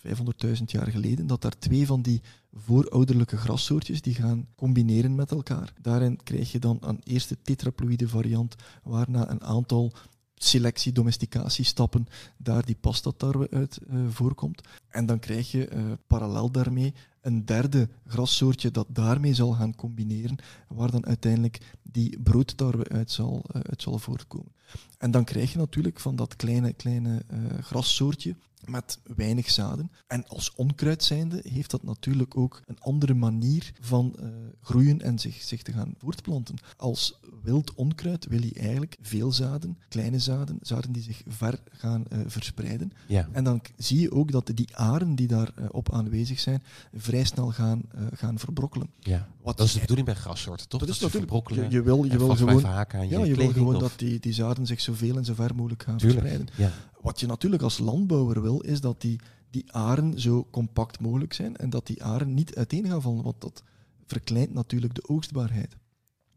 500.000 0.07 0.63
jaar 0.65 0.87
geleden, 0.87 1.27
dat 1.27 1.41
daar 1.41 1.57
twee 1.57 1.85
van 1.85 2.01
die 2.01 2.21
voorouderlijke 2.51 3.37
grassoortjes 3.37 4.01
die 4.01 4.15
gaan 4.15 4.47
combineren 4.55 5.15
met 5.15 5.31
elkaar. 5.31 5.73
Daarin 5.81 6.23
krijg 6.23 6.51
je 6.51 6.59
dan 6.59 6.77
een 6.81 6.99
eerste 7.03 7.37
tetraploïde 7.41 8.07
variant, 8.07 8.55
waarna 8.83 9.29
een 9.29 9.43
aantal 9.43 9.91
selectie, 10.35 10.91
domesticatiestappen 10.91 12.07
daar 12.37 12.65
die 12.65 12.77
pastatarwe 12.79 13.47
uit 13.51 13.77
eh, 13.77 13.95
voorkomt. 14.09 14.61
En 14.89 15.05
dan 15.05 15.19
krijg 15.19 15.51
je 15.51 15.67
eh, 15.67 15.83
parallel 16.07 16.51
daarmee 16.51 16.93
een 17.21 17.45
derde 17.45 17.89
grassoortje 18.07 18.71
dat 18.71 18.87
daarmee 18.89 19.33
zal 19.33 19.51
gaan 19.51 19.75
combineren, 19.75 20.37
waar 20.67 20.91
dan 20.91 21.05
uiteindelijk 21.05 21.75
die 21.81 22.19
broodtarwe 22.19 22.89
uit 22.89 23.11
zal, 23.11 23.43
eh, 23.51 23.61
uit 23.61 23.81
zal 23.81 23.99
voortkomen. 23.99 24.51
En 24.97 25.11
dan 25.11 25.23
krijg 25.23 25.51
je 25.51 25.57
natuurlijk 25.57 25.99
van 25.99 26.15
dat 26.15 26.35
kleine, 26.35 26.73
kleine 26.73 27.21
grassoortje 27.61 28.35
met 28.65 28.99
weinig 29.15 29.49
zaden. 29.51 29.91
En 30.07 30.27
als 30.27 30.53
onkruid 30.55 31.03
zijnde 31.03 31.41
heeft 31.49 31.71
dat 31.71 31.83
natuurlijk 31.83 32.37
ook 32.37 32.61
een 32.65 32.79
andere 32.79 33.13
manier 33.13 33.71
van 33.81 34.15
eh, 34.19 34.27
groeien 34.61 35.01
en 35.01 35.19
zich, 35.19 35.41
zich 35.41 35.61
te 35.61 35.71
gaan 35.71 35.93
voortplanten. 35.97 36.55
Als 36.77 37.19
wild 37.43 37.73
onkruid 37.73 38.25
wil 38.27 38.41
je 38.43 38.53
eigenlijk 38.53 38.97
veel 39.01 39.31
zaden, 39.31 39.77
kleine 39.89 40.19
zaden, 40.19 40.57
zaden 40.61 40.91
die 40.91 41.03
zich 41.03 41.21
ver 41.27 41.59
gaan 41.71 42.05
eh, 42.07 42.19
verspreiden. 42.25 42.91
Ja. 43.07 43.27
En 43.31 43.43
dan 43.43 43.61
zie 43.77 43.99
je 43.99 44.11
ook 44.11 44.31
dat 44.31 44.51
die 44.53 44.75
aren 44.77 45.15
die 45.15 45.27
daarop 45.27 45.75
op 45.75 45.93
aanwezig 45.93 46.39
zijn, 46.39 46.63
vrij 46.93 47.23
snel 47.23 47.51
gaan, 47.51 47.81
eh, 47.91 48.01
gaan 48.13 48.39
verbrokkelen. 48.39 48.89
ja. 48.99 49.27
Wat 49.41 49.57
Dat 49.57 49.67
is 49.67 49.73
de 49.73 49.79
bedoeling 49.79 50.07
bij 50.07 50.15
grassoorten, 50.15 50.67
toch? 50.67 50.79
dat 50.79 50.89
is 50.89 50.99
natuurlijk, 50.99 51.31
verbrokkelen 51.31 51.63
je, 51.69 51.75
je 51.75 51.81
wil, 51.81 52.03
je 52.03 52.17
wil 52.17 52.35
gewoon, 52.35 52.63
haken 52.63 52.99
aan 52.99 53.07
ja, 53.09 53.19
je 53.19 53.25
je 53.25 53.35
wil 53.35 53.51
gewoon 53.51 53.75
of- 53.75 53.81
dat 53.81 53.93
die, 53.99 54.19
die 54.19 54.33
zaden 54.33 54.65
zich 54.65 54.81
zoveel 54.81 55.17
en 55.17 55.25
zo 55.25 55.33
ver 55.33 55.55
mogelijk 55.55 55.83
gaan 55.83 55.97
Tuurlijk, 55.97 56.19
verspreiden. 56.27 56.55
ja. 56.63 56.71
Wat 57.01 57.19
je 57.19 57.27
natuurlijk 57.27 57.61
als 57.61 57.77
landbouwer 57.79 58.41
wil, 58.41 58.52
is 58.61 58.81
dat 58.81 59.01
die, 59.01 59.19
die 59.49 59.71
aren 59.73 60.19
zo 60.19 60.47
compact 60.51 60.99
mogelijk 60.99 61.33
zijn 61.33 61.55
en 61.57 61.69
dat 61.69 61.87
die 61.87 62.03
aren 62.03 62.33
niet 62.33 62.55
uiteen 62.55 62.87
gaan 62.87 63.01
vallen, 63.01 63.23
want 63.23 63.41
dat 63.41 63.63
verkleint 64.05 64.53
natuurlijk 64.53 64.95
de 64.95 65.07
oogstbaarheid. 65.09 65.75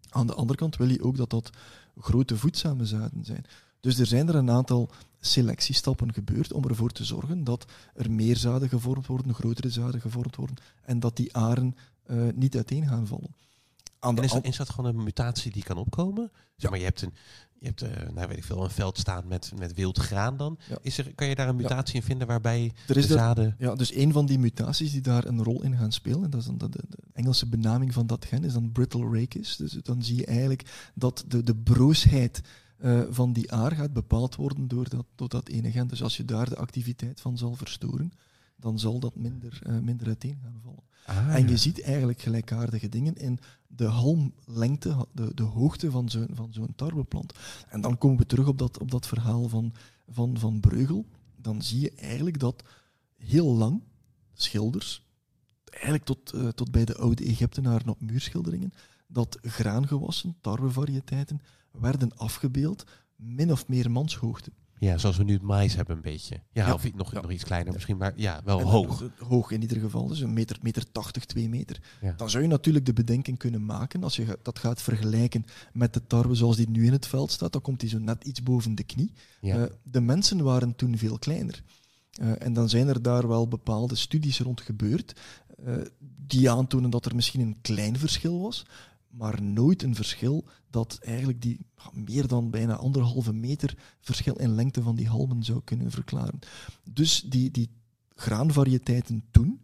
Aan 0.09 0.27
de 0.27 0.35
andere 0.35 0.59
kant 0.59 0.77
wil 0.77 0.89
je 0.89 1.03
ook 1.03 1.17
dat 1.17 1.31
dat 1.31 1.51
grote 1.99 2.37
voedzame 2.37 2.85
zaden 2.87 3.25
zijn. 3.25 3.45
Dus 3.81 3.99
er 3.99 4.07
zijn 4.07 4.29
er 4.29 4.35
een 4.35 4.51
aantal 4.51 4.91
selectiestappen 5.21 6.13
gebeurd 6.13 6.53
om 6.53 6.65
ervoor 6.65 6.91
te 6.91 7.05
zorgen 7.05 7.45
dat 7.45 7.65
er 7.95 8.11
meer 8.11 8.37
zaden 8.37 8.69
gevormd 8.69 9.07
worden, 9.07 9.35
grotere 9.35 9.71
zaden 9.71 10.01
gevormd 10.01 10.37
worden 10.37 10.57
en 10.83 11.01
dat 11.01 11.17
die 11.17 11.37
aren 11.37 11.77
eh, 12.03 12.17
niet 12.35 12.57
uiteen 12.57 12.87
gaan 12.89 13.07
vallen. 13.07 13.35
Aan 13.99 14.15
de 14.15 14.21
En 14.21 14.27
is, 14.27 14.33
dat- 14.33 14.45
is 14.45 14.57
dat 14.57 14.71
gewoon 14.71 14.95
een 14.97 15.03
mutatie 15.05 15.53
die 15.53 15.63
kan 15.63 15.77
opkomen? 15.77 16.31
Zeg 16.33 16.43
Ja. 16.57 16.69
maar, 16.71 16.79
je 16.79 16.85
hebt 16.85 17.03
een, 17.03 17.15
je 17.59 17.67
hebt, 17.67 17.83
eh, 17.83 18.09
nou 18.15 18.29
weet 18.29 18.37
ik 18.37 18.45
veel, 18.45 18.65
een 18.65 18.71
veld 18.71 18.99
staan 18.99 19.27
met, 19.27 19.53
met 19.59 19.75
wild 19.75 19.99
graan 19.99 20.37
dan. 20.37 20.59
Ja. 20.69 20.79
Is 20.83 20.99
er, 20.99 21.15
kan 21.15 21.27
je 21.27 21.35
daar 21.35 21.49
een 21.49 21.57
mutatie 21.57 21.95
in 21.95 22.03
vinden 22.03 22.27
waarbij 22.27 22.73
er 22.87 22.97
is 22.97 23.07
de 23.07 23.13
zaden... 23.13 23.55
Ja, 23.59 23.75
dus 23.75 23.95
een 23.95 24.13
van 24.13 24.27
die 24.27 24.39
mutaties 24.39 24.93
die 24.93 25.01
daar 25.01 25.25
een 25.25 25.43
rol 25.43 25.63
in 25.63 25.77
gaan 25.77 25.93
spelen, 25.93 26.25
en 26.25 26.31
dat 26.31 26.41
is 26.41 26.47
dan 26.47 26.59
de, 26.59 26.69
de, 26.69 26.83
de 26.89 26.97
Engelse 27.13 27.47
benaming 27.47 27.93
van 27.93 28.07
dat 28.07 28.25
gen, 28.25 28.45
is 28.45 28.53
dan 28.53 28.73
brittle 28.73 29.21
rachis. 29.21 29.57
Dus 29.57 29.73
dan 29.73 30.03
zie 30.03 30.17
je 30.17 30.27
eigenlijk 30.27 30.91
dat 30.95 31.25
de, 31.29 31.43
de 31.43 31.57
broosheid 31.57 32.41
eh, 32.79 33.01
van 33.11 33.33
die 33.33 33.53
aar 33.53 33.73
gaat 33.73 33.93
bepaald 33.93 34.35
worden 34.35 34.69
door 34.69 34.89
dat, 34.89 35.07
door 35.15 35.29
dat 35.29 35.49
ene 35.49 35.71
gen. 35.71 35.87
Dus 35.87 36.03
als 36.03 36.17
je 36.17 36.25
daar 36.25 36.49
de 36.49 36.57
activiteit 36.57 37.21
van 37.21 37.39
zal 37.39 37.55
verstoren, 37.55 38.13
dan 38.57 38.79
zal 38.79 39.01
dat 39.01 39.17
minder, 39.17 39.61
eh, 39.63 39.79
minder 39.79 40.07
uiteen 40.07 40.39
gaan 40.43 40.61
vallen. 40.63 40.85
Ah, 41.07 41.35
En 41.35 41.43
je 41.43 41.51
ja. 41.51 41.57
ziet 41.57 41.83
eigenlijk 41.83 42.21
gelijkaardige 42.21 42.89
dingen 42.89 43.15
in 43.15 43.39
de 43.67 43.85
halmlengte, 43.85 45.07
de, 45.13 45.35
de 45.35 45.43
hoogte 45.43 45.91
van 45.91 46.09
zo'n 46.09 46.29
van 46.33 46.53
zo'n 46.53 46.75
tarweplant. 46.77 47.33
En 47.69 47.81
dan 47.81 47.99
komen 47.99 48.19
we 48.19 48.27
terug 48.27 48.47
op 48.47 48.59
dat, 48.59 48.79
op 48.79 48.91
dat 48.91 49.07
verhaal 49.07 49.49
van, 49.49 49.73
van, 50.09 50.39
van 50.39 50.61
Breugel. 50.61 51.07
Dan 51.37 51.63
zie 51.63 51.81
je 51.81 51.93
eigenlijk 51.93 52.39
dat 52.39 52.63
heel 53.17 53.55
lang 53.55 53.83
schilders, 54.35 55.07
eigenlijk 55.65 56.05
tot, 56.05 56.33
eh, 56.33 56.49
tot 56.49 56.71
bij 56.71 56.85
de 56.85 56.97
oude 56.97 57.25
Egyptenaren 57.25 57.89
op 57.89 58.01
muurschilderingen, 58.01 58.73
dat 59.07 59.39
graangewassen, 59.43 60.37
tarwevariëteiten, 60.41 61.41
werden 61.71 62.17
afgebeeld 62.17 62.85
min 63.17 63.53
of 63.53 63.69
meer 63.69 63.91
manshoogte. 63.91 64.51
Ja, 64.79 64.99
zoals 64.99 65.17
we 65.17 65.25
nu 65.25 65.33
het 65.33 65.43
mais 65.43 65.75
hebben 65.77 65.97
een 65.97 66.03
beetje. 66.03 66.41
Ja, 66.53 66.67
Ja. 66.67 66.75
of 66.75 66.95
nog, 66.95 67.13
Ja. 67.13 67.21
nog 67.21 67.31
iets 67.31 67.45
kleiner 67.45 67.73
misschien, 67.73 67.97
maar 67.97 68.13
ja, 68.17 68.41
wel 68.45 68.61
En, 68.61 68.67
hoog. 68.67 69.05
hoog 69.19 69.51
in 69.51 69.61
ieder 69.63 69.81
geval, 69.81 70.07
dus 70.07 70.21
een 70.21 70.33
meter, 70.33 70.59
meter 70.63 70.93
80, 70.93 71.25
twee 71.25 71.49
meter. 71.49 71.81
Ja. 72.01 72.15
Dan 72.17 72.31
zou 72.31 72.43
je 72.43 72.49
natuurlijk 72.49 72.87
de 72.87 72.93
bedenking 72.93 73.39
kunnen 73.39 73.65
maken, 73.65 74.03
als 74.03 74.17
je 74.17 74.39
dat 74.43 74.59
gaat 74.59 74.83
vergelijken 74.83 75.45
met 75.73 75.95
de 75.95 76.07
tarwe 76.07 76.35
zoals 76.35 76.57
die 76.57 76.71
nu 76.71 76.87
in 76.87 76.93
het 76.93 77.07
veld 77.07 77.31
staat, 77.31 77.53
dan 77.53 77.63
komt 77.63 77.81
die 77.81 77.89
zo 77.89 77.99
net 77.99 78.25
iets 78.25 78.43
boven 78.43 78.75
de 78.75 78.85
knie. 78.85 79.13
Eh, 79.41 79.63
de 79.83 80.01
mensen 80.01 80.43
waren 80.43 80.77
toen 80.77 80.99
veel 80.99 81.19
kleiner. 81.19 81.63
Eh, 82.21 82.43
en 82.43 82.53
dan 82.53 82.69
zijn 82.69 82.89
er 82.89 83.03
daar 83.03 83.29
wel 83.29 83.49
bepaalde 83.49 83.95
studies 83.95 84.41
rond 84.41 84.61
gebeurd 84.61 85.21
eh, 85.65 85.75
die 86.27 86.51
aantonen 86.51 86.91
dat 86.91 87.05
er 87.07 87.15
misschien 87.15 87.41
een 87.41 87.57
klein 87.61 87.99
verschil 87.99 88.41
was, 88.41 88.65
maar 89.17 89.43
nooit 89.43 89.83
een 89.83 89.95
verschil 89.95 90.45
dat 90.71 90.99
eigenlijk 91.03 91.43
die 91.43 91.67
meer 91.93 92.27
dan 92.27 92.51
bijna 92.51 92.77
anderhalve 92.77 93.33
meter 93.33 93.77
verschil 94.01 94.35
in 94.35 94.55
lengte 94.55 94.83
van 94.83 94.97
die 94.97 95.09
halmen 95.09 95.43
zou 95.43 95.61
kunnen 95.65 95.91
verklaren. 95.91 96.39
Dus 96.91 97.21
die, 97.21 97.51
die 97.51 97.71
graanvariëteiten 98.15 99.25
toen 99.31 99.61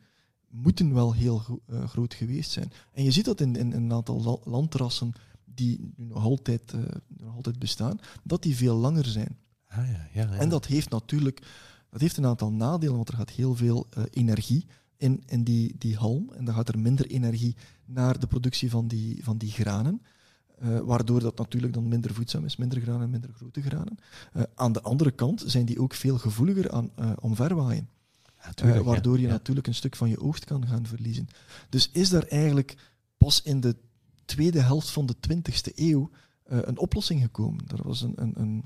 moeten 0.49 0.95
wel 0.95 1.13
heel 1.13 1.39
gro- 1.39 1.63
eh, 1.67 1.89
groot 1.89 2.15
geweest 2.15 2.51
zijn. 2.51 2.73
En 2.93 3.05
je 3.05 3.11
ziet 3.11 3.25
dat 3.25 3.41
in, 3.41 3.57
in 3.57 3.73
een 3.73 3.93
aantal 3.93 4.23
la- 4.23 4.51
landrassen 4.51 5.13
die 5.45 5.93
nu 5.97 6.05
nog 6.05 6.23
altijd, 6.23 6.73
eh, 6.73 6.81
nog 7.07 7.35
altijd 7.35 7.59
bestaan, 7.59 7.99
dat 8.23 8.43
die 8.43 8.57
veel 8.57 8.77
langer 8.77 9.05
zijn. 9.05 9.39
Ah, 9.67 9.77
ja, 9.77 10.09
ja, 10.13 10.33
ja. 10.33 10.39
En 10.39 10.49
dat 10.49 10.67
heeft 10.67 10.91
natuurlijk 10.91 11.43
dat 11.91 12.01
heeft 12.01 12.17
een 12.17 12.27
aantal 12.27 12.53
nadelen, 12.53 12.97
want 12.97 13.09
er 13.09 13.15
gaat 13.17 13.31
heel 13.31 13.55
veel 13.55 13.87
eh, 13.91 14.03
energie 14.11 14.67
in, 15.03 15.23
in 15.27 15.45
die, 15.45 15.75
die 15.79 15.97
halm. 15.97 16.31
En 16.33 16.45
dan 16.45 16.55
gaat 16.55 16.69
er 16.69 16.79
minder 16.79 17.07
energie 17.07 17.57
naar 17.85 18.19
de 18.19 18.27
productie 18.27 18.71
van 18.71 18.89
die, 18.89 19.25
van 19.25 19.39
die 19.39 19.51
granen. 19.51 20.03
eh, 20.59 20.79
waardoor 20.81 21.21
dat 21.21 21.39
natuurlijk 21.39 21.73
dan 21.73 21.89
minder 21.89 22.15
voedzaam 22.15 22.45
is, 22.45 22.57
minder 22.57 22.81
granen, 22.81 23.11
minder 23.11 23.31
grote 23.33 23.63
granen. 23.63 23.97
Eh, 24.33 24.43
aan 24.55 24.73
de 24.73 24.83
andere 24.83 25.11
kant 25.11 25.43
zijn 25.47 25.65
die 25.67 25.81
ook 25.81 25.95
veel 25.95 26.19
gevoeliger 26.19 26.71
aan 26.71 26.91
eh, 26.97 27.13
omverwaaien. 27.21 27.89
Ja, 28.43 28.53
tuurlijk, 28.53 28.85
waardoor 28.85 29.15
ja. 29.15 29.21
je 29.21 29.27
Ja. 29.27 29.33
natuurlijk 29.33 29.67
een 29.67 29.75
stuk 29.75 29.97
van 29.97 30.09
je 30.09 30.21
oogst 30.21 30.45
kan 30.45 30.67
gaan 30.67 30.87
verliezen. 30.87 31.27
Dus 31.69 31.91
is 31.93 32.09
daar 32.09 32.27
eigenlijk 32.27 32.77
pas 33.17 33.43
in 33.43 33.61
de 33.61 33.77
tweede 34.25 34.61
helft 34.61 34.91
van 34.91 35.07
de 35.07 35.15
20e 35.29 35.73
eeuw 35.75 36.11
een 36.45 36.79
oplossing 36.79 37.21
gekomen. 37.23 37.65
Er 37.69 37.83
was 37.83 38.01
een, 38.03 38.13
een, 38.17 38.33
een, 38.41 38.65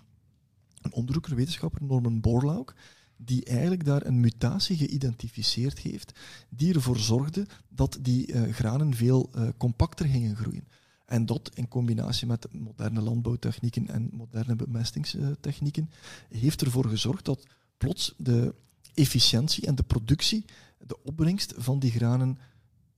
een 0.83 0.93
onderzoeker, 0.93 1.35
wetenschapper, 1.35 1.83
Norman 1.85 2.21
Borlaug, 2.21 2.75
die 3.17 3.45
eigenlijk 3.45 3.85
daar 3.85 4.07
een 4.07 4.21
mutatie 4.21 4.77
geïdentificeerd 4.77 5.79
heeft, 5.79 6.19
die 6.49 6.75
ervoor 6.75 6.99
zorgde 6.99 7.47
dat 7.69 7.99
die 8.01 8.33
eh, 8.33 8.53
granen 8.53 8.95
veel 8.95 9.31
eh, 9.33 9.49
compacter 9.57 10.07
gingen 10.07 10.37
groeien. 10.37 10.69
En 11.05 11.27
dat 11.27 11.51
in 11.55 11.69
combinatie 11.69 12.27
met 12.27 12.53
moderne 12.53 13.01
landbouwtechnieken 13.01 13.89
en 13.89 14.11
moderne 14.13 14.57
bemestingstechnieken 14.57 15.91
heeft 16.29 16.63
ervoor 16.63 16.89
gezorgd 16.89 17.25
dat 17.25 17.47
plots 17.79 18.15
de 18.17 18.55
efficiëntie 18.95 19.67
en 19.67 19.75
de 19.75 19.83
productie, 19.83 20.45
de 20.87 21.03
opbrengst 21.03 21.55
van 21.57 21.79
die 21.79 21.91
granen 21.91 22.39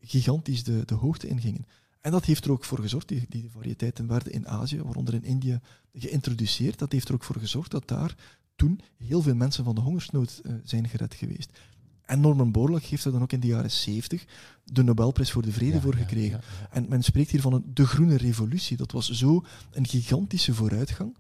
gigantisch 0.01 0.65
de, 0.65 0.83
de 0.85 0.95
hoogte 0.95 1.29
ingingen. 1.29 1.67
En 2.01 2.11
dat 2.11 2.25
heeft 2.25 2.45
er 2.45 2.51
ook 2.51 2.65
voor 2.65 2.81
gezorgd, 2.81 3.09
die, 3.09 3.27
die 3.29 3.51
variëteiten 3.51 4.07
werden 4.07 4.33
in 4.33 4.49
Azië, 4.49 4.83
waaronder 4.83 5.15
in 5.15 5.25
India, 5.25 5.61
geïntroduceerd. 5.93 6.79
Dat 6.79 6.93
heeft 6.93 7.09
er 7.09 7.15
ook 7.15 7.25
voor 7.25 7.39
gezorgd 7.39 7.71
dat 7.71 7.89
daar 7.89 8.15
toen 8.59 8.81
heel 8.97 9.23
veel 9.23 9.35
mensen 9.35 9.65
van 9.65 9.75
de 9.75 9.81
hongersnood 9.81 10.41
eh, 10.45 10.53
zijn 10.65 10.89
gered 10.89 11.15
geweest. 11.15 11.59
En 12.05 12.21
Norman 12.21 12.53
Borlaug 12.53 12.91
heeft 12.91 13.05
er 13.05 13.13
dan 13.13 13.23
ook 13.23 13.33
in 13.33 13.41
de 13.41 13.47
jaren 13.47 13.71
70 13.71 14.25
de 14.65 14.83
Nobelprijs 14.83 15.33
voor 15.33 15.43
de 15.43 15.53
Vrede 15.53 15.75
Ja, 15.75 15.81
voor 15.81 15.95
gekregen. 15.95 16.41
ja, 16.41 16.45
ja. 16.61 16.69
En 16.71 16.87
men 16.89 17.03
spreekt 17.03 17.31
hier 17.31 17.41
van 17.41 17.53
een, 17.53 17.71
de 17.75 17.87
groene 17.87 18.17
revolutie. 18.17 18.77
Dat 18.77 18.93
was 18.93 19.11
zo 19.11 19.45
een 19.71 19.87
gigantische 19.87 20.55
vooruitgang 20.55 21.17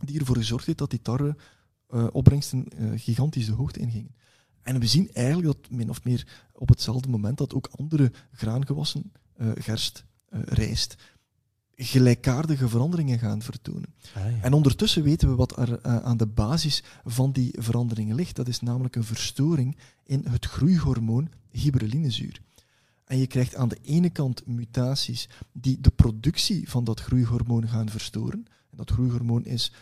die 0.00 0.18
ervoor 0.18 0.36
gezorgd 0.36 0.66
heeft 0.66 0.78
dat 0.78 0.90
die 0.90 1.02
tarwe 1.02 1.36
uh, 1.90 2.06
opbrengsten 2.12 2.66
uh, 2.78 2.90
gigantisch 3.00 3.46
de 3.46 3.52
hoogte 3.52 3.80
ingingen. 3.80 4.14
En 4.62 4.80
we 4.80 4.86
zien 4.86 5.10
eigenlijk 5.12 5.46
dat 5.46 5.70
min 5.70 5.90
of 5.90 6.04
meer 6.04 6.26
op 6.52 6.68
hetzelfde 6.68 7.08
moment 7.08 7.38
dat 7.38 7.54
ook 7.54 7.68
andere 7.76 8.12
graangewassen, 8.32 9.12
uh, 9.36 9.50
gerst, 9.54 10.04
rijst, 10.30 10.96
gelijkaardige 11.84 12.68
veranderingen 12.68 13.18
gaan 13.18 13.42
vertonen. 13.42 13.94
Ah, 14.14 14.30
ja. 14.30 14.42
En 14.42 14.52
ondertussen 14.52 15.02
weten 15.02 15.28
we 15.28 15.34
wat 15.34 15.58
er 15.58 15.82
aan 15.82 16.16
de 16.16 16.26
basis 16.26 16.82
van 17.04 17.32
die 17.32 17.54
veranderingen 17.58 18.16
ligt. 18.16 18.36
Dat 18.36 18.48
is 18.48 18.60
namelijk 18.60 18.96
een 18.96 19.04
verstoring 19.04 19.76
in 20.04 20.24
het 20.28 20.46
groeihormoon 20.46 21.28
gibberellinezuur. 21.52 22.40
En 23.04 23.18
je 23.18 23.26
krijgt 23.26 23.54
aan 23.54 23.68
de 23.68 23.78
ene 23.82 24.10
kant 24.10 24.46
mutaties 24.46 25.28
die 25.52 25.80
de 25.80 25.90
productie 25.90 26.70
van 26.70 26.84
dat 26.84 27.00
groeihormoon 27.00 27.68
gaan 27.68 27.88
verstoren. 27.88 28.46
En 28.70 28.76
dat 28.76 28.90
groeihormoon 28.90 29.44
is 29.44 29.72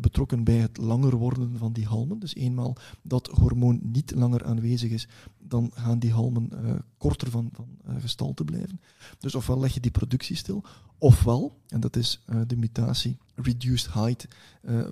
betrokken 0.00 0.44
bij 0.44 0.56
het 0.56 0.76
langer 0.76 1.16
worden 1.16 1.58
van 1.58 1.72
die 1.72 1.86
halmen. 1.86 2.18
Dus 2.18 2.34
eenmaal 2.34 2.76
dat 3.02 3.26
hormoon 3.26 3.80
niet 3.82 4.12
langer 4.14 4.44
aanwezig 4.44 4.90
is, 4.90 5.08
dan 5.38 5.70
gaan 5.74 5.98
die 5.98 6.12
halmen 6.12 6.50
uh, 6.52 6.72
korter 6.96 7.30
van, 7.30 7.48
van 7.52 7.68
uh, 7.88 7.94
gestalte 8.00 8.44
blijven. 8.44 8.80
Dus 9.18 9.34
ofwel 9.34 9.60
leg 9.60 9.74
je 9.74 9.80
die 9.80 9.90
productie 9.90 10.36
stil, 10.36 10.64
ofwel, 10.98 11.60
en 11.68 11.80
dat 11.80 11.96
is 11.96 12.24
de 12.46 12.56
mutatie 12.56 13.16
reduced 13.34 13.92
height 13.92 14.28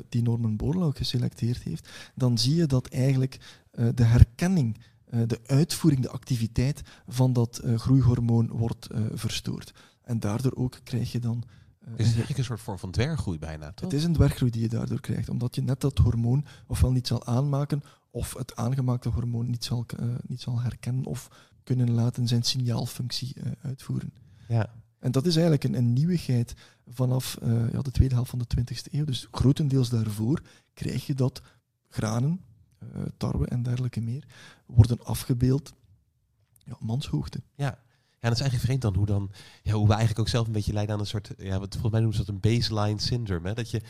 die 0.08 0.22
Norman 0.22 0.56
Borlaug 0.56 0.96
geselecteerd 0.96 1.62
heeft, 1.62 1.88
dan 2.14 2.38
zie 2.38 2.54
je 2.54 2.66
dat 2.66 2.86
eigenlijk 2.86 3.60
de 3.94 4.04
herkenning 4.04 4.78
de 5.26 5.40
uitvoering, 5.46 6.02
de 6.02 6.10
activiteit 6.10 6.82
van 7.08 7.32
dat 7.32 7.62
groeihormoon 7.76 8.48
wordt 8.48 8.88
verstoord. 9.12 9.74
En 10.02 10.20
daardoor 10.20 10.54
ook 10.54 10.80
krijg 10.84 11.12
je 11.12 11.18
dan 11.18 11.42
het 11.90 11.98
is 11.98 12.06
eigenlijk 12.06 12.38
een 12.38 12.44
soort 12.44 12.60
vorm 12.60 12.78
van 12.78 12.90
dwerggroei 12.90 13.38
bijna, 13.38 13.72
toch? 13.72 13.90
Het 13.90 13.98
is 13.98 14.04
een 14.04 14.12
dwerggroei 14.12 14.50
die 14.50 14.62
je 14.62 14.68
daardoor 14.68 15.00
krijgt, 15.00 15.28
omdat 15.28 15.54
je 15.54 15.62
net 15.62 15.80
dat 15.80 15.98
hormoon 15.98 16.44
ofwel 16.66 16.92
niet 16.92 17.06
zal 17.06 17.26
aanmaken, 17.26 17.82
of 18.10 18.34
het 18.34 18.56
aangemaakte 18.56 19.08
hormoon 19.08 19.50
niet 19.50 19.64
zal, 19.64 19.86
uh, 20.00 20.14
niet 20.26 20.40
zal 20.40 20.60
herkennen 20.60 21.04
of 21.04 21.28
kunnen 21.62 21.90
laten 21.90 22.28
zijn 22.28 22.42
signaalfunctie 22.42 23.34
uh, 23.36 23.52
uitvoeren. 23.62 24.12
Ja. 24.48 24.74
En 24.98 25.12
dat 25.12 25.26
is 25.26 25.34
eigenlijk 25.34 25.64
een, 25.64 25.74
een 25.74 25.92
nieuwigheid 25.92 26.54
vanaf 26.86 27.38
uh, 27.42 27.72
ja, 27.72 27.82
de 27.82 27.90
tweede 27.90 28.14
helft 28.14 28.30
van 28.30 28.38
de 28.38 28.46
20e 28.60 28.92
eeuw. 28.92 29.04
Dus 29.04 29.28
grotendeels 29.30 29.88
daarvoor 29.88 30.42
krijg 30.74 31.06
je 31.06 31.14
dat 31.14 31.42
granen, 31.88 32.40
tarwe 33.16 33.46
en 33.46 33.62
dergelijke 33.62 34.00
meer 34.00 34.26
worden 34.66 35.04
afgebeeld 35.04 35.72
ja, 36.64 36.76
manshoogte. 36.80 37.42
Ja, 37.54 37.78
ja, 38.20 38.28
dat 38.28 38.32
is 38.32 38.40
eigenlijk 38.40 38.62
vreemd 38.62 38.82
dan 38.82 38.94
hoe, 38.94 39.06
dan, 39.06 39.30
ja, 39.62 39.72
hoe 39.72 39.86
we 39.86 39.92
eigenlijk 39.92 40.20
ook 40.20 40.28
zelf 40.28 40.46
een 40.46 40.52
beetje 40.52 40.72
leiden 40.72 40.94
aan 40.94 41.00
een 41.00 41.06
soort, 41.06 41.30
ja, 41.38 41.58
wat 41.58 41.72
volgens 41.72 41.92
mij 41.92 42.00
noemen 42.00 42.18
ze 42.18 42.24
dat 42.24 42.34
een 42.34 42.40
baseline 42.40 43.00
syndrome. 43.00 43.48
Hè? 43.48 43.54
Dat 43.54 43.70
je, 43.70 43.82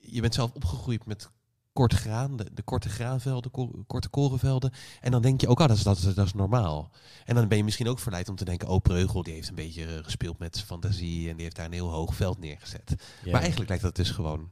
je 0.00 0.20
bent 0.20 0.34
zelf 0.34 0.52
opgegroeid 0.52 1.06
met 1.06 1.30
korte 1.72 1.96
graan, 1.96 2.36
de, 2.36 2.46
de 2.54 2.62
korte 2.62 2.88
graanvelden, 2.88 3.50
ko 3.50 3.84
korte 3.86 4.08
korenvelden. 4.08 4.72
En 5.00 5.10
dan 5.10 5.22
denk 5.22 5.40
je 5.40 5.48
ook, 5.48 5.60
ah, 5.60 5.68
dat 5.68 5.76
is, 5.76 5.82
dat, 5.82 5.98
is, 5.98 6.14
dat 6.14 6.26
is 6.26 6.34
normaal. 6.34 6.90
En 7.24 7.34
dan 7.34 7.48
ben 7.48 7.58
je 7.58 7.64
misschien 7.64 7.88
ook 7.88 7.98
verleid 7.98 8.28
om 8.28 8.36
te 8.36 8.44
denken, 8.44 8.68
oh, 8.68 8.80
Preugel, 8.80 9.22
die 9.22 9.34
heeft 9.34 9.48
een 9.48 9.54
beetje 9.54 9.84
eh, 9.84 10.04
gespeeld 10.04 10.38
met 10.38 10.60
fantasie 10.60 11.28
en 11.28 11.34
die 11.34 11.44
heeft 11.44 11.56
daar 11.56 11.66
een 11.66 11.72
heel 11.72 11.90
hoog 11.90 12.14
veld 12.14 12.38
neergezet. 12.38 12.94
Maar 13.24 13.40
eigenlijk 13.40 13.68
lijkt 13.68 13.84
dat 13.84 13.96
dus 13.96 14.10
gewoon 14.10 14.50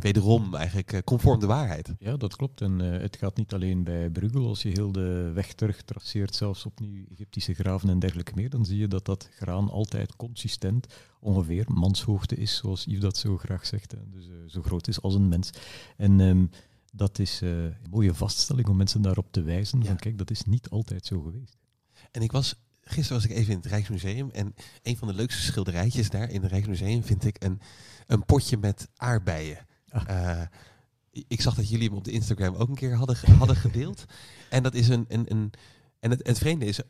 wederom 0.00 0.54
eigenlijk 0.54 0.92
eh, 0.92 1.00
conform 1.04 1.40
de 1.40 1.46
waarheid. 1.46 1.94
Ja, 1.98 2.16
dat 2.16 2.36
klopt. 2.36 2.60
En 2.60 2.80
uh, 2.80 3.00
het 3.00 3.16
gaat 3.16 3.36
niet 3.36 3.52
alleen 3.52 3.84
bij 3.84 4.10
Bruegel. 4.10 4.48
Als 4.48 4.62
je 4.62 4.68
heel 4.68 4.92
de 4.92 5.30
weg 5.34 5.52
terug 5.52 5.82
traceert, 5.82 6.34
zelfs 6.34 6.66
opnieuw 6.66 7.04
Egyptische 7.10 7.54
graven 7.54 7.88
en 7.88 7.98
dergelijke 7.98 8.32
meer, 8.34 8.50
dan 8.50 8.64
zie 8.64 8.78
je 8.78 8.88
dat 8.88 9.04
dat 9.04 9.28
graan 9.30 9.70
altijd 9.70 10.16
consistent 10.16 10.86
ongeveer 11.20 11.64
manshoogte 11.68 12.36
is, 12.36 12.56
zoals 12.56 12.84
Yves 12.84 13.00
dat 13.00 13.16
zo 13.16 13.36
graag 13.36 13.66
zegt. 13.66 13.90
Hè. 13.90 13.98
Dus 14.10 14.28
uh, 14.28 14.34
zo 14.46 14.62
groot 14.62 14.88
is 14.88 15.02
als 15.02 15.14
een 15.14 15.28
mens. 15.28 15.50
En 15.96 16.20
um, 16.20 16.50
dat 16.92 17.18
is 17.18 17.40
een 17.40 17.74
mooie 17.90 18.14
vaststelling 18.14 18.68
om 18.68 18.76
mensen 18.76 19.02
daarop 19.02 19.32
te 19.32 19.42
wijzen. 19.42 19.80
Ja. 19.80 19.86
Van 19.86 19.96
kijk, 19.96 20.18
dat 20.18 20.30
is 20.30 20.42
niet 20.42 20.68
altijd 20.68 21.06
zo 21.06 21.20
geweest. 21.20 21.56
En 22.10 22.22
ik 22.22 22.32
was 22.32 22.54
gisteren 22.88 23.22
was 23.22 23.30
ik 23.30 23.36
even 23.36 23.52
in 23.52 23.58
het 23.58 23.66
Rijksmuseum 23.66 24.30
en 24.30 24.54
een 24.82 24.96
van 24.96 25.08
de 25.08 25.14
leukste 25.14 25.42
schilderijtjes 25.42 26.10
daar 26.10 26.30
in 26.30 26.42
het 26.42 26.50
Rijksmuseum 26.50 27.04
vind 27.04 27.24
ik 27.24 27.44
een, 27.44 27.60
een 28.06 28.24
potje 28.24 28.56
met 28.56 28.88
aardbeien. 28.96 29.66
Uh, 30.10 30.42
ik 31.28 31.40
zag 31.40 31.54
dat 31.54 31.68
jullie 31.68 31.88
hem 31.88 31.96
op 31.96 32.04
de 32.04 32.10
Instagram 32.10 32.54
ook 32.54 32.68
een 32.68 32.74
keer 32.74 32.94
hadden, 32.94 33.16
hadden 33.38 33.56
gedeeld. 33.56 34.04
En 34.50 34.62
dat 34.62 34.74
is 34.74 34.88
een. 34.88 35.04
een, 35.08 35.24
een 35.28 35.50
en 36.00 36.10
het, 36.10 36.26
het 36.26 36.38
vreemde 36.38 36.64
is, 36.64 36.80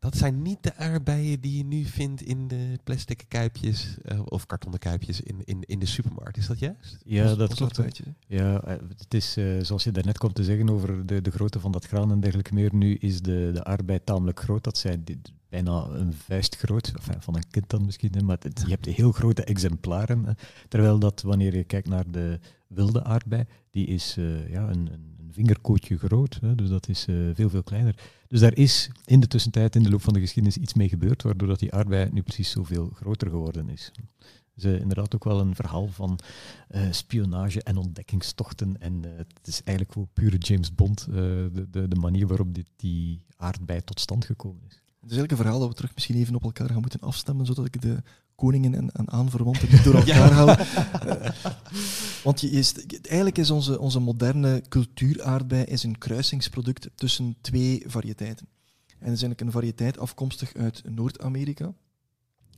dat 0.00 0.16
zijn 0.16 0.42
niet 0.42 0.62
de 0.62 0.76
aardbeien 0.76 1.40
die 1.40 1.56
je 1.56 1.64
nu 1.64 1.84
vindt 1.84 2.22
in 2.22 2.48
de 2.48 2.78
plastic 2.84 3.24
kuipjes 3.28 3.96
uh, 4.04 4.20
of 4.24 4.46
kartonnen 4.46 4.80
kuipjes 4.80 5.20
in, 5.20 5.40
in, 5.44 5.62
in 5.66 5.78
de 5.78 5.86
supermarkt. 5.86 6.36
Is 6.36 6.46
dat 6.46 6.58
juist? 6.58 6.98
Ja, 7.04 7.34
dat 7.34 7.54
klopt. 7.54 8.00
Ja, 8.26 8.62
eh, 8.62 8.76
het 8.98 9.14
is 9.14 9.32
zoals 9.60 9.84
je 9.84 9.92
daarnet 9.92 10.18
kwam 10.18 10.32
te 10.32 10.44
zeggen 10.44 10.70
over 10.70 11.06
de, 11.06 11.22
de 11.22 11.30
grootte 11.30 11.60
van 11.60 11.72
dat 11.72 11.86
graan 11.86 12.10
en 12.10 12.20
dergelijke 12.20 12.54
meer. 12.54 12.74
Nu 12.74 12.94
is 12.94 13.22
de, 13.22 13.50
de 13.54 13.64
aardbei 13.64 14.04
tamelijk 14.04 14.40
groot. 14.40 14.64
Dat 14.64 14.78
zijn 14.78 15.04
bijna 15.48 15.84
een 15.84 16.12
vuist 16.12 16.56
groot, 16.56 16.92
van 17.18 17.36
een 17.36 17.50
kind 17.50 17.70
dan 17.70 17.84
misschien, 17.84 18.24
maar 18.24 18.36
het, 18.40 18.62
je 18.64 18.70
hebt 18.70 18.86
heel 18.86 19.12
grote 19.12 19.44
exemplaren. 19.44 20.36
Terwijl 20.68 20.98
dat, 20.98 21.22
wanneer 21.22 21.56
je 21.56 21.64
kijkt 21.64 21.88
naar 21.88 22.10
de 22.10 22.38
wilde 22.66 23.04
aardbei, 23.04 23.44
die 23.70 23.86
is 23.86 24.16
uh, 24.18 24.50
ja, 24.50 24.68
een, 24.68 24.92
een, 24.92 25.18
vingerkootje 25.32 25.98
groot, 25.98 26.38
hè, 26.40 26.54
dus 26.54 26.68
dat 26.68 26.88
is 26.88 27.06
veel, 27.34 27.48
veel 27.48 27.62
kleiner. 27.62 27.94
Dus 28.30 28.40
daar 28.40 28.56
is 28.56 28.90
in 29.04 29.20
de 29.20 29.26
tussentijd, 29.26 29.76
in 29.76 29.82
de 29.82 29.90
loop 29.90 30.02
van 30.02 30.12
de 30.12 30.20
geschiedenis, 30.20 30.56
iets 30.56 30.74
mee 30.74 30.88
gebeurd, 30.88 31.22
waardoor 31.22 31.48
dat 31.48 31.58
die 31.58 31.72
aardbei 31.72 32.08
nu 32.12 32.22
precies 32.22 32.50
zoveel 32.50 32.90
groter 32.94 33.30
geworden 33.30 33.68
is. 33.68 33.92
Dus 34.54 34.64
uh, 34.64 34.80
inderdaad 34.80 35.14
ook 35.14 35.24
wel 35.24 35.40
een 35.40 35.54
verhaal 35.54 35.88
van 35.88 36.18
spionage 36.90 37.62
en 37.62 37.76
ontdekkingstochten. 37.76 38.80
En 38.80 39.02
het 39.02 39.46
is 39.46 39.62
eigenlijk 39.62 39.92
gewoon 39.92 40.08
pure 40.12 40.38
James 40.38 40.74
Bond, 40.74 41.04
de, 41.04 41.66
de, 41.70 41.88
de, 41.88 41.96
manier 41.96 42.26
waarop 42.26 42.54
dit, 42.54 42.66
die 42.76 43.24
aardbei 43.36 43.84
tot 43.84 44.00
stand 44.00 44.24
gekomen 44.24 44.62
is. 44.68 44.74
Het 44.74 45.10
is 45.10 45.16
eigenlijk 45.16 45.30
een 45.30 45.36
verhaal 45.36 45.58
dat 45.58 45.68
we 45.68 45.74
terug 45.74 45.94
misschien 45.94 46.16
even 46.16 46.34
op 46.34 46.42
elkaar 46.42 46.68
gaan 46.68 46.80
moeten 46.80 47.00
afstemmen, 47.00 47.46
zodat 47.46 47.66
ik 47.66 47.80
de 47.80 48.02
koningen 48.40 48.74
en, 48.74 48.90
en 48.90 49.10
aanverwanten 49.10 49.68
niet 49.70 49.84
door 49.84 49.94
elkaar 49.94 50.32
hou. 50.32 50.50
Uh, 50.50 51.28
want 52.24 52.40
je 52.40 52.50
is, 52.50 52.74
eigenlijk 53.02 53.38
is 53.38 53.50
onze, 53.50 53.78
onze 53.78 54.00
moderne 54.00 54.62
cultuuraardbei 54.68 55.64
is 55.64 55.82
een 55.82 55.98
kruisingsproduct 55.98 56.90
tussen 56.94 57.36
twee 57.40 57.82
variëteiten. 57.86 58.46
En 58.86 59.06
dat 59.06 59.14
is 59.14 59.22
eigenlijk 59.22 59.40
een 59.40 59.50
variëteit 59.50 59.98
afkomstig 59.98 60.54
uit 60.54 60.82
Noord-Amerika 60.88 61.72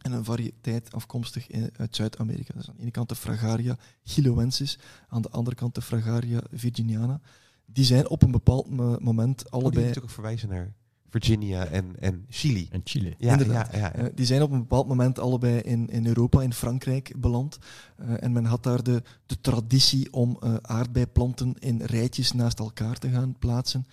en 0.02 0.12
een 0.12 0.24
variëteit 0.24 0.92
afkomstig 0.92 1.46
uit 1.76 1.96
Zuid-Amerika. 1.96 2.54
Dus 2.54 2.68
aan 2.68 2.74
de 2.76 2.82
ene 2.82 2.90
kant 2.90 3.08
de 3.08 3.14
Fragaria 3.14 3.76
chiloensis, 4.04 4.78
aan 5.08 5.22
de 5.22 5.30
andere 5.30 5.56
kant 5.56 5.74
de 5.74 5.82
Fragaria 5.82 6.40
virginiana. 6.52 7.20
Die 7.66 7.84
zijn 7.84 8.08
op 8.08 8.22
een 8.22 8.30
bepaald 8.30 8.70
moment 9.00 9.50
allebei... 9.50 9.70
Oh, 9.70 9.76
die 9.76 9.86
natuurlijk 9.86 10.12
verwijzen 10.12 10.48
naar 10.48 10.74
Virginia 11.12 11.64
en, 11.64 11.96
en 12.00 12.24
Chili. 12.28 12.68
En 12.70 12.80
Chile. 12.84 13.14
Ja, 13.18 13.38
ja, 13.38 13.68
ja, 13.72 13.98
uh, 13.98 14.04
die 14.14 14.26
zijn 14.26 14.42
op 14.42 14.50
een 14.50 14.58
bepaald 14.58 14.88
moment 14.88 15.18
allebei 15.18 15.58
in, 15.58 15.88
in 15.88 16.06
Europa, 16.06 16.42
in 16.42 16.52
Frankrijk 16.52 17.12
beland. 17.16 17.58
Uh, 18.00 18.22
en 18.22 18.32
men 18.32 18.44
had 18.44 18.62
daar 18.62 18.82
de, 18.82 19.02
de 19.26 19.40
traditie 19.40 20.12
om 20.12 20.38
uh, 20.44 20.54
aardbeiplanten 20.62 21.54
in 21.58 21.82
rijtjes 21.82 22.32
naast 22.32 22.58
elkaar 22.58 22.98
te 22.98 23.08
gaan 23.08 23.36
plaatsen. 23.38 23.86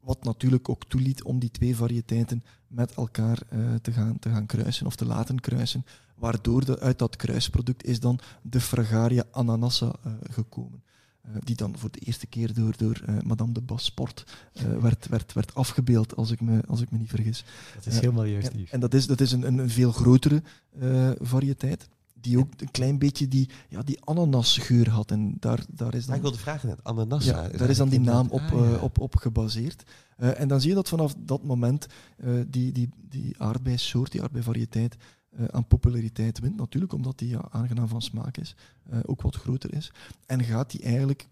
Wat 0.00 0.24
natuurlijk 0.24 0.68
ook 0.68 0.84
toeliet 0.84 1.22
om 1.22 1.38
die 1.38 1.50
twee 1.50 1.76
variëteiten 1.76 2.44
met 2.66 2.94
elkaar 2.94 3.38
te, 3.82 3.92
gaan, 3.92 4.18
te 4.18 4.30
gaan 4.30 4.46
kruisen 4.46 4.86
of 4.86 4.96
te 4.96 5.06
laten 5.06 5.40
kruisen. 5.40 5.84
Waardoor 6.14 6.64
de, 6.64 6.80
uit 6.80 6.98
dat 6.98 7.16
kruisproduct 7.16 7.84
is 7.84 8.00
dan 8.00 8.18
de 8.42 8.60
Fragaria 8.60 9.24
ananassa 9.30 9.94
gekomen. 10.30 10.82
Eh, 11.24 11.30
die 11.44 11.56
dan 11.56 11.78
voor 11.78 11.90
de 11.90 11.98
eerste 11.98 12.26
keer 12.26 12.54
door, 12.54 12.76
door 12.76 13.02
uh, 13.08 13.20
Madame 13.20 13.52
de 13.52 13.60
Basport 13.60 14.24
eh, 14.52 14.64
werd, 14.80 15.08
werd, 15.08 15.32
werd 15.32 15.54
afgebeeld, 15.54 16.16
als 16.16 16.30
ik 16.30 16.40
me, 16.40 16.60
als 16.66 16.80
ik 16.80 16.90
me 16.90 16.98
niet 16.98 17.08
vergis. 17.08 17.44
Dat 17.74 17.86
is 17.86 18.00
helemaal 18.00 18.24
juist. 18.24 18.48
En, 18.48 18.66
en, 18.70 18.80
dat 18.80 18.94
is, 18.94 19.06
dat 19.06 19.20
is 19.20 19.32
een, 19.32 19.46
een, 19.46 19.58
een 19.58 19.70
veel 19.70 19.92
grotere 19.92 20.42
variëteit 21.20 21.88
die 22.24 22.38
ook 22.38 22.48
een 22.56 22.70
klein 22.70 22.98
beetje 22.98 23.28
die, 23.28 23.48
ja, 23.68 23.82
die 23.82 24.04
ananasgeur 24.04 24.90
had. 24.90 25.10
En 25.10 25.36
daar, 25.40 25.64
daar 25.68 25.94
is 25.94 26.06
dan, 26.06 26.14
ik 26.14 26.22
wilde 26.22 26.38
vragen 26.38 26.68
net, 26.68 26.84
ananas. 26.84 27.24
Ja, 27.24 27.48
daar 27.48 27.70
is 27.70 27.76
dan 27.76 27.88
die 27.88 28.00
naam 28.00 28.28
op, 28.28 28.40
ah, 28.40 28.82
op, 28.82 28.98
op 28.98 29.16
gebaseerd. 29.16 29.82
Uh, 30.18 30.40
en 30.40 30.48
dan 30.48 30.60
zie 30.60 30.68
je 30.68 30.74
dat 30.74 30.88
vanaf 30.88 31.14
dat 31.18 31.42
moment 31.42 31.86
uh, 32.24 32.40
die, 32.48 32.72
die, 32.72 32.88
die 33.08 33.34
aardbeisoort, 33.38 34.12
die 34.12 34.22
aardbeivariëteit, 34.22 34.96
uh, 35.38 35.44
aan 35.44 35.66
populariteit 35.66 36.38
wint. 36.38 36.56
Natuurlijk 36.56 36.92
omdat 36.92 37.18
die 37.18 37.28
ja, 37.28 37.48
aangenaam 37.50 37.88
van 37.88 38.02
smaak 38.02 38.36
is, 38.36 38.54
uh, 38.92 38.98
ook 39.02 39.22
wat 39.22 39.36
groter 39.36 39.74
is. 39.74 39.92
En 40.26 40.44
gaat 40.44 40.70
die 40.70 40.82
eigenlijk 40.82 41.28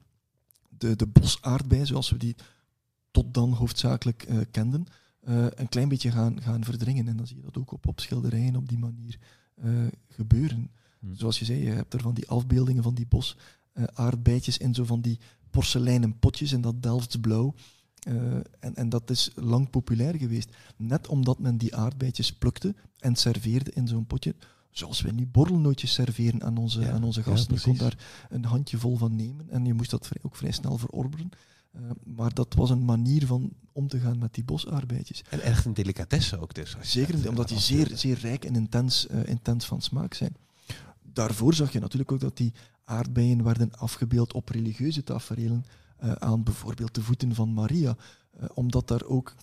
de, 0.68 0.96
de 0.96 1.07
bosaardbei, 1.07 1.86
zoals 1.86 2.11
we 2.11 2.16
die 2.16 2.36
tot 3.11 3.34
dan 3.34 3.53
hoofdzakelijk 3.53 4.26
uh, 4.28 4.40
kenden, 4.50 4.86
een 5.55 5.68
klein 5.68 5.88
beetje 5.88 6.11
gaan, 6.11 6.42
gaan 6.42 6.64
verdringen. 6.64 7.09
En 7.09 7.16
dan 7.16 7.26
zie 7.26 7.36
je 7.36 7.42
dat 7.42 7.59
ook 7.59 7.72
op, 7.72 7.86
op 7.86 8.00
schilderijen 8.00 8.57
op 8.57 8.68
die 8.68 8.78
manier 8.78 9.18
gebeuren. 10.09 10.70
Hmm. 10.98 11.14
Zoals 11.14 11.39
je 11.39 11.44
zei, 11.44 11.64
je 11.64 11.70
hebt 11.70 11.94
er 11.94 12.01
van 12.01 12.14
die 12.14 12.28
afbeeldingen 12.28 12.82
van 12.82 12.94
die 12.94 13.06
bosaardbeidjes 13.06 14.59
in 14.59 14.74
zo 14.74 14.85
van 14.85 15.01
die 15.01 15.18
porseleinen 15.51 16.18
potjes 16.18 16.52
en 16.52 16.60
dat 16.60 16.82
Delfts 16.82 17.16
blauw. 17.16 17.55
Uh, 18.08 18.34
en, 18.58 18.74
en, 18.74 18.88
dat 18.88 19.10
is 19.10 19.30
lang 19.34 19.70
populair 19.70 20.16
geweest. 20.16 20.50
Net 20.76 21.08
omdat 21.08 21.38
men 21.38 21.56
die 21.56 21.76
aardbeidjes 21.76 22.32
plukte 22.32 22.74
en 22.98 23.16
serveerde 23.16 23.70
in 23.70 23.88
zo'n 23.88 24.06
potje, 24.06 24.34
zoals 24.70 25.00
wij 25.00 25.12
nu 25.12 25.26
borrelnootjes 25.26 25.92
serveren 25.92 26.42
aan 26.42 26.56
onze, 26.56 26.80
Ja, 26.80 26.90
aan 26.90 27.04
onze 27.04 27.20
ja, 27.20 27.26
gasten. 27.26 27.54
je 27.54 27.60
kon 27.60 27.76
daar 27.76 28.26
een 28.28 28.44
handjevol 28.44 28.96
van 28.96 29.16
nemen 29.16 29.50
en 29.50 29.64
je 29.64 29.74
moest 29.74 29.90
dat 29.90 30.06
vrij- 30.06 30.22
ook 30.22 30.36
vrij 30.36 30.52
snel 30.52 30.78
verorberen. 30.78 31.30
Eh, 31.72 31.80
maar 32.04 32.34
dat 32.34 32.54
was 32.54 32.70
een 32.70 32.84
manier 32.84 33.26
van 33.26 33.50
om 33.72 33.88
te 33.88 33.98
gaan 34.00 34.18
met 34.18 34.34
die 34.34 34.44
bosarbeidjes. 34.44 35.24
En 35.30 35.40
echt 35.40 35.64
een 35.64 35.74
delicatesse 35.74 36.40
ook 36.40 36.54
dus. 36.54 36.76
Zeker 36.80 37.14
het, 37.14 37.28
omdat 37.28 37.48
die 37.48 37.56
eh, 37.56 37.62
zeer, 37.62 37.90
zeer 37.94 38.18
rijk 38.18 38.44
en 38.44 38.54
intens, 38.54 39.06
eh, 39.06 39.26
intens 39.26 39.66
van 39.66 39.80
smaak 39.80 40.14
zijn. 40.14 40.36
Daarvoor 41.02 41.54
zag 41.54 41.72
je 41.72 41.80
natuurlijk 41.80 42.12
ook 42.12 42.20
dat 42.20 42.36
die 42.36 42.52
aardbeien 42.84 43.42
werden 43.44 43.70
afgebeeld 43.72 44.32
op 44.32 44.48
religieuze 44.48 45.04
taferelen 45.04 45.64
eh, 46.02 46.12
aan 46.12 46.42
bijvoorbeeld 46.42 46.94
de 46.94 47.02
voeten 47.02 47.34
van 47.34 47.52
Maria, 47.52 47.96
eh, 48.30 48.48
omdat 48.54 48.88
daar 48.88 49.04
ook 49.04 49.34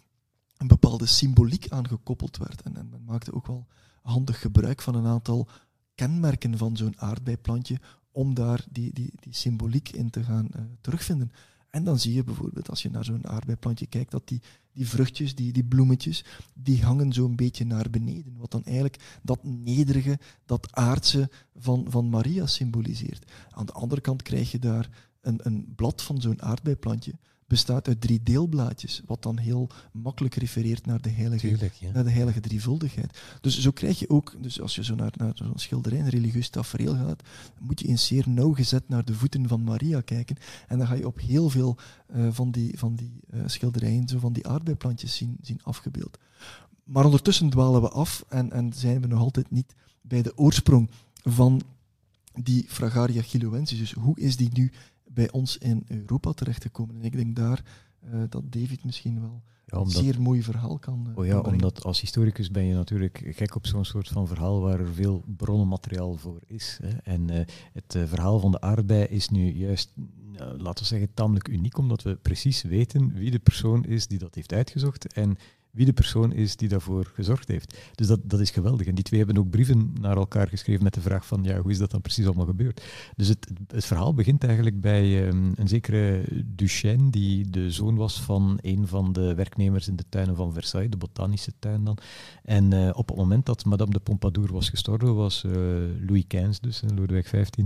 een 0.57 0.67
bepaalde 0.67 1.05
symboliek 1.05 1.69
aan 1.69 1.87
gekoppeld 1.87 2.37
werd. 2.37 2.61
En, 2.61 2.77
en 2.77 2.89
men 2.89 3.03
maakte 3.03 3.33
ook 3.33 3.47
wel 3.47 3.67
handig 4.01 4.41
gebruik 4.41 4.81
van 4.81 4.95
een 4.95 5.05
aantal 5.05 5.47
kenmerken 5.95 6.57
van 6.57 6.77
zo'n 6.77 6.99
aardbeiplantje 6.99 7.79
om 8.11 8.33
daar 8.33 8.65
die, 8.71 8.93
die, 8.93 9.13
die 9.19 9.33
symboliek 9.33 9.89
in 9.89 10.09
te 10.09 10.23
gaan 10.23 10.47
eh, 10.51 10.61
terugvinden. 10.81 11.31
En 11.69 11.83
dan 11.83 11.99
zie 11.99 12.13
je 12.13 12.23
bijvoorbeeld, 12.23 12.69
als 12.69 12.81
je 12.81 12.89
naar 12.89 13.05
zo'n 13.05 13.27
aardbeiplantje 13.27 13.85
kijkt, 13.85 14.11
dat 14.11 14.27
die, 14.27 14.41
die 14.71 14.87
vruchtjes, 14.87 15.35
die, 15.35 15.51
die 15.51 15.63
bloemetjes, 15.63 16.25
die 16.53 16.83
hangen 16.83 17.13
zo'n 17.13 17.35
beetje 17.35 17.65
naar 17.65 17.89
beneden. 17.89 18.37
Wat 18.37 18.51
dan 18.51 18.63
eigenlijk 18.63 19.19
dat 19.23 19.43
nederige, 19.43 20.19
dat 20.45 20.75
aardse 20.75 21.29
van, 21.55 21.85
van 21.89 22.09
Maria 22.09 22.45
symboliseert. 22.45 23.31
Aan 23.49 23.65
de 23.65 23.71
andere 23.71 24.01
kant 24.01 24.21
krijg 24.21 24.51
je 24.51 24.59
daar 24.59 25.08
een, 25.29 25.39
een 25.43 25.73
blad 25.75 26.01
van 26.01 26.21
zo'n 26.21 26.41
aardbeiplantje, 26.41 27.13
bestaat 27.49 27.87
uit 27.87 28.01
drie 28.01 28.23
deelblaadjes, 28.23 29.01
wat 29.05 29.23
dan 29.23 29.37
heel 29.37 29.69
makkelijk 29.91 30.35
refereert 30.35 30.85
naar 30.85 31.01
de 31.01 31.09
heilige 31.09 31.47
Tuurlijk, 31.47 31.73
ja. 31.73 31.91
naar 31.91 32.03
de 32.03 32.09
heilige 32.11 32.39
drievuldigheid. 32.39 33.19
Dus 33.41 33.59
zo 33.59 33.71
krijg 33.71 33.99
je 33.99 34.09
ook, 34.09 34.35
dus 34.39 34.61
als 34.61 34.75
je 34.75 34.83
zo 34.83 34.95
naar, 34.95 35.13
naar 35.15 35.31
zo'n 35.35 35.51
schilderij, 35.55 35.99
een 35.99 36.09
religieus 36.09 36.49
tafereel 36.49 36.95
gaat, 36.95 37.23
moet 37.59 37.79
je 37.79 37.87
eens 37.87 38.05
zeer 38.05 38.29
nauwgezet 38.29 38.89
naar 38.89 39.05
de 39.05 39.13
voeten 39.13 39.47
van 39.47 39.63
Maria 39.63 40.01
kijken. 40.01 40.37
En 40.67 40.77
dan 40.77 40.87
ga 40.87 40.93
je 40.93 41.07
op 41.07 41.19
heel 41.19 41.49
veel 41.49 41.77
eh, 42.07 42.27
van 42.31 42.51
die, 42.51 42.77
van 42.77 42.95
die 42.95 43.19
eh, 43.29 43.41
schilderijen, 43.45 44.07
zo 44.07 44.19
van 44.19 44.33
die 44.33 44.47
aardbeiplantjes 44.47 45.15
zien, 45.15 45.37
zien 45.41 45.59
afgebeeld. 45.63 46.17
Maar 46.83 47.05
ondertussen 47.05 47.49
dwalen 47.49 47.81
we 47.81 47.89
af 47.89 48.25
en, 48.27 48.51
en 48.51 48.73
zijn 48.73 49.01
we 49.01 49.07
nog 49.07 49.19
altijd 49.19 49.51
niet 49.51 49.75
bij 50.01 50.21
de 50.21 50.37
oorsprong 50.37 50.89
van 51.23 51.61
die 52.33 52.65
Fragaria 52.67 53.21
chiloensis. 53.21 53.77
Dus 53.77 53.91
hoe 53.91 54.19
is 54.19 54.35
die 54.35 54.49
nu 54.53 54.71
bij 55.13 55.31
ons 55.31 55.57
in 55.57 55.83
Europa 55.87 56.31
terechtgekomen? 56.31 56.95
En 56.95 57.03
ik 57.03 57.15
denk 57.15 57.35
daar 57.35 57.63
eh, 57.99 58.19
dat 58.29 58.51
David 58.51 58.83
misschien 58.83 59.21
wel 59.21 59.41
Ja, 59.65 59.77
een 59.77 59.89
zeer 59.89 60.21
mooi 60.21 60.43
verhaal 60.43 60.79
kan 60.79 61.07
eh, 61.09 61.17
oh 61.17 61.25
ja, 61.25 61.41
kan 61.41 61.51
omdat 61.51 61.83
als 61.83 62.01
historicus 62.01 62.51
ben 62.51 62.63
je 62.63 62.73
natuurlijk 62.73 63.23
gek 63.25 63.55
op 63.55 63.67
zo'n 63.67 63.85
soort 63.85 64.07
van 64.07 64.27
verhaal 64.27 64.61
waar 64.61 64.79
er 64.79 64.93
veel 64.93 65.23
bronnenmateriaal 65.37 66.17
voor 66.17 66.39
is. 66.45 66.79
Hè. 66.81 66.97
En 67.03 67.29
eh, 67.29 67.45
het 67.73 67.97
verhaal 68.07 68.39
van 68.39 68.51
de 68.51 68.61
aardbei 68.61 69.03
is 69.03 69.29
nu 69.29 69.51
juist, 69.51 69.93
laten 70.57 70.83
we 70.83 70.89
zeggen, 70.89 71.13
tamelijk 71.13 71.47
uniek, 71.47 71.77
omdat 71.77 72.03
we 72.03 72.15
precies 72.15 72.61
weten 72.61 73.13
wie 73.13 73.31
de 73.31 73.39
persoon 73.39 73.85
is 73.85 74.07
die 74.07 74.19
dat 74.19 74.35
heeft 74.35 74.53
uitgezocht 74.53 75.13
en 75.13 75.37
wie 75.79 75.87
de 75.87 75.93
persoon 75.93 76.33
is 76.33 76.55
die 76.55 76.67
daarvoor 76.67 77.11
gezorgd 77.13 77.47
heeft. 77.47 77.77
Dus 77.95 78.07
dat, 78.07 78.19
dat 78.23 78.39
is 78.39 78.49
geweldig. 78.49 78.87
En 78.87 78.95
die 78.95 79.03
twee 79.03 79.19
hebben 79.19 79.37
ook 79.37 79.49
brieven 79.49 79.93
naar 80.01 80.17
elkaar 80.17 80.47
geschreven 80.47 80.83
met 80.83 80.93
de 80.93 81.01
vraag 81.01 81.25
van, 81.25 81.43
ja, 81.43 81.59
hoe 81.59 81.71
is 81.71 81.77
dat 81.77 81.91
dan 81.91 82.01
precies 82.01 82.25
allemaal 82.25 82.45
gebeurd? 82.45 82.81
Dus 83.15 83.27
het, 83.27 83.47
het 83.67 83.85
verhaal 83.85 84.13
begint 84.13 84.43
eigenlijk 84.43 84.81
bij 84.81 85.27
ehm, 85.27 85.51
een 85.55 85.67
zekere 85.67 86.23
Duchesne, 86.45 87.09
die 87.09 87.49
de 87.49 87.71
zoon 87.71 87.95
was 87.95 88.21
van 88.21 88.57
een 88.61 88.87
van 88.87 89.13
de 89.13 89.35
werknemers 89.35 89.87
in 89.87 89.95
de 89.95 90.05
tuinen 90.09 90.35
van 90.35 90.53
Versailles, 90.53 90.91
de 90.91 90.97
botanische 90.97 91.51
tuin 91.59 91.83
dan. 91.83 91.97
En 92.43 92.73
eh, 92.73 92.89
op 92.93 93.07
het 93.07 93.17
moment 93.17 93.45
dat 93.45 93.65
Madame 93.65 93.91
de 93.91 93.99
Pompadour 93.99 94.53
was 94.53 94.69
gestorven, 94.69 95.15
was 95.15 95.43
eh, 95.43 95.51
Louis 96.07 96.27
XV 96.27 96.57
dus, 96.57 96.81
Lodewijk 96.95 97.25
XV, 97.25 97.63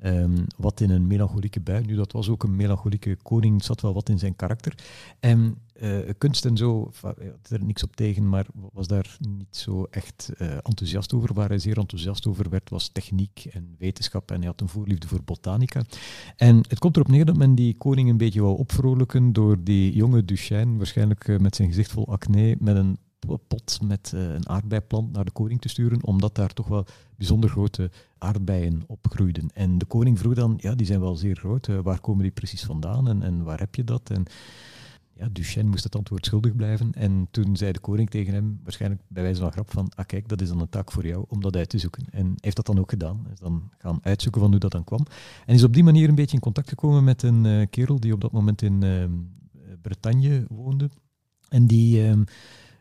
ehm, 0.00 0.44
wat 0.56 0.80
in 0.80 0.90
een 0.90 1.06
melancholieke 1.06 1.60
bui. 1.60 1.84
Nu, 1.84 1.94
dat 1.94 2.12
was 2.12 2.28
ook 2.28 2.42
een 2.42 2.56
melancholieke 2.56 3.16
koning, 3.22 3.64
zat 3.64 3.80
wel 3.80 3.94
wat 3.94 4.08
in 4.08 4.18
zijn 4.18 4.36
karakter. 4.36 4.74
En 5.20 5.56
eh, 5.80 5.98
kunst 6.18 6.44
en 6.44 6.56
zo, 6.56 6.90
hij 7.00 7.30
had 7.30 7.50
er 7.50 7.64
niks 7.64 7.82
op 7.82 7.96
tegen, 7.96 8.28
maar 8.28 8.46
was 8.72 8.86
daar 8.86 9.16
niet 9.18 9.56
zo 9.56 9.86
echt 9.90 10.32
eh, 10.36 10.52
enthousiast 10.52 11.14
over. 11.14 11.34
Waar 11.34 11.48
hij 11.48 11.58
zeer 11.58 11.78
enthousiast 11.78 12.26
over 12.26 12.50
werd, 12.50 12.70
was 12.70 12.88
techniek 12.88 13.48
en 13.52 13.74
wetenschap. 13.78 14.30
En 14.30 14.38
hij 14.38 14.46
had 14.46 14.60
een 14.60 14.68
voorliefde 14.68 15.08
voor 15.08 15.22
botanica. 15.24 15.82
En 16.36 16.56
het 16.56 16.78
komt 16.78 16.96
erop 16.96 17.08
neer 17.08 17.24
dat 17.24 17.36
men 17.36 17.54
die 17.54 17.76
koning 17.76 18.08
een 18.08 18.16
beetje 18.16 18.42
wou 18.42 18.58
opvrolijken 18.58 19.32
door 19.32 19.62
die 19.62 19.94
jonge 19.94 20.24
Duchesne, 20.24 20.76
waarschijnlijk 20.76 21.28
eh, 21.28 21.38
met 21.38 21.56
zijn 21.56 21.68
gezicht 21.68 21.90
vol 21.90 22.08
acne, 22.08 22.56
met 22.58 22.76
een 22.76 22.98
pot 23.46 23.78
met 23.82 24.12
eh, 24.14 24.32
een 24.32 24.48
aardbeiplant 24.48 25.12
naar 25.12 25.24
de 25.24 25.30
koning 25.30 25.60
te 25.60 25.68
sturen, 25.68 26.04
omdat 26.04 26.34
daar 26.34 26.52
toch 26.52 26.68
wel 26.68 26.86
bijzonder 27.16 27.50
grote 27.50 27.90
aardbeien 28.18 28.82
op 28.86 29.06
groeiden. 29.10 29.50
En 29.54 29.78
de 29.78 29.84
koning 29.84 30.18
vroeg 30.18 30.34
dan, 30.34 30.58
ja, 30.60 30.74
die 30.74 30.86
zijn 30.86 31.00
wel 31.00 31.16
zeer 31.16 31.36
groot, 31.36 31.68
eh, 31.68 31.78
waar 31.78 32.00
komen 32.00 32.22
die 32.22 32.32
precies 32.32 32.64
vandaan 32.64 33.08
en, 33.08 33.22
en 33.22 33.42
waar 33.42 33.58
heb 33.58 33.74
je 33.74 33.84
dat? 33.84 34.10
En 34.10 34.24
ja, 35.20 35.28
Duchesne 35.32 35.70
moest 35.70 35.84
het 35.84 35.96
antwoord 35.96 36.26
schuldig 36.26 36.56
blijven. 36.56 36.92
En 36.92 37.28
toen 37.30 37.56
zei 37.56 37.72
de 37.72 37.78
koning 37.78 38.10
tegen 38.10 38.34
hem, 38.34 38.60
waarschijnlijk 38.62 39.02
bij 39.08 39.22
wijze 39.22 39.40
van 39.40 39.52
grap, 39.52 39.70
van 39.70 39.92
ah 39.94 40.06
kijk, 40.06 40.28
dat 40.28 40.40
is 40.40 40.48
dan 40.48 40.60
een 40.60 40.68
taak 40.68 40.92
voor 40.92 41.06
jou 41.06 41.24
om 41.28 41.40
dat 41.40 41.56
uit 41.56 41.68
te 41.68 41.78
zoeken. 41.78 42.04
En 42.10 42.34
heeft 42.36 42.56
dat 42.56 42.66
dan 42.66 42.78
ook 42.78 42.90
gedaan. 42.90 43.26
Is 43.32 43.38
dan 43.38 43.70
gaan 43.78 43.98
uitzoeken 44.02 44.40
van 44.40 44.50
hoe 44.50 44.60
dat 44.60 44.72
dan 44.72 44.84
kwam. 44.84 45.06
En 45.46 45.54
is 45.54 45.64
op 45.64 45.74
die 45.74 45.84
manier 45.84 46.08
een 46.08 46.14
beetje 46.14 46.36
in 46.36 46.42
contact 46.42 46.68
gekomen 46.68 47.04
met 47.04 47.22
een 47.22 47.46
eh, 47.46 47.66
kerel 47.70 48.00
die 48.00 48.12
op 48.12 48.20
dat 48.20 48.32
moment 48.32 48.62
in 48.62 48.82
ehm, 48.82 49.12
Bretagne 49.82 50.44
woonde. 50.48 50.90
En 51.48 51.66
die 51.66 52.06
ehm, 52.06 52.22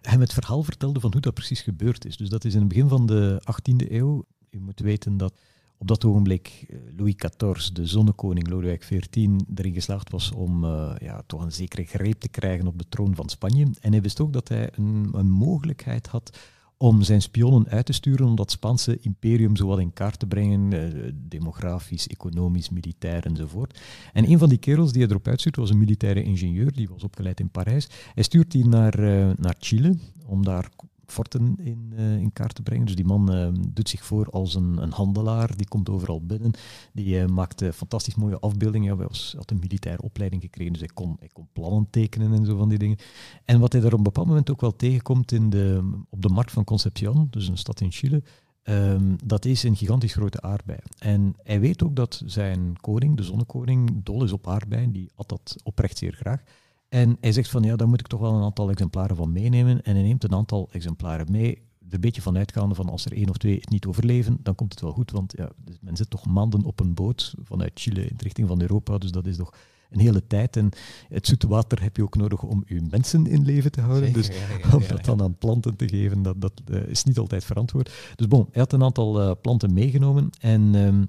hem 0.02 0.20
het 0.20 0.34
verhaal 0.34 0.64
vertelde 0.64 1.00
van 1.00 1.12
hoe 1.12 1.22
dat 1.22 1.34
precies 1.34 1.62
gebeurd 1.62 2.06
is. 2.06 2.18
Dus 2.18 2.30
dat 2.30 2.46
is 2.46 2.54
in 2.54 2.60
het 2.60 2.68
begin 2.70 2.88
van 2.88 3.06
de 3.06 3.42
18e 3.42 3.92
eeuw. 3.92 4.24
U 4.50 4.60
moet 4.60 4.80
weten 4.80 5.18
dat 5.18 5.34
op 5.78 5.88
dat 5.88 6.06
ogenblik 6.06 6.66
eh, 6.70 6.78
Louis 6.98 7.16
XIV, 7.16 7.70
de 7.74 7.86
zonnekoning 7.86 8.50
Lodewijk 8.50 8.80
XIV, 8.80 9.28
erin 9.56 9.74
geslaagd 9.74 10.12
was 10.12 10.32
om 10.32 10.64
eh, 10.64 10.96
ja, 11.00 11.22
toch 11.26 11.42
een 11.42 11.52
zekere 11.52 11.84
greep 11.84 12.20
te 12.20 12.30
krijgen 12.30 12.68
op 12.68 12.78
de 12.78 12.90
troon 12.90 13.16
van 13.16 13.30
Spanje. 13.30 13.68
En 13.82 13.92
hij 13.92 14.02
wist 14.02 14.20
ook 14.20 14.34
dat 14.34 14.48
hij 14.48 14.70
een, 14.76 15.10
een 15.14 15.30
mogelijkheid 15.30 16.08
had 16.08 16.38
om 16.82 17.04
zijn 17.04 17.22
spionnen 17.22 17.70
uit 17.70 17.86
te 17.86 17.94
sturen 17.94 18.26
om 18.26 18.36
dat 18.36 18.52
Spaanse 18.52 19.00
imperium 19.00 19.56
zowat 19.56 19.80
in 19.80 19.94
kaart 19.94 20.20
te 20.20 20.28
brengen, 20.28 20.74
eh, 20.74 21.12
demografisch, 21.16 22.08
economisch, 22.08 22.70
militair 22.70 23.26
enzovoort. 23.26 23.80
En 24.14 24.30
een 24.30 24.38
van 24.38 24.50
die 24.50 24.58
kerels 24.58 24.92
die 24.92 25.02
hij 25.02 25.12
erop 25.12 25.28
uitstuurt 25.28 25.56
was 25.56 25.70
een 25.70 25.78
militaire 25.78 26.24
ingenieur, 26.24 26.72
die 26.74 26.90
was 26.90 27.04
opgeleid 27.04 27.40
in 27.40 27.50
Parijs. 27.50 27.90
Hij 28.14 28.24
stuurt 28.24 28.52
die 28.52 28.68
naar, 28.68 29.00
eh, 29.00 29.30
naar 29.38 29.56
Chile 29.60 29.98
om 30.26 30.44
daar 30.44 30.70
forten 31.12 31.56
in, 31.64 31.94
eh, 31.96 32.20
in 32.20 32.34
kaart 32.34 32.56
te 32.56 32.62
brengen. 32.62 32.86
Dus 32.86 32.96
die 32.96 33.06
man 33.06 33.34
eh, 33.34 33.48
doet 33.74 33.90
zich 33.90 34.06
voor 34.06 34.30
als 34.30 34.56
een, 34.56 34.78
een 34.78 34.92
handelaar, 34.92 35.58
die 35.58 35.68
komt 35.68 35.90
overal 35.90 36.26
binnen, 36.26 36.52
die 36.94 37.20
eh, 37.20 37.28
maakt 37.28 37.62
eh, 37.62 37.72
fantastisch 37.72 38.16
mooie 38.16 38.40
afbeeldingen. 38.40 38.98
Hij 38.98 39.08
was, 39.08 39.34
had 39.38 39.52
een 39.52 39.60
militaire 39.60 40.02
opleiding 40.02 40.42
gekregen, 40.42 40.72
dus 40.72 40.82
hij 40.82 40.92
kon, 40.94 41.16
hij 41.20 41.30
kon 41.34 41.48
plannen 41.54 41.88
tekenen 41.90 42.34
en 42.34 42.46
zo 42.46 42.58
van 42.58 42.70
die 42.70 42.78
dingen. 42.78 42.98
En 43.46 43.60
wat 43.60 43.72
hij 43.72 43.82
daar 43.82 43.92
op 43.92 43.98
een 43.98 44.04
bepaald 44.04 44.28
moment 44.28 44.52
ook 44.52 44.62
wel 44.62 44.76
tegenkomt 44.76 45.32
in 45.32 45.50
de, 45.50 45.92
op 46.10 46.22
de 46.22 46.30
markt 46.30 46.52
van 46.52 46.64
Concepción, 46.64 47.28
dus 47.30 47.48
een 47.48 47.58
stad 47.58 47.82
in 47.82 47.92
Chile, 47.92 48.24
ehm, 48.64 49.16
dat 49.26 49.46
is 49.46 49.64
een 49.64 49.76
gigantisch 49.76 50.14
grote 50.14 50.42
aardbei. 50.42 50.80
En 50.98 51.36
hij 51.44 51.60
weet 51.60 51.84
ook 51.84 51.96
dat 51.96 52.22
zijn 52.26 52.80
koning, 52.82 53.18
de 53.18 53.24
zonnekoning, 53.24 54.04
dol 54.04 54.24
is 54.24 54.32
op 54.32 54.48
aardbeien, 54.48 54.92
die 54.92 55.12
at 55.16 55.30
dat 55.30 55.56
oprecht 55.64 55.98
zeer 55.98 56.14
graag. 56.14 56.44
En 56.90 57.18
hij 57.20 57.32
zegt 57.32 57.50
van 57.50 57.64
ja, 57.64 57.76
daar 57.76 57.88
moet 57.88 58.00
ik 58.00 58.08
toch 58.08 58.20
wel 58.20 58.34
een 58.34 58.44
aantal 58.44 58.70
exemplaren 58.70 59.16
van 59.16 59.32
meenemen. 59.32 59.82
En 59.82 59.94
hij 59.94 60.04
neemt 60.04 60.24
een 60.24 60.36
aantal 60.36 60.70
exemplaren 60.72 61.32
mee. 61.32 61.68
Er 61.90 61.96
een 61.96 62.02
beetje 62.02 62.22
van 62.22 62.38
uitgaande 62.38 62.76
van 62.76 62.90
als 62.90 63.06
er 63.06 63.14
één 63.14 63.30
of 63.30 63.38
twee 63.38 63.56
het 63.56 63.70
niet 63.70 63.86
overleven, 63.86 64.38
dan 64.44 64.56
komt 64.56 64.72
het 64.72 64.82
wel 64.82 64.92
goed. 64.92 65.12
Want 65.12 65.34
ja, 65.38 65.50
dus 65.64 65.76
men 65.82 65.98
zit 65.98 66.10
toch 66.10 66.26
maanden 66.26 66.64
op 66.64 66.80
een 66.80 66.94
boot 66.94 67.34
vanuit 67.44 67.72
Chile 67.74 68.02
in 68.02 68.18
de 68.18 68.24
richting 68.24 68.48
van 68.48 68.62
Europa. 68.62 68.98
Dus 68.98 69.12
dat 69.12 69.26
is 69.26 69.38
toch 69.38 69.54
een 69.90 70.00
hele 70.00 70.28
tijd. 70.28 70.58
En 70.58 70.70
het 71.10 71.28
zoete 71.28 71.48
water 71.48 71.82
heb 71.82 71.96
je 71.96 72.04
ook 72.04 72.16
nodig 72.16 72.44
om 72.44 72.64
je 72.68 72.82
mensen 72.90 73.28
in 73.28 73.46
leven 73.46 73.72
te 73.72 73.82
houden. 73.82 74.14
Dus 74.14 74.26
Zeker, 74.26 74.42
ja, 74.50 74.68
ja, 74.70 74.76
om 74.76 74.84
dat 74.88 75.06
dan 75.06 75.22
aan 75.22 75.38
planten 75.38 75.76
te 75.76 75.88
geven, 75.88 76.22
dat, 76.22 76.42
dat 76.42 76.62
eh, 76.72 76.88
is 76.88 77.04
niet 77.04 77.18
altijd 77.18 77.44
verantwoord. 77.44 77.92
Dus 78.16 78.28
bon, 78.28 78.48
hij 78.52 78.62
had 78.62 78.74
een 78.74 78.84
aantal 78.84 79.22
eh, 79.22 79.32
planten 79.42 79.74
meegenomen 79.74 80.30
en 80.40 80.76
ehm, 80.76 81.04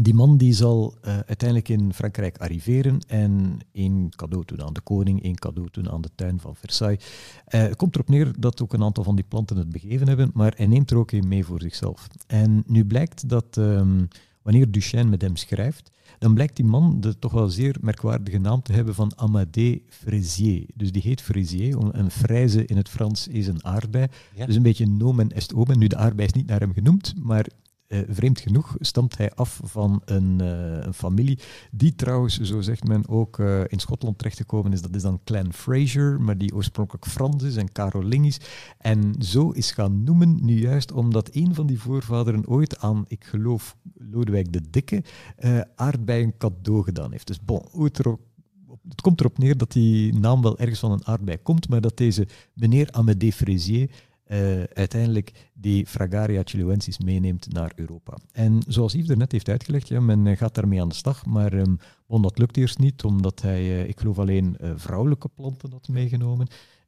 die 0.00 0.14
man 0.14 0.36
die 0.36 0.52
zal 0.52 0.94
eh, 1.02 1.12
uiteindelijk 1.12 1.68
in 1.68 1.92
Frankrijk 1.94 2.38
arriveren 2.38 2.98
en 3.06 3.58
één 3.72 4.08
cadeau 4.16 4.44
doen 4.46 4.62
aan 4.62 4.72
de 4.72 4.80
koning, 4.80 5.22
één 5.22 5.34
cadeau 5.38 5.68
doen 5.70 5.90
aan 5.90 6.00
de 6.00 6.10
tuin 6.14 6.40
van 6.40 6.56
Versailles. 6.56 7.04
Eh, 7.44 7.60
het 7.60 7.76
komt 7.76 7.94
erop 7.94 8.08
neer 8.08 8.32
dat 8.38 8.62
ook 8.62 8.72
een 8.72 8.82
aantal 8.82 9.04
van 9.04 9.14
die 9.16 9.24
planten 9.28 9.56
het 9.56 9.70
begeven 9.70 10.08
hebben, 10.08 10.30
maar 10.34 10.52
hij 10.56 10.66
neemt 10.66 10.90
er 10.90 10.96
ook 10.96 11.10
een 11.10 11.28
mee 11.28 11.44
voor 11.44 11.60
zichzelf. 11.60 12.06
En 12.26 12.62
nu 12.66 12.84
blijkt 12.84 13.28
dat 13.28 13.56
ehm, 13.56 14.04
wanneer 14.42 14.70
Duchesne 14.70 15.10
met 15.10 15.22
hem 15.22 15.36
schrijft, 15.36 15.90
dan 16.18 16.34
blijkt 16.34 16.56
die 16.56 16.64
man 16.64 17.00
de 17.00 17.18
toch 17.18 17.32
wel 17.32 17.48
zeer 17.48 17.76
merkwaardige 17.80 18.38
naam 18.38 18.62
te 18.62 18.72
hebben 18.72 18.94
van 18.94 19.12
Amadé 19.16 19.78
Fraisier. 19.88 20.66
Dus 20.74 20.92
die 20.92 21.02
heet 21.02 21.20
Fraisier, 21.22 21.78
om- 21.78 21.88
een 21.92 22.10
fraise 22.10 22.64
in 22.66 22.76
het 22.76 22.88
Frans 22.88 23.28
is 23.28 23.46
een 23.46 23.64
aardbei. 23.64 24.06
Ja. 24.34 24.46
Dus 24.46 24.54
een 24.56 24.62
beetje 24.62 24.86
nomen 24.86 25.30
est 25.32 25.54
omen. 25.54 25.78
Nu, 25.78 25.86
de 25.86 25.96
aardbei 25.96 26.26
is 26.28 26.32
niet 26.34 26.46
naar 26.46 26.60
hem 26.60 26.72
genoemd, 26.72 27.14
maar 27.22 27.46
eh, 27.90 28.00
vreemd 28.08 28.40
genoeg 28.40 28.76
stamt 28.80 29.16
hij 29.16 29.32
af 29.32 29.60
van 29.62 30.02
een, 30.04 30.40
eh, 30.40 30.84
een 30.86 30.94
familie 30.94 31.38
die 31.70 31.94
trouwens, 31.94 32.40
zo 32.40 32.60
zegt 32.60 32.84
men, 32.84 33.08
ook 33.08 33.38
eh, 33.38 33.60
in 33.66 33.78
Schotland 33.78 34.18
terechtgekomen 34.18 34.72
is. 34.72 34.82
Dat 34.82 34.94
is 34.94 35.02
dan 35.02 35.20
Clan 35.24 35.52
Fraser, 35.52 36.20
maar 36.20 36.38
die 36.38 36.54
oorspronkelijk 36.54 37.06
Frans 37.06 37.42
is 37.42 37.56
en 37.56 37.72
Carolingisch. 37.72 38.40
En 38.78 39.14
zo 39.18 39.50
is 39.50 39.70
gaan 39.70 40.04
noemen, 40.04 40.44
nu 40.44 40.60
juist 40.60 40.92
omdat 40.92 41.28
een 41.32 41.54
van 41.54 41.66
die 41.66 41.80
voorvaderen 41.80 42.46
ooit 42.46 42.78
aan, 42.78 43.04
ik 43.08 43.24
geloof, 43.24 43.76
Lodewijk 43.94 44.52
de 44.52 44.62
Dikke, 44.70 45.02
aardbeien 45.74 46.36
cadeau 46.36 46.82
gedaan 46.82 47.12
heeft. 47.12 47.26
Dus 47.26 47.44
bon, 47.44 47.62
het 48.88 49.00
komt 49.00 49.20
erop 49.20 49.38
neer 49.38 49.56
dat 49.56 49.72
die 49.72 50.14
naam 50.14 50.42
wel 50.42 50.58
ergens 50.58 50.80
van 50.80 50.92
een 50.92 51.06
aardbei 51.06 51.38
komt, 51.42 51.68
maar 51.68 51.80
dat 51.80 51.96
deze 51.96 52.26
meneer 52.54 52.88
Amédée 52.90 53.32
Fraisier 53.32 53.90
uh, 54.32 54.62
uiteindelijk 54.62 55.50
die 55.54 55.86
Fragaria 55.86 56.42
chiluensis 56.44 56.98
meeneemt 56.98 57.52
naar 57.52 57.72
Europa. 57.74 58.18
En 58.32 58.62
zoals 58.66 58.92
Yves 58.92 59.08
er 59.08 59.16
net 59.16 59.32
heeft 59.32 59.48
uitgelegd, 59.48 59.88
ja, 59.88 60.00
men 60.00 60.36
gaat 60.36 60.54
daarmee 60.54 60.80
aan 60.80 60.88
de 60.88 60.94
slag, 60.94 61.26
maar 61.26 61.52
um, 61.52 61.78
bon, 62.06 62.22
dat 62.22 62.38
lukt 62.38 62.56
eerst 62.56 62.78
niet, 62.78 63.04
omdat 63.04 63.42
hij, 63.42 63.62
uh, 63.62 63.88
ik 63.88 64.00
geloof 64.00 64.18
alleen 64.18 64.56
uh, 64.60 64.72
vrouwelijke 64.76 65.28
planten 65.28 65.70
had 65.72 65.88
meegenomen. 65.88 66.46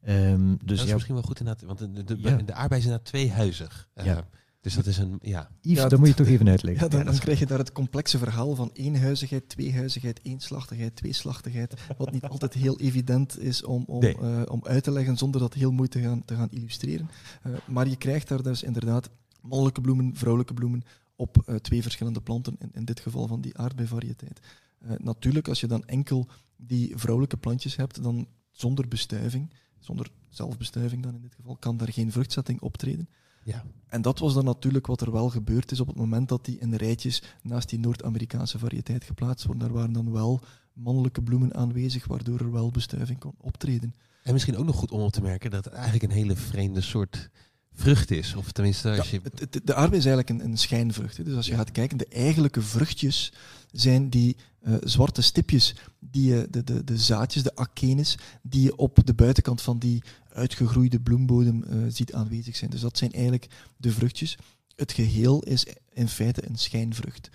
Um, 0.08 0.48
dus 0.48 0.58
dat 0.76 0.78
is 0.78 0.86
ja, 0.86 0.92
misschien 0.94 1.14
wel 1.14 1.22
goed 1.22 1.38
inderdaad, 1.40 1.66
want 1.66 1.78
de, 1.78 2.04
de, 2.04 2.16
Ja. 2.20 2.36
de 2.36 2.54
aardbei 2.54 2.80
is 2.80 2.86
inderdaad 2.86 3.08
tweehuizig. 3.08 3.88
Ja. 3.94 4.24
Dus 4.62 4.74
dat 4.74 4.86
is 4.86 4.98
een, 4.98 5.18
ja. 5.22 5.50
Yves, 5.60 5.76
Ja, 5.76 5.80
dat 5.82 5.90
dat- 5.90 5.98
moet 5.98 6.08
je 6.08 6.14
toch 6.14 6.26
even 6.26 6.48
uitleggen. 6.48 6.90
Ja, 6.98 7.04
dan, 7.04 7.18
krijg 7.18 7.38
je 7.38 7.46
daar 7.46 7.58
het 7.58 7.72
complexe 7.72 8.18
verhaal 8.18 8.54
van 8.54 8.70
eenhuizigheid, 8.72 9.48
tweehuizigheid, 9.48 10.20
eenslachtigheid, 10.22 10.96
tweeslachtigheid, 10.96 11.74
wat 11.98 12.12
niet 12.12 12.22
altijd 12.24 12.54
heel 12.54 12.78
evident 12.80 13.38
is 13.38 13.64
om, 13.64 13.84
om, 13.86 14.00
Nee. 14.00 14.16
eh, 14.18 14.42
om 14.48 14.60
uit 14.64 14.84
te 14.84 14.90
leggen 14.92 15.16
zonder 15.16 15.40
dat 15.40 15.54
heel 15.54 15.70
mooi 15.72 15.88
te 15.88 16.00
gaan, 16.00 16.24
te 16.24 16.34
gaan 16.34 16.50
illustreren. 16.50 17.08
Eh, 17.42 17.52
maar 17.66 17.88
je 17.88 17.96
krijgt 17.96 18.28
daar 18.28 18.42
dus 18.42 18.62
inderdaad 18.62 19.10
mannelijke 19.40 19.80
bloemen, 19.80 20.16
vrouwelijke 20.16 20.54
bloemen 20.54 20.82
op 21.16 21.42
eh, 21.46 21.54
twee 21.54 21.82
verschillende 21.82 22.20
planten, 22.20 22.56
in, 22.58 22.70
in 22.72 22.84
dit 22.84 23.00
geval 23.00 23.26
van 23.26 23.40
die 23.40 23.56
aardbeivariëteit. 23.58 24.40
Eh, 24.78 24.90
natuurlijk, 24.98 25.48
als 25.48 25.60
je 25.60 25.66
dan 25.66 25.84
enkel 25.84 26.28
die 26.56 26.92
vrouwelijke 26.96 27.36
plantjes 27.36 27.76
hebt, 27.76 28.02
dan 28.02 28.26
zonder 28.50 28.88
bestuiving, 28.88 29.52
zonder 29.78 30.10
zelfbestuiving 30.28 31.02
dan 31.02 31.14
in 31.14 31.22
dit 31.22 31.34
geval, 31.34 31.56
kan 31.56 31.76
daar 31.76 31.92
geen 31.92 32.12
vruchtzetting 32.12 32.60
optreden. 32.60 33.08
Ja. 33.42 33.64
En 33.88 34.02
dat 34.02 34.18
was 34.18 34.34
dan 34.34 34.44
natuurlijk 34.44 34.86
wat 34.86 35.00
er 35.00 35.12
wel 35.12 35.28
gebeurd 35.28 35.70
is 35.72 35.80
op 35.80 35.86
het 35.86 35.96
moment 35.96 36.28
dat 36.28 36.44
die 36.44 36.58
in 36.58 36.74
rijtjes 36.74 37.22
naast 37.42 37.68
die 37.68 37.78
Noord-Amerikaanse 37.78 38.58
variëteit 38.58 39.04
geplaatst 39.04 39.46
worden. 39.46 39.64
Daar 39.64 39.76
waren 39.76 39.92
dan 39.92 40.12
wel 40.12 40.40
mannelijke 40.72 41.22
bloemen 41.22 41.54
aanwezig, 41.54 42.06
waardoor 42.06 42.38
er 42.38 42.52
wel 42.52 42.70
bestuiving 42.70 43.18
kon 43.18 43.34
optreden. 43.40 43.94
En 44.22 44.32
misschien 44.32 44.56
ook 44.56 44.64
nog 44.64 44.76
goed 44.76 44.90
om 44.90 45.00
op 45.00 45.12
te 45.12 45.22
merken 45.22 45.50
dat 45.50 45.64
het 45.64 45.74
eigenlijk 45.74 46.04
een 46.04 46.18
hele 46.18 46.36
vreemde 46.36 46.80
soort 46.80 47.30
vrucht 47.74 48.10
is. 48.10 48.34
Of 48.34 48.52
tenminste, 48.52 48.96
als 48.98 49.10
je... 49.10 49.20
de 49.64 49.74
aardbei 49.74 49.98
is 50.00 50.06
eigenlijk 50.06 50.28
een, 50.28 50.44
een 50.44 50.58
schijnvrucht. 50.58 51.16
Hè. 51.16 51.24
Dus 51.24 51.34
als 51.34 51.46
je 51.46 51.52
Ja. 51.52 51.58
gaat 51.58 51.70
kijken, 51.72 51.98
de 51.98 52.08
eigenlijke 52.08 52.62
vruchtjes 52.62 53.32
zijn 53.70 54.08
die 54.08 54.36
eh, 54.60 54.74
zwarte 54.80 55.22
stipjes, 55.22 55.74
die 55.98 56.34
je, 56.34 56.46
de, 56.50 56.64
de, 56.64 56.84
de 56.84 56.98
zaadjes, 56.98 57.42
de 57.42 57.56
akenes, 57.56 58.18
die 58.42 58.62
je 58.62 58.76
op 58.76 58.98
de 59.04 59.14
buitenkant 59.14 59.62
van 59.62 59.78
die 59.78 60.02
uitgegroeide 60.32 61.00
bloembodem 61.00 61.62
eh, 61.62 61.76
ziet 61.88 62.12
aanwezig 62.12 62.56
zijn. 62.56 62.70
Dus 62.70 62.80
dat 62.80 62.98
zijn 62.98 63.12
eigenlijk 63.12 63.46
de 63.76 63.92
vruchtjes. 63.92 64.36
Het 64.76 64.92
geheel 64.92 65.42
is 65.42 65.66
in 65.92 66.08
feite 66.08 66.48
een 66.48 66.56
schijnvrucht. 66.58 67.28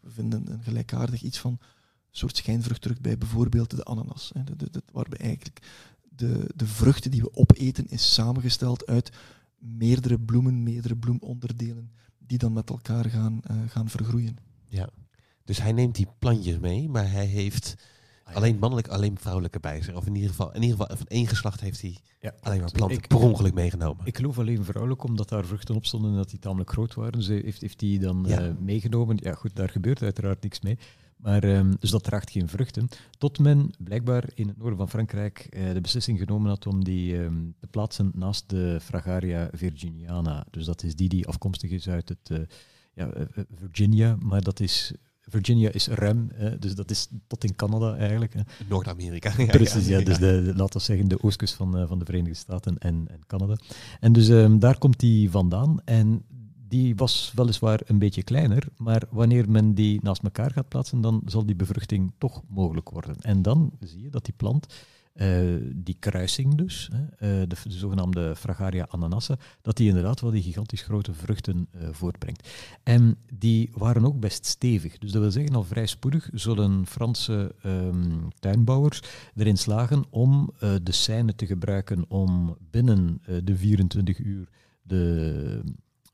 We 0.00 0.10
vinden 0.10 0.50
een 0.52 0.62
gelijkaardig 0.62 1.22
iets 1.22 1.38
van 1.38 1.50
een 1.50 1.58
soort 2.10 2.36
schijnvrucht 2.36 2.80
terug 2.80 3.00
bij 3.00 3.18
bijvoorbeeld 3.18 3.70
de 3.76 3.84
ananas. 3.84 4.30
Hè. 4.34 4.44
De, 4.44 4.56
de, 4.56 4.70
de- 4.70 4.82
waarbij 4.92 5.18
eigenlijk 5.18 5.60
de, 6.08 6.44
de 6.54 6.66
vruchten 6.66 7.10
die 7.10 7.20
we 7.22 7.34
opeten 7.34 7.88
is 7.88 8.14
samengesteld 8.14 8.86
uit 8.86 9.10
meerdere 9.76 10.18
bloemen, 10.20 10.62
meerdere 10.62 10.96
bloemonderdelen, 10.96 11.90
die 12.18 12.38
dan 12.38 12.52
met 12.52 12.70
elkaar 12.70 13.04
gaan, 13.04 13.40
eh, 13.42 13.56
gaan 13.68 13.88
vergroeien. 13.88 14.36
Ja. 14.68 14.88
Dus 15.44 15.58
hij 15.62 15.72
neemt 15.72 15.94
die 15.94 16.06
plantjes 16.18 16.58
mee, 16.58 16.88
maar 16.88 17.10
hij 17.10 17.26
heeft 17.26 17.74
alleen 18.34 18.58
mannelijk, 18.58 18.88
alleen 18.88 19.18
vrouwelijke 19.18 19.60
bij 19.60 19.82
zich. 19.82 19.94
Of 19.94 20.06
in 20.06 20.14
ieder 20.14 20.30
geval, 20.30 20.54
in 20.54 20.62
ieder 20.62 20.76
geval 20.78 20.96
van 20.96 21.06
één 21.06 21.26
geslacht 21.26 21.60
heeft 21.60 21.80
hij 21.80 21.96
Ja, 22.20 22.34
alleen 22.40 22.60
maar 22.60 22.70
planten 22.70 22.96
Ik- 22.98 23.06
per 23.08 23.18
ongeluk 23.18 23.54
meegenomen. 23.54 24.06
Ik 24.06 24.16
geloof 24.16 24.38
alleen 24.38 24.64
vrouwelijk, 24.64 25.02
omdat 25.04 25.28
daar 25.28 25.44
vruchten 25.44 25.74
op 25.74 25.86
stonden 25.86 26.10
en 26.10 26.16
dat 26.16 26.30
die 26.30 26.38
tamelijk 26.38 26.70
groot 26.70 26.94
waren. 26.94 27.12
Dus 27.12 27.26
heeft, 27.26 27.60
heeft 27.60 27.78
die 27.78 27.98
dan 27.98 28.24
Ja. 28.28 28.40
eh, 28.40 28.52
meegenomen. 28.60 29.16
Ja, 29.20 29.34
goed, 29.34 29.56
daar 29.56 29.68
gebeurt 29.68 30.02
uiteraard 30.02 30.42
niks 30.42 30.60
mee. 30.60 30.78
Maar, 31.26 31.44
ehm, 31.44 31.72
dus 31.80 31.90
dat 31.90 32.02
draagt 32.04 32.30
geen 32.30 32.48
vruchten. 32.48 32.88
Tot 33.18 33.38
men 33.38 33.70
blijkbaar 33.78 34.24
in 34.34 34.48
het 34.48 34.56
noorden 34.56 34.76
van 34.76 34.88
Frankrijk 34.88 35.46
eh, 35.50 35.72
de 35.72 35.80
beslissing 35.80 36.18
genomen 36.18 36.48
had 36.48 36.66
om 36.66 36.84
die 36.84 37.18
ehm, 37.22 37.34
te 37.60 37.66
plaatsen 37.66 38.10
naast 38.14 38.50
de 38.50 38.78
Fragaria 38.82 39.48
virginiana. 39.52 40.46
Dus 40.50 40.64
dat 40.64 40.82
is 40.82 40.94
die 40.96 41.08
die 41.08 41.26
afkomstig 41.26 41.70
is 41.70 41.88
uit 41.88 42.08
het 42.08 42.30
eh, 42.30 42.38
ja, 42.94 43.10
eh, 43.10 43.24
Virginia, 43.58 44.16
maar 44.20 44.42
dat 44.42 44.60
is... 44.60 44.92
Virginia 45.28 45.70
is 45.70 45.88
ruim, 45.88 46.30
eh, 46.30 46.52
dus 46.58 46.74
dat 46.74 46.90
is 46.90 47.08
tot 47.26 47.44
in 47.44 47.56
Canada 47.56 47.96
eigenlijk. 47.96 48.34
hè. 48.34 48.40
Noord-Amerika. 48.68 49.32
Ja, 49.38 49.46
Precies, 49.46 49.86
ja. 49.86 50.00
Dus 50.00 50.18
de, 50.18 50.42
de- 50.42 50.54
laten 50.56 50.78
we 50.78 50.84
zeggen 50.84 51.08
de 51.08 51.22
oostkust 51.22 51.54
van, 51.54 51.86
van 51.88 51.98
de 51.98 52.04
Verenigde 52.04 52.34
Staten 52.34 52.78
en, 52.78 53.06
en 53.08 53.20
Canada. 53.26 53.56
En 54.00 54.12
dus 54.12 54.28
ehm, 54.28 54.58
daar 54.58 54.78
komt 54.78 55.00
die 55.00 55.30
vandaan. 55.30 55.80
En 55.84 56.24
die 56.68 56.94
was 56.94 57.32
weliswaar 57.34 57.80
een 57.84 57.98
beetje 57.98 58.22
kleiner, 58.22 58.68
maar 58.76 59.02
wanneer 59.10 59.50
men 59.50 59.74
die 59.74 60.00
naast 60.02 60.22
elkaar 60.22 60.50
gaat 60.50 60.68
plaatsen, 60.68 61.00
dan 61.00 61.22
zal 61.24 61.46
die 61.46 61.56
bevruchting 61.56 62.12
toch 62.18 62.42
mogelijk 62.48 62.90
worden. 62.90 63.16
En 63.20 63.42
dan 63.42 63.72
zie 63.80 64.02
je 64.02 64.10
dat 64.10 64.24
die 64.24 64.34
plant, 64.36 64.66
eh, 65.16 65.40
die 65.74 65.96
kruising 65.98 66.54
dus, 66.54 66.88
eh, 66.92 67.28
de, 67.28 67.46
de 67.46 67.70
zogenaamde 67.70 68.36
Fragaria 68.36 68.86
ananassa, 68.90 69.38
dat 69.62 69.76
die 69.76 69.88
inderdaad 69.88 70.20
wel 70.20 70.30
die 70.30 70.42
gigantisch 70.42 70.82
grote 70.82 71.14
vruchten 71.14 71.68
eh, 71.70 71.88
voortbrengt. 71.90 72.48
En 72.82 73.16
die 73.32 73.70
waren 73.72 74.04
ook 74.04 74.20
best 74.20 74.46
stevig. 74.46 74.98
Dus 74.98 75.12
dat 75.12 75.22
wil 75.22 75.30
zeggen, 75.30 75.54
al 75.54 75.64
vrij 75.64 75.86
spoedig 75.86 76.30
zullen 76.32 76.86
Franse 76.86 77.54
ehm, 77.62 78.28
tuinbouwers 78.38 79.02
erin 79.36 79.56
slagen 79.56 80.04
om 80.10 80.50
de 80.58 80.92
scène 80.92 81.34
te 81.34 81.46
gebruiken 81.46 82.04
om 82.08 82.56
binnen 82.70 83.22
de 83.44 83.56
24 83.56 84.18
uur 84.18 84.48
de, 84.82 85.62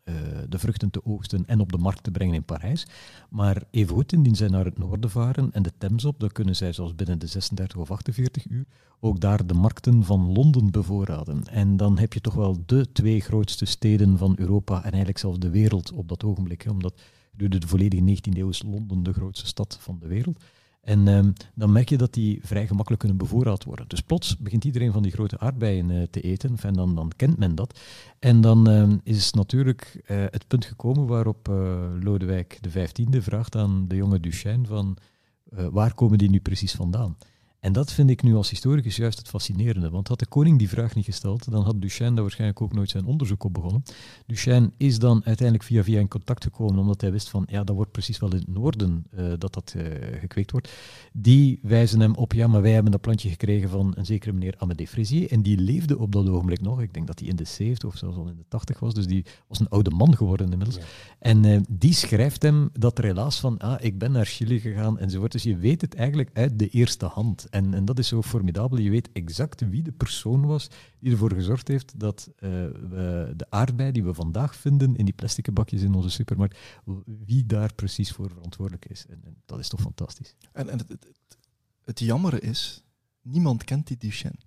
eh, 0.05 0.15
de 0.49 0.59
vruchten 0.59 0.91
te 0.91 1.05
oogsten 1.05 1.47
en 1.47 1.61
op 1.61 1.73
de 1.73 1.79
markt 1.79 2.03
te 2.03 2.11
brengen 2.11 2.35
in 2.35 2.45
Parijs. 2.45 2.87
Maar 3.31 3.63
evengoed, 3.71 4.13
indien 4.13 4.37
zij 4.37 4.49
naar 4.49 4.65
het 4.65 4.79
noorden 4.79 5.11
varen 5.11 5.53
en 5.53 5.63
de 5.63 5.73
Thames 5.79 6.05
op, 6.05 6.21
dan 6.21 6.33
kunnen 6.33 6.57
zij 6.57 6.73
zoals 6.73 6.95
binnen 6.95 7.19
de 7.19 7.27
36 7.27 7.79
of 7.79 7.91
48 7.91 8.49
uur 8.49 8.65
ook 9.05 9.21
daar 9.21 9.47
de 9.47 9.55
markten 9.55 10.05
van 10.05 10.33
Londen 10.33 10.71
bevoorraden. 10.71 11.47
En 11.47 11.77
dan 11.77 11.99
heb 11.99 12.13
je 12.13 12.21
toch 12.21 12.35
wel 12.35 12.57
de 12.67 12.93
twee 12.93 13.21
grootste 13.21 13.65
steden 13.65 14.19
van 14.19 14.35
Europa 14.39 14.77
en 14.77 14.83
eigenlijk 14.83 15.19
zelfs 15.19 15.39
de 15.39 15.51
wereld 15.51 15.93
op 15.93 16.09
dat 16.09 16.25
ogenblik. 16.25 16.67
Omdat 16.71 17.01
gedurende 17.31 17.59
de 17.59 17.67
volledige 17.67 18.03
19e 18.03 18.39
eeuw 18.39 18.49
is 18.49 18.63
Londen 18.63 19.03
de 19.03 19.13
grootste 19.13 19.47
stad 19.47 19.79
van 19.81 19.99
de 19.99 20.07
wereld. 20.07 20.45
En 20.83 21.09
ehm, 21.09 21.31
dan 21.55 21.73
merk 21.73 21.89
je 21.89 21.97
dat 21.97 22.15
die 22.15 22.41
vrij 22.43 22.67
gemakkelijk 22.67 23.01
kunnen 23.01 23.19
bevoorraad 23.19 23.65
worden. 23.65 23.89
Dus 23.89 24.01
plots 24.01 24.39
begint 24.39 24.65
iedereen 24.65 24.93
van 24.93 25.03
die 25.03 25.13
grote 25.13 25.39
aardbeien 25.39 25.91
eh, 25.91 26.03
te 26.11 26.21
eten. 26.21 26.57
En 26.63 26.75
dan, 26.75 26.95
dan 26.95 27.13
kent 27.17 27.39
men 27.39 27.55
dat. 27.55 27.81
En 28.19 28.41
dan 28.41 28.69
ehm, 28.69 28.99
is 29.03 29.33
natuurlijk 29.33 30.03
eh, 30.07 30.17
het 30.31 30.47
punt 30.47 30.65
gekomen 30.65 31.07
waarop 31.07 31.49
eh, 31.49 31.55
Lodewijk 32.01 32.59
XV 32.61 33.23
vraagt 33.23 33.57
aan 33.57 33.89
de 33.89 33.97
jonge 33.97 34.21
Duchesne 34.21 34.67
van 34.67 34.97
waar 35.71 35.95
komen 35.95 36.19
die 36.19 36.31
nu 36.31 36.41
precies 36.41 36.73
vandaan? 36.73 37.17
En 37.63 37.73
dat 37.73 37.93
vind 37.93 38.11
ik 38.11 38.23
nu 38.23 38.35
als 38.35 38.51
historicus 38.51 38.97
juist 38.97 39.19
het 39.19 39.29
fascinerende. 39.29 39.91
Want 39.91 40.09
had 40.09 40.19
de 40.19 40.27
koning 40.27 40.59
die 40.59 40.69
vraag 40.69 40.95
niet 40.95 41.05
gesteld, 41.05 41.51
dan 41.51 41.63
had 41.63 41.81
Duchesne 41.81 42.15
daar 42.15 42.23
waarschijnlijk 42.23 42.61
ook 42.61 42.73
nooit 42.73 42.91
zijn 42.91 43.05
onderzoek 43.05 43.45
op 43.45 43.55
begonnen. 43.55 43.83
Duchesne 44.27 44.71
is 44.77 44.99
dan 44.99 45.25
uiteindelijk 45.25 45.69
via 45.69 45.83
via 45.83 46.01
in 46.01 46.09
contact 46.09 46.45
gekomen, 46.45 46.79
omdat 46.79 47.01
hij 47.01 47.13
wist 47.13 47.29
van, 47.29 47.47
ja, 47.51 47.65
dat 47.65 47.77
wordt 47.77 47.91
precies 47.91 48.19
wel 48.19 48.31
in 48.31 48.37
het 48.37 48.49
noorden 48.49 49.05
eh, 49.11 49.33
dat 49.39 49.55
dat 49.55 49.75
eh, 49.77 49.85
gekweekt 50.21 50.51
wordt. 50.51 50.73
Die 51.13 51.59
wijzen 51.63 52.01
hem 52.01 52.15
op, 52.15 52.33
ja, 52.33 52.47
maar 52.47 52.63
wij 52.63 52.73
hebben 52.73 52.93
dat 52.93 53.01
plantje 53.01 53.29
gekregen 53.29 53.69
van 53.69 53.93
een 53.97 54.07
zekere 54.07 54.33
meneer 54.33 54.55
Amédée 54.59 54.89
Fraisier, 54.89 55.31
en 55.31 55.43
die 55.43 55.59
leefde 55.59 55.99
op 55.99 56.13
dat 56.13 56.29
ogenblik 56.29 56.61
nog. 56.61 56.81
Ik 56.81 56.95
denk 56.95 57.07
dat 57.07 57.19
hij 57.19 57.29
in 57.29 57.37
de 57.37 57.45
70 57.45 57.89
of 57.89 57.97
zelfs 57.97 58.17
al 58.17 58.29
in 58.29 58.37
de 58.37 58.45
80 58.49 58.79
was, 58.79 58.95
dus 58.95 59.07
die 59.07 59.25
was 59.49 59.61
een 59.61 59.69
oude 59.69 59.91
man 59.91 60.17
geworden 60.17 60.51
inmiddels. 60.51 60.77
Ja. 60.77 60.85
En 61.19 61.45
eh, 61.45 61.61
die 61.69 61.95
schrijft 61.95 62.43
hem 62.43 62.71
dat 62.73 62.99
er 62.99 63.05
helaas 63.05 63.41
van, 63.41 63.59
ah, 63.59 63.85
ik 63.85 63.99
ben 63.99 64.13
naar 64.13 64.27
Chili 64.27 64.61
gegaan 64.61 64.99
enzovoort. 64.99 65.33
Dus 65.33 65.43
je 65.43 65.57
weet 65.57 65.81
het 65.81 65.95
eigenlijk 65.95 66.31
uit 66.33 66.59
de 66.59 66.69
eerste 66.69 67.07
hand. 67.07 67.51
En, 67.53 67.75
en 67.75 67.85
dat 67.85 67.99
is 67.99 68.09
zo 68.09 68.23
formidabel. 68.23 68.79
Je 68.79 68.91
weet 68.91 69.13
exact 69.13 69.69
wie 69.69 69.83
de 69.83 69.93
persoon 69.93 70.47
was 70.47 70.69
die 70.99 71.13
ervoor 71.13 71.33
gezorgd 71.33 71.69
heeft 71.69 72.01
dat 72.01 72.31
eh, 72.37 72.51
we 72.51 73.33
de 73.37 73.47
aardbei 73.51 73.93
die 73.93 74.05
we 74.05 74.15
vandaag 74.15 74.57
vinden 74.57 74.97
in 74.97 75.05
die 75.05 75.15
plastic 75.15 75.53
bakjes 75.53 75.83
in 75.83 75.95
onze 75.95 76.11
supermarkt, 76.11 76.59
wie 77.05 77.47
daar 77.47 77.75
precies 77.75 78.13
voor 78.13 78.29
verantwoordelijk 78.29 78.85
is. 78.85 79.07
En, 79.07 79.21
en 79.25 79.37
dat 79.45 79.59
is 79.59 79.69
toch 79.69 79.81
fantastisch. 79.81 80.35
En, 80.53 80.69
en 80.69 80.79
het, 80.79 80.89
het, 80.89 81.05
het, 81.05 81.39
het 81.85 82.01
jammere 82.01 82.41
is, 82.41 82.85
niemand 83.23 83.65
kent 83.65 83.87
die 83.87 83.97
Duchenne. 83.97 84.39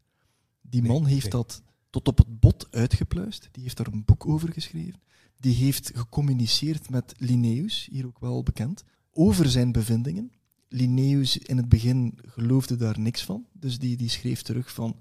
Die 0.61 0.81
Nee, 0.81 0.91
man 0.91 1.05
heeft 1.05 1.21
nee. 1.21 1.31
dat 1.31 1.61
tot 1.89 2.07
op 2.07 2.17
het 2.17 2.39
bot 2.39 2.67
uitgepluist. 2.71 3.49
Die 3.51 3.63
heeft 3.63 3.77
daar 3.77 3.87
een 3.87 4.05
boek 4.05 4.27
over 4.27 4.53
geschreven. 4.53 5.01
Die 5.37 5.53
heeft 5.53 5.91
gecommuniceerd 5.95 6.89
met 6.89 7.13
Linnaeus, 7.17 7.87
hier 7.91 8.05
ook 8.05 8.19
wel 8.19 8.43
bekend, 8.43 8.83
over 9.11 9.49
zijn 9.49 9.71
bevindingen. 9.71 10.31
Linnaeus 10.67 11.37
in 11.37 11.57
het 11.57 11.69
begin 11.69 12.17
geloofde 12.25 12.75
daar 12.75 12.99
niks 12.99 13.23
van. 13.23 13.45
Dus 13.51 13.79
die, 13.79 13.97
die 13.97 14.09
schreef 14.09 14.41
terug 14.41 14.71
van, 14.71 14.99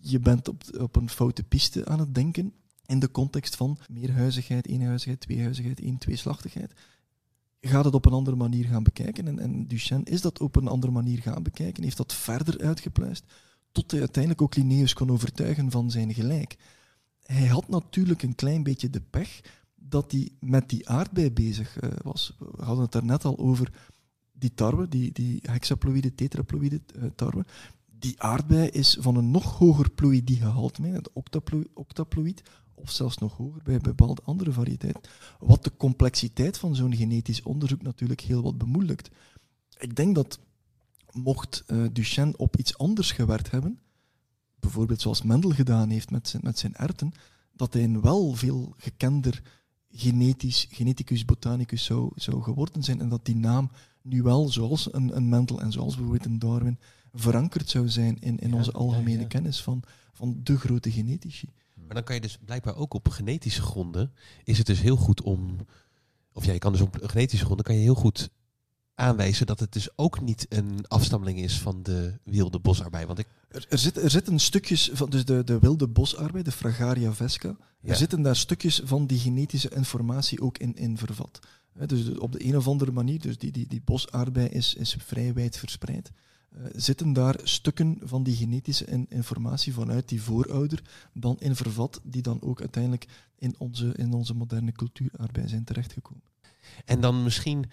je 0.00 0.18
bent 0.18 0.48
op, 0.48 0.62
op 0.80 0.96
een 0.96 1.10
foute 1.10 1.42
piste 1.42 1.86
aan 1.86 1.98
het 1.98 2.14
denken. 2.14 2.52
in 2.86 2.98
de 2.98 3.10
context 3.10 3.56
van 3.56 3.78
meerhuizigheid, 3.88 4.66
eenhuizigheid, 4.66 5.20
tweehuizigheid, 5.20 5.80
één, 5.80 5.98
tweeslachtigheid, 5.98 6.72
gaat 7.60 7.84
het 7.84 7.94
op 7.94 8.06
een 8.06 8.12
andere 8.12 8.36
manier 8.36 8.64
gaan 8.64 8.82
bekijken. 8.82 9.28
En, 9.28 9.38
en 9.38 9.66
Duchenne 9.66 10.10
is 10.10 10.20
dat 10.20 10.40
op 10.40 10.56
een 10.56 10.68
andere 10.68 10.92
manier 10.92 11.18
gaan 11.18 11.42
bekijken, 11.42 11.82
heeft 11.82 11.96
dat 11.96 12.14
verder 12.14 12.60
uitgepluist, 12.60 13.24
tot 13.72 13.90
hij 13.90 14.00
uiteindelijk 14.00 14.42
ook 14.42 14.56
Linnaeus 14.56 14.92
kon 14.92 15.10
overtuigen 15.10 15.70
van 15.70 15.90
zijn 15.90 16.14
gelijk. 16.14 16.56
Hij 17.22 17.46
had 17.46 17.68
natuurlijk 17.68 18.22
een 18.22 18.34
klein 18.34 18.62
beetje 18.62 18.90
de 18.90 19.00
pech 19.10 19.40
dat 19.74 20.12
hij 20.12 20.28
met 20.40 20.68
die 20.68 20.88
aardbei 20.88 21.32
bezig 21.32 21.82
uh, 21.82 21.90
was. 22.02 22.36
We 22.38 22.64
hadden 22.64 22.82
het 22.82 22.92
daarnet 22.92 23.24
al 23.24 23.38
over 23.38 23.72
die 24.40 24.54
tarwe, 24.54 24.88
die, 24.88 25.12
die 25.12 25.38
hexaploïde, 25.42 26.14
tetraploïde 26.14 26.80
uh, 26.96 27.04
tarwe. 27.14 27.44
Die 27.98 28.22
aardbei 28.22 28.68
is 28.68 28.96
van 29.00 29.16
een 29.16 29.30
nog 29.30 29.58
hoger 29.58 29.90
ploïdiegehalte, 29.90 30.82
het 30.82 31.10
octaploïd, 31.74 32.42
of 32.74 32.90
zelfs 32.90 33.18
nog 33.18 33.36
hoger 33.36 33.62
bij 33.62 33.78
bepaalde 33.78 34.22
andere 34.24 34.52
variëteiten. 34.52 35.02
Wat 35.38 35.64
de 35.64 35.72
complexiteit 35.76 36.58
van 36.58 36.74
zo'n 36.74 36.96
genetisch 36.96 37.42
onderzoek 37.42 37.82
natuurlijk 37.82 38.20
heel 38.20 38.42
wat 38.42 38.58
bemoeilijkt. 38.58 39.10
Ik 39.78 39.96
denk 39.96 40.14
dat 40.14 40.38
mocht 41.12 41.64
uh, 41.66 41.86
Duchenne 41.92 42.36
op 42.36 42.56
iets 42.56 42.78
anders 42.78 43.12
gewerkt 43.12 43.50
hebben, 43.50 43.78
bijvoorbeeld 44.60 45.00
zoals 45.00 45.22
Mendel 45.22 45.50
gedaan 45.50 45.90
heeft 45.90 46.10
met 46.10 46.28
zijn, 46.28 46.42
met 46.44 46.58
zijn 46.58 46.74
erten, 46.74 47.12
dat 47.52 47.72
hij 47.72 47.84
een 47.84 48.00
wel 48.00 48.32
veel 48.32 48.74
gekender 48.76 49.42
genetisch, 49.92 50.66
geneticus 50.70 51.24
botanicus 51.24 51.84
zou, 51.84 52.10
zou 52.14 52.42
geworden 52.42 52.82
zijn 52.82 53.00
en 53.00 53.08
dat 53.08 53.24
die 53.24 53.36
naam 53.36 53.70
nu 54.02 54.22
wel, 54.22 54.48
zoals 54.48 54.92
een, 54.92 55.16
een 55.16 55.28
Mendel 55.28 55.60
en 55.60 55.72
zoals 55.72 55.94
bijvoorbeeld 55.94 56.24
een 56.24 56.38
Darwin, 56.38 56.78
verankerd 57.12 57.68
zou 57.68 57.88
zijn 57.88 58.18
in, 58.18 58.38
in 58.38 58.54
onze 58.54 58.72
algemene 58.72 59.26
kennis 59.26 59.62
van, 59.62 59.82
van 60.12 60.40
de 60.42 60.58
grote 60.58 60.90
genetici. 60.90 61.52
Maar 61.74 61.94
dan 61.94 62.04
kan 62.04 62.14
je 62.14 62.20
dus 62.20 62.38
blijkbaar 62.44 62.76
ook 62.76 62.94
op 62.94 63.08
genetische 63.08 63.62
gronden, 63.62 64.12
is 64.44 64.58
het 64.58 64.66
dus 64.66 64.80
heel 64.80 64.96
goed 64.96 65.22
om, 65.22 65.56
of 66.32 66.44
ja, 66.44 66.52
je 66.52 66.58
kan 66.58 66.72
dus 66.72 66.80
op 66.80 66.98
genetische 67.02 67.44
gronden, 67.44 67.64
kan 67.64 67.74
je 67.74 67.80
heel 67.80 67.94
goed 67.94 68.30
aanwijzen 68.94 69.46
dat 69.46 69.60
het 69.60 69.72
dus 69.72 69.88
ook 69.96 70.20
niet 70.20 70.46
een 70.48 70.86
afstammeling 70.88 71.38
is 71.38 71.58
van 71.58 71.82
de 71.82 72.18
wilde 72.24 72.58
bosarbeid. 72.58 73.06
Want 73.06 73.18
ik... 73.18 73.26
er, 73.48 73.66
er, 73.68 73.78
zit, 73.78 73.96
er 73.96 74.10
zitten 74.10 74.38
stukjes 74.38 74.90
van 74.92 75.10
dus 75.10 75.24
de, 75.24 75.44
de 75.44 75.58
wilde 75.58 75.88
bosarbeid, 75.88 76.44
de 76.44 76.52
Fragaria 76.52 77.12
vesca, 77.12 77.56
er 77.82 77.96
zitten 77.96 78.22
daar 78.22 78.36
stukjes 78.36 78.80
van 78.84 79.06
die 79.06 79.18
genetische 79.18 79.70
informatie 79.74 80.40
ook 80.40 80.58
in, 80.58 80.74
in 80.74 80.98
vervat. 80.98 81.38
Dus 81.86 82.18
op 82.18 82.32
de 82.32 82.44
een 82.44 82.56
of 82.56 82.68
andere 82.68 82.92
manier, 82.92 83.20
dus 83.20 83.38
die, 83.38 83.52
die, 83.52 83.66
die 83.66 83.82
is, 84.50 84.74
is 84.74 84.96
vrij 84.98 85.32
wijd 85.34 85.56
verspreid. 85.56 86.10
Uh, 86.56 86.62
zitten 86.74 87.12
daar 87.12 87.40
stukken 87.42 87.98
van 88.02 88.22
die 88.22 88.36
genetische 88.36 89.06
informatie 89.08 89.72
vanuit 89.72 90.08
die 90.08 90.22
voorouder 90.22 90.82
dan 91.12 91.36
in 91.38 91.56
vervat, 91.56 92.00
die 92.04 92.22
dan 92.22 92.42
ook 92.42 92.60
uiteindelijk 92.60 93.06
in 93.38 93.54
onze, 93.58 93.92
in 93.96 94.12
onze 94.12 94.34
moderne 94.34 94.72
cultuurarbeid 94.72 95.50
zijn 95.50 95.64
terechtgekomen. 95.64 96.22
En 96.84 97.00
dan 97.00 97.22
misschien 97.22 97.70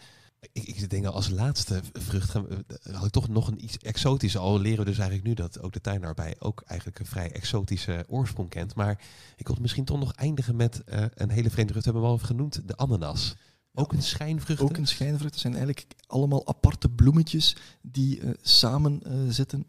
ik, 0.52 0.64
ik 0.64 0.90
denk 0.90 1.06
als 1.06 1.30
laatste 1.30 1.82
vrucht 1.94 2.30
gaan, 2.30 2.48
had 2.92 3.06
ik 3.06 3.12
toch 3.12 3.28
nog 3.28 3.48
een 3.48 3.64
iets 3.64 3.78
exotische. 3.78 4.38
Al 4.38 4.60
leren 4.60 4.80
we 4.80 4.86
dus 4.86 4.98
eigenlijk 4.98 5.28
nu 5.28 5.34
dat 5.34 5.62
ook 5.62 5.74
de 5.74 5.82
tuinarbij 5.82 6.36
ook 6.40 6.64
eigenlijk 6.66 7.00
een 7.00 7.06
vrij 7.06 7.32
exotische 7.32 8.06
oorsprong 8.08 8.50
kent. 8.50 8.76
Maar 8.76 9.02
ik 9.36 9.48
wil 9.48 9.58
misschien 9.62 9.86
toch 9.86 10.00
nog 10.00 10.14
eindigen 10.14 10.56
met 10.56 10.82
uh, 10.86 11.06
een 11.14 11.30
hele 11.30 11.50
vreemde 11.50 11.72
vrucht, 11.72 11.86
hebben 11.86 12.04
we 12.04 12.10
al 12.10 12.18
genoemd, 12.18 12.68
de 12.68 12.78
ananas. 12.78 13.36
Ook 13.80 13.94
een 13.94 14.04
schijnvrucht. 14.04 14.62
Ook 14.62 14.78
een 14.78 14.88
schijnvrucht. 14.88 15.32
Het 15.32 15.41
zijn 15.41 15.56
eigenlijk 15.56 15.86
allemaal 16.08 16.48
aparte 16.48 16.90
bloemetjes 16.90 17.56
die 17.82 18.20
uh, 18.20 18.30
samen 18.41 19.02
uh, 19.06 19.30
zitten 19.30 19.66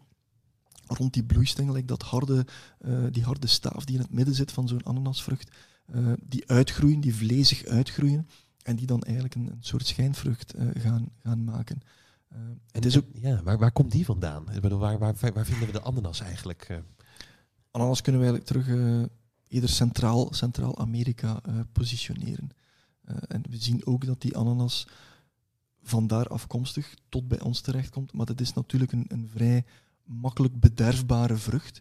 rond 0.86 1.12
die 1.12 1.24
bloeistengel. 1.24 1.85
Dat 1.86 2.02
harde, 2.02 2.47
die 3.10 3.22
harde 3.22 3.47
staaf 3.47 3.85
die 3.85 3.94
in 3.94 4.01
het 4.01 4.12
midden 4.12 4.35
zit 4.35 4.52
van 4.52 4.68
zo'n 4.68 4.86
ananasvrucht. 4.86 5.51
die 6.22 6.48
uitgroeien, 6.48 7.01
die 7.01 7.14
vlezig 7.14 7.64
uitgroeien. 7.64 8.28
En 8.62 8.76
die 8.76 8.86
dan 8.86 9.02
eigenlijk 9.02 9.35
een, 9.35 9.47
een 9.47 9.59
soort 9.60 9.86
schijnvrucht 9.86 10.55
gaan, 10.74 11.09
gaan 11.22 11.44
maken. 11.44 11.80
En 12.72 12.82
is 12.82 12.97
ook, 12.97 13.05
ja, 13.12 13.43
waar, 13.43 13.59
waar 13.59 13.72
komt 13.72 13.93
die 13.93 14.05
vandaan? 14.05 14.52
Ik 14.52 14.60
bedoel, 14.60 14.78
waar, 14.78 14.98
waar, 14.98 15.14
waar 15.35 15.47
vinden 15.47 15.66
we 15.66 15.72
de 15.72 15.82
ananas 15.82 16.20
eigenlijk? 16.20 16.82
Ananas 17.70 18.01
kunnen 18.01 18.20
we 18.20 18.26
eigenlijk 18.26 18.66
terug 18.66 19.06
eerder 19.48 19.70
centraal, 19.70 20.32
Centraal-Amerika 20.32 21.40
positioneren. 23.09 23.28
en 23.28 23.51
we 23.51 23.56
zien 23.56 23.86
ook 23.86 24.06
dat 24.06 24.20
die 24.20 24.36
ananas 24.36 24.86
vandaar 25.82 26.26
afkomstig 26.26 26.94
tot 27.09 27.28
bij 27.28 27.40
ons 27.40 27.60
terechtkomt. 27.60 28.12
Maar 28.12 28.26
dat 28.26 28.40
is 28.40 28.52
natuurlijk 28.52 28.93
een, 28.93 29.05
een 29.09 29.28
vrij 29.28 29.64
makkelijk 30.05 30.60
bederfbare 30.60 31.36
vrucht. 31.36 31.80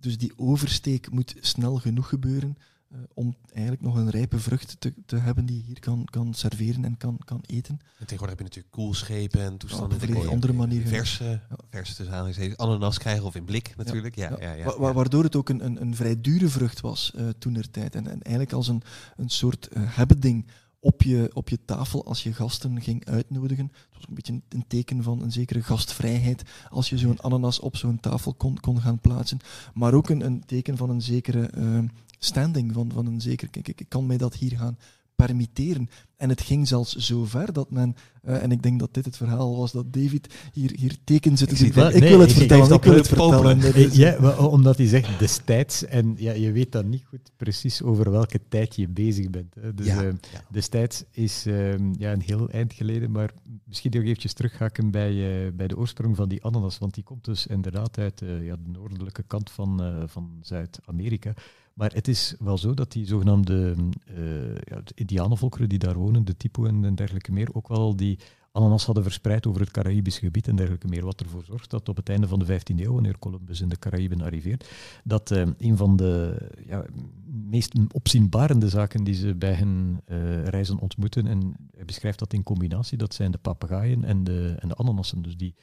Dus 0.00 0.18
die 0.18 0.32
oversteek 0.36 1.10
moet 1.10 1.34
snel 1.40 1.76
genoeg 1.76 2.08
gebeuren 2.08 2.56
uh, 2.92 2.98
om 3.14 3.36
eigenlijk 3.52 3.84
nog 3.84 3.96
een 3.96 4.10
rijpe 4.10 4.38
vrucht 4.38 4.76
te, 4.78 4.94
te 5.06 5.16
hebben 5.16 5.46
die 5.46 5.56
je 5.56 5.62
hier 5.62 5.80
kan, 5.80 6.04
kan 6.04 6.34
serveren 6.34 6.84
en 6.84 6.96
kan, 6.96 7.18
kan 7.24 7.40
eten. 7.46 7.80
En 7.98 8.06
tegenwoordig 8.06 8.28
heb 8.28 8.38
je 8.38 8.44
natuurlijk 8.44 8.74
koelschepen 8.74 9.40
en 9.40 9.56
toestanden. 9.56 9.98
Ja, 10.00 10.16
op 10.16 10.22
een 10.22 10.28
andere 10.28 10.52
manier. 10.52 10.86
Verse, 10.86 11.24
ja. 11.24 11.56
verse 11.70 11.94
tussen 11.94 12.56
ananas 12.56 12.98
krijgen 12.98 13.24
of 13.24 13.34
in 13.34 13.44
blik 13.44 13.76
natuurlijk. 13.76 14.14
Ja. 14.14 14.36
Ja, 14.40 14.52
ja, 14.52 14.78
Wa 14.78 14.92
waardoor 14.92 15.24
het 15.24 15.36
ook 15.36 15.48
een, 15.48 15.64
een, 15.64 15.80
een 15.80 15.96
vrij 15.96 16.20
dure 16.20 16.48
vrucht 16.48 16.80
was 16.80 17.12
uh, 17.16 17.28
toen 17.38 17.56
er 17.56 17.70
tijd. 17.70 17.94
En, 17.94 18.06
en 18.06 18.22
eigenlijk 18.22 18.52
als 18.52 18.68
een, 18.68 18.82
een 19.16 19.28
soort 19.30 19.68
uh, 19.72 19.82
hebbeding 19.96 20.46
op 20.80 21.02
je, 21.02 21.30
op 21.32 21.48
je 21.48 21.58
tafel 21.64 22.04
als 22.06 22.22
je 22.22 22.32
gasten 22.32 22.82
ging 22.82 23.04
uitnodigen. 23.04 23.64
Het 23.64 23.94
was 23.94 24.04
een 24.08 24.14
beetje 24.14 24.40
een 24.48 24.64
teken 24.66 25.02
van 25.02 25.22
een 25.22 25.32
zekere 25.32 25.62
gastvrijheid 25.62 26.42
als 26.68 26.88
je 26.88 26.98
zo'n 26.98 27.20
ananas 27.20 27.60
op 27.60 27.76
zo'n 27.76 28.00
tafel 28.00 28.34
kon, 28.34 28.60
kon 28.60 28.80
gaan 28.80 28.98
plaatsen. 28.98 29.38
Maar 29.74 29.94
ook 29.94 30.08
een, 30.08 30.24
een 30.24 30.44
teken 30.46 30.76
van 30.76 30.90
een 30.90 31.02
zekere 31.02 31.50
uh, 31.58 31.78
standing, 32.24 32.72
van, 32.72 32.90
van 32.94 33.06
een 33.06 33.20
zeker, 33.20 33.48
kijk, 33.48 33.68
ik, 33.68 33.80
ik 33.80 33.88
kan 33.88 34.06
mij 34.06 34.16
dat 34.16 34.34
hier 34.34 34.56
gaan 34.56 34.78
permitteren. 35.26 35.88
En 36.16 36.28
het 36.28 36.40
ging 36.40 36.68
zelfs 36.68 36.96
zo 36.96 37.24
ver 37.24 37.52
dat 37.52 37.70
men, 37.70 37.96
uh, 38.24 38.42
en 38.42 38.52
ik 38.52 38.62
denk 38.62 38.80
dat 38.80 38.94
dit 38.94 39.04
het 39.04 39.16
verhaal 39.16 39.56
was, 39.56 39.72
dat 39.72 39.92
David 39.92 40.34
hier, 40.52 40.72
hier 40.76 40.96
tekens 41.04 41.40
zit. 41.40 41.60
Ik, 41.60 41.74
ik, 41.76 42.02
wil 42.02 42.20
het 42.20 42.32
vertellen, 42.32 42.72
ik 42.72 42.82
wil 42.82 42.94
het 42.94 43.08
vertellen. 43.08 43.92
Ja, 43.92 44.36
omdat 44.36 44.76
hij 44.76 44.86
zegt 44.86 45.18
destijds, 45.18 45.84
en 45.84 46.14
ja, 46.18 46.32
je 46.32 46.52
weet 46.52 46.72
dan 46.72 46.88
niet 46.88 47.04
goed 47.04 47.30
precies 47.36 47.82
over 47.82 48.10
welke 48.10 48.40
tijd 48.48 48.76
je 48.76 48.88
bezig 48.88 49.30
bent. 49.30 49.54
Hè. 49.60 49.74
Dus 49.74 49.86
ja, 49.86 50.02
uh, 50.02 50.12
ja. 50.32 50.44
destijds 50.50 51.04
is 51.10 51.46
uh, 51.46 51.78
ja, 51.98 52.12
een 52.12 52.22
heel 52.22 52.48
eind 52.48 52.72
geleden, 52.72 53.10
maar 53.10 53.30
misschien 53.64 53.90
nog 53.94 54.02
eventjes 54.02 54.32
terughaken 54.32 54.90
bij, 54.90 55.12
uh, 55.12 55.52
bij 55.52 55.68
de 55.68 55.76
oorsprong 55.76 56.16
van 56.16 56.28
die 56.28 56.44
ananas, 56.44 56.78
want 56.78 56.94
die 56.94 57.04
komt 57.04 57.24
dus 57.24 57.46
inderdaad 57.46 57.98
uit 57.98 58.22
ja, 58.42 58.56
de 58.56 58.70
noordelijke 58.70 59.22
kant 59.22 59.50
van, 59.50 60.02
van 60.06 60.38
Zuid-Amerika. 60.40 61.34
Maar 61.74 61.92
het 61.92 62.08
is 62.08 62.34
wel 62.38 62.58
zo 62.58 62.74
dat 62.74 62.92
die 62.92 63.06
zogenaamde 63.06 63.74
uh, 64.18 64.54
ja, 64.54 64.82
indianenvolkeren 64.94 65.68
die 65.68 65.78
daar 65.78 65.98
wonen, 65.98 66.24
de 66.24 66.36
Tipo 66.36 66.64
en, 66.64 66.94
dergelijke 66.94 67.32
meer, 67.32 67.48
ook 67.52 67.68
wel 67.68 67.96
die 67.96 68.18
ananas 68.52 68.84
hadden 68.84 69.04
verspreid 69.04 69.46
over 69.46 69.60
het 69.60 69.70
Caraïbische 69.70 70.20
gebied 70.20 70.48
en 70.48 70.56
dergelijke 70.56 70.88
meer. 70.88 71.04
Wat 71.04 71.20
ervoor 71.20 71.44
zorgt 71.44 71.70
dat 71.70 71.88
op 71.88 71.96
het 71.96 72.08
einde 72.08 72.28
van 72.28 72.38
de 72.38 72.60
15e 72.60 72.76
eeuw, 72.76 72.92
wanneer 72.92 73.18
Columbus 73.18 73.60
in 73.60 73.68
de 73.68 73.78
Caraïben 73.78 74.20
arriveert, 74.20 74.68
dat 75.04 75.30
uh, 75.30 75.42
een 75.58 75.76
van 75.76 75.96
de 75.96 76.36
ja, 76.66 76.84
meest 77.24 77.74
opzienbarende 77.92 78.68
zaken 78.68 79.04
die 79.04 79.14
ze 79.14 79.34
bij 79.34 79.54
hun 79.54 80.00
uh, 80.06 80.44
reizen 80.44 80.78
ontmoeten, 80.78 81.26
en 81.26 81.56
hij 81.76 81.84
beschrijft 81.84 82.18
dat 82.18 82.32
in 82.32 82.42
combinatie, 82.42 82.98
dat 82.98 83.14
zijn 83.14 83.30
de 83.30 83.38
papegaaien 83.38 84.04
en 84.04 84.24
de, 84.24 84.54
en 84.58 84.68
de 84.68 84.76
ananassen. 84.76 85.22
Dus 85.22 85.36
die 85.36 85.54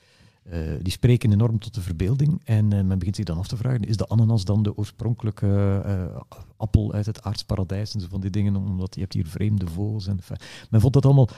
uh, 0.54 0.74
die 0.82 0.92
spreken 0.92 1.32
enorm 1.32 1.60
tot 1.60 1.74
de 1.74 1.82
verbeelding. 1.82 2.42
En 2.44 2.74
uh, 2.74 2.82
men 2.82 3.00
begint 3.00 3.16
zich 3.16 3.26
dan 3.26 3.38
af 3.38 3.48
te 3.48 3.58
vragen, 3.58 3.82
is 3.82 3.98
de 3.98 4.08
ananas 4.08 4.46
dan 4.46 4.64
de 4.64 4.78
oorspronkelijke 4.78 5.84
uh, 5.86 6.22
appel 6.58 6.94
uit 6.94 7.06
het 7.06 7.24
aardsparadijs 7.24 7.94
en 7.94 8.00
zo 8.02 8.08
van 8.10 8.22
die 8.22 8.30
dingen, 8.30 8.56
omdat 8.56 8.96
je 8.96 9.02
hebt 9.02 9.14
hier 9.14 9.28
vreemde 9.28 9.68
vogels. 9.68 10.08
En, 10.08 10.20
men 10.70 10.82
vond 10.82 10.94
dat 10.94 11.06
allemaal 11.06 11.30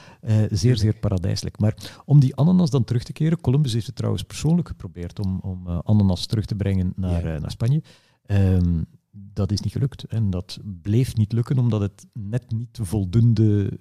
zeer, 0.50 0.76
zeer 0.76 0.94
paradijselijk. 0.94 1.58
Maar 1.58 2.02
om 2.04 2.20
die 2.20 2.36
ananas 2.36 2.70
dan 2.70 2.84
terug 2.84 3.02
te 3.02 3.12
keren, 3.12 3.40
Columbus 3.40 3.72
heeft 3.72 3.86
het 3.86 3.96
trouwens 3.96 4.22
persoonlijk 4.22 4.68
geprobeerd 4.68 5.18
om, 5.18 5.38
om 5.38 5.68
ananas 5.68 6.26
terug 6.26 6.44
te 6.44 6.54
brengen 6.54 6.92
naar, 6.96 7.26
ja. 7.26 7.38
naar 7.38 7.50
Spanje. 7.50 7.82
Um, 8.26 8.86
dat 9.12 9.52
is 9.52 9.60
niet 9.60 9.72
gelukt. 9.72 10.04
En 10.04 10.30
dat 10.30 10.58
bleef 10.82 11.16
niet 11.16 11.32
lukken, 11.32 11.58
omdat 11.58 11.80
het 11.80 12.06
net 12.12 12.50
niet 12.50 12.78
voldoende 12.82 13.78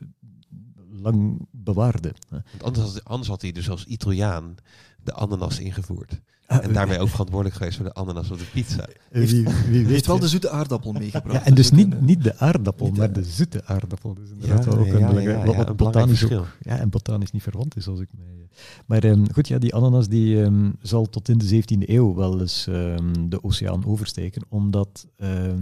lang 0.89 1.47
bewaarde. 1.51 2.13
Anders, 2.61 3.03
anders 3.03 3.29
had 3.29 3.41
hij 3.41 3.51
dus 3.51 3.69
als 3.69 3.85
Italiaan 3.85 4.55
de 5.03 5.13
ananas 5.13 5.59
ingevoerd. 5.59 6.21
Ah, 6.51 6.63
en 6.63 6.73
daarmee 6.73 6.99
ook 6.99 7.09
verantwoordelijk 7.09 7.57
geweest 7.57 7.77
voor 7.77 7.85
de 7.85 7.93
ananas 7.93 8.31
op 8.31 8.37
de 8.37 8.45
pizza. 8.53 8.87
Wie, 9.09 9.47
wie 9.69 9.85
weet 9.85 10.05
wel 10.05 10.19
de 10.19 10.27
zoete 10.27 10.49
aardappel 10.49 10.91
meegebracht. 10.91 11.39
Ja, 11.39 11.45
en 11.45 11.53
dus 11.53 11.71
niet, 11.71 12.01
niet 12.01 12.23
de 12.23 12.37
aardappel, 12.37 12.85
niet 12.85 12.97
maar 12.97 13.13
de 13.13 13.23
zoete 13.23 13.65
aardappel. 13.65 14.13
Dus 14.13 14.29
inderdaad 14.29 14.65
ja, 14.65 14.71
ook 14.71 14.85
een 14.85 14.93
belangrijk, 14.93 15.45
ja, 15.45 15.55
wat 15.55 15.75
botanisch 15.75 16.31
ook, 16.31 16.47
ja, 16.61 16.77
en 16.77 16.89
botanisch 16.89 17.31
niet 17.31 17.43
verwant 17.43 17.77
is, 17.77 17.87
als 17.87 17.99
ik 17.99 18.07
mij... 18.17 18.49
Maar 18.85 19.03
um, 19.03 19.33
goed, 19.33 19.47
ja, 19.47 19.57
die 19.57 19.75
ananas 19.75 20.07
die 20.07 20.37
um, 20.37 20.75
zal 20.81 21.09
tot 21.09 21.29
in 21.29 21.37
de 21.37 21.63
17e 21.63 21.89
eeuw 21.89 22.15
wel 22.15 22.41
eens 22.41 22.65
um, 22.69 23.29
de 23.29 23.43
oceaan 23.43 23.85
oversteken, 23.85 24.45
omdat 24.49 25.07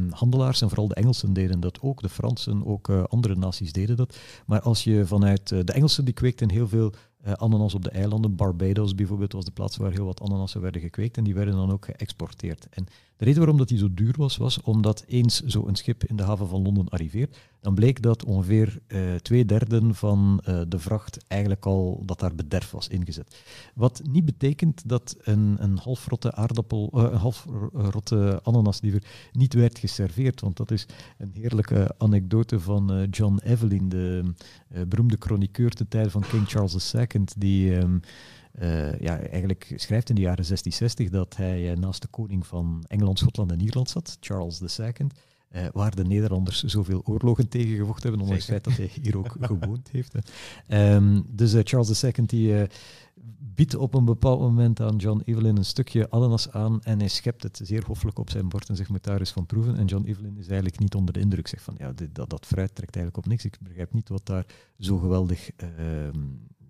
handelaars, 0.09 0.61
en 0.61 0.69
vooral 0.69 0.87
de 0.87 0.95
Engelsen 0.95 1.33
deden 1.33 1.59
dat 1.59 1.81
ook, 1.81 2.01
de 2.01 2.09
Fransen, 2.09 2.65
ook 2.65 2.87
uh, 2.87 3.03
andere 3.03 3.35
naties 3.35 3.71
deden 3.71 3.95
dat. 3.95 4.17
Maar 4.45 4.61
als 4.61 4.83
je 4.83 5.05
vanuit 5.05 5.51
uh, 5.51 5.59
de 5.63 5.71
Engelsen, 5.71 6.05
die 6.05 6.13
kweekten 6.13 6.51
heel 6.51 6.67
veel 6.67 6.93
uh, 7.25 7.33
ananas 7.33 7.73
op 7.73 7.83
de 7.83 7.89
eilanden. 7.89 8.35
Barbados 8.35 8.95
bijvoorbeeld 8.95 9.33
was 9.33 9.45
de 9.45 9.51
plaats 9.51 9.77
waar 9.77 9.91
heel 9.91 10.05
wat 10.05 10.21
ananassen 10.21 10.61
werden 10.61 10.81
gekweekt 10.81 11.17
en 11.17 11.23
die 11.23 11.33
werden 11.33 11.55
dan 11.55 11.71
ook 11.71 11.85
geëxporteerd. 11.85 12.67
En 12.69 12.87
de 13.19 13.25
reden 13.25 13.39
waarom 13.39 13.57
dat 13.57 13.67
die 13.67 13.77
zo 13.77 13.93
duur 13.93 14.13
was, 14.17 14.37
was 14.37 14.61
omdat 14.61 15.03
eens 15.07 15.41
zo'n 15.41 15.75
schip 15.75 16.03
in 16.03 16.15
de 16.15 16.23
haven 16.23 16.47
van 16.47 16.61
Londen 16.61 16.89
arriveert, 16.89 17.37
dan 17.61 17.75
bleek 17.75 18.01
dat 18.01 18.25
ongeveer 18.25 18.79
uh, 18.87 19.15
twee 19.15 19.45
derde 19.45 19.93
van 19.93 20.43
uh, 20.47 20.61
de 20.67 20.79
vracht 20.79 21.25
eigenlijk 21.27 21.65
al 21.65 22.03
dat 22.05 22.19
daar 22.19 22.35
bederf 22.35 22.71
was 22.71 22.87
ingezet. 22.87 23.43
Wat 23.75 24.01
niet 24.09 24.25
betekent 24.25 24.89
dat 24.89 25.15
een, 25.21 25.55
een 25.59 25.77
halfrotte 25.77 26.31
aardappel, 26.33 26.91
uh, 26.93 27.03
een 27.03 27.17
halfrotte 27.17 28.39
ananas 28.43 28.81
liever, 28.81 29.03
niet 29.31 29.53
werd 29.53 29.79
geserveerd, 29.79 30.41
want 30.41 30.57
dat 30.57 30.71
is 30.71 30.85
een 31.17 31.31
heerlijke 31.33 31.95
anekdote 31.97 32.59
van 32.59 33.07
John 33.09 33.39
Evelyn, 33.43 33.89
de 33.89 34.33
beroemde 34.87 35.15
chroniqueur 35.19 35.69
ten 35.69 35.87
tijde 35.87 36.09
van 36.09 36.23
King 36.29 36.47
Charles 36.47 36.93
II, 36.93 37.07
die... 37.37 37.75
Um, 37.75 38.01
uh, 38.61 38.99
ja, 38.99 39.19
eigenlijk 39.19 39.73
schrijft 39.75 40.09
in 40.09 40.15
de 40.15 40.21
jaren 40.21 40.45
1660 40.45 41.09
dat 41.09 41.35
hij 41.35 41.71
uh, 41.71 41.77
naast 41.77 42.01
de 42.01 42.07
koning 42.07 42.47
van 42.47 42.83
Engeland, 42.87 43.19
Schotland 43.19 43.51
en 43.51 43.61
Ierland 43.61 43.89
zat, 43.89 44.17
Charles 44.19 44.77
II, 44.79 44.91
uh, 45.51 45.65
waar 45.71 45.95
de 45.95 46.03
Nederlanders 46.03 46.63
zoveel 46.63 47.01
oorlogen 47.05 47.47
tegen 47.47 47.75
gevochten 47.75 48.09
hebben, 48.09 48.21
ondanks 48.21 48.47
het 48.47 48.51
feit 48.51 48.63
dat 48.63 48.77
hij 48.77 49.01
hier 49.01 49.17
ook 49.17 49.35
gewoond 49.41 49.89
heeft. 49.91 50.15
Um, 50.67 51.25
dus 51.27 51.55
Charles 51.63 52.03
II 52.03 52.13
die 52.25 52.67
biedt 53.39 53.75
op 53.75 53.93
een 53.93 54.05
bepaald 54.05 54.39
moment 54.39 54.81
aan 54.81 54.95
John 54.95 55.21
Evelyn 55.25 55.57
een 55.57 55.65
stukje 55.65 56.09
ananas 56.09 56.51
aan 56.51 56.83
en 56.83 56.99
hij 56.99 57.07
schept 57.07 57.43
het 57.43 57.59
zeer 57.63 57.85
hoffelijk 57.85 58.19
op 58.19 58.29
zijn 58.29 58.49
bord 58.49 58.69
en 58.69 58.75
zegt, 58.75 58.89
moet 58.89 59.03
daar 59.03 59.19
eens 59.19 59.31
van 59.31 59.45
proeven. 59.45 59.77
En 59.77 59.85
John 59.85 60.05
Evelyn 60.05 60.37
is 60.37 60.47
eigenlijk 60.47 60.79
niet 60.79 60.95
onder 60.95 61.13
de 61.13 61.19
indruk, 61.19 61.47
zegt 61.47 61.63
van, 61.63 61.75
ja, 61.77 61.91
dit, 61.91 62.15
dat, 62.15 62.29
dat 62.29 62.45
fruit 62.45 62.75
trekt 62.75 62.95
eigenlijk 62.95 63.25
op 63.25 63.31
niks. 63.31 63.45
Ik 63.45 63.57
begrijp 63.61 63.93
niet 63.93 64.09
wat 64.09 64.25
daar 64.25 64.45
zo 64.79 64.97
geweldig 64.97 65.51
ehm, 65.55 66.19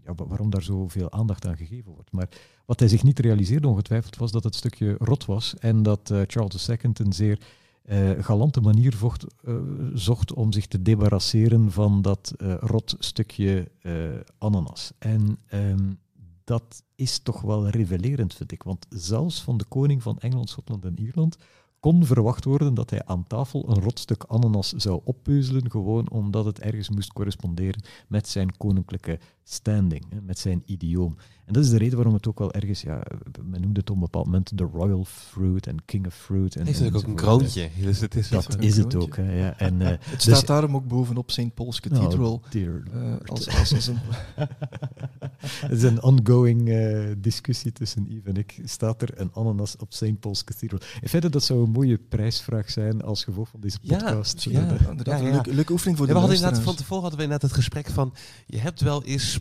ja, 0.05 0.13
waarom 0.15 0.49
daar 0.49 0.61
zoveel 0.61 1.11
aandacht 1.11 1.45
aan 1.45 1.57
gegeven 1.57 1.91
wordt. 1.91 2.11
Maar 2.11 2.30
wat 2.65 2.80
hij 2.80 2.89
zich 2.89 3.03
niet 3.03 3.19
realiseerde 3.19 3.67
ongetwijfeld 3.67 4.17
was 4.17 4.31
dat 4.31 4.43
het 4.43 4.55
stukje 4.55 4.95
rot 4.99 5.26
was 5.26 5.55
en 5.57 5.84
dat 5.84 6.09
uh, 6.09 6.21
Charles 6.27 6.67
II 6.67 6.77
een 6.93 7.13
zeer 7.13 7.39
uh, 7.85 8.09
galante 8.19 8.61
manier 8.61 8.95
vocht, 8.95 9.26
uh, 9.43 9.55
zocht 9.93 10.34
om 10.34 10.51
zich 10.51 10.67
te 10.67 10.81
debarrasseren 10.81 11.71
van 11.71 12.01
dat 12.01 12.34
rot 12.59 12.95
stukje 12.99 13.71
ananas. 14.38 14.91
En 14.99 15.38
um, 15.53 15.99
dat 16.43 16.84
is 16.95 17.19
toch 17.19 17.41
wel 17.41 17.67
revelerend, 17.67 18.34
vind 18.34 18.51
ik. 18.51 18.63
Want 18.63 18.85
zelfs 18.89 19.41
van 19.41 19.57
de 19.57 19.65
koning 19.65 20.03
van 20.03 20.19
Engeland, 20.19 20.49
Schotland 20.49 20.85
en 20.85 20.99
Ierland 20.99 21.38
kon 21.80 22.05
verwacht 22.05 22.45
worden 22.45 22.73
dat 22.73 22.89
hij 22.89 23.05
aan 23.05 23.27
tafel 23.27 23.69
een 23.69 23.81
rotstuk 23.81 24.23
ananas 24.23 24.69
zou 24.69 25.01
oppeuzelen, 25.03 25.71
gewoon 25.71 26.09
omdat 26.09 26.45
het 26.45 26.59
ergens 26.59 26.89
moest 26.89 27.13
corresponderen 27.13 27.84
met 28.07 28.27
zijn 28.27 28.57
koninklijke 28.57 29.19
standing, 29.51 30.05
met 30.23 30.39
zijn 30.39 30.63
idioom. 30.65 31.17
En 31.49 31.55
dat 31.55 31.63
is 31.63 31.69
de 31.69 31.77
reden 31.77 31.95
waarom 31.95 32.13
het 32.13 32.27
ook 32.27 32.39
wel 32.39 32.53
ergens, 32.53 32.81
ja, 32.81 33.03
men 33.43 33.61
noemde 33.61 33.80
het 33.80 33.89
op 33.89 33.95
een 33.95 34.01
bepaald 34.01 34.26
moment 34.26 34.57
de 34.57 34.63
royal 34.63 35.05
fruit 35.05 35.67
en 35.67 35.85
king 35.85 36.05
of 36.05 36.13
fruit. 36.13 36.55
En, 36.55 36.65
Heeft 36.65 36.80
het 36.80 36.95
ook 36.95 37.03
een 37.03 37.15
kroontje? 37.15 37.69
Dus 37.81 37.99
het 37.99 38.15
is 38.15 38.30
dat 38.30 38.55
is 38.59 38.77
het 38.77 38.95
ook. 38.95 39.15
Hè, 39.15 39.39
ja. 39.39 39.57
En, 39.69 39.81
uh, 39.81 39.88
het 39.88 39.99
dus 40.11 40.21
staat 40.23 40.47
daarom 40.47 40.76
ook 40.76 40.88
bovenop 40.88 41.31
St. 41.31 41.53
Paul's 41.53 41.80
Cathedral. 41.80 42.34
Oh, 42.34 42.53
uh, 42.55 42.73
als, 43.26 43.49
als, 43.49 43.73
als 43.73 43.88
een 43.88 43.97
het 45.67 45.71
is 45.71 45.84
een 45.84 46.03
ongoing 46.03 46.69
uh, 46.69 47.07
discussie 47.17 47.71
tussen 47.71 48.05
Yves 48.09 48.23
en 48.23 48.38
ik. 48.38 48.61
Staat 48.63 49.01
er 49.01 49.19
een 49.19 49.31
ananas 49.34 49.76
op 49.77 49.93
St. 49.93 50.19
Paul's 50.19 50.43
Cathedral? 50.43 50.80
In 51.01 51.09
feite, 51.09 51.30
dat 51.30 51.43
zou 51.43 51.63
een 51.63 51.71
mooie 51.71 51.97
prijsvraag 51.97 52.69
zijn 52.69 53.01
als 53.01 53.23
gevolg 53.23 53.49
van 53.49 53.59
deze 53.59 53.80
podcast. 53.80 54.43
Ja, 54.43 54.51
ja, 54.59 54.89
inderdaad. 54.89 55.19
Een 55.19 55.31
leuke, 55.31 55.53
leuke 55.53 55.71
oefening 55.71 55.97
voor 55.97 56.07
de 56.07 56.13
we 56.13 56.19
hadden 56.19 56.38
inderdaad 56.38 56.63
Van 56.63 56.76
tevoren 56.76 57.01
hadden 57.01 57.19
we 57.19 57.26
inderdaad 57.26 57.49
het 57.49 57.59
gesprek 57.59 57.88
van... 57.88 58.13
Je 58.45 58.57
hebt 58.57 58.81
wel 58.81 59.03
eens 59.03 59.39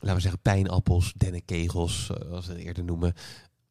laten 0.00 0.14
we 0.14 0.20
zeggen, 0.20 0.40
pijnappels, 0.40 1.12
dennenkegels, 1.16 2.10
eh, 2.10 2.26
zoals 2.28 2.46
we 2.46 2.52
het 2.52 2.62
eerder 2.62 2.84
noemen, 2.84 3.14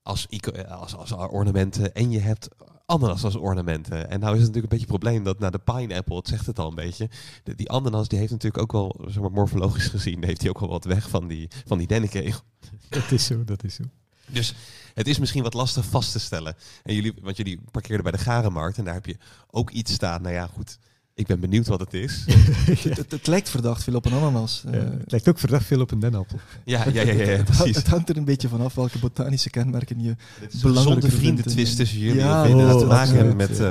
als, 0.01 0.27
eh, 0.27 0.71
als, 0.71 0.95
als 0.95 1.11
ornamenten. 1.11 1.93
En 1.93 2.11
je 2.11 2.19
hebt 2.19 2.47
ananas 2.85 3.23
als 3.23 3.35
ornamenten. 3.35 4.09
En 4.09 4.19
nou 4.19 4.35
is 4.35 4.41
het 4.41 4.47
natuurlijk 4.47 4.73
een 4.73 4.79
beetje 4.79 4.93
het 4.93 5.01
probleem 5.01 5.23
dat 5.23 5.39
naar 5.39 5.51
de 5.51 5.59
pineapple, 5.59 6.15
het 6.15 6.27
zegt 6.27 6.45
het 6.45 6.59
al 6.59 6.69
een 6.69 6.75
beetje, 6.75 7.09
de, 7.43 7.55
die 7.55 7.69
ananas 7.69 8.07
die 8.07 8.19
heeft 8.19 8.31
natuurlijk 8.31 8.63
ook 8.63 8.71
wel, 8.71 9.09
zeg 9.09 9.21
maar, 9.21 9.31
morfologisch 9.31 9.87
gezien, 9.87 10.23
heeft 10.23 10.41
hij 10.41 10.49
ook 10.49 10.59
wel 10.59 10.69
wat 10.69 10.83
weg 10.83 11.09
van 11.09 11.27
die, 11.27 11.47
van 11.65 11.77
die 11.77 11.87
dennenkegel. 11.87 12.41
Dat 12.89 13.11
is 13.11 13.25
zo, 13.25 13.43
dat 13.43 13.63
is 13.63 13.75
zo. 13.75 13.83
Dus 14.31 14.53
het 14.93 15.07
is 15.07 15.19
misschien 15.19 15.43
wat 15.43 15.53
lastig 15.53 15.85
vast 15.85 16.11
te 16.11 16.19
stellen. 16.19 16.55
En 16.83 16.95
jullie, 16.95 17.13
want 17.21 17.37
jullie 17.37 17.59
parkeerden 17.71 18.03
bij 18.03 18.11
de 18.11 18.17
Garenmarkt 18.17 18.77
en 18.77 18.83
daar 18.83 18.93
heb 18.93 19.05
je 19.05 19.17
ook 19.49 19.69
iets 19.69 19.93
staan. 19.93 20.21
Nou 20.21 20.33
ja, 20.33 20.47
goed. 20.47 20.79
Ik 21.19 21.27
ben 21.27 21.39
benieuwd 21.39 21.67
wat 21.67 21.79
het 21.79 21.93
is. 21.93 22.25
het, 22.83 23.11
het, 23.11 23.27
lijkt 23.27 23.49
verdacht 23.49 23.83
veel 23.83 23.95
op 23.95 24.05
een 24.05 24.13
ananas. 24.13 24.63
Ja, 24.71 24.77
het 24.77 25.11
lijkt 25.11 25.29
ook 25.29 25.39
verdacht 25.39 25.65
veel 25.65 25.81
op 25.81 25.91
een 25.91 25.99
dennenappel. 25.99 26.39
Ja, 26.63 26.85
ja, 26.93 27.01
ja, 27.01 27.11
ja, 27.11 27.43
precies. 27.53 27.75
Het 27.75 27.87
hangt 27.87 28.09
er 28.09 28.17
een 28.17 28.25
beetje 28.25 28.47
vanaf 28.47 28.75
welke 28.75 28.99
botanische 28.99 29.49
kenmerken 29.49 30.01
je 30.01 30.15
belangrijk 30.61 30.99
vindt. 30.99 31.15
vrienden 31.15 31.45
twist 31.45 31.75
tussen 31.75 31.99
jullie 31.99 32.19
ja, 32.19 32.43
of 32.43 32.73
oh, 32.73 32.79
te 32.79 32.85
maken 32.85 33.15
hebben 33.15 33.35
met, 33.35 33.59
uh, 33.59 33.69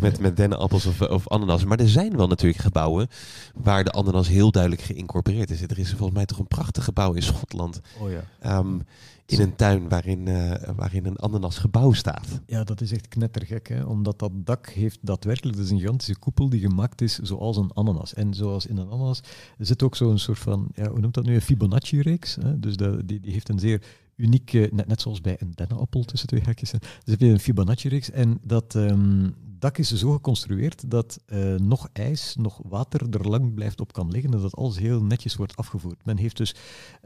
met, 0.00 0.20
met 0.20 0.36
dennenappels 0.36 0.86
of, 0.86 1.00
of 1.00 1.28
ananas. 1.28 1.64
Maar 1.64 1.80
er 1.80 1.88
zijn 1.88 2.16
wel 2.16 2.28
natuurlijk 2.28 2.62
gebouwen 2.62 3.08
waar 3.54 3.84
de 3.84 3.90
ananas 3.90 4.28
heel 4.28 4.50
duidelijk 4.50 4.82
geïncorporeerd 4.82 5.50
is. 5.50 5.62
Er 5.62 5.78
is 5.78 5.88
volgens 5.90 6.12
mij 6.12 6.26
toch 6.26 6.38
een 6.38 6.48
prachtig 6.48 6.84
gebouw 6.84 7.12
in 7.12 7.22
Schotland. 7.22 7.80
Oh 7.98 8.10
ja. 8.10 8.58
Um, 8.58 8.84
in 9.26 9.40
een 9.40 9.56
tuin 9.56 9.88
waarin, 9.88 10.26
uh, 10.26 10.54
waarin 10.76 11.06
een 11.06 11.18
ananas 11.18 11.58
gebouw 11.58 11.92
staat. 11.92 12.40
Ja, 12.46 12.64
dat 12.64 12.80
is 12.80 12.92
echt 12.92 13.08
knettergek, 13.08 13.68
hè? 13.68 13.82
omdat 13.82 14.18
dat 14.18 14.32
dak 14.34 14.68
heeft 14.68 14.98
daadwerkelijk, 15.00 15.56
dat 15.56 15.66
is 15.66 15.70
een 15.70 15.78
gigantische 15.78 16.18
koepel 16.18 16.48
die 16.48 16.60
gemaakt 16.60 17.00
is 17.00 17.18
zoals 17.18 17.56
een 17.56 17.70
ananas. 17.74 18.14
En 18.14 18.34
zoals 18.34 18.66
in 18.66 18.76
een 18.76 18.90
ananas 18.90 19.20
zit 19.58 19.82
ook 19.82 19.96
zo'n 19.96 20.18
soort 20.18 20.38
van, 20.38 20.68
ja, 20.74 20.88
hoe 20.88 21.00
noemt 21.00 21.14
dat 21.14 21.24
nu, 21.24 21.34
een 21.34 21.40
Fibonacci-reeks. 21.40 22.36
Dus 22.56 22.76
die, 22.76 23.20
die 23.20 23.32
heeft 23.32 23.48
een 23.48 23.58
zeer 23.58 23.82
unieke, 24.16 24.70
net, 24.72 24.86
net 24.86 25.00
zoals 25.00 25.20
bij 25.20 25.36
een 25.38 25.52
dennenappel 25.54 26.04
tussen 26.04 26.28
twee 26.28 26.42
hakjes. 26.44 26.70
Dus 26.70 26.80
heb 27.04 27.20
je 27.20 27.26
een 27.26 27.40
Fibonacci-reeks 27.40 28.10
en 28.10 28.38
dat 28.42 28.74
um, 28.74 29.34
dak 29.58 29.78
is 29.78 29.92
zo 29.92 30.12
geconstrueerd 30.12 30.90
dat 30.90 31.20
uh, 31.26 31.54
nog 31.54 31.88
ijs, 31.92 32.36
nog 32.38 32.60
water 32.64 33.06
er 33.10 33.28
lang 33.28 33.54
blijft 33.54 33.80
op 33.80 33.92
kan 33.92 34.10
liggen 34.10 34.32
en 34.32 34.40
dat 34.40 34.56
alles 34.56 34.78
heel 34.78 35.02
netjes 35.02 35.36
wordt 35.36 35.56
afgevoerd. 35.56 36.04
Men 36.04 36.16
heeft 36.16 36.36
dus... 36.36 36.54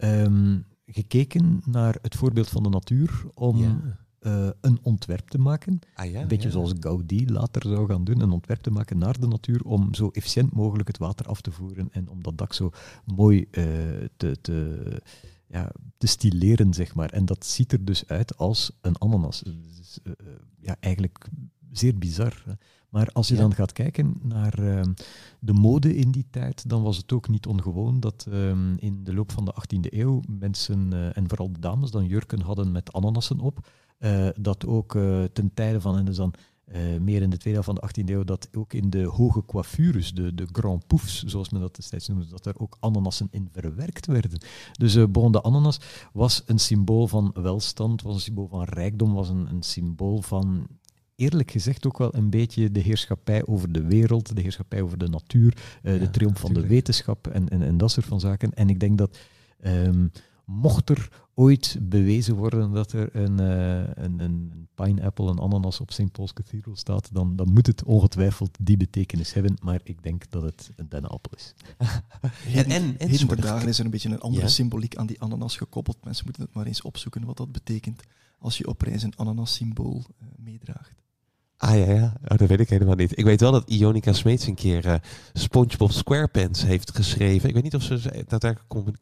Um, 0.04 0.64
gekeken 0.92 1.62
naar 1.66 1.98
het 2.02 2.14
voorbeeld 2.14 2.48
van 2.48 2.62
de 2.62 2.68
natuur 2.68 3.24
om 3.34 3.82
eh, 4.20 4.48
een 4.60 4.78
ontwerp 4.82 5.28
te 5.28 5.38
maken. 5.38 5.78
Ah, 5.94 6.10
ja, 6.10 6.20
een 6.20 6.28
beetje 6.28 6.50
zoals 6.50 6.72
Gaudi 6.80 7.30
later 7.30 7.62
zou 7.62 7.86
gaan 7.86 8.04
doen, 8.04 8.20
een 8.20 8.30
ontwerp 8.30 8.60
te 8.60 8.70
maken 8.70 8.98
naar 8.98 9.20
de 9.20 9.26
natuur 9.26 9.62
om 9.64 9.94
zo 9.94 10.08
efficiënt 10.08 10.52
mogelijk 10.52 10.88
het 10.88 10.98
water 10.98 11.26
af 11.26 11.40
te 11.40 11.50
voeren 11.50 11.88
en 11.92 12.08
om 12.08 12.22
dat 12.22 12.38
dak 12.38 12.52
zo 12.52 12.70
mooi 13.04 13.38
uh, 13.38 13.64
te, 14.16 14.36
te, 14.40 15.02
ja, 15.46 15.72
te 15.98 16.06
stileren, 16.06 16.74
zeg 16.74 16.94
maar. 16.94 17.10
En 17.10 17.24
dat 17.24 17.46
ziet 17.46 17.72
er 17.72 17.84
dus 17.84 18.06
uit 18.06 18.36
als 18.36 18.72
een 18.80 18.98
ananas. 18.98 19.42
Dus, 19.42 19.98
uh, 20.02 20.12
ja, 20.60 20.76
eigenlijk 20.80 21.28
zeer 21.72 21.98
bizar. 21.98 22.44
Maar 22.90 23.08
als 23.12 23.28
je 23.28 23.36
dan 23.36 23.54
gaat 23.54 23.72
kijken 23.72 24.14
naar 24.22 24.58
ehm, 24.58 24.92
de 25.38 25.52
mode 25.52 25.96
in 25.96 26.10
die 26.10 26.26
tijd, 26.30 26.68
dan 26.68 26.82
was 26.82 26.96
het 26.96 27.12
ook 27.12 27.28
niet 27.28 27.46
ongewoon 27.46 28.00
dat 28.00 28.26
ehm, 28.30 28.74
in 28.76 29.04
de 29.04 29.14
loop 29.14 29.32
van 29.32 29.44
de 29.44 29.54
18e 29.54 29.92
eeuw 29.92 30.20
mensen, 30.38 30.90
uh, 30.92 31.16
en 31.16 31.28
vooral 31.28 31.52
de 31.52 31.58
dames, 31.58 31.90
dan 31.90 32.06
jurken 32.06 32.40
hadden 32.40 32.72
met 32.72 32.92
ananassen 32.92 33.40
op. 33.40 33.68
Uh, 33.98 34.28
dat 34.40 34.66
ook 34.66 34.94
uh, 34.94 35.24
ten 35.24 35.50
tijde 35.54 35.80
van, 35.80 35.96
en 35.96 36.04
dus 36.04 36.16
dan 36.16 36.34
meer 37.00 37.22
in 37.22 37.30
de 37.30 37.36
tweede 37.36 37.60
helft 37.60 37.80
van 37.80 37.90
de 37.94 38.02
18e 38.02 38.10
eeuw, 38.10 38.24
dat 38.24 38.48
ook 38.56 38.72
in 38.72 38.90
de 38.90 39.04
hoge 39.04 39.44
coiffures, 39.44 40.12
de, 40.14 40.34
de 40.34 40.46
grand 40.52 40.86
poufs, 40.86 41.22
zoals 41.22 41.50
men 41.50 41.60
dat 41.60 41.76
destijds 41.76 42.08
noemde, 42.08 42.26
dat 42.26 42.46
er 42.46 42.58
ook 42.58 42.76
ananassen 42.80 43.28
in 43.30 43.48
verwerkt 43.52 44.06
werden. 44.06 44.40
Dus 44.72 44.94
uh, 44.94 45.04
bon, 45.06 45.32
de 45.32 45.42
ananas 45.42 45.80
was 46.12 46.42
een 46.46 46.58
symbool 46.58 47.06
van 47.06 47.30
welstand, 47.34 48.02
was 48.02 48.14
een 48.14 48.20
symbool 48.20 48.48
van 48.48 48.64
rijkdom, 48.64 49.12
was 49.12 49.28
een, 49.28 49.46
een 49.50 49.62
symbool 49.62 50.22
van 50.22 50.66
eerlijk 51.20 51.50
gezegd 51.50 51.86
ook 51.86 51.98
wel 51.98 52.14
een 52.14 52.30
beetje 52.30 52.70
de 52.70 52.80
heerschappij 52.80 53.46
over 53.46 53.72
de 53.72 53.82
wereld, 53.82 54.36
de 54.36 54.42
heerschappij 54.42 54.82
over 54.82 54.98
de 54.98 55.08
natuur, 55.08 55.56
uh, 55.82 56.00
de 56.00 56.10
triomf 56.10 56.40
van 56.40 56.52
de 56.52 56.66
wetenschap 56.66 57.26
en, 57.26 57.48
en, 57.48 57.62
en, 57.62 57.76
dat 57.76 57.90
soort 57.90 58.06
van 58.06 58.20
zaken. 58.20 58.54
En 58.54 58.68
ik 58.68 58.80
denk 58.80 58.98
dat 58.98 59.18
um, 59.64 60.10
mocht 60.44 60.88
er 60.88 61.08
ooit 61.34 61.76
bewezen 61.82 62.34
worden 62.34 62.72
dat 62.72 62.92
er 62.92 63.16
een, 63.16 63.40
uh, 63.40 64.04
een, 64.04 64.20
een 64.20 64.68
pineapple, 64.74 65.30
een 65.30 65.38
ananas 65.38 65.80
op 65.80 65.92
St. 65.92 66.12
Paul's 66.12 66.32
Cathedral 66.32 66.76
staat, 66.76 67.08
dan, 67.12 67.36
dan 67.36 67.52
moet 67.52 67.66
het 67.66 67.84
ongetwijfeld 67.84 68.58
die 68.60 68.76
betekenis 68.76 69.32
hebben, 69.32 69.56
maar 69.62 69.80
ik 69.82 70.02
denk 70.02 70.30
dat 70.30 70.42
het 70.42 70.70
een 70.76 70.88
dennenappel 70.88 71.32
is. 71.36 71.54
en, 72.54 72.64
en, 72.64 72.98
en 72.98 73.36
dagen 73.36 73.68
is 73.68 73.78
er 73.78 73.84
een 73.84 73.90
beetje 73.90 74.08
een 74.08 74.20
andere 74.20 74.42
ja? 74.42 74.50
symboliek 74.50 74.96
aan 74.96 75.06
die 75.06 75.20
ananas 75.20 75.56
gekoppeld. 75.56 76.04
Mensen 76.04 76.24
moeten 76.24 76.42
het 76.42 76.54
maar 76.54 76.66
eens 76.66 76.82
opzoeken 76.82 77.24
wat 77.24 77.36
dat 77.36 77.52
betekent 77.52 78.02
als 78.38 78.58
je 78.58 78.66
op 78.66 78.80
reis 78.80 79.02
een 79.02 79.16
ananas-symbool 79.16 80.04
uh, 80.22 80.28
meedraagt. 80.36 80.99
Ah 81.60 81.76
ja, 81.76 81.92
ja. 81.92 82.12
Oh, 82.28 82.38
dat 82.38 82.48
weet 82.48 82.60
ik 82.60 82.68
helemaal 82.68 82.94
niet. 82.94 83.18
Ik 83.18 83.24
weet 83.24 83.40
wel 83.40 83.52
dat 83.52 83.68
Ionica 83.68 84.12
Smeets 84.12 84.46
een 84.46 84.54
keer 84.54 84.86
uh, 84.86 84.94
SpongeBob 85.32 85.92
SquarePants 85.92 86.64
heeft 86.64 86.94
geschreven. 86.94 87.48
Ik 87.48 87.54
weet 87.54 87.62
niet 87.62 87.74
of 87.74 87.82
ze 87.82 88.24
daadwerkelijk 88.28 88.98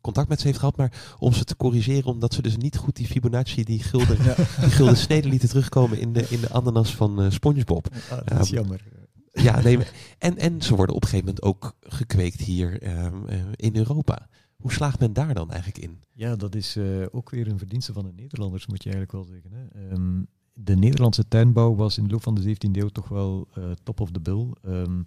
contact 0.00 0.28
met 0.28 0.40
ze 0.40 0.46
heeft 0.46 0.58
gehad, 0.58 0.76
maar 0.76 1.16
om 1.18 1.32
ze 1.32 1.44
te 1.44 1.56
corrigeren, 1.56 2.10
omdat 2.10 2.34
ze 2.34 2.42
dus 2.42 2.56
niet 2.56 2.76
goed 2.76 2.96
die 2.96 3.06
Fibonacci, 3.06 3.64
die 3.64 3.82
gulden, 3.82 4.22
ja. 4.24 4.34
die 4.34 4.70
gulden 4.70 4.96
sneden 4.96 5.30
lieten 5.30 5.48
terugkomen 5.48 6.00
in 6.00 6.12
de, 6.12 6.26
in 6.28 6.40
de 6.40 6.50
ananas 6.50 6.94
van 6.94 7.22
uh, 7.22 7.30
SpongeBob. 7.30 7.88
Ah, 8.10 8.18
dat 8.24 8.40
is 8.40 8.50
jammer. 8.50 8.84
Ja, 9.32 9.60
nee, 9.60 9.78
en, 10.18 10.38
en 10.38 10.62
ze 10.62 10.74
worden 10.74 10.94
op 10.94 11.02
een 11.02 11.08
gegeven 11.08 11.34
moment 11.34 11.44
ook 11.44 11.76
gekweekt 11.80 12.40
hier 12.40 12.98
um, 13.04 13.24
uh, 13.28 13.42
in 13.52 13.76
Europa. 13.76 14.28
Hoe 14.56 14.72
slaagt 14.72 15.00
men 15.00 15.12
daar 15.12 15.34
dan 15.34 15.50
eigenlijk 15.50 15.84
in? 15.84 16.00
Ja, 16.12 16.36
dat 16.36 16.54
is 16.54 16.78
ook 17.10 17.30
weer 17.30 17.48
een 17.48 17.58
verdienste 17.58 17.92
van 17.92 18.04
de 18.04 18.12
Nederlanders, 18.12 18.66
moet 18.66 18.82
je 18.82 18.90
eigenlijk 18.90 19.24
wel 19.24 19.34
zeggen. 19.34 19.52
Hè. 19.52 19.90
Um, 19.92 20.28
de 20.54 20.76
Nederlandse 20.76 21.28
tuinbouw 21.28 21.74
was 21.74 21.98
in 21.98 22.04
de 22.04 22.10
loop 22.10 22.22
van 22.22 22.34
de 22.34 22.56
17e 22.56 22.70
eeuw 22.72 22.88
toch 22.88 23.08
wel 23.08 23.48
uh, 23.58 23.70
top 23.82 24.00
of 24.00 24.10
the 24.10 24.20
bill. 24.20 24.48
Um, 24.66 25.04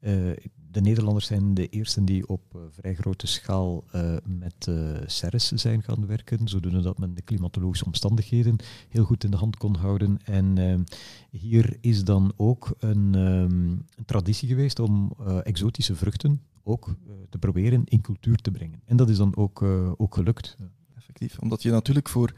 uh, 0.00 0.32
de 0.70 0.80
Nederlanders 0.80 1.26
zijn 1.26 1.54
de 1.54 1.68
eersten 1.68 2.04
die 2.04 2.28
op 2.28 2.54
uh, 2.56 2.62
vrij 2.70 2.94
grote 2.94 3.26
schaal 3.26 3.84
met 4.24 4.70
serres 5.06 5.52
zijn 5.52 5.82
gaan 5.82 6.06
werken, 6.06 6.48
zodoende 6.48 6.80
dat 6.80 6.98
men 6.98 7.14
de 7.14 7.22
klimatologische 7.22 7.84
omstandigheden 7.84 8.56
heel 8.88 9.04
goed 9.04 9.24
in 9.24 9.30
de 9.30 9.36
hand 9.36 9.56
kon 9.56 9.76
houden. 9.76 10.18
En 10.24 10.84
hier 11.30 11.76
is 11.80 12.04
dan 12.04 12.32
ook 12.36 12.74
een, 12.78 13.14
um, 13.14 13.84
een 13.96 14.04
traditie 14.04 14.48
geweest 14.48 14.78
om 14.78 15.12
exotische 15.42 15.96
vruchten 15.96 16.40
ook 16.62 16.96
te 17.28 17.38
proberen 17.38 17.82
in 17.84 18.00
cultuur 18.00 18.36
te 18.36 18.50
brengen. 18.50 18.82
En 18.84 18.96
dat 18.96 19.08
is 19.08 19.16
dan 19.16 19.36
ook, 19.36 19.62
ook 19.96 20.14
gelukt. 20.14 20.56
Effectief, 20.96 21.38
omdat 21.38 21.62
je 21.62 21.70
natuurlijk 21.70 22.08
voor, 22.08 22.34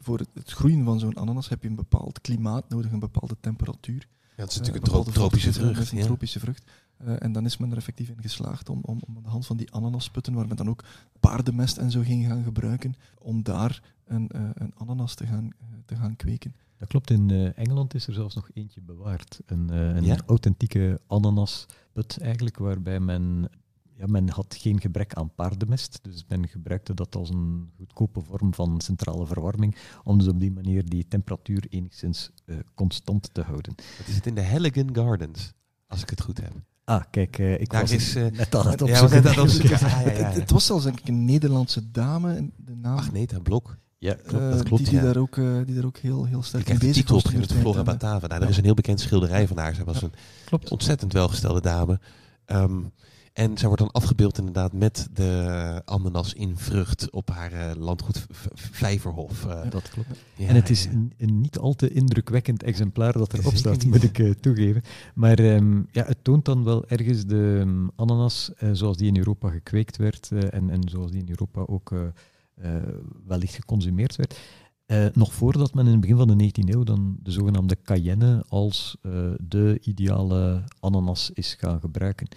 voor 0.00 0.18
het 0.34 0.50
groeien 0.50 0.84
van 0.84 0.98
zo'n 0.98 1.16
ananas 1.16 1.48
heb 1.48 1.62
je 1.62 1.68
een 1.68 1.74
bepaald 1.74 2.20
klimaat 2.20 2.68
nodig, 2.68 2.92
een 2.92 2.98
bepaalde 2.98 3.36
temperatuur. 3.40 4.08
Ja, 4.36 4.42
het 4.42 4.50
is 4.50 4.58
natuurlijk 4.58 4.86
een 4.86 4.92
tro 4.92 5.02
tropische 5.02 5.52
vrucht. 5.52 5.92
Een 5.92 5.98
ja. 5.98 6.04
tropische 6.04 6.40
vrucht. 6.40 6.70
Uh, 7.04 7.22
en 7.22 7.32
dan 7.32 7.44
is 7.44 7.56
men 7.56 7.70
er 7.70 7.76
effectief 7.76 8.08
in 8.08 8.20
geslaagd 8.20 8.68
om, 8.68 8.78
om, 8.82 9.00
om 9.06 9.16
aan 9.16 9.22
de 9.22 9.28
hand 9.28 9.46
van 9.46 9.56
die 9.56 9.74
ananasputten, 9.74 10.34
waar 10.34 10.46
men 10.46 10.56
dan 10.56 10.68
ook 10.68 10.84
paardenmest 11.20 11.76
en 11.76 11.90
zo 11.90 12.00
ging 12.00 12.26
gaan 12.26 12.42
gebruiken, 12.42 12.94
om 13.18 13.42
daar 13.42 13.82
een, 14.04 14.30
uh, 14.36 14.50
een 14.54 14.72
ananas 14.76 15.14
te 15.14 15.26
gaan, 15.26 15.44
uh, 15.44 15.66
te 15.84 15.96
gaan 15.96 16.16
kweken. 16.16 16.54
Dat 16.78 16.88
klopt, 16.88 17.10
in 17.10 17.52
Engeland 17.54 17.94
is 17.94 18.06
er 18.06 18.14
zelfs 18.14 18.34
nog 18.34 18.50
eentje 18.54 18.80
bewaard. 18.80 19.40
Een, 19.46 19.68
een 19.68 20.04
ja? 20.04 20.18
authentieke 20.26 21.00
ananasput 21.06 22.18
eigenlijk, 22.20 22.58
waarbij 22.58 23.00
men 23.00 23.50
ja, 24.00 24.06
men 24.06 24.28
had 24.28 24.56
geen 24.58 24.80
gebrek 24.80 25.14
aan 25.14 25.34
paardenmest, 25.34 25.98
dus 26.02 26.24
men 26.28 26.48
gebruikte 26.48 26.94
dat 26.94 27.16
als 27.16 27.28
een 27.28 27.70
goedkope 27.76 28.20
vorm 28.20 28.54
van 28.54 28.80
centrale 28.80 29.26
verwarming, 29.26 29.76
om 30.04 30.18
dus 30.18 30.28
op 30.28 30.40
die 30.40 30.52
manier 30.52 30.88
die 30.88 31.08
temperatuur 31.08 31.66
enigszins 31.68 32.30
uh, 32.46 32.56
constant 32.74 33.34
te 33.34 33.42
houden. 33.42 33.74
Het 33.96 34.08
is 34.08 34.14
het 34.14 34.26
in 34.26 34.34
de 34.34 34.46
Halligan 34.46 34.94
Gardens, 34.94 35.52
als 35.86 36.02
ik 36.02 36.10
het 36.10 36.20
goed 36.20 36.40
heb. 36.40 36.52
Ah, 36.84 37.02
kijk, 37.10 37.38
uh, 37.38 37.60
ik 37.60 37.70
Daar 37.70 37.80
was 37.80 37.90
is, 37.90 38.16
uh, 38.16 38.22
net 38.22 38.54
aan 38.54 38.66
het 38.66 38.80
ja, 38.86 39.02
opzoeken. 39.02 39.40
opzoeken. 39.40 39.74
Ah, 39.74 39.80
ja, 39.80 40.00
ja, 40.00 40.08
het, 40.08 40.34
het, 40.34 40.50
was 40.50 40.66
zelfs 40.66 40.84
denk 40.84 41.00
ik 41.00 41.08
een 41.08 41.24
Nederlandse 41.24 41.90
dame, 41.90 42.50
de 42.56 42.74
naam... 42.74 42.96
Agneta 42.96 43.38
Blok. 43.38 43.76
Ja, 43.98 44.14
klopt, 44.14 44.50
dat 44.50 44.62
klopt. 44.62 44.82
Die, 44.82 44.92
die, 44.92 45.00
daar 45.00 45.16
ook, 45.16 45.36
uh, 45.36 45.60
die 45.66 45.74
daar 45.74 45.84
ook 45.84 45.98
heel, 45.98 46.24
heel 46.24 46.42
sterk 46.42 46.68
mee 46.68 46.78
bezig 46.78 46.94
titel 46.94 47.14
was. 47.14 47.24
op 47.24 47.30
in 47.30 47.40
het 47.40 47.52
Flora 47.52 47.82
Batava. 47.82 48.26
Nou, 48.26 48.42
er 48.42 48.48
is 48.48 48.56
een 48.56 48.64
heel 48.64 48.74
bekend 48.74 49.00
schilderij 49.00 49.46
van 49.46 49.58
haar. 49.58 49.74
Zij 49.74 49.84
was 49.84 50.02
een 50.02 50.12
klopt. 50.44 50.70
ontzettend 50.70 51.12
welgestelde 51.12 51.60
dame. 51.60 52.00
Um, 52.46 52.92
en 53.32 53.58
zij 53.58 53.66
wordt 53.66 53.82
dan 53.82 53.92
afgebeeld 53.92 54.38
inderdaad 54.38 54.72
met 54.72 55.08
de 55.12 55.82
ananas 55.84 56.34
in 56.34 56.56
vrucht 56.56 57.10
op 57.10 57.30
haar 57.30 57.52
uh, 57.52 57.70
landgoed 57.82 58.26
Vijverhof. 58.54 59.44
Uh, 59.44 59.70
dat 59.70 59.88
klopt. 59.88 60.08
Ja, 60.36 60.48
en 60.48 60.54
het 60.54 60.70
is 60.70 60.84
ja. 60.84 60.90
een, 60.90 61.12
een, 61.18 61.40
niet 61.40 61.58
al 61.58 61.74
te 61.74 61.90
indrukwekkend 61.90 62.62
exemplaar 62.62 63.12
dat 63.12 63.32
erop 63.32 63.54
staat, 63.54 63.84
moet 63.84 64.02
ik 64.02 64.18
uh, 64.18 64.30
toegeven. 64.40 64.82
Maar 65.14 65.38
um, 65.38 65.88
ja, 65.90 66.04
het 66.04 66.18
toont 66.22 66.44
dan 66.44 66.64
wel 66.64 66.88
ergens 66.88 67.26
de 67.26 67.58
um, 67.60 67.90
ananas 67.96 68.50
zoals 68.72 68.96
die 68.96 69.08
in 69.08 69.16
Europa 69.16 69.50
gekweekt 69.50 69.96
werd 69.96 70.30
en, 70.30 70.70
en 70.70 70.88
zoals 70.88 71.10
die 71.10 71.20
in 71.20 71.28
Europa 71.28 71.60
ook 71.66 71.92
wellicht 73.26 73.54
geconsumeerd 73.54 74.16
werd. 74.16 74.38
Uh, 74.90 75.06
nog 75.12 75.32
voordat 75.32 75.74
men 75.74 75.84
in 75.84 75.90
het 75.90 76.00
begin 76.00 76.16
van 76.16 76.38
de 76.38 76.44
19e 76.44 76.68
eeuw 76.68 76.82
dan 76.82 77.16
de 77.22 77.30
zogenaamde 77.30 77.76
Cayenne 77.82 78.44
als 78.48 78.96
uh, 79.02 79.12
de 79.38 79.78
ideale 79.82 80.64
ananas 80.80 81.30
is 81.34 81.54
gaan 81.54 81.80
gebruiken. 81.80 82.28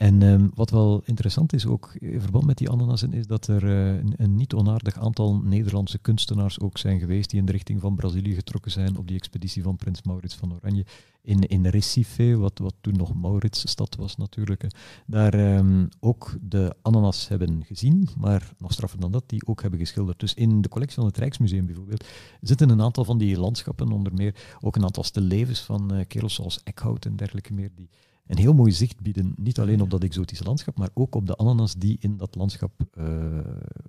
En 0.00 0.22
um, 0.22 0.50
wat 0.54 0.70
wel 0.70 1.02
interessant 1.04 1.52
is 1.52 1.66
ook 1.66 1.94
in 1.94 2.20
verband 2.20 2.44
met 2.44 2.58
die 2.58 2.70
ananassen 2.70 3.12
is 3.12 3.26
dat 3.26 3.46
er 3.46 3.64
uh, 3.64 3.86
een, 3.86 4.14
een, 4.16 4.36
niet 4.36 4.54
onaardig 4.54 4.98
aantal 4.98 5.36
Nederlandse 5.36 5.98
kunstenaars 5.98 6.60
ook 6.60 6.78
zijn 6.78 6.98
geweest 6.98 7.30
die 7.30 7.38
in 7.38 7.46
de 7.46 7.52
richting 7.52 7.80
van 7.80 7.94
Brazilië 7.94 8.34
getrokken 8.34 8.70
zijn 8.70 8.96
op 8.96 9.08
die 9.08 9.16
expeditie 9.16 9.62
van 9.62 9.76
prins 9.76 10.02
Maurits 10.02 10.34
van 10.34 10.54
Oranje 10.54 10.84
in, 11.22 11.40
in 11.40 11.66
Recife, 11.66 12.36
wat, 12.36 12.58
wat 12.58 12.74
toen 12.80 12.96
nog 12.96 13.14
Mauritsstad 13.14 13.96
was 13.96 14.16
natuurlijk. 14.16 14.66
Daar 15.06 15.56
um, 15.56 15.88
ook 15.98 16.36
de 16.40 16.76
ananas 16.82 17.28
hebben 17.28 17.64
gezien, 17.64 18.08
maar 18.18 18.52
nog 18.58 18.72
straffer 18.72 19.00
dan 19.00 19.10
dat, 19.10 19.28
die 19.28 19.46
ook 19.46 19.62
hebben 19.62 19.80
geschilderd. 19.80 20.20
Dus 20.20 20.34
in 20.34 20.60
de 20.60 20.68
collectie 20.68 20.98
van 20.98 21.06
het 21.06 21.16
Rijksmuseum 21.16 21.66
bijvoorbeeld 21.66 22.04
zitten 22.40 22.70
een 22.70 22.82
aantal 22.82 23.04
van 23.04 23.18
die 23.18 23.38
landschappen, 23.38 23.92
onder 23.92 24.14
meer 24.14 24.34
ook 24.60 24.76
een 24.76 24.84
aantal 24.84 25.04
levens 25.12 25.60
van 25.60 25.94
uh, 25.94 26.00
kerels 26.06 26.34
zoals 26.34 26.62
Eckhout 26.62 27.04
en 27.04 27.16
dergelijke 27.16 27.52
meer, 27.52 27.70
die 27.74 27.88
een 28.30 28.38
heel 28.38 28.54
mooi 28.54 28.72
zicht 28.72 29.00
bieden, 29.00 29.32
niet 29.36 29.58
alleen 29.58 29.80
op 29.80 29.90
dat 29.90 30.04
exotische 30.04 30.44
landschap, 30.44 30.78
maar 30.78 30.90
ook 30.94 31.14
op 31.14 31.26
de 31.26 31.36
ananas 31.36 31.74
die 31.74 31.96
in 32.00 32.16
dat 32.16 32.34
landschap 32.34 32.72
uh, 32.98 33.38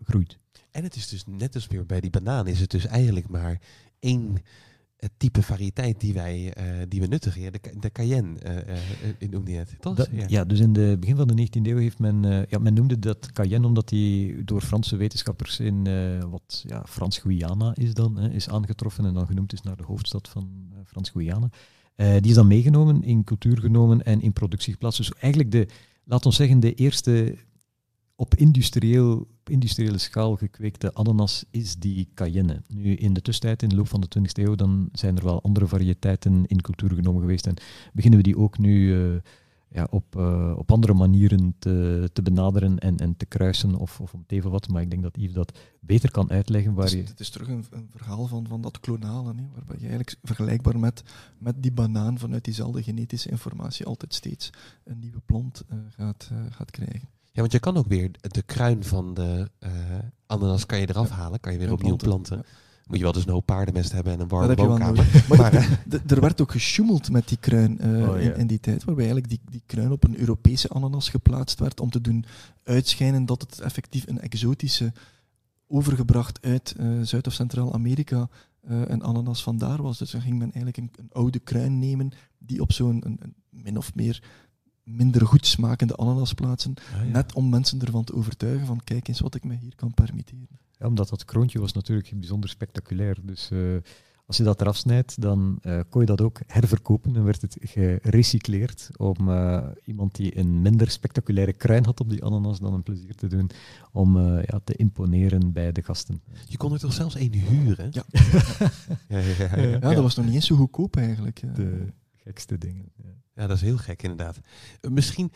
groeit. 0.03 0.37
En 0.71 0.83
het 0.83 0.95
is 0.95 1.07
dus 1.07 1.23
net 1.25 1.55
als 1.55 1.67
weer 1.67 1.85
bij 1.85 2.01
die 2.01 2.09
banaan, 2.09 2.47
is 2.47 2.59
het 2.59 2.69
dus 2.69 2.85
eigenlijk 2.85 3.29
maar 3.29 3.61
één 3.99 4.37
het 4.97 5.11
type 5.17 5.41
variëteit 5.41 5.99
die 5.99 6.13
wij 6.13 6.53
uh, 6.57 6.85
die 6.87 7.01
we 7.01 7.07
nuttigen. 7.07 7.51
De, 7.51 7.59
de 7.79 7.91
Cayenne 7.91 8.39
uh, 8.45 8.55
uh, 9.19 9.29
noemde 9.29 9.51
je 9.51 9.57
het, 9.57 9.75
toch? 9.79 9.95
Dat, 9.95 10.09
ja. 10.11 10.25
ja. 10.27 10.45
dus 10.45 10.59
in 10.59 10.75
het 10.75 10.99
begin 10.99 11.15
van 11.15 11.27
de 11.27 11.47
19e 11.47 11.61
eeuw 11.61 11.77
heeft 11.77 11.99
men... 11.99 12.45
ja, 12.49 12.59
men 12.59 12.73
noemde 12.73 12.99
dat 12.99 13.31
Cayenne 13.31 13.67
omdat 13.67 13.89
die 13.89 14.43
door 14.43 14.61
Franse 14.61 14.95
wetenschappers 14.95 15.59
in 15.59 15.83
wat 16.29 16.63
ja, 16.67 16.83
Frans-Guyana 16.87 17.75
is 17.75 17.93
dan, 17.93 18.19
is 18.19 18.49
aangetroffen 18.49 19.05
en 19.05 19.13
dan 19.13 19.27
genoemd 19.27 19.53
is 19.53 19.61
naar 19.61 19.77
de 19.77 19.83
hoofdstad 19.83 20.29
van 20.29 20.71
Frans-Guyana. 20.85 21.49
Die 22.01 22.29
is 22.29 22.33
dan 22.33 22.47
meegenomen, 22.47 23.03
in 23.03 23.23
cultuur 23.23 23.59
genomen 23.59 24.03
en 24.03 24.21
in 24.21 24.33
productie 24.33 24.73
geplaatst. 24.73 24.97
Dus 24.97 25.13
eigenlijk 25.13 25.51
de, 25.51 25.67
laat 26.03 26.25
ons 26.25 26.35
zeggen, 26.35 26.59
de 26.59 26.73
eerste 26.73 27.37
op 28.21 28.35
industrieel, 28.35 29.27
industriële 29.43 29.97
schaal 29.97 30.35
gekweekte 30.35 30.93
ananas 30.93 31.45
is 31.51 31.75
die 31.75 32.09
Cayenne. 32.13 32.61
Nu, 32.67 32.95
in 32.95 33.13
de 33.13 33.21
tussentijd, 33.21 33.63
in 33.63 33.69
de 33.69 33.75
loop 33.75 33.87
van 33.87 34.01
de 34.01 34.07
20e 34.19 34.43
eeuw, 34.43 34.55
dan 34.55 34.89
zijn 34.91 35.17
er 35.17 35.23
wel 35.23 35.41
andere 35.41 35.67
variëteiten 35.67 36.43
in 36.47 36.61
cultuur 36.61 36.91
genomen 36.93 37.21
geweest. 37.21 37.47
En 37.47 37.55
beginnen 37.93 38.19
we 38.19 38.25
die 38.25 38.37
ook 38.37 38.57
nu 38.57 38.95
uh, 38.95 39.15
ja, 39.73 39.87
op, 39.89 40.15
uh, 40.15 40.53
op 40.57 40.71
andere 40.71 40.93
manieren 40.93 41.55
te, 41.59 42.09
te 42.13 42.21
benaderen 42.21 42.79
en, 42.79 42.97
en 42.97 43.17
te 43.17 43.25
kruisen 43.25 43.75
of, 43.75 43.99
of 43.99 44.13
om 44.13 44.23
even 44.27 44.51
wat. 44.51 44.67
Maar 44.67 44.81
ik 44.81 44.89
denk 44.89 45.03
dat 45.03 45.17
Yves 45.17 45.33
dat 45.33 45.59
beter 45.79 46.11
kan 46.11 46.29
uitleggen. 46.29 46.73
Waar 46.73 46.85
het, 46.85 46.93
is, 46.93 46.99
je... 46.99 47.07
het 47.07 47.19
is 47.19 47.29
terug 47.29 47.47
een, 47.47 47.65
een 47.69 47.89
verhaal 47.95 48.27
van, 48.27 48.47
van 48.47 48.61
dat 48.61 48.79
klonalen, 48.79 49.37
hè, 49.37 49.43
waarbij 49.53 49.75
je 49.75 49.87
eigenlijk 49.87 50.15
vergelijkbaar 50.23 50.79
met, 50.79 51.03
met 51.37 51.63
die 51.63 51.71
banaan 51.71 52.19
vanuit 52.19 52.43
diezelfde 52.43 52.83
genetische 52.83 53.29
informatie 53.29 53.85
altijd 53.85 54.13
steeds 54.13 54.49
een 54.83 54.99
nieuwe 54.99 55.21
plant 55.25 55.63
uh, 55.69 55.79
gaat, 55.89 56.31
gaat 56.49 56.71
krijgen. 56.71 57.09
Ja, 57.33 57.41
want 57.41 57.51
je 57.51 57.59
kan 57.59 57.77
ook 57.77 57.87
weer 57.87 58.11
de 58.21 58.41
kruin 58.41 58.83
van 58.83 59.13
de 59.13 59.49
uh, 59.59 59.69
ananas 60.25 60.65
kan 60.65 60.79
je 60.79 60.89
eraf 60.89 61.09
ja. 61.09 61.15
halen, 61.15 61.39
kan 61.39 61.51
je 61.51 61.57
weer 61.57 61.67
Ja, 61.67 61.73
opnieuw 61.73 61.95
planten, 61.95 62.37
planten. 62.37 62.51
Moet 62.91 62.99
je 62.99 63.05
wel 63.05 63.13
dus 63.15 63.25
een 63.25 63.33
hoop 63.33 63.45
paardenmest 63.45 63.91
hebben 63.91 64.13
en 64.13 64.19
een 64.19 64.27
warme 64.27 64.55
woonkamer. 64.55 65.23
Maar, 65.29 65.53
er 66.07 66.21
werd 66.21 66.41
ook 66.41 66.51
gesjoemeld 66.51 67.11
met 67.11 67.27
die 67.27 67.37
kruin 67.37 67.79
eh, 67.79 68.09
Oh, 68.09 68.21
ja. 68.21 68.31
in, 68.31 68.35
in 68.37 68.47
die 68.47 68.59
tijd, 68.59 68.83
waarbij 68.83 69.03
eigenlijk 69.05 69.29
die, 69.29 69.41
die 69.51 69.63
kruin 69.65 69.91
op 69.91 70.03
een 70.03 70.19
Europese 70.19 70.69
ananas 70.69 71.09
geplaatst 71.09 71.59
werd 71.59 71.79
om 71.79 71.89
te 71.89 72.01
doen 72.01 72.25
uitschijnen 72.63 73.25
dat 73.25 73.41
het 73.41 73.59
effectief 73.59 74.07
een 74.07 74.19
exotische, 74.19 74.93
overgebracht 75.67 76.41
uit 76.41 76.75
eh, 76.77 76.87
Zuid- 77.01 77.27
of 77.27 77.33
Centraal-Amerika, 77.33 78.29
eh, 78.61 78.81
een 78.85 79.03
ananas 79.03 79.43
vandaar 79.43 79.81
was. 79.81 79.97
Dus 79.97 80.11
dan 80.11 80.21
ging 80.21 80.33
men 80.37 80.51
eigenlijk 80.53 80.77
een, 80.77 80.89
een 80.95 81.09
oude 81.11 81.39
kruin 81.39 81.79
nemen 81.79 82.11
die 82.37 82.61
op 82.61 82.71
zo'n 82.71 83.01
een, 83.05 83.17
een 83.21 83.35
min 83.49 83.77
of 83.77 83.95
meer 83.95 84.23
minder 84.83 85.25
goed 85.27 85.45
smakende 85.45 85.95
ananas 85.95 86.33
plaatsen, 86.33 86.73
Ah, 86.95 87.05
ja. 87.05 87.11
net 87.11 87.33
om 87.33 87.49
mensen 87.49 87.81
ervan 87.81 88.03
te 88.03 88.13
overtuigen 88.13 88.65
van 88.67 88.81
kijk 88.83 89.07
eens 89.07 89.19
wat 89.19 89.35
ik 89.35 89.43
me 89.43 89.55
hier 89.55 89.75
kan 89.75 89.93
permitteren. 89.93 90.47
Ja, 90.81 90.87
omdat 90.87 91.09
dat 91.09 91.25
kroontje 91.25 91.59
was 91.59 91.73
natuurlijk 91.73 92.11
bijzonder 92.15 92.49
spectaculair. 92.49 93.17
Dus 93.23 93.51
eh, 93.51 93.59
als 94.25 94.37
je 94.37 94.43
dat 94.43 94.61
eraf 94.61 94.77
snijdt, 94.77 95.21
dan 95.21 95.57
eh, 95.61 95.79
kon 95.89 96.01
je 96.01 96.07
dat 96.07 96.21
ook 96.21 96.39
herverkopen 96.47 97.15
en 97.15 97.23
werd 97.23 97.41
het 97.41 97.57
gerecycleerd 97.59 98.89
om 98.97 99.29
eh, 99.29 99.67
iemand 99.85 100.15
die 100.15 100.37
een 100.37 100.61
minder 100.61 100.89
spectaculaire 100.89 101.53
kruin 101.53 101.85
had 101.85 101.99
op 101.99 102.09
die 102.09 102.23
ananas 102.23 102.59
dan 102.59 102.73
een 102.73 102.83
plezier 102.83 103.15
te 103.15 103.27
doen 103.27 103.49
om 103.91 104.17
eh, 104.17 104.43
ja, 104.45 104.59
te 104.63 104.75
imponeren 104.75 105.51
bij 105.51 105.71
de 105.71 105.83
gasten. 105.83 106.21
je 106.47 106.57
kon 106.57 106.73
er 106.73 106.79
toch 106.79 106.93
zelfs 106.93 107.15
één 107.15 107.33
huren? 107.33 107.89
Ja. 107.91 108.03
ja, 109.07 109.17
ja, 109.17 109.35
ja, 109.39 109.55
ja. 109.55 109.67
Ja, 109.69 109.79
dat 109.79 109.95
was 109.95 110.15
nog 110.15 110.25
niet 110.25 110.35
eens 110.35 110.45
zo 110.45 110.55
goedkoop 110.55 110.95
eigenlijk. 110.95 111.41
eh. 111.41 111.53
De 111.55 111.93
gekste 112.15 112.57
dingen. 112.57 112.91
Ja. 112.95 113.09
Ja, 113.35 113.47
dat 113.47 113.55
is 113.55 113.63
heel 113.63 113.77
gek 113.77 114.03
inderdaad. 114.03 114.39
Misschien 114.89 115.31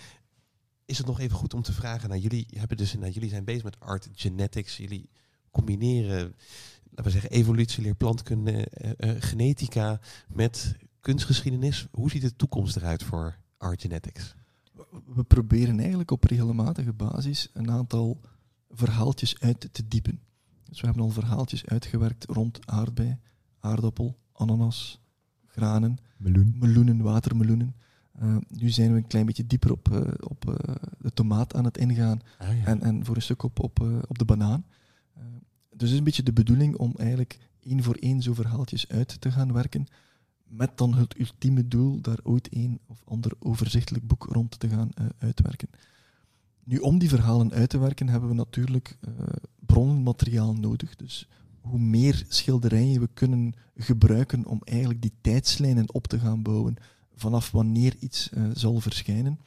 is 0.86 0.98
het 0.98 1.08
nog 1.08 1.20
even 1.20 1.38
goed 1.38 1.54
om 1.54 1.62
te 1.62 1.74
vragen 1.74 2.10
naar 2.10 2.18
jullie. 2.18 2.48
Hebben 2.50 2.78
dus, 2.78 2.94
nou, 2.94 3.12
jullie 3.12 3.30
zijn 3.30 3.44
bezig 3.44 3.64
met 3.64 3.80
art 3.80 4.10
genetics. 4.14 4.78
Jullie 4.78 5.10
combineren, 5.56 6.36
laten 6.90 7.04
we 7.04 7.10
zeggen, 7.10 7.30
evolutieleer, 7.30 7.96
plantkunde, 7.96 8.66
eh, 8.66 9.10
eh, 9.10 9.22
genetica 9.22 10.00
met 10.28 10.76
kunstgeschiedenis. 11.00 11.88
Hoe 11.92 12.10
ziet 12.10 12.22
de 12.22 12.36
toekomst 12.36 12.76
eruit 12.76 13.04
voor 13.04 13.38
art 13.58 13.82
genetics? 13.82 14.36
we 15.16 15.24
proberen 15.24 15.80
eigenlijk 15.80 16.12
op 16.12 16.24
regelmatige 16.24 16.94
basis 16.94 17.50
een 17.54 17.72
aantal 17.72 18.20
verhaaltjes 18.70 19.40
uit 19.40 19.70
te 19.72 19.88
diepen. 19.88 20.20
Dus 20.70 20.80
we 20.82 20.86
hebben 20.86 21.04
al 21.04 21.10
verhaaltjes 21.10 21.66
uitgewerkt 21.66 22.26
rond 22.26 22.68
aardbei, 22.68 23.18
aardappel, 23.60 24.18
ananas, 24.32 25.02
granen, 25.48 25.98
Meloen. 26.18 26.56
meloenen, 26.60 27.02
watermeloenen. 27.02 27.76
Uh, 28.22 28.38
nu 28.48 28.70
zijn 28.70 28.92
we 28.92 28.98
een 28.98 29.08
klein 29.08 29.26
beetje 29.26 29.48
dieper 29.48 29.72
op, 29.72 29.90
uh, 29.92 30.02
op 30.20 30.50
uh, 30.50 30.76
de 30.98 31.12
tomaat 31.14 31.56
aan 31.56 31.66
het 31.66 31.78
ingaan 31.78 32.22
Ah, 32.38 32.58
ja. 32.58 32.66
en, 32.66 32.82
en 32.82 33.06
voor 33.06 33.16
een 33.16 33.22
stuk 33.22 33.44
op, 33.44 33.60
op, 33.60 33.80
op 34.08 34.18
de 34.18 34.26
banaan. 34.26 34.66
Dus 35.70 35.82
het 35.82 35.82
is 35.92 35.98
een 35.98 36.04
beetje 36.04 36.24
de 36.24 36.34
bedoeling 36.34 36.78
om 36.78 36.94
eigenlijk 36.98 37.40
één 37.60 37.84
voor 37.84 37.96
één 37.96 38.22
zo 38.22 38.34
verhaaltjes 38.34 38.88
uit 38.88 39.22
te 39.22 39.32
gaan 39.32 39.54
werken, 39.54 39.86
met 40.44 40.78
dan 40.78 40.94
het 40.94 41.20
ultieme 41.20 41.68
doel 41.68 42.02
daar 42.02 42.20
ooit 42.24 42.48
een 42.56 42.80
of 42.86 43.02
ander 43.06 43.32
overzichtelijk 43.40 44.08
boek 44.08 44.24
rond 44.24 44.60
te 44.60 44.70
gaan 44.70 44.90
uitwerken. 45.18 45.70
Nu, 46.64 46.78
om 46.78 46.98
die 46.98 47.10
verhalen 47.10 47.54
uit 47.54 47.70
te 47.70 47.78
werken, 47.78 48.08
hebben 48.08 48.30
we 48.30 48.36
natuurlijk 48.36 48.98
bronnenmateriaal 49.66 50.54
nodig. 50.54 50.96
Dus 50.96 51.28
hoe 51.62 51.80
meer 51.80 52.26
schilderijen 52.28 53.02
we 53.02 53.10
kunnen 53.14 53.54
gebruiken 53.76 54.46
om 54.46 54.62
eigenlijk 54.64 55.02
die 55.02 55.14
tijdslijnen 55.22 55.94
op 55.94 56.08
te 56.08 56.20
gaan 56.20 56.42
bouwen 56.42 56.76
vanaf 57.16 57.52
wanneer 57.52 57.96
iets 58.00 58.30
zal 58.54 58.80
verschijnen, 58.80 59.40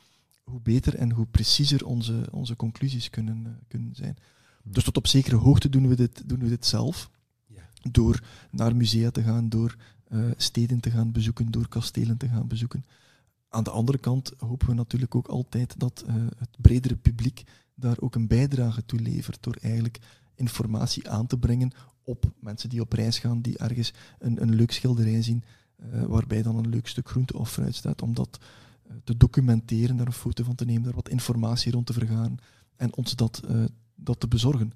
hoe 0.44 0.60
beter 0.60 0.94
en 0.94 1.12
hoe 1.12 1.26
preciezer 1.26 1.86
onze, 1.86 2.28
onze 2.30 2.56
conclusies 2.56 3.10
kunnen, 3.10 3.58
kunnen 3.68 3.94
zijn. 3.94 4.16
Dus 4.70 4.84
tot 4.84 4.96
op 4.96 5.06
zekere 5.06 5.36
hoogte 5.36 5.68
doen 5.68 5.88
we 5.88 5.96
dit, 5.96 6.28
doen 6.28 6.38
we 6.38 6.48
dit 6.48 6.66
zelf. 6.66 7.10
Ja. 7.46 7.68
Door 7.90 8.22
naar 8.50 8.76
musea 8.76 9.10
te 9.10 9.22
gaan, 9.22 9.48
door 9.48 9.76
uh, 10.08 10.30
steden 10.36 10.80
te 10.80 10.90
gaan 10.90 11.12
bezoeken, 11.12 11.50
door 11.50 11.68
kastelen 11.68 12.16
te 12.16 12.28
gaan 12.28 12.48
bezoeken. 12.48 12.84
Aan 13.48 13.64
de 13.64 13.70
andere 13.70 13.98
kant 13.98 14.32
hopen 14.38 14.68
we 14.68 14.74
natuurlijk 14.74 15.14
ook 15.14 15.26
altijd 15.26 15.78
dat 15.78 16.04
het 16.36 16.48
bredere 16.56 16.96
publiek 16.96 17.42
daar 17.74 17.96
ook 18.00 18.14
een 18.14 18.26
bijdrage 18.26 18.84
toe 18.84 19.00
levert 19.00 19.42
door 19.42 19.56
eigenlijk 19.60 19.98
informatie 20.34 21.10
aan 21.10 21.26
te 21.26 21.38
brengen 21.38 21.70
op 22.02 22.32
mensen 22.40 22.68
die 22.68 22.80
op 22.80 22.92
reis 22.92 23.18
gaan, 23.18 23.40
die 23.40 23.58
ergens 23.58 23.92
een, 24.18 24.42
een 24.42 24.54
leuk 24.54 24.72
schilderij 24.72 25.22
zien, 25.22 25.44
uh, 25.92 26.02
waarbij 26.02 26.42
dan 26.42 26.56
een 26.56 26.68
leuk 26.68 26.88
stuk 26.88 27.08
groente 27.08 27.38
of 27.38 27.50
fruit 27.50 27.74
staat, 27.74 28.02
om 28.02 28.14
dat 28.14 28.38
te 29.04 29.16
documenteren, 29.16 29.96
daar 29.96 30.06
een 30.06 30.12
foto 30.12 30.44
van 30.44 30.54
te 30.54 30.64
nemen, 30.64 30.82
daar 30.82 30.94
wat 30.94 31.08
informatie 31.08 31.72
rond 31.72 31.86
te 31.86 31.92
vergaren 31.92 32.38
en 32.76 32.96
ons 32.96 33.16
dat, 33.16 33.42
dat 34.00 34.20
te 34.20 34.28
bezorgen. 34.28 34.72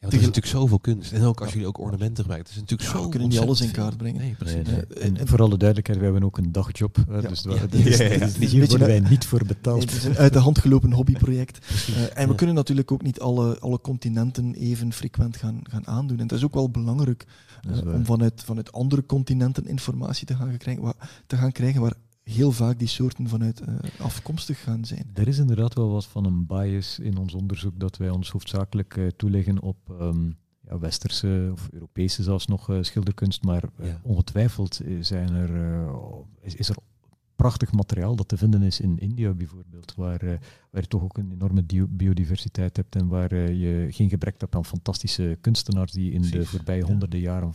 Ja, 0.00 0.06
er 0.06 0.14
is 0.14 0.20
natuurlijk 0.20 0.46
zoveel 0.46 0.78
kunst. 0.78 1.12
En 1.12 1.22
ook 1.22 1.40
als 1.40 1.52
jullie 1.52 1.66
ook 1.66 1.78
ornamenten 1.78 2.16
gebruiken. 2.16 2.52
Het 2.52 2.56
is 2.56 2.60
natuurlijk 2.60 2.90
ja, 2.90 2.96
zo 2.96 3.04
we 3.04 3.10
kunnen 3.10 3.28
niet 3.28 3.38
alles 3.38 3.60
in 3.60 3.70
kaart 3.70 3.96
brengen. 3.96 4.20
Nee, 4.20 4.34
precies. 4.34 4.66
Nee, 4.66 4.74
nee. 4.74 4.84
En, 4.84 5.16
en, 5.16 5.28
voor 5.28 5.38
alle 5.38 5.56
duidelijkheid, 5.56 5.98
we 5.98 6.04
hebben 6.04 6.24
ook 6.24 6.38
een 6.38 6.52
dagjob. 6.52 6.96
Ja. 7.08 7.20
Dus 7.20 7.42
ja. 7.42 7.50
dat 7.66 8.36
is, 8.38 8.52
hier 8.52 8.66
worden 8.66 8.86
wij 8.86 9.00
niet 9.00 9.24
voor 9.24 9.44
betaald. 9.46 9.82
Het 9.82 9.92
is 9.92 10.04
een 10.04 10.16
uit 10.16 10.32
de 10.32 10.38
hand 10.38 10.58
gelopen 10.58 10.92
hobbyproject. 10.92 11.58
uh, 11.90 12.18
en 12.18 12.28
we 12.28 12.34
kunnen 12.34 12.54
natuurlijk 12.54 12.92
ook 12.92 13.02
niet 13.02 13.20
alle, 13.20 13.58
alle 13.58 13.80
continenten 13.80 14.54
even 14.54 14.92
frequent 14.92 15.36
gaan, 15.36 15.60
gaan 15.62 15.86
aandoen. 15.86 16.16
En 16.16 16.22
het 16.22 16.32
is 16.32 16.44
ook 16.44 16.54
wel 16.54 16.70
belangrijk 16.70 17.26
uh, 17.70 17.94
om 17.94 18.04
vanuit, 18.04 18.42
vanuit 18.44 18.72
andere 18.72 19.06
continenten 19.06 19.66
informatie 19.66 20.26
te 20.26 20.36
gaan, 20.36 20.56
krijgen, 20.56 20.82
waar, 20.82 21.22
te 21.26 21.36
gaan 21.36 21.52
krijgen 21.52 21.80
waar 21.80 21.94
heel 22.30 22.52
vaak 22.52 22.78
die 22.78 22.88
soorten 22.88 23.28
vanuit 23.28 23.60
uh, 23.60 23.74
afkomstig 23.98 24.62
gaan 24.62 24.84
zijn. 24.84 25.10
Er 25.14 25.28
is 25.28 25.38
inderdaad 25.38 25.74
wel 25.74 25.90
wat 25.90 26.06
van 26.06 26.24
een 26.24 26.46
bias 26.46 26.98
in 26.98 27.16
ons 27.16 27.34
onderzoek 27.34 27.80
dat 27.80 27.96
wij 27.96 28.10
ons 28.10 28.30
hoofdzakelijk 28.30 28.96
uh, 28.96 29.06
toeleggen 29.06 29.60
op 29.60 29.76
um, 30.00 30.36
ja, 30.60 30.78
westerse 30.78 31.48
of 31.52 31.68
Europese 31.72 32.22
zelfs 32.22 32.46
nog 32.46 32.70
uh, 32.70 32.78
schilderkunst, 32.80 33.42
maar 33.42 33.64
ja. 33.82 34.00
ongetwijfeld 34.02 34.80
zijn 35.00 35.34
er, 35.34 35.50
is, 36.40 36.54
is, 36.54 36.68
er 36.68 36.76
prachtig 37.36 37.72
materiaal 37.72 38.16
dat 38.16 38.28
te 38.28 38.36
vinden 38.36 38.62
is 38.62 38.80
in 38.80 38.98
India 38.98 39.32
bijvoorbeeld, 39.32 39.94
waar, 39.94 40.20
waar 40.70 40.80
je 40.80 40.86
toch 40.86 41.02
ook 41.02 41.18
een 41.18 41.32
enorme 41.32 41.64
biodiversiteit 41.88 42.76
hebt 42.76 42.96
en 42.96 43.08
waar 43.08 43.52
je 43.52 43.86
geen 43.90 44.08
gebrek 44.08 44.40
hebt 44.40 44.54
aan 44.54 44.64
fantastische 44.64 45.38
kunstenaars 45.40 45.92
die 45.92 46.12
in 46.12 46.20
Precies, 46.20 46.38
de 46.38 46.46
voorbije 46.46 46.80
ja. 46.80 46.86
honderden 46.86 47.20
jaren 47.20 47.54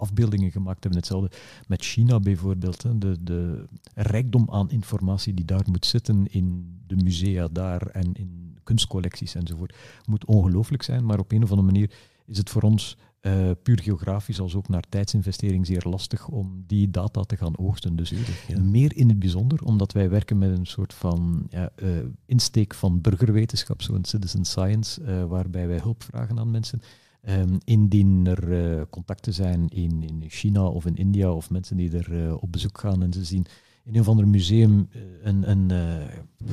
afbeeldingen 0.00 0.50
gemaakt 0.50 0.82
hebben. 0.82 1.00
Hetzelfde 1.00 1.30
met 1.66 1.82
China 1.82 2.20
bijvoorbeeld. 2.20 2.82
Hè. 2.82 2.98
De, 2.98 3.16
de 3.22 3.64
rijkdom 3.94 4.50
aan 4.50 4.70
informatie 4.70 5.34
die 5.34 5.44
daar 5.44 5.64
moet 5.70 5.86
zitten 5.86 6.26
in 6.30 6.78
de 6.86 6.96
musea 6.96 7.48
daar 7.48 7.86
en 7.86 8.12
in 8.12 8.58
kunstcollecties 8.62 9.34
enzovoort, 9.34 9.76
moet 10.06 10.24
ongelooflijk 10.24 10.82
zijn. 10.82 11.04
Maar 11.04 11.18
op 11.18 11.32
een 11.32 11.42
of 11.42 11.50
andere 11.50 11.72
manier 11.72 11.90
is 12.26 12.38
het 12.38 12.50
voor 12.50 12.62
ons 12.62 12.96
uh, 13.22 13.50
puur 13.62 13.80
geografisch 13.82 14.40
als 14.40 14.54
ook 14.54 14.68
naar 14.68 14.84
tijdsinvestering 14.88 15.66
zeer 15.66 15.86
lastig 15.88 16.28
om 16.28 16.64
die 16.66 16.90
data 16.90 17.22
te 17.22 17.36
gaan 17.36 17.58
oogsten. 17.58 17.96
Dus 17.96 18.12
ja. 18.46 18.60
meer 18.60 18.96
in 18.96 19.08
het 19.08 19.18
bijzonder, 19.18 19.64
omdat 19.64 19.92
wij 19.92 20.10
werken 20.10 20.38
met 20.38 20.58
een 20.58 20.66
soort 20.66 20.94
van 20.94 21.46
ja, 21.50 21.70
uh, 21.82 21.98
insteek 22.26 22.74
van 22.74 23.00
burgerwetenschap, 23.00 23.82
zo'n 23.82 24.04
citizen 24.04 24.44
science, 24.44 25.02
uh, 25.02 25.24
waarbij 25.24 25.66
wij 25.66 25.78
hulp 25.78 26.02
vragen 26.02 26.38
aan 26.38 26.50
mensen. 26.50 26.80
Um, 27.28 27.58
indien 27.64 28.26
er 28.26 28.48
uh, 28.48 28.82
contacten 28.90 29.34
zijn 29.34 29.68
in, 29.68 30.02
in 30.02 30.24
China 30.28 30.66
of 30.66 30.86
in 30.86 30.96
India 30.96 31.32
of 31.32 31.50
mensen 31.50 31.76
die 31.76 31.98
er 31.98 32.12
uh, 32.12 32.42
op 32.42 32.52
bezoek 32.52 32.78
gaan 32.78 33.02
en 33.02 33.12
ze 33.12 33.24
zien 33.24 33.46
in 33.84 33.94
een 33.94 34.00
of 34.00 34.08
ander 34.08 34.28
museum 34.28 34.88
uh, 34.96 35.02
een, 35.22 35.50
een 35.50 35.66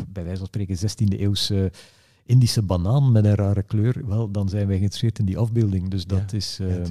bij 0.09 0.23
wijze 0.23 0.37
van 0.37 0.47
spreken 0.47 0.77
16e 0.77 1.19
eeuwse 1.19 1.71
Indische 2.25 2.61
banaan 2.61 3.11
met 3.11 3.25
een 3.25 3.35
rare 3.35 3.63
kleur, 3.63 4.07
wel, 4.07 4.31
dan 4.31 4.49
zijn 4.49 4.67
wij 4.67 4.77
geïnteresseerd 4.77 5.19
in 5.19 5.25
die 5.25 5.37
afbeelding. 5.37 5.89
Dus 5.89 6.05
dat 6.05 6.31
ja, 6.31 6.37
is 6.37 6.57
ja, 6.57 6.83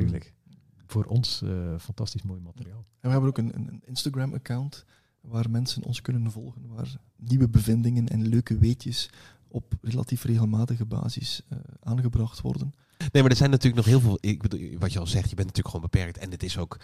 voor 0.86 1.04
ons 1.04 1.44
fantastisch 1.78 2.22
mooi 2.22 2.40
materiaal. 2.40 2.78
En 2.78 2.84
we 3.00 3.08
hebben 3.08 3.28
ook 3.28 3.38
een, 3.38 3.56
een 3.56 3.82
Instagram-account 3.84 4.84
waar 5.20 5.50
mensen 5.50 5.82
ons 5.82 6.00
kunnen 6.00 6.30
volgen, 6.30 6.62
waar 6.66 6.96
nieuwe 7.16 7.48
bevindingen 7.48 8.08
en 8.08 8.28
leuke 8.28 8.58
weetjes 8.58 9.10
op 9.48 9.74
relatief 9.80 10.24
regelmatige 10.24 10.84
basis 10.84 11.42
aangebracht 11.80 12.40
worden. 12.40 12.74
Nee, 13.12 13.22
maar 13.22 13.30
er 13.30 13.36
zijn 13.36 13.50
natuurlijk 13.50 13.76
nog 13.76 13.84
heel 13.84 14.00
veel. 14.00 14.18
Ik 14.20 14.42
bedoel, 14.42 14.78
wat 14.78 14.92
je 14.92 14.98
al 14.98 15.06
zegt, 15.06 15.30
je 15.30 15.36
bent 15.36 15.48
natuurlijk 15.48 15.74
gewoon 15.74 15.90
beperkt. 15.90 16.18
En 16.18 16.30
het 16.30 16.42
is 16.42 16.58
ook 16.58 16.78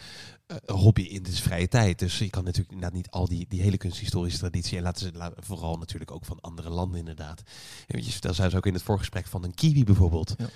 uh, 0.46 0.56
een 0.64 0.76
hobby 0.76 1.02
in 1.02 1.22
de 1.22 1.32
vrije 1.32 1.68
tijd. 1.68 1.98
Dus 1.98 2.18
je 2.18 2.30
kan 2.30 2.44
natuurlijk 2.44 2.72
inderdaad 2.72 2.96
niet 2.96 3.10
al 3.10 3.28
die, 3.28 3.46
die 3.48 3.60
hele 3.60 3.76
kunsthistorische 3.76 4.38
traditie. 4.38 4.76
En 4.76 4.82
laten 4.82 5.06
ze 5.06 5.32
vooral 5.36 5.76
natuurlijk 5.76 6.10
ook 6.10 6.24
van 6.24 6.40
andere 6.40 6.70
landen, 6.70 6.98
inderdaad. 6.98 7.42
En 7.86 8.04
je 8.04 8.10
vertelde 8.10 8.36
zelfs 8.36 8.54
ook 8.54 8.66
in 8.66 8.74
het 8.74 8.82
voorgesprek 8.82 9.26
van 9.26 9.44
een 9.44 9.54
kiwi 9.54 9.84
bijvoorbeeld. 9.84 10.34
Ja. 10.38 10.48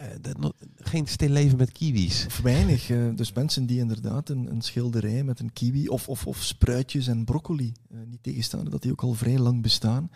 Uh, 0.00 0.06
dat, 0.20 0.54
geen 0.76 1.06
stil 1.06 1.28
leven 1.28 1.58
met 1.58 1.72
kiwis. 1.72 2.26
Of 2.26 2.38
weinig. 2.38 2.88
Uh, 2.88 3.16
dus 3.16 3.32
mensen 3.32 3.66
die 3.66 3.78
inderdaad 3.78 4.28
een, 4.28 4.50
een, 4.50 4.62
schilderij 4.62 5.24
met 5.24 5.40
een 5.40 5.52
kiwi 5.52 5.88
of, 5.88 6.08
of, 6.08 6.26
of 6.26 6.42
spruitjes 6.42 7.06
en 7.06 7.24
broccoli, 7.24 7.72
niet 8.06 8.22
tegenstaande 8.22 8.70
dat 8.70 8.82
die 8.82 8.90
ook 8.92 9.02
al 9.02 9.14
vrij 9.14 9.38
lang 9.38 9.62
bestaan, 9.62 10.10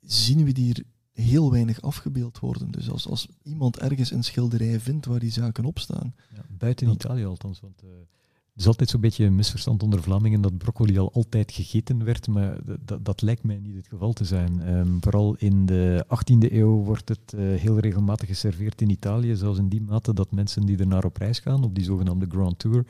zien 0.00 0.44
we 0.44 0.52
die 0.52 0.84
heel 1.12 1.50
weinig 1.50 1.82
afgebeeld 1.82 2.38
worden. 2.38 2.70
Dus 2.70 2.90
als, 2.90 3.08
als 3.08 3.28
iemand 3.42 3.78
ergens 3.78 4.10
een 4.10 4.24
schilderij 4.24 4.80
vindt 4.80 5.06
waar 5.06 5.18
die 5.18 5.30
zaken 5.30 5.64
op 5.64 5.78
staan. 5.78 6.14
Ja, 6.34 6.44
buiten 6.58 6.86
dat... 6.86 6.94
Italië 6.94 7.24
althans. 7.24 7.60
Want 7.60 7.82
uh, 7.84 7.90
er 7.90 8.60
is 8.60 8.66
altijd 8.66 8.88
zo'n 8.88 9.00
beetje 9.00 9.24
een 9.24 9.34
misverstand 9.34 9.82
onder 9.82 10.02
Vlamingen 10.02 10.40
dat 10.40 10.58
broccoli 10.58 10.98
al 10.98 11.12
altijd 11.12 11.52
gegeten 11.52 12.04
werd, 12.04 12.28
maar 12.28 12.58
dat 13.02 13.22
lijkt 13.22 13.42
mij 13.42 13.58
niet 13.58 13.76
het 13.76 13.88
geval 13.88 14.12
te 14.12 14.24
zijn. 14.24 14.76
Um, 14.76 14.98
vooral 15.00 15.34
in 15.38 15.66
de 15.66 16.04
18e 16.04 16.52
eeuw 16.52 16.82
wordt 16.82 17.08
het 17.08 17.32
uh, 17.34 17.40
heel 17.60 17.78
regelmatig 17.78 18.28
geserveerd 18.28 18.80
in 18.80 18.90
Italië, 18.90 19.36
zelfs 19.36 19.58
in 19.58 19.68
die 19.68 19.82
mate 19.82 20.14
dat 20.14 20.32
mensen 20.32 20.66
die 20.66 20.78
er 20.78 20.86
naar 20.86 21.04
op 21.04 21.16
reis 21.16 21.38
gaan, 21.38 21.64
op 21.64 21.74
die 21.74 21.84
zogenaamde 21.84 22.26
Grand 22.28 22.58
Tour, 22.58 22.84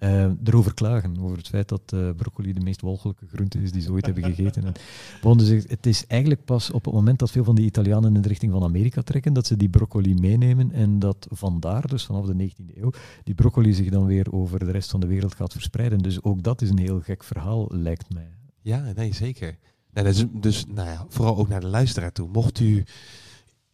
uh, 0.00 0.24
erover 0.44 0.74
klagen. 0.74 1.20
Over 1.20 1.36
het 1.36 1.48
feit 1.48 1.68
dat 1.68 1.92
uh, 1.94 2.10
broccoli 2.16 2.52
de 2.52 2.60
meest 2.60 2.80
walgelijke 2.80 3.26
groente 3.26 3.58
is 3.58 3.72
die 3.72 3.82
ze 3.82 3.92
ooit 3.92 4.04
hebben 4.04 4.24
gegeten. 4.24 4.64
En, 4.64 4.72
bon, 5.20 5.38
dus 5.38 5.48
het 5.48 5.86
is 5.86 6.06
eigenlijk 6.06 6.44
pas 6.44 6.70
op 6.70 6.84
het 6.84 6.94
moment 6.94 7.18
dat 7.18 7.30
veel 7.30 7.44
van 7.44 7.54
die 7.54 7.64
Italianen 7.64 8.14
in 8.14 8.22
de 8.22 8.28
richting 8.28 8.52
van 8.52 8.62
Amerika 8.62 9.02
trekken, 9.02 9.32
dat 9.32 9.46
ze 9.46 9.56
die 9.56 9.68
broccoli 9.68 10.14
meenemen 10.14 10.72
en 10.72 10.98
dat 10.98 11.26
vandaar, 11.30 11.88
dus 11.88 12.04
vanaf 12.04 12.26
de 12.26 12.50
19e 12.50 12.76
eeuw, 12.76 12.90
die 13.24 13.34
broccoli 13.34 13.72
zich 13.72 13.90
dan 13.90 14.06
weer 14.06 14.32
over 14.32 14.58
de 14.58 14.70
rest 14.70 14.90
van 14.90 15.00
de 15.00 15.06
wereld 15.06 15.34
gaat 15.34 15.52
verspreiden. 15.52 15.98
Dus 15.98 16.22
ook 16.22 16.42
dat 16.42 16.62
is 16.62 16.70
een 16.70 16.78
heel 16.78 17.00
gek 17.00 17.24
verhaal, 17.24 17.68
lijkt 17.72 18.14
mij. 18.14 18.30
Ja, 18.60 18.92
nee, 18.96 19.14
zeker. 19.14 19.58
Nou, 19.92 20.06
dus, 20.06 20.24
dus 20.32 20.64
nou 20.66 20.88
ja, 20.88 21.06
vooral 21.08 21.36
ook 21.36 21.48
naar 21.48 21.60
de 21.60 21.66
luisteraar 21.66 22.12
toe. 22.12 22.28
Mocht 22.32 22.60
u 22.60 22.84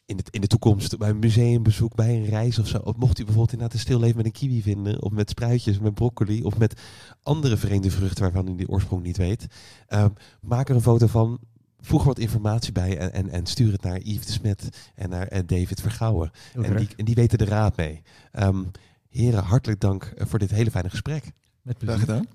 in, 0.06 0.16
het, 0.16 0.30
in 0.30 0.40
de 0.40 0.46
toekomst 0.46 0.98
bij 0.98 1.08
een 1.08 1.18
museumbezoek, 1.18 1.94
bij 1.94 2.16
een 2.16 2.24
reis 2.24 2.58
of 2.58 2.68
zo. 2.68 2.78
Of 2.78 2.96
mocht 2.96 3.18
u 3.18 3.24
bijvoorbeeld 3.24 3.52
inderdaad 3.52 3.74
een 3.74 3.80
stilleven 3.82 4.16
met 4.16 4.26
een 4.26 4.32
kiwi 4.32 4.62
vinden, 4.62 5.02
of 5.02 5.12
met 5.12 5.30
spruitjes, 5.30 5.78
met 5.78 5.94
broccoli, 5.94 6.42
of 6.42 6.58
met 6.58 6.80
andere 7.22 7.56
vreemde 7.56 7.90
vruchten 7.90 8.22
waarvan 8.22 8.48
u 8.48 8.56
de 8.56 8.68
oorsprong 8.68 9.02
niet 9.02 9.16
weet. 9.16 9.46
Uh, 9.88 10.06
maak 10.40 10.68
er 10.68 10.74
een 10.74 10.80
foto 10.80 11.06
van, 11.06 11.40
voeg 11.80 12.00
er 12.00 12.06
wat 12.06 12.18
informatie 12.18 12.72
bij 12.72 12.98
en, 12.98 13.12
en, 13.12 13.30
en 13.30 13.46
stuur 13.46 13.72
het 13.72 13.82
naar 13.82 14.00
Yves 14.00 14.26
de 14.26 14.32
Smet 14.32 14.90
en 14.94 15.10
naar 15.10 15.32
uh, 15.32 15.38
David 15.46 15.80
Vergouwen. 15.80 16.30
En 16.62 16.76
die, 16.76 16.88
en 16.96 17.04
die 17.04 17.14
weten 17.14 17.38
de 17.38 17.44
raad 17.44 17.76
mee. 17.76 18.02
Um, 18.32 18.70
heren, 19.08 19.42
hartelijk 19.42 19.80
dank 19.80 20.12
voor 20.16 20.38
dit 20.38 20.50
hele 20.50 20.70
fijne 20.70 20.90
gesprek. 20.90 21.32
Met 21.62 21.78
plezier. 21.78 21.98
gedaan. 21.98 22.26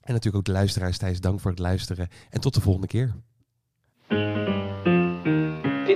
En 0.00 0.14
natuurlijk 0.14 0.36
ook 0.36 0.44
de 0.44 0.52
luisteraars 0.52 0.98
Thijs, 0.98 1.20
dank 1.20 1.40
voor 1.40 1.50
het 1.50 1.60
luisteren. 1.60 2.08
En 2.30 2.40
tot 2.40 2.54
de 2.54 2.60
volgende 2.60 2.86
keer. 2.86 3.14